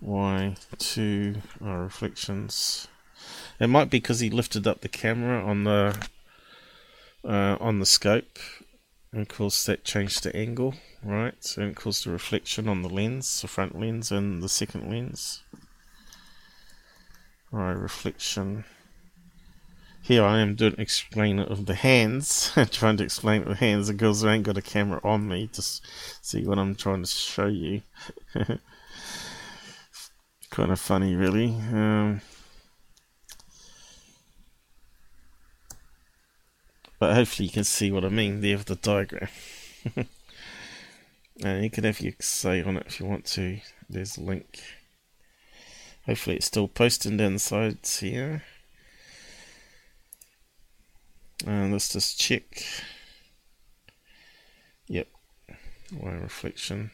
why 0.00 0.56
two 0.78 1.36
are 1.62 1.82
reflections. 1.82 2.88
It 3.60 3.68
might 3.68 3.90
be 3.90 3.98
because 3.98 4.20
he 4.20 4.30
lifted 4.30 4.66
up 4.66 4.80
the 4.80 4.88
camera 4.88 5.44
on 5.44 5.64
the 5.64 6.08
uh, 7.22 7.56
on 7.60 7.78
the 7.78 7.86
scope, 7.86 8.38
and 9.12 9.22
of 9.22 9.28
course 9.28 9.64
that 9.66 9.84
changed 9.84 10.22
the 10.22 10.34
angle, 10.34 10.74
right? 11.02 11.34
So 11.40 11.62
it 11.62 11.76
caused 11.76 12.06
a 12.06 12.10
reflection 12.10 12.68
on 12.68 12.82
the 12.82 12.88
lens, 12.88 13.40
the 13.40 13.48
front 13.48 13.78
lens, 13.78 14.12
and 14.12 14.42
the 14.42 14.48
second 14.48 14.90
lens. 14.90 15.42
Right, 17.50 17.72
reflection. 17.72 18.64
Here 20.02 20.24
I 20.24 20.38
am 20.40 20.54
doing 20.54 20.76
explain 20.78 21.40
it 21.40 21.48
of 21.48 21.66
the 21.66 21.74
hands, 21.74 22.52
trying 22.70 22.96
to 22.98 23.04
explain 23.04 23.42
it 23.42 23.48
with 23.48 23.58
hands 23.58 23.90
because 23.90 24.24
I 24.24 24.34
ain't 24.34 24.44
got 24.44 24.56
a 24.56 24.62
camera 24.62 25.00
on 25.02 25.28
me 25.28 25.48
to 25.48 25.62
see 25.62 26.46
what 26.46 26.58
I'm 26.58 26.74
trying 26.74 27.02
to 27.02 27.08
show 27.08 27.46
you. 27.46 27.82
kind 30.50 30.70
of 30.70 30.80
funny, 30.80 31.14
really. 31.14 31.48
Um, 31.72 32.20
but 37.00 37.14
hopefully 37.14 37.46
you 37.46 37.52
can 37.52 37.64
see 37.64 37.90
what 37.90 38.04
I 38.04 38.10
mean 38.10 38.42
there 38.42 38.58
with 38.58 38.66
the 38.66 38.76
diagram. 38.76 39.28
and 41.42 41.64
you 41.64 41.70
can 41.70 41.84
have 41.84 42.00
your 42.00 42.12
say 42.20 42.62
on 42.62 42.76
it 42.76 42.86
if 42.86 43.00
you 43.00 43.06
want 43.06 43.24
to. 43.24 43.58
There's 43.88 44.18
a 44.18 44.20
link. 44.20 44.60
Hopefully 46.04 46.36
it's 46.36 46.46
still 46.46 46.68
posting 46.68 47.16
down 47.16 47.32
the 47.32 47.38
sides 47.38 48.00
here. 48.00 48.42
And 51.46 51.72
let's 51.72 51.90
just 51.90 52.20
check. 52.20 52.62
Yep. 54.86 55.08
Wire 55.96 56.20
reflection. 56.20 56.90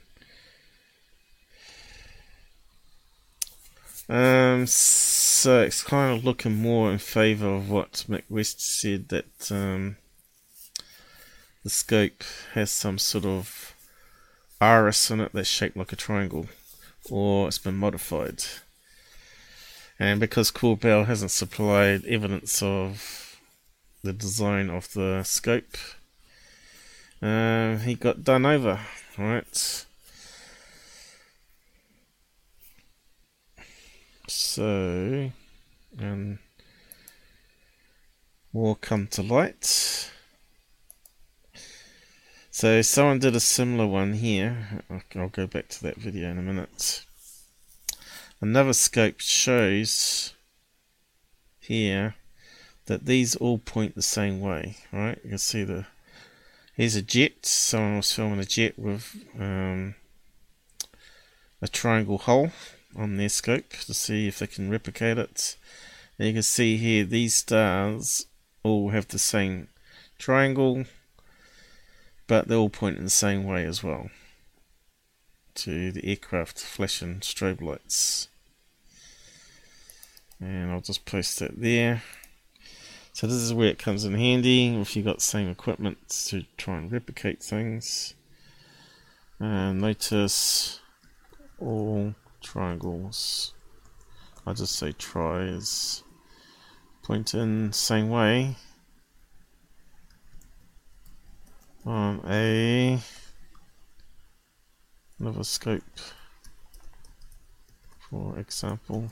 Um, 4.08 4.66
so 4.66 5.62
it's 5.62 5.82
kind 5.82 6.16
of 6.16 6.24
looking 6.24 6.54
more 6.54 6.92
in 6.92 6.98
favour 6.98 7.48
of 7.48 7.68
what 7.68 8.04
Mick 8.08 8.22
West 8.28 8.60
said 8.60 9.08
that 9.08 9.50
um, 9.50 9.96
the 11.64 11.70
scope 11.70 12.22
has 12.54 12.70
some 12.70 12.98
sort 12.98 13.24
of 13.24 13.74
iris 14.60 15.10
in 15.10 15.20
it 15.20 15.32
that's 15.32 15.48
shaped 15.48 15.76
like 15.76 15.92
a 15.92 15.96
triangle, 15.96 16.46
or 17.10 17.48
it's 17.48 17.58
been 17.58 17.76
modified. 17.76 18.44
And 19.98 20.20
because 20.20 20.52
Corbell 20.52 21.06
hasn't 21.06 21.30
supplied 21.30 22.04
evidence 22.04 22.62
of 22.62 23.40
the 24.02 24.12
design 24.12 24.70
of 24.70 24.92
the 24.92 25.22
scope, 25.24 25.76
uh, 27.20 27.78
he 27.78 27.94
got 27.94 28.22
done 28.22 28.46
over, 28.46 28.78
right? 29.18 29.86
So, 34.28 35.30
and 35.98 36.38
more 38.52 38.74
come 38.74 39.06
to 39.08 39.22
light. 39.22 40.10
So 42.50 42.80
someone 42.82 43.18
did 43.18 43.36
a 43.36 43.40
similar 43.40 43.86
one 43.86 44.14
here. 44.14 44.82
I'll 45.14 45.28
go 45.28 45.46
back 45.46 45.68
to 45.68 45.82
that 45.82 45.96
video 45.96 46.30
in 46.30 46.38
a 46.38 46.42
minute. 46.42 47.04
Another 48.40 48.72
scope 48.72 49.20
shows 49.20 50.32
here 51.60 52.14
that 52.86 53.04
these 53.04 53.36
all 53.36 53.58
point 53.58 53.94
the 53.94 54.02
same 54.02 54.40
way, 54.40 54.78
right? 54.92 55.18
You 55.22 55.30
can 55.30 55.38
see 55.38 55.64
the 55.64 55.86
here's 56.74 56.96
a 56.96 57.02
jet. 57.02 57.44
Someone 57.44 57.98
was 57.98 58.12
filming 58.12 58.40
a 58.40 58.44
jet 58.44 58.78
with 58.78 59.14
um, 59.38 59.94
a 61.60 61.68
triangle 61.68 62.18
hull 62.18 62.50
on 62.96 63.16
their 63.16 63.28
scope 63.28 63.70
to 63.70 63.94
see 63.94 64.26
if 64.26 64.38
they 64.38 64.46
can 64.46 64.70
replicate 64.70 65.18
it. 65.18 65.56
And 66.18 66.28
you 66.28 66.34
can 66.34 66.42
see 66.42 66.76
here 66.76 67.04
these 67.04 67.34
stars 67.34 68.26
all 68.62 68.90
have 68.90 69.08
the 69.08 69.18
same 69.18 69.68
triangle, 70.18 70.84
but 72.26 72.48
they 72.48 72.54
all 72.54 72.70
point 72.70 72.98
in 72.98 73.04
the 73.04 73.10
same 73.10 73.44
way 73.44 73.64
as 73.64 73.82
well 73.82 74.08
to 75.56 75.90
the 75.90 76.06
aircraft 76.08 76.60
flashing 76.60 77.20
strobe 77.20 77.62
lights. 77.62 78.28
And 80.38 80.70
I'll 80.70 80.80
just 80.80 81.06
post 81.06 81.38
that 81.38 81.60
there. 81.60 82.02
So 83.14 83.26
this 83.26 83.36
is 83.36 83.54
where 83.54 83.68
it 83.68 83.78
comes 83.78 84.04
in 84.04 84.14
handy 84.14 84.74
if 84.76 84.94
you've 84.94 85.06
got 85.06 85.16
the 85.16 85.22
same 85.22 85.48
equipment 85.48 86.10
to 86.26 86.44
try 86.58 86.76
and 86.76 86.92
replicate 86.92 87.42
things. 87.42 88.14
And 89.40 89.80
notice 89.80 90.80
all 91.58 92.14
triangles. 92.46 93.52
I 94.46 94.52
just 94.52 94.76
say 94.76 94.92
tries 94.92 96.04
point 97.02 97.34
in 97.34 97.72
same 97.72 98.08
way. 98.08 98.56
On 101.84 102.20
a 102.26 102.98
another 105.18 105.44
scope 105.44 105.82
for 108.10 108.38
example. 108.38 109.10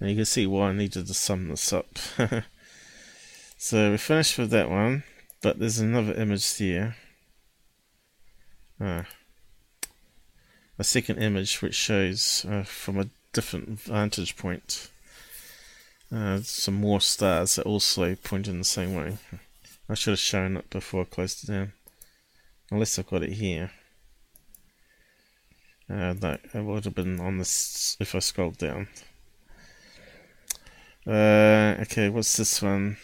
And 0.00 0.10
you 0.10 0.16
can 0.16 0.24
see 0.26 0.46
why 0.46 0.68
I 0.68 0.72
needed 0.72 1.06
to 1.06 1.14
sum 1.14 1.48
this 1.48 1.72
up. 1.72 1.86
So 3.60 3.90
we 3.90 3.96
finished 3.96 4.38
with 4.38 4.50
that 4.50 4.70
one 4.70 5.02
but 5.42 5.58
there's 5.58 5.80
another 5.80 6.14
image 6.14 6.56
here 6.56 6.94
ah, 8.80 9.04
a 10.78 10.84
second 10.84 11.18
image 11.18 11.60
which 11.62 11.74
shows 11.74 12.46
uh, 12.48 12.62
from 12.62 12.98
a 12.98 13.08
different 13.32 13.80
vantage 13.80 14.36
point 14.36 14.90
uh, 16.10 16.38
some 16.42 16.74
more 16.74 17.00
stars 17.00 17.56
that 17.56 17.66
also 17.66 18.14
point 18.14 18.48
in 18.48 18.58
the 18.58 18.64
same 18.64 18.94
way 18.94 19.18
I 19.90 19.94
should 19.94 20.12
have 20.12 20.18
shown 20.18 20.58
it 20.58 20.68
before 20.68 21.02
I 21.02 21.04
closed 21.04 21.44
it 21.44 21.52
down. 21.52 21.72
Unless 22.70 22.98
I've 22.98 23.06
got 23.06 23.22
it 23.22 23.32
here. 23.32 23.70
Uh, 25.88 26.12
that 26.12 26.40
it 26.52 26.62
would 26.62 26.84
have 26.84 26.94
been 26.94 27.18
on 27.18 27.38
this 27.38 27.96
if 27.98 28.14
I 28.14 28.18
scrolled 28.18 28.58
down. 28.58 28.88
Uh, 31.06 31.76
okay, 31.80 32.10
what's 32.10 32.36
this 32.36 32.60
one? 32.60 32.98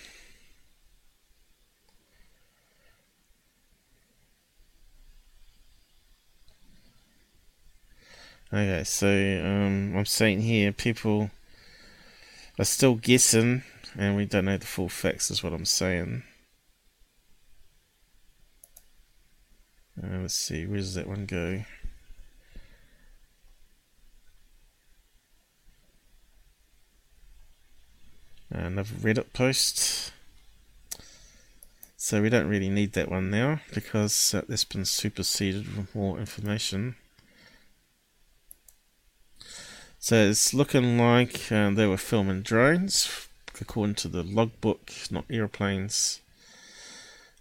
Okay, 8.55 8.85
so 8.85 9.09
um, 9.09 9.97
I'm 9.97 10.07
saying 10.07 10.43
here 10.43 10.71
people 10.71 11.29
are 12.57 12.65
still 12.65 12.95
guessing, 12.95 13.65
and 13.99 14.15
we 14.15 14.27
don't 14.27 14.45
know 14.45 14.57
the 14.57 14.65
full 14.65 14.89
facts, 14.89 15.29
is 15.29 15.43
what 15.43 15.53
I'm 15.53 15.65
saying. 15.65 16.23
Uh, 20.01 20.19
let's 20.23 20.35
see, 20.35 20.67
where 20.67 20.77
does 20.77 20.95
that 20.95 21.09
one 21.09 21.27
go? 21.27 21.65
Another 28.51 28.95
Reddit 29.01 29.33
post. 29.33 30.13
So 31.97 32.23
we 32.23 32.29
don't 32.29 32.47
really 32.47 32.71
need 32.71 32.93
that 32.93 33.11
one 33.11 33.33
now 33.33 33.63
because 33.75 34.33
uh, 34.33 34.43
that's 34.49 34.65
been 34.65 34.85
superseded 34.85 35.77
with 35.77 35.93
more 35.93 36.21
information. 36.21 36.95
So 40.05 40.17
it's 40.17 40.53
looking 40.53 40.99
like 40.99 41.51
uh, 41.51 41.71
they 41.71 41.87
were 41.87 41.97
filming 41.97 42.43
drones, 42.43 43.27
according 43.59 43.95
to 43.95 44.09
the 44.09 44.23
logbook, 44.23 44.93
not 45.11 45.25
airplanes. 45.31 46.21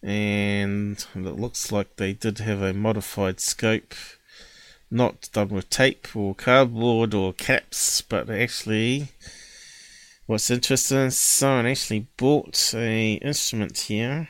And 0.02 1.06
it 1.14 1.35
looks 1.38 1.73
like 1.73 1.98
they 1.98 2.14
did 2.14 2.38
have 2.38 2.61
a 2.61 2.72
modified 2.72 3.41
scope 3.41 3.94
not 4.90 5.30
done 5.34 5.49
with 5.49 5.69
tape 5.69 6.15
or 6.15 6.34
cardboard 6.35 7.14
or 7.14 7.34
caps 7.34 7.99
but 7.99 8.30
actually 8.30 9.10
what's 10.26 10.49
interesting 10.49 11.10
someone 11.10 11.65
actually 11.65 12.07
bought 12.15 12.73
a 12.73 13.15
instrument 13.15 13.77
here. 13.77 14.30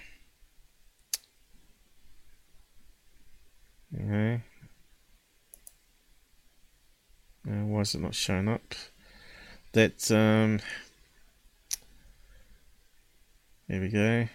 Okay 3.93 4.41
uh, 7.47 7.65
why 7.65 7.81
is 7.81 7.95
it 7.95 8.01
not 8.01 8.15
showing 8.15 8.47
up 8.47 8.75
that 9.73 10.11
um 10.11 10.59
there 13.67 13.81
we 13.81 13.89
go 13.89 14.27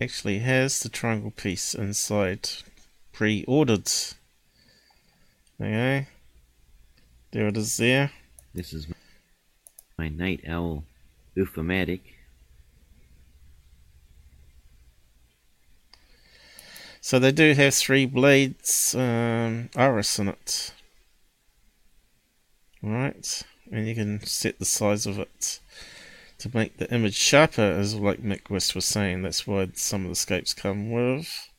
actually 0.00 0.40
has 0.40 0.80
the 0.80 0.88
triangle 0.88 1.30
piece 1.30 1.74
inside 1.74 2.48
pre-ordered. 3.12 3.90
Okay, 5.58 6.06
there 7.30 7.48
it 7.48 7.56
is 7.56 7.78
there. 7.78 8.12
This 8.54 8.74
is 8.74 8.86
my 9.98 10.08
Night 10.08 10.42
Owl 10.46 10.84
Ufo-matic. 11.36 12.00
So 17.00 17.18
they 17.18 17.32
do 17.32 17.54
have 17.54 17.74
three 17.74 18.04
blades 18.04 18.94
um, 18.94 19.70
iris 19.76 20.18
in 20.18 20.28
it. 20.28 20.72
Right, 22.86 23.42
and 23.72 23.88
you 23.88 23.96
can 23.96 24.24
set 24.24 24.60
the 24.60 24.64
size 24.64 25.06
of 25.06 25.18
it 25.18 25.58
to 26.38 26.50
make 26.54 26.76
the 26.76 26.88
image 26.94 27.16
sharper, 27.16 27.60
as 27.60 27.96
like 27.96 28.22
Mick 28.22 28.48
West 28.48 28.76
was 28.76 28.84
saying. 28.84 29.22
That's 29.22 29.44
why 29.44 29.70
some 29.74 30.04
of 30.04 30.10
the 30.10 30.14
scopes 30.14 30.54
come 30.54 30.92
with 30.92 31.50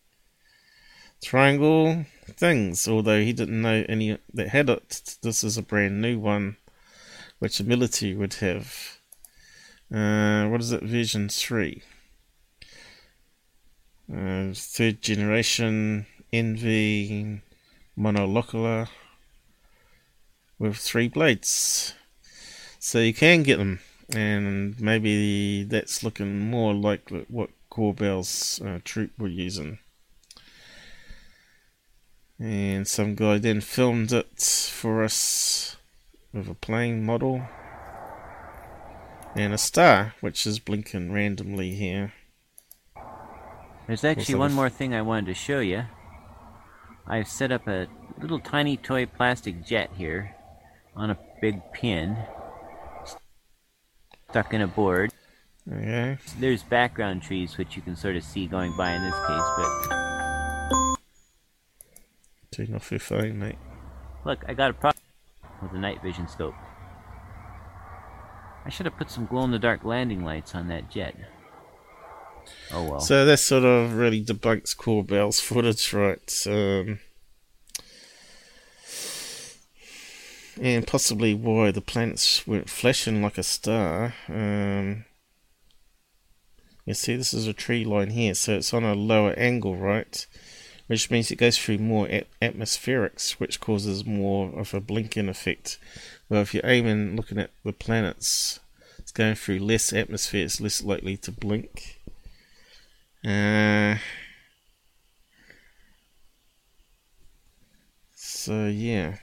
triangle 1.21 2.05
things. 2.29 2.87
Although 2.87 3.19
he 3.19 3.33
didn't 3.33 3.61
know 3.61 3.83
any 3.89 4.17
that 4.33 4.47
had 4.47 4.69
it. 4.69 5.17
This 5.21 5.43
is 5.43 5.57
a 5.57 5.61
brand 5.61 6.01
new 6.01 6.17
one, 6.17 6.55
which 7.39 7.57
the 7.57 7.65
military 7.65 8.15
would 8.15 8.35
have. 8.35 8.97
Uh, 9.93 10.47
what 10.47 10.61
is 10.61 10.71
it? 10.71 10.81
Version 10.81 11.27
three. 11.27 11.83
Uh, 14.09 14.53
third 14.53 15.01
generation 15.01 16.05
NV 16.31 17.41
monocular 17.99 18.87
with 20.59 20.77
three 20.77 21.07
blades. 21.07 21.93
So 22.79 22.99
you 22.99 23.13
can 23.13 23.43
get 23.43 23.57
them 23.57 23.79
and 24.13 24.79
maybe 24.79 25.63
that's 25.63 26.03
looking 26.03 26.39
more 26.49 26.73
like 26.73 27.11
what 27.27 27.49
Corbell's 27.69 28.61
uh, 28.61 28.79
troop 28.83 29.11
were 29.17 29.27
using. 29.27 29.79
And 32.39 32.87
some 32.87 33.15
guy 33.15 33.39
then 33.39 33.61
filmed 33.61 34.11
it 34.13 34.39
for 34.71 35.03
us 35.03 35.75
with 36.33 36.47
a 36.47 36.53
plane 36.53 37.03
model 37.03 37.41
and 39.35 39.53
a 39.53 39.57
star, 39.57 40.13
which 40.21 40.45
is 40.45 40.59
blinking 40.59 41.11
randomly 41.11 41.73
here. 41.73 42.13
There's 43.87 44.03
actually 44.03 44.35
one 44.35 44.53
more 44.53 44.69
thing 44.69 44.93
I 44.93 45.01
wanted 45.01 45.27
to 45.27 45.33
show 45.33 45.59
you. 45.59 45.85
I've 47.07 47.27
set 47.27 47.51
up 47.51 47.67
a 47.67 47.87
little 48.21 48.39
tiny 48.39 48.77
toy 48.77 49.05
plastic 49.05 49.65
jet 49.65 49.91
here 49.95 50.36
on 50.97 51.11
a 51.11 51.17
big 51.41 51.61
pin 51.73 52.17
stuck 54.29 54.53
in 54.53 54.61
a 54.61 54.67
board. 54.67 55.13
Okay. 55.71 56.17
There's 56.39 56.63
background 56.63 57.21
trees 57.21 57.57
which 57.57 57.75
you 57.75 57.81
can 57.81 57.95
sort 57.95 58.15
of 58.15 58.23
see 58.23 58.47
going 58.47 58.75
by 58.77 58.93
in 58.93 59.03
this 59.03 59.15
case, 59.15 59.49
but 59.57 60.97
Turn 62.51 62.75
off 62.75 62.89
your 62.91 62.99
phone, 62.99 63.37
mate. 63.39 63.57
look, 64.25 64.43
I 64.47 64.53
got 64.53 64.71
a 64.71 64.73
problem 64.73 65.03
with 65.61 65.71
the 65.71 65.77
night 65.77 66.01
vision 66.01 66.27
scope. 66.27 66.55
I 68.65 68.69
should 68.69 68.85
have 68.85 68.97
put 68.97 69.09
some 69.11 69.25
glow 69.25 69.43
in 69.43 69.51
the 69.51 69.59
dark 69.59 69.83
landing 69.85 70.23
lights 70.25 70.55
on 70.55 70.67
that 70.69 70.89
jet. 70.89 71.15
Oh 72.71 72.83
well. 72.83 72.99
So 72.99 73.25
that 73.25 73.37
sort 73.37 73.63
of 73.63 73.95
really 73.95 74.23
debunks 74.23 74.75
Corbell's 74.75 75.39
footage, 75.39 75.93
right? 75.93 76.33
Um, 76.47 76.99
and 80.61 80.87
possibly 80.87 81.33
why 81.33 81.71
the 81.71 81.81
planets 81.81 82.45
weren't 82.47 82.69
flashing 82.69 83.21
like 83.21 83.37
a 83.37 83.43
star. 83.43 84.13
Um, 84.27 85.05
you 86.85 86.93
see, 86.93 87.15
this 87.15 87.33
is 87.33 87.47
a 87.47 87.53
tree 87.53 87.83
line 87.83 88.11
here, 88.11 88.33
so 88.33 88.55
it's 88.55 88.73
on 88.73 88.83
a 88.83 88.95
lower 88.95 89.33
angle, 89.33 89.75
right? 89.75 90.25
Which 90.87 91.11
means 91.11 91.29
it 91.31 91.35
goes 91.35 91.57
through 91.57 91.79
more 91.79 92.07
at- 92.07 92.27
atmospherics, 92.41 93.31
which 93.33 93.59
causes 93.59 94.05
more 94.05 94.57
of 94.57 94.73
a 94.73 94.79
blinking 94.79 95.27
effect. 95.27 95.79
Well, 96.29 96.41
if 96.41 96.53
you're 96.53 96.65
aiming, 96.65 97.15
looking 97.17 97.39
at 97.39 97.51
the 97.63 97.73
planets, 97.73 98.59
it's 98.97 99.11
going 99.11 99.35
through 99.35 99.59
less 99.59 99.91
atmosphere, 99.91 100.45
it's 100.45 100.61
less 100.61 100.81
likely 100.81 101.17
to 101.17 101.31
blink. 101.31 101.99
Uh, 103.25 103.97
so 108.15 108.67
yeah, 108.67 109.17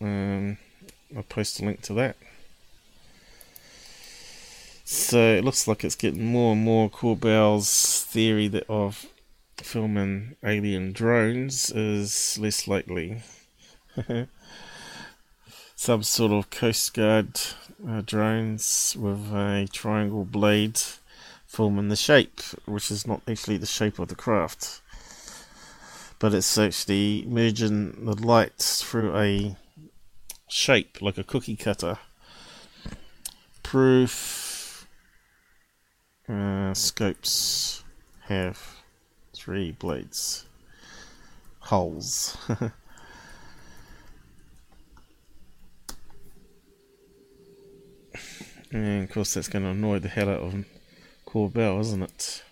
um, 0.00 0.58
I'll 1.16 1.22
post 1.22 1.60
a 1.60 1.64
link 1.64 1.82
to 1.82 1.94
that. 1.94 2.16
So 4.84 5.18
it 5.18 5.44
looks 5.44 5.66
like 5.66 5.82
it's 5.82 5.96
getting 5.96 6.26
more 6.26 6.52
and 6.52 6.62
more 6.62 6.88
Corbell's 6.88 8.04
theory 8.04 8.46
that 8.48 8.70
of 8.70 9.06
filming 9.56 10.36
alien 10.44 10.92
drones 10.92 11.70
is 11.72 12.38
less 12.38 12.68
likely. 12.68 13.22
Some 15.74 16.02
sort 16.02 16.32
of 16.32 16.50
Coast 16.50 16.94
Guard 16.94 17.40
uh, 17.86 18.02
drones 18.02 18.96
with 18.98 19.32
a 19.32 19.68
triangle 19.72 20.24
blade 20.24 20.80
filming 21.46 21.88
the 21.88 21.96
shape, 21.96 22.40
which 22.66 22.90
is 22.90 23.06
not 23.06 23.22
actually 23.26 23.56
the 23.56 23.66
shape 23.66 23.98
of 23.98 24.08
the 24.08 24.14
craft, 24.14 24.80
but 26.18 26.32
it's 26.32 26.56
actually 26.56 27.24
merging 27.26 28.04
the 28.04 28.14
light 28.14 28.58
through 28.58 29.16
a 29.16 29.56
shape 30.48 31.00
like 31.00 31.18
a 31.18 31.24
cookie 31.24 31.56
cutter. 31.56 31.98
Proof 33.62 34.86
uh, 36.28 36.74
scopes 36.74 37.84
have 38.22 38.76
three 39.34 39.72
blades, 39.72 40.46
holes. 41.60 42.36
and 48.72 49.04
of 49.04 49.10
course, 49.10 49.34
that's 49.34 49.48
going 49.48 49.64
to 49.64 49.70
annoy 49.70 49.98
the 49.98 50.08
hell 50.08 50.28
out 50.28 50.40
of 50.40 50.64
Corbell, 51.26 51.80
isn't 51.80 52.02
it? 52.02 52.42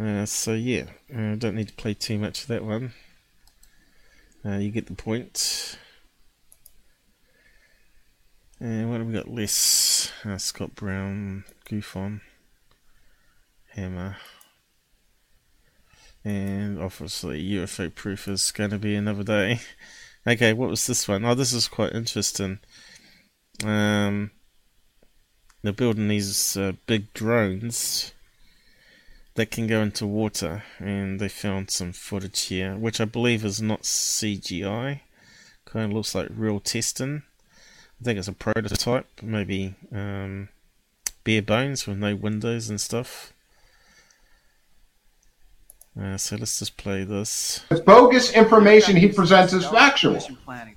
Uh, 0.00 0.24
so 0.24 0.52
yeah, 0.52 0.84
I 1.14 1.32
uh, 1.32 1.34
don't 1.34 1.56
need 1.56 1.68
to 1.68 1.74
play 1.74 1.94
too 1.94 2.18
much 2.18 2.42
of 2.42 2.48
that 2.48 2.64
one. 2.64 2.92
Uh, 4.44 4.56
you 4.58 4.70
get 4.70 4.86
the 4.86 4.94
point. 4.94 5.78
And 8.60 8.90
what 8.90 8.98
have 8.98 9.06
we 9.06 9.12
got 9.12 9.28
less? 9.28 10.12
Uh, 10.24 10.38
Scott 10.38 10.74
Browne, 10.74 11.44
Goof 11.68 11.96
on, 11.96 12.20
Hammer. 13.70 14.16
And 16.24 16.80
obviously 16.80 17.42
UFO 17.50 17.94
proof 17.94 18.26
is 18.26 18.50
going 18.50 18.70
to 18.70 18.78
be 18.78 18.94
another 18.94 19.22
day. 19.22 19.60
okay, 20.26 20.52
what 20.52 20.70
was 20.70 20.86
this 20.86 21.06
one? 21.06 21.24
Oh, 21.24 21.34
this 21.34 21.52
is 21.52 21.68
quite 21.68 21.92
interesting. 21.92 22.58
Um, 23.64 24.32
they're 25.62 25.72
building 25.72 26.08
these 26.08 26.56
uh, 26.56 26.72
big 26.86 27.12
drones 27.12 28.12
that 29.38 29.52
can 29.52 29.68
go 29.68 29.80
into 29.82 30.04
water, 30.04 30.64
and 30.80 31.20
they 31.20 31.28
found 31.28 31.70
some 31.70 31.92
footage 31.92 32.46
here, 32.46 32.74
which 32.76 33.00
I 33.00 33.04
believe 33.04 33.44
is 33.44 33.62
not 33.62 33.82
CGI. 33.82 35.00
Kind 35.64 35.84
of 35.84 35.92
looks 35.92 36.12
like 36.12 36.26
real 36.34 36.58
testing. 36.58 37.22
I 38.00 38.04
think 38.04 38.18
it's 38.18 38.26
a 38.26 38.32
prototype, 38.32 39.06
maybe 39.22 39.76
um, 39.92 40.48
bare 41.22 41.42
bones 41.42 41.86
with 41.86 41.98
no 41.98 42.16
windows 42.16 42.68
and 42.68 42.80
stuff. 42.80 43.32
Uh, 46.00 46.16
so 46.16 46.36
let's 46.36 46.60
just 46.60 46.76
play 46.76 47.02
this. 47.02 47.64
It's 47.70 47.80
bogus 47.80 48.32
information 48.32 48.94
he 48.94 49.08
presents 49.08 49.52
as 49.52 49.66
factual, 49.66 50.18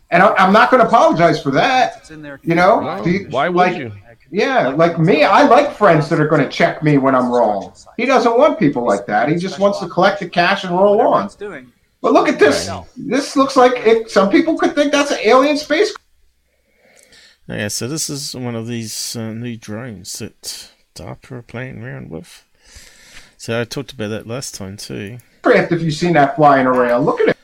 and 0.10 0.24
I, 0.24 0.48
am 0.48 0.52
not 0.52 0.72
going 0.72 0.82
to 0.82 0.88
apologize 0.88 1.42
for 1.42 1.52
that. 1.52 2.10
You 2.10 2.56
know, 2.56 3.06
you, 3.06 3.28
why 3.30 3.48
would 3.48 3.56
like, 3.56 3.78
you? 3.78 3.92
Yeah, 4.32 4.70
like 4.70 4.98
me, 4.98 5.24
I 5.24 5.44
like 5.44 5.74
friends 5.74 6.10
that 6.10 6.20
are 6.20 6.28
going 6.28 6.42
to 6.42 6.50
check 6.50 6.82
me 6.82 6.98
when 6.98 7.14
I'm 7.14 7.30
wrong. 7.30 7.72
He 7.98 8.06
doesn't 8.06 8.36
want 8.36 8.58
people 8.58 8.84
like 8.84 9.06
that. 9.06 9.30
He 9.30 9.36
just 9.36 9.60
wants 9.60 9.80
to 9.80 9.88
collect 9.88 10.22
the 10.22 10.30
cash 10.30 10.64
and 10.64 10.74
roll 10.74 11.02
on. 11.02 11.30
But 12.02 12.14
look 12.14 12.28
at 12.28 12.40
this. 12.40 12.68
This 12.98 13.36
looks 13.36 13.56
like 13.56 13.74
it. 13.86 14.10
Some 14.10 14.32
people 14.32 14.58
could 14.58 14.74
think 14.74 14.92
that's 14.92 15.12
an 15.12 15.20
alien 15.24 15.58
space. 15.58 15.94
Yeah, 17.48 17.68
so 17.68 17.88
this 17.88 18.10
is 18.10 18.36
one 18.36 18.56
of 18.56 18.66
these 18.66 19.16
uh, 19.16 19.34
new 19.34 19.58
drones 19.58 20.18
that 20.20 20.72
DARPA 20.96 21.32
are 21.32 21.42
playing 21.42 21.84
around 21.84 22.10
with. 22.10 22.46
So 23.42 23.60
I 23.60 23.64
talked 23.64 23.92
about 23.92 24.10
that 24.10 24.28
last 24.28 24.54
time 24.54 24.78
too. 24.78 25.18
Craft 25.42 25.72
if 25.72 25.82
you've 25.82 25.96
seen 25.96 26.14
that 26.14 26.36
flying 26.36 26.68
around. 26.68 27.06
Look 27.06 27.20
at 27.22 27.30
it. 27.30 27.38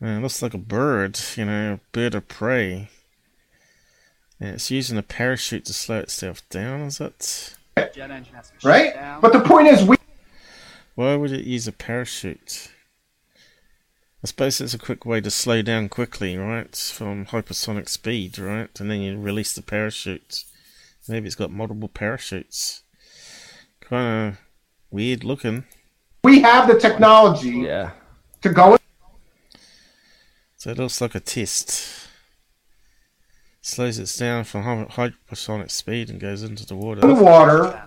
Yeah, 0.00 0.18
it 0.18 0.22
looks 0.22 0.40
like 0.40 0.54
a 0.54 0.58
bird, 0.58 1.18
you 1.34 1.44
know, 1.44 1.72
a 1.72 1.80
bird 1.90 2.14
of 2.14 2.28
prey. 2.28 2.88
And 4.38 4.50
it's 4.50 4.70
using 4.70 4.96
a 4.96 5.02
parachute 5.02 5.64
to 5.64 5.72
slow 5.72 5.98
itself 5.98 6.48
down, 6.50 6.82
is 6.82 7.00
it? 7.00 7.56
Right? 8.62 8.94
But 9.20 9.32
the 9.32 9.40
point 9.40 9.66
is, 9.66 9.82
we. 9.82 9.96
Why 10.94 11.16
would 11.16 11.32
it 11.32 11.44
use 11.44 11.66
a 11.66 11.72
parachute? 11.72 12.70
I 14.22 14.28
suppose 14.28 14.60
it's 14.60 14.72
a 14.72 14.78
quick 14.78 15.04
way 15.04 15.20
to 15.20 15.32
slow 15.32 15.62
down 15.62 15.88
quickly, 15.88 16.36
right? 16.36 16.76
From 16.76 17.26
hypersonic 17.26 17.88
speed, 17.88 18.38
right? 18.38 18.70
And 18.78 18.88
then 18.88 19.00
you 19.00 19.18
release 19.18 19.52
the 19.52 19.62
parachute. 19.62 20.44
Maybe 21.08 21.26
it's 21.26 21.34
got 21.34 21.50
multiple 21.50 21.88
parachutes. 21.88 22.84
Kind 23.80 24.28
of 24.28 24.45
Weird 24.90 25.24
looking. 25.24 25.64
We 26.24 26.40
have 26.42 26.68
the 26.68 26.78
technology 26.78 27.50
yeah. 27.50 27.92
to 28.42 28.50
go. 28.50 28.78
So 30.56 30.70
it 30.70 30.78
looks 30.78 31.00
like 31.00 31.14
a 31.14 31.20
test. 31.20 32.08
Slows 33.60 33.98
it 33.98 34.12
down 34.18 34.44
from 34.44 34.86
hypersonic 34.86 35.70
speed 35.70 36.08
and 36.08 36.20
goes 36.20 36.42
into 36.42 36.64
the 36.64 36.76
water. 36.76 37.00
In 37.00 37.14
the 37.14 37.22
water. 37.22 37.82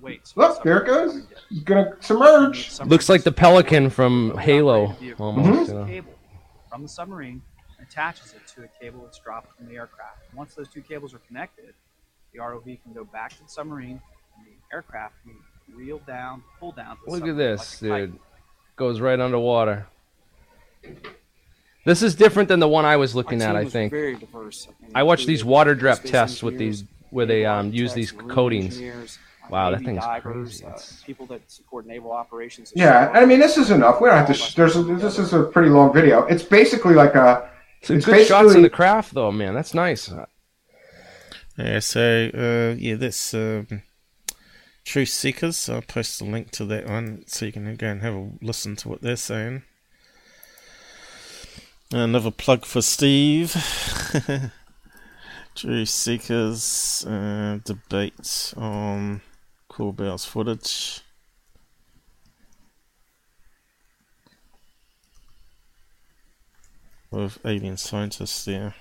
Wait. 0.00 0.32
Look, 0.36 0.62
there 0.62 0.80
it 0.80 0.86
goes. 0.86 1.22
It's 1.50 1.60
gonna 1.64 1.96
submerge. 2.00 2.80
Looks 2.80 3.08
like 3.08 3.22
the 3.22 3.32
pelican 3.32 3.88
from 3.88 4.36
Halo, 4.36 4.96
almost. 5.18 5.70
Mm-hmm. 5.70 5.90
You 5.90 6.02
know. 6.02 6.08
From 6.70 6.82
the 6.82 6.88
submarine, 6.88 7.42
attaches 7.80 8.34
it 8.34 8.46
to 8.54 8.64
a 8.64 8.68
cable 8.80 9.04
that's 9.04 9.18
dropped 9.18 9.56
from 9.56 9.66
the 9.66 9.74
aircraft. 9.74 10.18
Once 10.34 10.54
those 10.54 10.68
two 10.68 10.82
cables 10.82 11.14
are 11.14 11.20
connected, 11.28 11.74
the 12.32 12.38
ROV 12.38 12.82
can 12.82 12.92
go 12.92 13.04
back 13.04 13.30
to 13.36 13.42
the 13.42 13.48
submarine, 13.48 14.00
and 14.36 14.46
the 14.46 14.74
aircraft 14.74 15.14
can 15.22 15.34
reel 15.74 16.00
down, 16.06 16.42
pull 16.58 16.72
down. 16.72 16.96
Look 17.06 17.26
at 17.26 17.36
this, 17.36 17.82
like 17.82 18.10
dude. 18.10 18.18
Goes 18.76 19.00
right 19.00 19.18
underwater. 19.18 19.86
This 21.84 22.02
is 22.02 22.14
different 22.14 22.48
than 22.48 22.60
the 22.60 22.68
one 22.68 22.84
I 22.84 22.96
was 22.96 23.14
looking 23.14 23.42
at. 23.42 23.56
I 23.56 23.64
think. 23.64 23.90
Very 23.90 24.16
diverse. 24.16 24.68
I 24.94 25.02
watched 25.02 25.26
these 25.26 25.44
water 25.44 25.74
depth 25.74 26.04
tests 26.04 26.42
with 26.42 26.58
these 26.58 26.84
where 27.10 27.26
they 27.26 27.44
um, 27.44 27.72
use 27.72 27.92
these 27.92 28.12
coatings. 28.12 28.80
Wow, 29.50 29.70
that 29.70 29.82
thing's 29.82 30.04
crazy. 30.20 30.64
Uh, 30.64 30.78
people 31.04 31.26
that 31.26 31.42
support 31.50 31.86
naval 31.86 32.12
operations. 32.12 32.72
Yeah, 32.74 33.10
I 33.12 33.26
mean 33.26 33.40
this 33.40 33.58
is 33.58 33.70
enough. 33.70 34.00
We 34.00 34.08
don't 34.08 34.16
have 34.16 34.28
to. 34.28 34.34
Sh- 34.34 34.54
there's 34.54 34.76
a, 34.76 34.82
this 34.82 35.18
is 35.18 35.32
a 35.32 35.42
pretty 35.42 35.68
long 35.68 35.92
video. 35.92 36.24
It's 36.26 36.42
basically 36.42 36.94
like 36.94 37.14
a. 37.14 37.50
Some 37.82 37.96
it's 37.96 38.06
good 38.06 38.26
shots 38.26 38.54
in 38.54 38.62
the 38.62 38.70
craft, 38.70 39.12
though, 39.12 39.32
man. 39.32 39.54
That's 39.54 39.74
nice. 39.74 40.10
Yeah. 41.58 41.80
So 41.80 42.30
uh, 42.32 42.76
yeah, 42.78 42.94
this. 42.94 43.34
Um 43.34 43.82
Truth 44.84 45.10
Seekers. 45.10 45.68
I'll 45.68 45.82
post 45.82 46.20
a 46.20 46.24
link 46.24 46.50
to 46.52 46.64
that 46.66 46.88
one 46.88 47.24
so 47.26 47.46
you 47.46 47.52
can 47.52 47.76
go 47.76 47.86
and 47.86 48.02
have 48.02 48.14
a 48.14 48.30
listen 48.40 48.76
to 48.76 48.88
what 48.88 49.02
they're 49.02 49.16
saying. 49.16 49.62
Another 51.92 52.30
plug 52.30 52.64
for 52.64 52.82
Steve. 52.82 53.52
Truth 55.54 55.88
Seekers 55.88 57.04
uh, 57.06 57.58
debate 57.64 58.54
on 58.56 59.20
Corbell's 59.70 60.24
footage. 60.24 61.00
With 67.10 67.38
alien 67.44 67.76
scientists 67.76 68.46
there. 68.46 68.74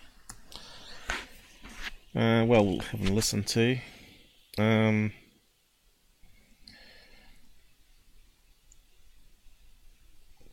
Uh, 2.15 2.45
well, 2.47 2.79
haven't 2.79 3.13
listened 3.13 3.47
to. 3.47 3.77
Um, 4.57 5.11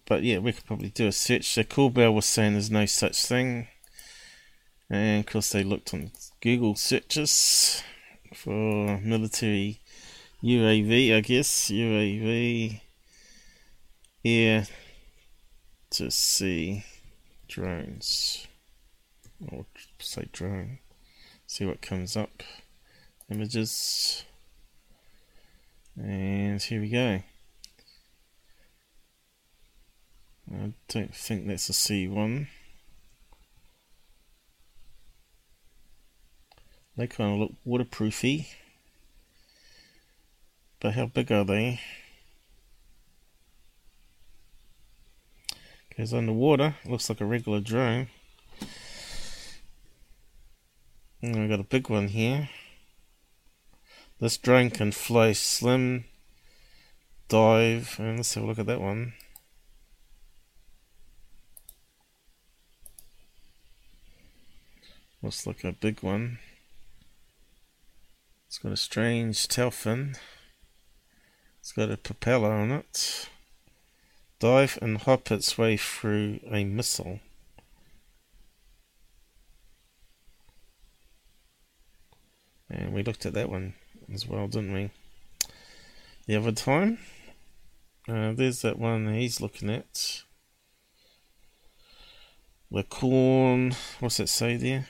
But 0.09 0.23
yeah, 0.23 0.39
we 0.39 0.53
could 0.53 0.65
probably 0.65 0.89
do 0.89 1.07
a 1.07 1.13
search. 1.13 1.45
So 1.45 1.63
Corbell 1.63 2.15
was 2.15 2.25
saying 2.25 2.55
there's 2.55 2.71
no 2.71 2.87
such 2.87 3.27
thing. 3.27 3.69
And 4.89 5.21
of 5.21 5.31
course 5.31 5.51
they 5.51 5.63
looked 5.63 5.93
on 5.93 6.13
Google 6.41 6.77
searches 6.77 7.83
for 8.33 8.99
military 9.01 9.81
UAV, 10.43 11.15
I 11.15 11.21
guess. 11.21 11.71
UAV 11.71 12.81
air 14.25 14.67
to 15.91 16.11
sea 16.11 16.85
drones. 17.47 18.47
Or 19.53 19.67
say 19.99 20.27
drone. 20.33 20.79
See 21.47 21.67
what 21.67 21.83
comes 21.83 22.17
up. 22.17 22.43
Images. 23.31 24.25
And 25.97 26.63
here 26.63 26.81
we 26.81 26.89
go. 26.89 27.23
I 30.53 30.73
don't 30.89 31.15
think 31.15 31.47
that's 31.47 31.69
a 31.69 31.73
C1. 31.73 32.47
They 36.97 37.07
kind 37.07 37.35
of 37.35 37.39
look 37.39 37.53
waterproofy. 37.65 38.49
But 40.81 40.95
how 40.95 41.07
big 41.07 41.31
are 41.31 41.45
they? 41.45 41.81
Goes 45.97 46.15
underwater. 46.15 46.77
Looks 46.85 47.09
like 47.09 47.21
a 47.21 47.27
regular 47.27 47.61
drone. 47.61 48.09
And 51.21 51.37
I 51.37 51.47
got 51.49 51.61
a 51.61 51.65
big 51.65 51.91
one 51.91 52.09
here. 52.09 52.49
This 54.21 54.37
drone 54.37 54.71
can 54.71 54.93
fly 54.93 55.33
slim, 55.33 56.05
dive, 57.29 57.97
and 57.99 58.17
let's 58.17 58.35
have 58.35 58.45
a 58.45 58.47
look 58.47 58.59
at 58.59 58.67
that 58.67 58.81
one. 58.81 59.13
Looks 65.29 65.47
like 65.47 65.63
a 65.63 65.73
big 65.73 66.03
one. 66.03 66.39
It's 68.47 68.57
got 68.57 68.73
a 68.73 68.79
strange 68.79 69.47
tail 69.47 69.71
fin. 69.71 70.15
It's 71.61 71.71
got 71.71 71.91
a 71.91 71.99
propeller 71.99 72.51
on 72.51 72.71
it. 72.71 73.29
Dive 74.39 74.79
and 74.81 74.97
hop 74.97 75.31
its 75.31 75.59
way 75.59 75.77
through 75.77 76.41
a 76.51 76.65
missile. 76.65 77.21
And 82.71 82.95
we 82.95 83.03
looked 83.03 83.27
at 83.27 83.35
that 83.35 83.51
one 83.51 83.75
as 84.11 84.27
well, 84.27 84.49
didn't 84.49 84.73
we? 84.73 84.91
The 86.27 86.37
other 86.37 86.53
time. 86.53 86.97
Uh, 88.09 88.33
there's 88.33 88.63
that 88.63 88.79
one 88.79 89.13
he's 89.13 89.43
looking 89.43 89.69
at. 89.69 90.23
The 92.71 92.83
corn. 92.83 93.75
What's 94.01 94.21
it 94.21 94.31
say 94.31 94.57
there? 94.57 94.89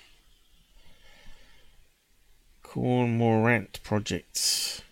Cormorant 2.68 3.82
project. 3.82 4.82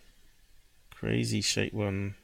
Crazy 0.94 1.43
shape 1.43 1.74
one. 1.74 2.15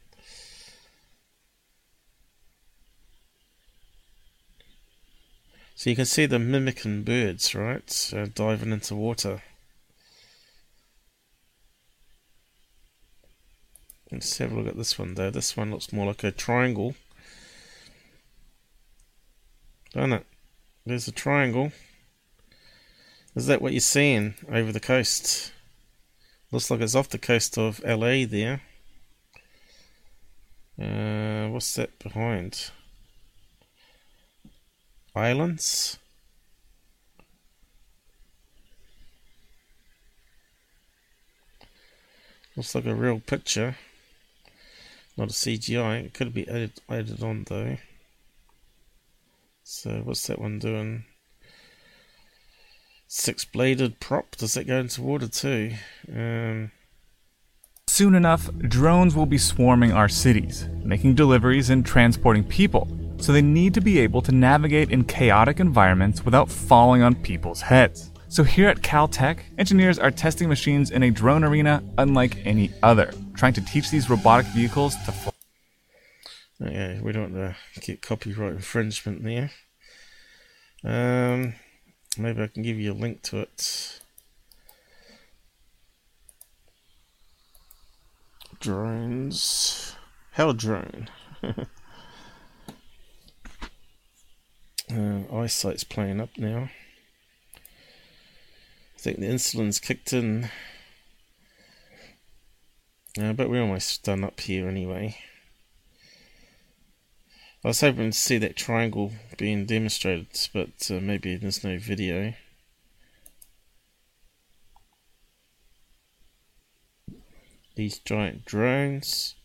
So 5.74 5.90
you 5.90 5.96
can 5.96 6.06
see 6.06 6.24
the 6.24 6.38
mimicking 6.38 7.02
birds, 7.02 7.54
right? 7.54 8.12
Uh, 8.16 8.28
diving 8.34 8.72
into 8.72 8.94
water. 8.94 9.42
Let's 14.10 14.38
have 14.38 14.52
a 14.52 14.54
look 14.54 14.68
at 14.68 14.78
this 14.78 14.98
one 14.98 15.14
though. 15.14 15.30
This 15.30 15.54
one 15.54 15.70
looks 15.70 15.92
more 15.92 16.06
like 16.06 16.24
a 16.24 16.30
triangle. 16.30 16.94
Don't 19.92 20.14
it? 20.14 20.26
There's 20.86 21.08
a 21.08 21.12
triangle. 21.12 21.72
Is 23.34 23.46
that 23.46 23.62
what 23.62 23.72
you're 23.72 23.80
seeing 23.80 24.34
over 24.50 24.72
the 24.72 24.80
coast? 24.80 25.52
Looks 26.50 26.70
like 26.70 26.80
it's 26.80 26.94
off 26.94 27.08
the 27.08 27.18
coast 27.18 27.56
of 27.56 27.82
LA 27.82 28.26
there. 28.26 28.60
Uh, 30.78 31.48
what's 31.48 31.74
that 31.76 31.98
behind? 31.98 32.70
Islands? 35.16 35.98
Looks 42.54 42.74
like 42.74 42.84
a 42.84 42.94
real 42.94 43.20
picture. 43.20 43.76
Not 45.16 45.30
a 45.30 45.32
CGI. 45.32 46.04
It 46.04 46.12
could 46.12 46.34
be 46.34 46.46
added, 46.46 46.72
added 46.86 47.22
on 47.22 47.44
though. 47.48 47.78
So 49.64 50.02
what's 50.04 50.26
that 50.26 50.38
one 50.38 50.58
doing? 50.58 51.04
Six 53.14 53.44
bladed 53.44 54.00
prop. 54.00 54.36
Does 54.36 54.54
that 54.54 54.66
go 54.66 54.78
into 54.78 55.02
water 55.02 55.28
too? 55.28 55.74
Um, 56.10 56.72
Soon 57.86 58.14
enough, 58.14 58.50
drones 58.56 59.14
will 59.14 59.26
be 59.26 59.36
swarming 59.36 59.92
our 59.92 60.08
cities, 60.08 60.66
making 60.82 61.14
deliveries 61.14 61.68
and 61.68 61.84
transporting 61.84 62.42
people. 62.42 62.88
So 63.18 63.30
they 63.30 63.42
need 63.42 63.74
to 63.74 63.82
be 63.82 63.98
able 63.98 64.22
to 64.22 64.32
navigate 64.32 64.90
in 64.90 65.04
chaotic 65.04 65.60
environments 65.60 66.24
without 66.24 66.50
falling 66.50 67.02
on 67.02 67.14
people's 67.14 67.60
heads. 67.60 68.10
So 68.28 68.44
here 68.44 68.70
at 68.70 68.80
Caltech, 68.80 69.40
engineers 69.58 69.98
are 69.98 70.10
testing 70.10 70.48
machines 70.48 70.90
in 70.90 71.02
a 71.02 71.10
drone 71.10 71.44
arena 71.44 71.84
unlike 71.98 72.38
any 72.46 72.72
other, 72.82 73.12
trying 73.36 73.52
to 73.52 73.60
teach 73.60 73.90
these 73.90 74.08
robotic 74.08 74.46
vehicles 74.46 74.96
to 75.04 75.12
fly. 75.12 75.32
yeah, 76.60 76.98
we 77.02 77.12
don't 77.12 77.34
want 77.34 77.54
to 77.74 77.80
get 77.82 78.00
copyright 78.00 78.54
infringement 78.54 79.22
there. 79.22 79.50
Um, 80.82 81.54
maybe 82.18 82.42
I 82.42 82.46
can 82.46 82.62
give 82.62 82.78
you 82.78 82.92
a 82.92 82.94
link 82.94 83.22
to 83.22 83.38
it. 83.38 84.00
Drones. 88.60 89.94
Hell 90.32 90.52
drone. 90.52 91.08
uh, 91.42 91.64
eyesight's 95.32 95.84
playing 95.84 96.20
up 96.20 96.30
now. 96.36 96.70
I 97.54 98.98
think 98.98 99.18
the 99.18 99.28
insulin's 99.28 99.80
kicked 99.80 100.12
in. 100.12 100.48
Uh, 103.20 103.32
but 103.32 103.50
we're 103.50 103.60
almost 103.60 104.04
done 104.04 104.24
up 104.24 104.40
here 104.40 104.68
anyway. 104.68 105.16
I 107.64 107.68
was 107.68 107.80
hoping 107.80 108.10
to 108.10 108.18
see 108.18 108.38
that 108.38 108.56
triangle 108.56 109.12
being 109.38 109.66
demonstrated, 109.66 110.26
but 110.52 110.90
uh, 110.90 110.94
maybe 110.94 111.36
there's 111.36 111.62
no 111.62 111.78
video. 111.78 112.34
These 117.76 118.00
giant 118.00 118.44
drones 118.44 119.36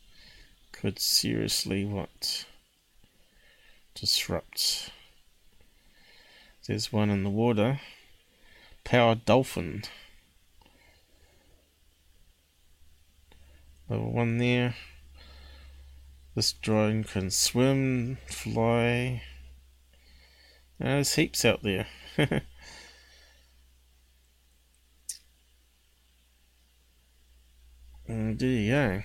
could 0.72 0.98
seriously 1.00 1.86
what? 1.86 2.46
Disrupt. 3.94 4.92
There's 6.68 6.92
one 6.92 7.12
in 7.12 7.24
the 7.24 7.30
water. 7.30 7.80
Powered 8.84 9.26
dolphin. 9.26 9.84
Level 13.88 14.12
one 14.12 14.40
there. 14.40 14.74
This 16.38 16.54
drone 16.54 17.04
can 17.04 17.32
swim, 17.32 18.20
fly. 18.28 19.24
Uh, 20.80 20.86
there's 20.86 21.16
heaps 21.16 21.44
out 21.44 21.64
there. 21.64 21.88
and 28.08 28.38
there 28.38 28.48
you 28.48 28.72
go. 28.72 29.02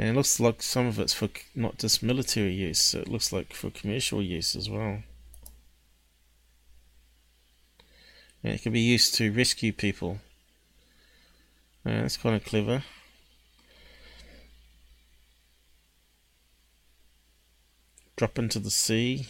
And 0.00 0.08
it 0.08 0.14
looks 0.16 0.40
like 0.40 0.64
some 0.64 0.86
of 0.86 0.98
it's 0.98 1.14
for 1.14 1.28
not 1.54 1.78
just 1.78 2.02
military 2.02 2.52
use, 2.52 2.92
it 2.92 3.06
looks 3.06 3.32
like 3.32 3.54
for 3.54 3.70
commercial 3.70 4.20
use 4.20 4.56
as 4.56 4.68
well. 4.68 5.04
And 8.42 8.54
it 8.54 8.62
can 8.62 8.72
be 8.72 8.80
used 8.80 9.14
to 9.14 9.30
rescue 9.30 9.72
people. 9.72 10.18
Yeah, 11.86 12.02
that's 12.02 12.16
kind 12.16 12.34
of 12.34 12.44
clever. 12.44 12.82
Drop 18.20 18.38
into 18.38 18.58
the 18.58 18.70
sea 18.70 19.26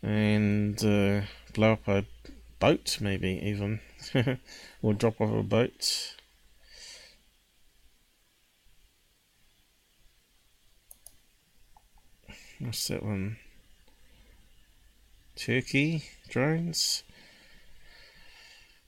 and 0.00 0.78
uh, 0.84 1.22
blow 1.52 1.72
up 1.72 1.88
a 1.88 2.04
boat, 2.60 2.98
maybe 3.00 3.30
even, 3.42 3.80
or 4.80 4.94
drop 4.94 5.20
off 5.20 5.32
a 5.32 5.42
boat. 5.42 6.14
What's 12.60 12.86
that 12.86 13.02
one? 13.02 13.38
Turkey 15.34 16.04
drones. 16.28 17.02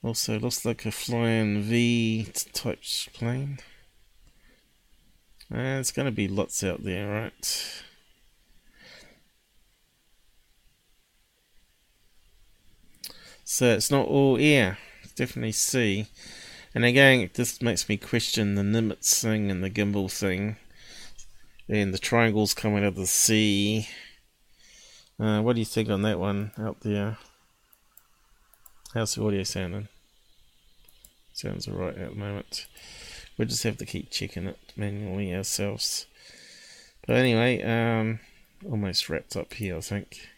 Also 0.01 0.39
looks 0.39 0.65
like 0.65 0.87
a 0.87 0.93
flying 0.93 1.63
V 1.63 2.29
type 2.53 2.85
plane. 3.15 3.59
Uh, 5.51 5.57
there's 5.57 5.91
going 5.91 6.07
to 6.07 6.13
be 6.13 6.29
lots 6.29 6.63
out 6.63 6.85
there, 6.85 7.11
right? 7.11 7.83
So 13.53 13.67
it's 13.67 13.91
not 13.91 14.09
all 14.09 14.39
air, 14.41 14.79
it's 15.03 15.13
definitely 15.13 15.53
sea. 15.53 16.07
And 16.75 16.87
again, 16.87 17.29
this 17.35 17.61
makes 17.61 17.87
me 17.87 17.99
question 17.99 18.55
the 18.55 18.63
Nimitz 18.63 19.21
thing 19.21 19.51
and 19.51 19.63
the 19.63 19.69
gimbal 19.69 20.11
thing. 20.11 20.57
And 21.69 21.93
the 21.93 21.99
triangles 21.99 22.55
coming 22.55 22.79
out 22.79 22.89
of 22.89 22.95
the 22.95 23.07
sea. 23.07 23.89
Uh, 25.21 25.43
what 25.43 25.53
do 25.53 25.61
you 25.61 25.67
think 25.67 25.91
on 25.91 26.01
that 26.01 26.19
one 26.19 26.53
out 26.57 26.81
there? 26.81 27.19
How's 28.95 29.17
the 29.17 29.23
audio 29.23 29.43
sounding? 29.43 29.89
Sounds 31.35 31.69
alright 31.69 31.99
at 31.99 32.09
the 32.09 32.17
moment. 32.17 32.67
We'll 33.37 33.49
just 33.49 33.65
have 33.65 33.77
to 33.77 33.85
keep 33.85 34.11
checking 34.11 34.47
it 34.47 34.59
manually 34.79 35.35
ourselves. 35.35 36.07
But 37.07 37.17
anyway, 37.17 37.63
um, 37.63 38.21
almost 38.65 39.11
wrapped 39.11 39.37
up 39.37 39.53
here, 39.53 39.77
I 39.77 39.81
think. 39.81 40.32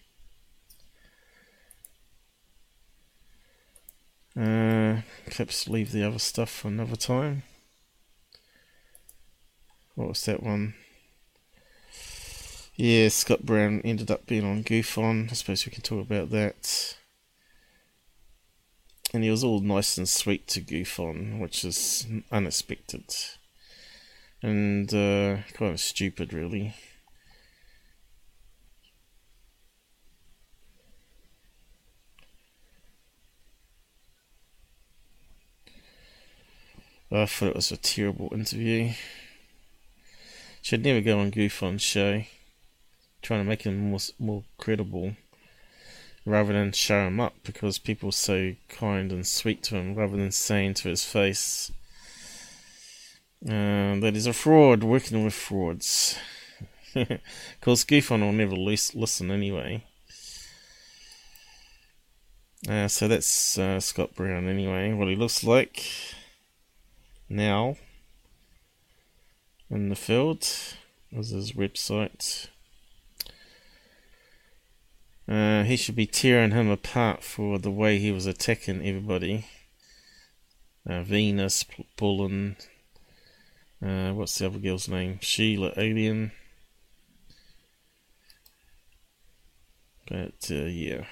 Uh, 4.37 5.03
perhaps 5.27 5.69
leave 5.69 5.93
the 5.93 6.03
other 6.03 6.19
stuff 6.19 6.51
for 6.51 6.69
another 6.69 6.97
time. 6.97 7.45
What 9.95 10.09
was 10.09 10.25
that 10.25 10.43
one? 10.43 10.75
Yeah, 12.75 13.09
Scott 13.09 13.47
Browne 13.47 13.81
ended 13.85 14.11
up 14.11 14.27
being 14.27 14.45
on 14.45 14.65
GUFON. 14.65 15.29
I 15.31 15.35
suppose 15.35 15.65
we 15.65 15.71
can 15.71 15.83
talk 15.83 16.05
about 16.05 16.31
that. 16.31 16.97
And 19.13 19.23
he 19.23 19.31
was 19.31 19.45
all 19.45 19.61
nice 19.61 19.97
and 19.97 20.09
sweet 20.09 20.49
to 20.49 20.61
GUFON, 20.61 21.39
which 21.39 21.65
is 21.65 22.05
unexpected. 22.33 23.05
And 24.43 24.93
uh, 24.93 25.43
kind 25.53 25.73
of 25.73 25.81
stupid, 25.81 26.33
really. 26.33 26.75
I 37.15 37.27
thought 37.27 37.51
it 37.51 37.55
was 37.55 37.71
a 37.71 37.77
terrible 37.77 38.29
interview. 38.33 38.91
Should 40.63 40.83
never 40.83 41.01
go 41.01 41.21
on 41.21 41.31
GUFON's 41.31 41.81
show. 41.81 42.25
Trying 43.23 43.41
to 43.41 43.45
make 43.45 43.63
him 43.63 43.91
more 43.91 44.01
more 44.19 44.43
credible, 44.59 45.15
rather 46.27 46.53
than 46.53 46.73
show 46.73 47.07
him 47.07 47.21
up 47.21 47.35
because 47.45 47.79
people 47.79 48.09
are 48.09 48.13
so 48.13 48.57
kind 48.69 49.13
and 49.13 49.25
sweet 49.25 49.63
to 49.65 49.77
him, 49.77 49.95
rather 49.95 50.17
than 50.17 50.33
saying 50.33 50.75
to 50.75 50.89
his 50.89 51.05
face 51.05 51.71
uh, 53.47 53.95
that 54.01 54.11
he's 54.15 54.27
a 54.27 54.33
fraud 54.33 54.83
working 54.83 55.25
with 55.25 55.35
frauds. 55.35 56.19
of 56.97 57.21
course, 57.61 57.85
GoofOn 57.85 58.23
will 58.23 58.33
never 58.33 58.57
listen 58.57 59.31
anyway. 59.31 59.85
Uh, 62.69 62.89
so 62.89 63.07
that's 63.07 63.57
uh, 63.57 63.79
Scott 63.79 64.17
Browne 64.17 64.49
anyway, 64.49 64.93
what 64.93 65.09
he 65.09 65.15
looks 65.15 65.45
like 65.45 65.87
now 67.29 67.77
in 69.71 69.89
the 69.89 69.97
field. 69.97 70.47
Is 71.13 71.31
his 71.31 71.53
website. 71.53 72.49
Uh, 75.29 75.63
he 75.63 75.77
should 75.77 75.95
be 75.95 76.07
tearing 76.07 76.51
him 76.51 76.69
apart 76.69 77.23
for 77.23 77.59
the 77.59 77.71
way 77.71 77.99
he 77.99 78.11
was 78.11 78.27
attacking 78.27 78.85
everybody. 78.85 79.47
Uh, 80.85 81.03
Venus, 81.05 81.65
Bullen, 81.97 82.57
uh, 83.81 84.13
what's 84.13 84.39
the 84.39 84.47
other 84.47 84.59
girl's 84.59 84.89
name? 84.89 85.19
Sheila 85.21 85.73
Alien. 85.77 86.33
But, 90.09 90.51
uh, 90.51 90.55
yeah. 90.55 91.05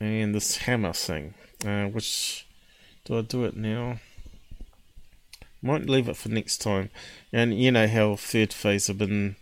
And 0.00 0.34
this 0.34 0.56
hammer 0.58 0.92
thing. 0.92 1.34
Uh, 1.64 1.86
which 1.86 2.46
do 3.04 3.18
I 3.18 3.22
do 3.22 3.44
it 3.44 3.56
now? 3.56 4.00
Might 5.62 5.88
leave 5.88 6.08
it 6.08 6.16
for 6.16 6.28
next 6.28 6.58
time. 6.58 6.90
And 7.32 7.58
you 7.58 7.70
know 7.70 7.86
how 7.86 8.16
third 8.16 8.52
phase 8.52 8.88
have 8.88 8.98
been 8.98 9.36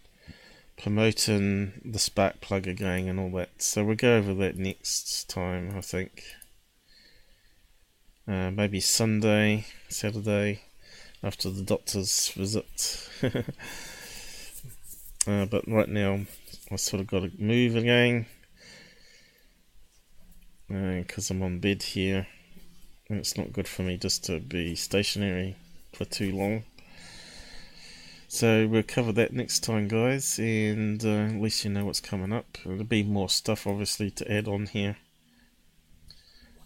promoting 0.76 1.80
the 1.84 1.98
spark 1.98 2.40
plug 2.40 2.66
again 2.66 3.09
and 3.09 3.18
all 3.18 3.30
that. 3.30 3.62
So 3.62 3.84
we'll 3.84 3.97
go 3.97 4.16
over 4.16 4.34
that 4.34 4.56
next 4.56 5.28
time, 5.28 5.74
I 5.76 5.80
think. 5.80 6.24
Uh, 8.28 8.51
maybe 8.51 8.80
Sunday, 8.80 9.66
Saturday, 9.88 10.60
after 11.22 11.51
the 11.51 11.62
doctor's 11.62 12.28
visit. 12.28 13.09
uh, 15.26 15.47
but 15.47 15.66
right 15.66 15.88
now, 15.88 16.20
I 16.70 16.76
sort 16.76 17.01
of 17.01 17.06
got 17.06 17.20
to 17.20 17.32
move 17.38 17.76
again 17.76 18.26
because 20.70 21.30
uh, 21.30 21.34
I'm 21.34 21.42
on 21.42 21.59
bed 21.59 21.82
here 21.82 22.28
and 23.09 23.18
it's 23.18 23.36
not 23.36 23.52
good 23.52 23.66
for 23.66 23.82
me 23.82 23.97
just 23.97 24.24
to 24.26 24.38
be 24.38 24.76
stationary 24.76 25.56
for 25.92 26.05
too 26.05 26.32
long. 26.32 26.62
So 28.28 28.68
we'll 28.68 28.84
cover 28.84 29.10
that 29.12 29.32
next 29.32 29.64
time, 29.64 29.88
guys, 29.88 30.38
and 30.38 31.05
uh, 31.05 31.34
at 31.34 31.40
least 31.40 31.64
you 31.64 31.70
know 31.70 31.84
what's 31.84 32.01
coming 32.01 32.32
up. 32.32 32.59
There'll 32.64 32.84
be 32.84 33.02
more 33.02 33.28
stuff, 33.28 33.66
obviously, 33.66 34.12
to 34.12 34.32
add 34.32 34.47
on 34.47 34.66
here. 34.66 34.98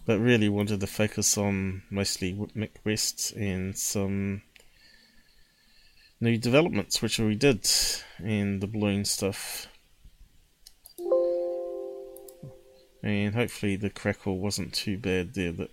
But 0.05 0.19
really 0.19 0.47
wanted 0.49 0.81
to 0.81 0.87
focus 0.87 1.35
on 1.39 1.81
mostly 1.89 2.33
Mick 2.55 2.75
West 2.85 3.31
and 3.31 3.75
some 3.75 4.43
new 6.21 6.37
developments, 6.37 7.01
which 7.01 7.17
we 7.17 7.33
did, 7.33 7.67
and 8.19 8.61
the 8.61 8.67
balloon 8.67 9.03
stuff. 9.03 9.67
And 13.05 13.35
hopefully 13.35 13.75
the 13.75 13.91
crackle 13.91 14.39
wasn't 14.39 14.73
too 14.73 14.97
bad 14.97 15.35
there 15.35 15.51
that 15.51 15.69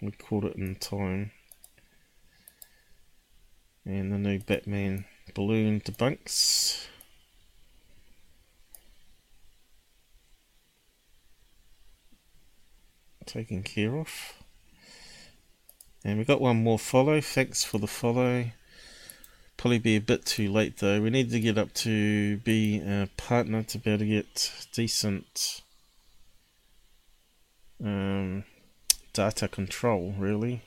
we 0.00 0.12
caught 0.12 0.44
it 0.44 0.54
in 0.54 0.76
time. 0.76 1.32
And 3.84 4.12
the 4.12 4.18
new 4.18 4.38
Batman 4.38 5.04
balloon 5.34 5.80
debunks. 5.80 6.86
Taken 13.26 13.64
care 13.64 13.96
of. 13.96 14.08
And 16.04 16.18
we 16.18 16.24
got 16.24 16.40
one 16.40 16.62
more 16.62 16.78
follow. 16.78 17.20
Thanks 17.20 17.64
for 17.64 17.78
the 17.78 17.88
follow. 17.88 18.44
Probably 19.56 19.80
be 19.80 19.96
a 19.96 20.00
bit 20.00 20.24
too 20.24 20.52
late 20.52 20.76
though. 20.76 21.00
We 21.00 21.10
need 21.10 21.30
to 21.32 21.40
get 21.40 21.58
up 21.58 21.74
to 21.74 22.36
be 22.38 22.78
a 22.78 23.08
partner 23.16 23.64
to 23.64 23.78
be 23.78 23.90
able 23.90 23.98
to 23.98 24.06
get 24.06 24.52
decent 24.72 25.62
um, 27.84 28.44
data 29.12 29.48
control, 29.48 30.14
really. 30.18 30.62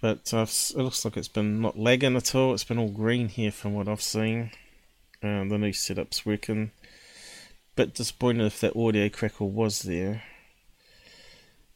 But 0.00 0.34
uh, 0.34 0.42
it 0.42 0.76
looks 0.76 1.04
like 1.04 1.16
it's 1.16 1.28
been 1.28 1.60
not 1.60 1.78
lagging 1.78 2.16
at 2.16 2.34
all. 2.34 2.54
It's 2.54 2.64
been 2.64 2.78
all 2.78 2.90
green 2.90 3.28
here 3.28 3.52
from 3.52 3.74
what 3.74 3.88
I've 3.88 4.02
seen. 4.02 4.50
Uh, 5.22 5.44
the 5.44 5.58
new 5.58 5.72
setup's 5.72 6.26
working. 6.26 6.72
Bit 7.76 7.94
disappointed 7.94 8.46
if 8.46 8.60
that 8.60 8.76
audio 8.76 9.08
crackle 9.08 9.50
was 9.50 9.82
there. 9.82 10.24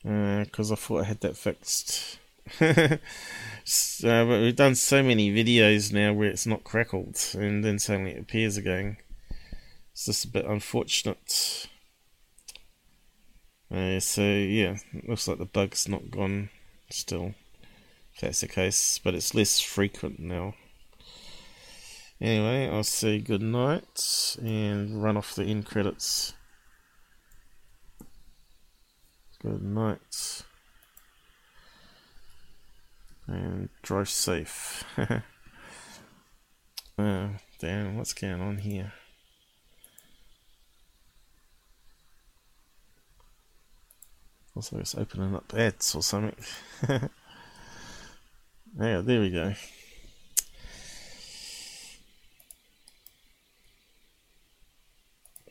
Because 0.02 0.70
uh, 0.70 0.74
I 0.74 0.76
thought 0.76 1.00
I 1.02 1.04
had 1.04 1.20
that 1.20 1.36
fixed. 1.36 2.18
so, 3.64 4.26
but 4.26 4.40
we've 4.40 4.56
done 4.56 4.74
so 4.74 5.02
many 5.04 5.32
videos 5.32 5.92
now 5.92 6.12
where 6.12 6.28
it's 6.28 6.46
not 6.46 6.64
crackled 6.64 7.18
and 7.34 7.64
then 7.64 7.78
suddenly 7.78 8.12
it 8.12 8.20
appears 8.20 8.56
again. 8.56 8.96
It's 9.92 10.06
just 10.06 10.24
a 10.24 10.28
bit 10.28 10.44
unfortunate. 10.44 11.68
Uh, 13.72 13.98
so 13.98 14.22
yeah, 14.22 14.76
looks 15.06 15.26
like 15.26 15.38
the 15.38 15.44
bug's 15.44 15.88
not 15.88 16.10
gone 16.10 16.50
still, 16.88 17.34
if 18.14 18.20
that's 18.20 18.40
the 18.40 18.48
case, 18.48 19.00
but 19.02 19.14
it's 19.14 19.34
less 19.34 19.60
frequent 19.60 20.20
now. 20.20 20.54
Anyway, 22.20 22.68
I'll 22.68 22.84
say 22.84 23.18
good 23.18 23.42
night 23.42 24.36
and 24.40 25.02
run 25.02 25.16
off 25.16 25.34
the 25.34 25.44
end 25.44 25.66
credits. 25.66 26.32
Good 29.42 29.62
night. 29.62 30.42
And 33.26 33.68
drive 33.82 34.08
safe. 34.08 34.84
uh, 36.98 37.28
damn, 37.58 37.98
what's 37.98 38.14
going 38.14 38.40
on 38.40 38.58
here? 38.58 38.92
Also, 44.56 44.78
it's 44.78 44.94
opening 44.94 45.34
up 45.34 45.52
ads 45.54 45.94
or 45.94 46.02
something. 46.02 46.34
yeah, 46.88 49.02
there 49.02 49.20
we 49.20 49.30
go. 49.30 49.52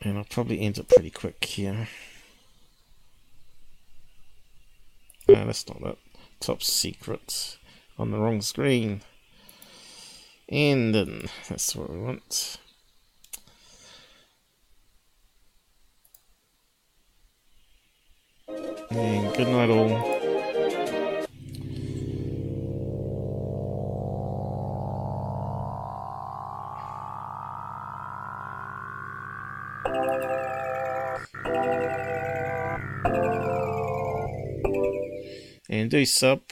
And 0.02 0.18
I'll 0.18 0.24
probably 0.24 0.60
end 0.60 0.78
it 0.78 0.88
pretty 0.88 1.10
quick 1.10 1.44
here. 1.44 1.86
No, 5.28 5.46
that's 5.46 5.68
not 5.68 5.80
that. 5.82 5.98
Top 6.40 6.64
secret 6.64 7.58
on 7.96 8.10
the 8.10 8.18
wrong 8.18 8.42
screen. 8.42 9.02
And 10.48 10.92
then 10.92 11.28
that's 11.48 11.76
what 11.76 11.90
we 11.90 11.98
want. 11.98 12.58
And 18.90 19.34
good 19.36 19.48
night, 19.48 19.70
all. 19.70 20.16
And 35.68 35.90
do 35.90 36.04
sub. 36.04 36.42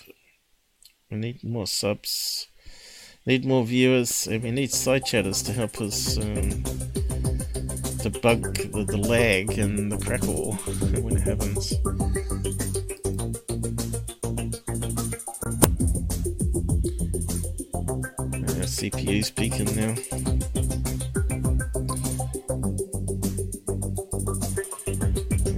We 1.10 1.16
need 1.16 1.44
more 1.44 1.66
subs. 1.66 2.48
Need 3.24 3.44
more 3.44 3.64
viewers. 3.64 4.26
And 4.26 4.42
we 4.42 4.50
need 4.50 4.72
side 4.72 5.06
chatters 5.06 5.42
to 5.44 5.52
help 5.52 5.80
us 5.80 6.18
um, 6.18 6.64
debug 8.04 8.72
the, 8.72 8.84
the 8.84 8.98
lag 8.98 9.58
and 9.58 9.90
the 9.90 9.96
crackle 9.96 10.52
when 11.02 11.16
it 11.16 11.22
happens. 11.22 11.72
CPU's 18.68 19.30
peaking 19.30 19.74
now. 19.76 19.94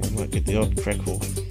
I 0.05 0.21
might 0.21 0.31
get 0.31 0.47
the 0.47 0.57
odd 0.61 0.81
crackle. 0.81 1.46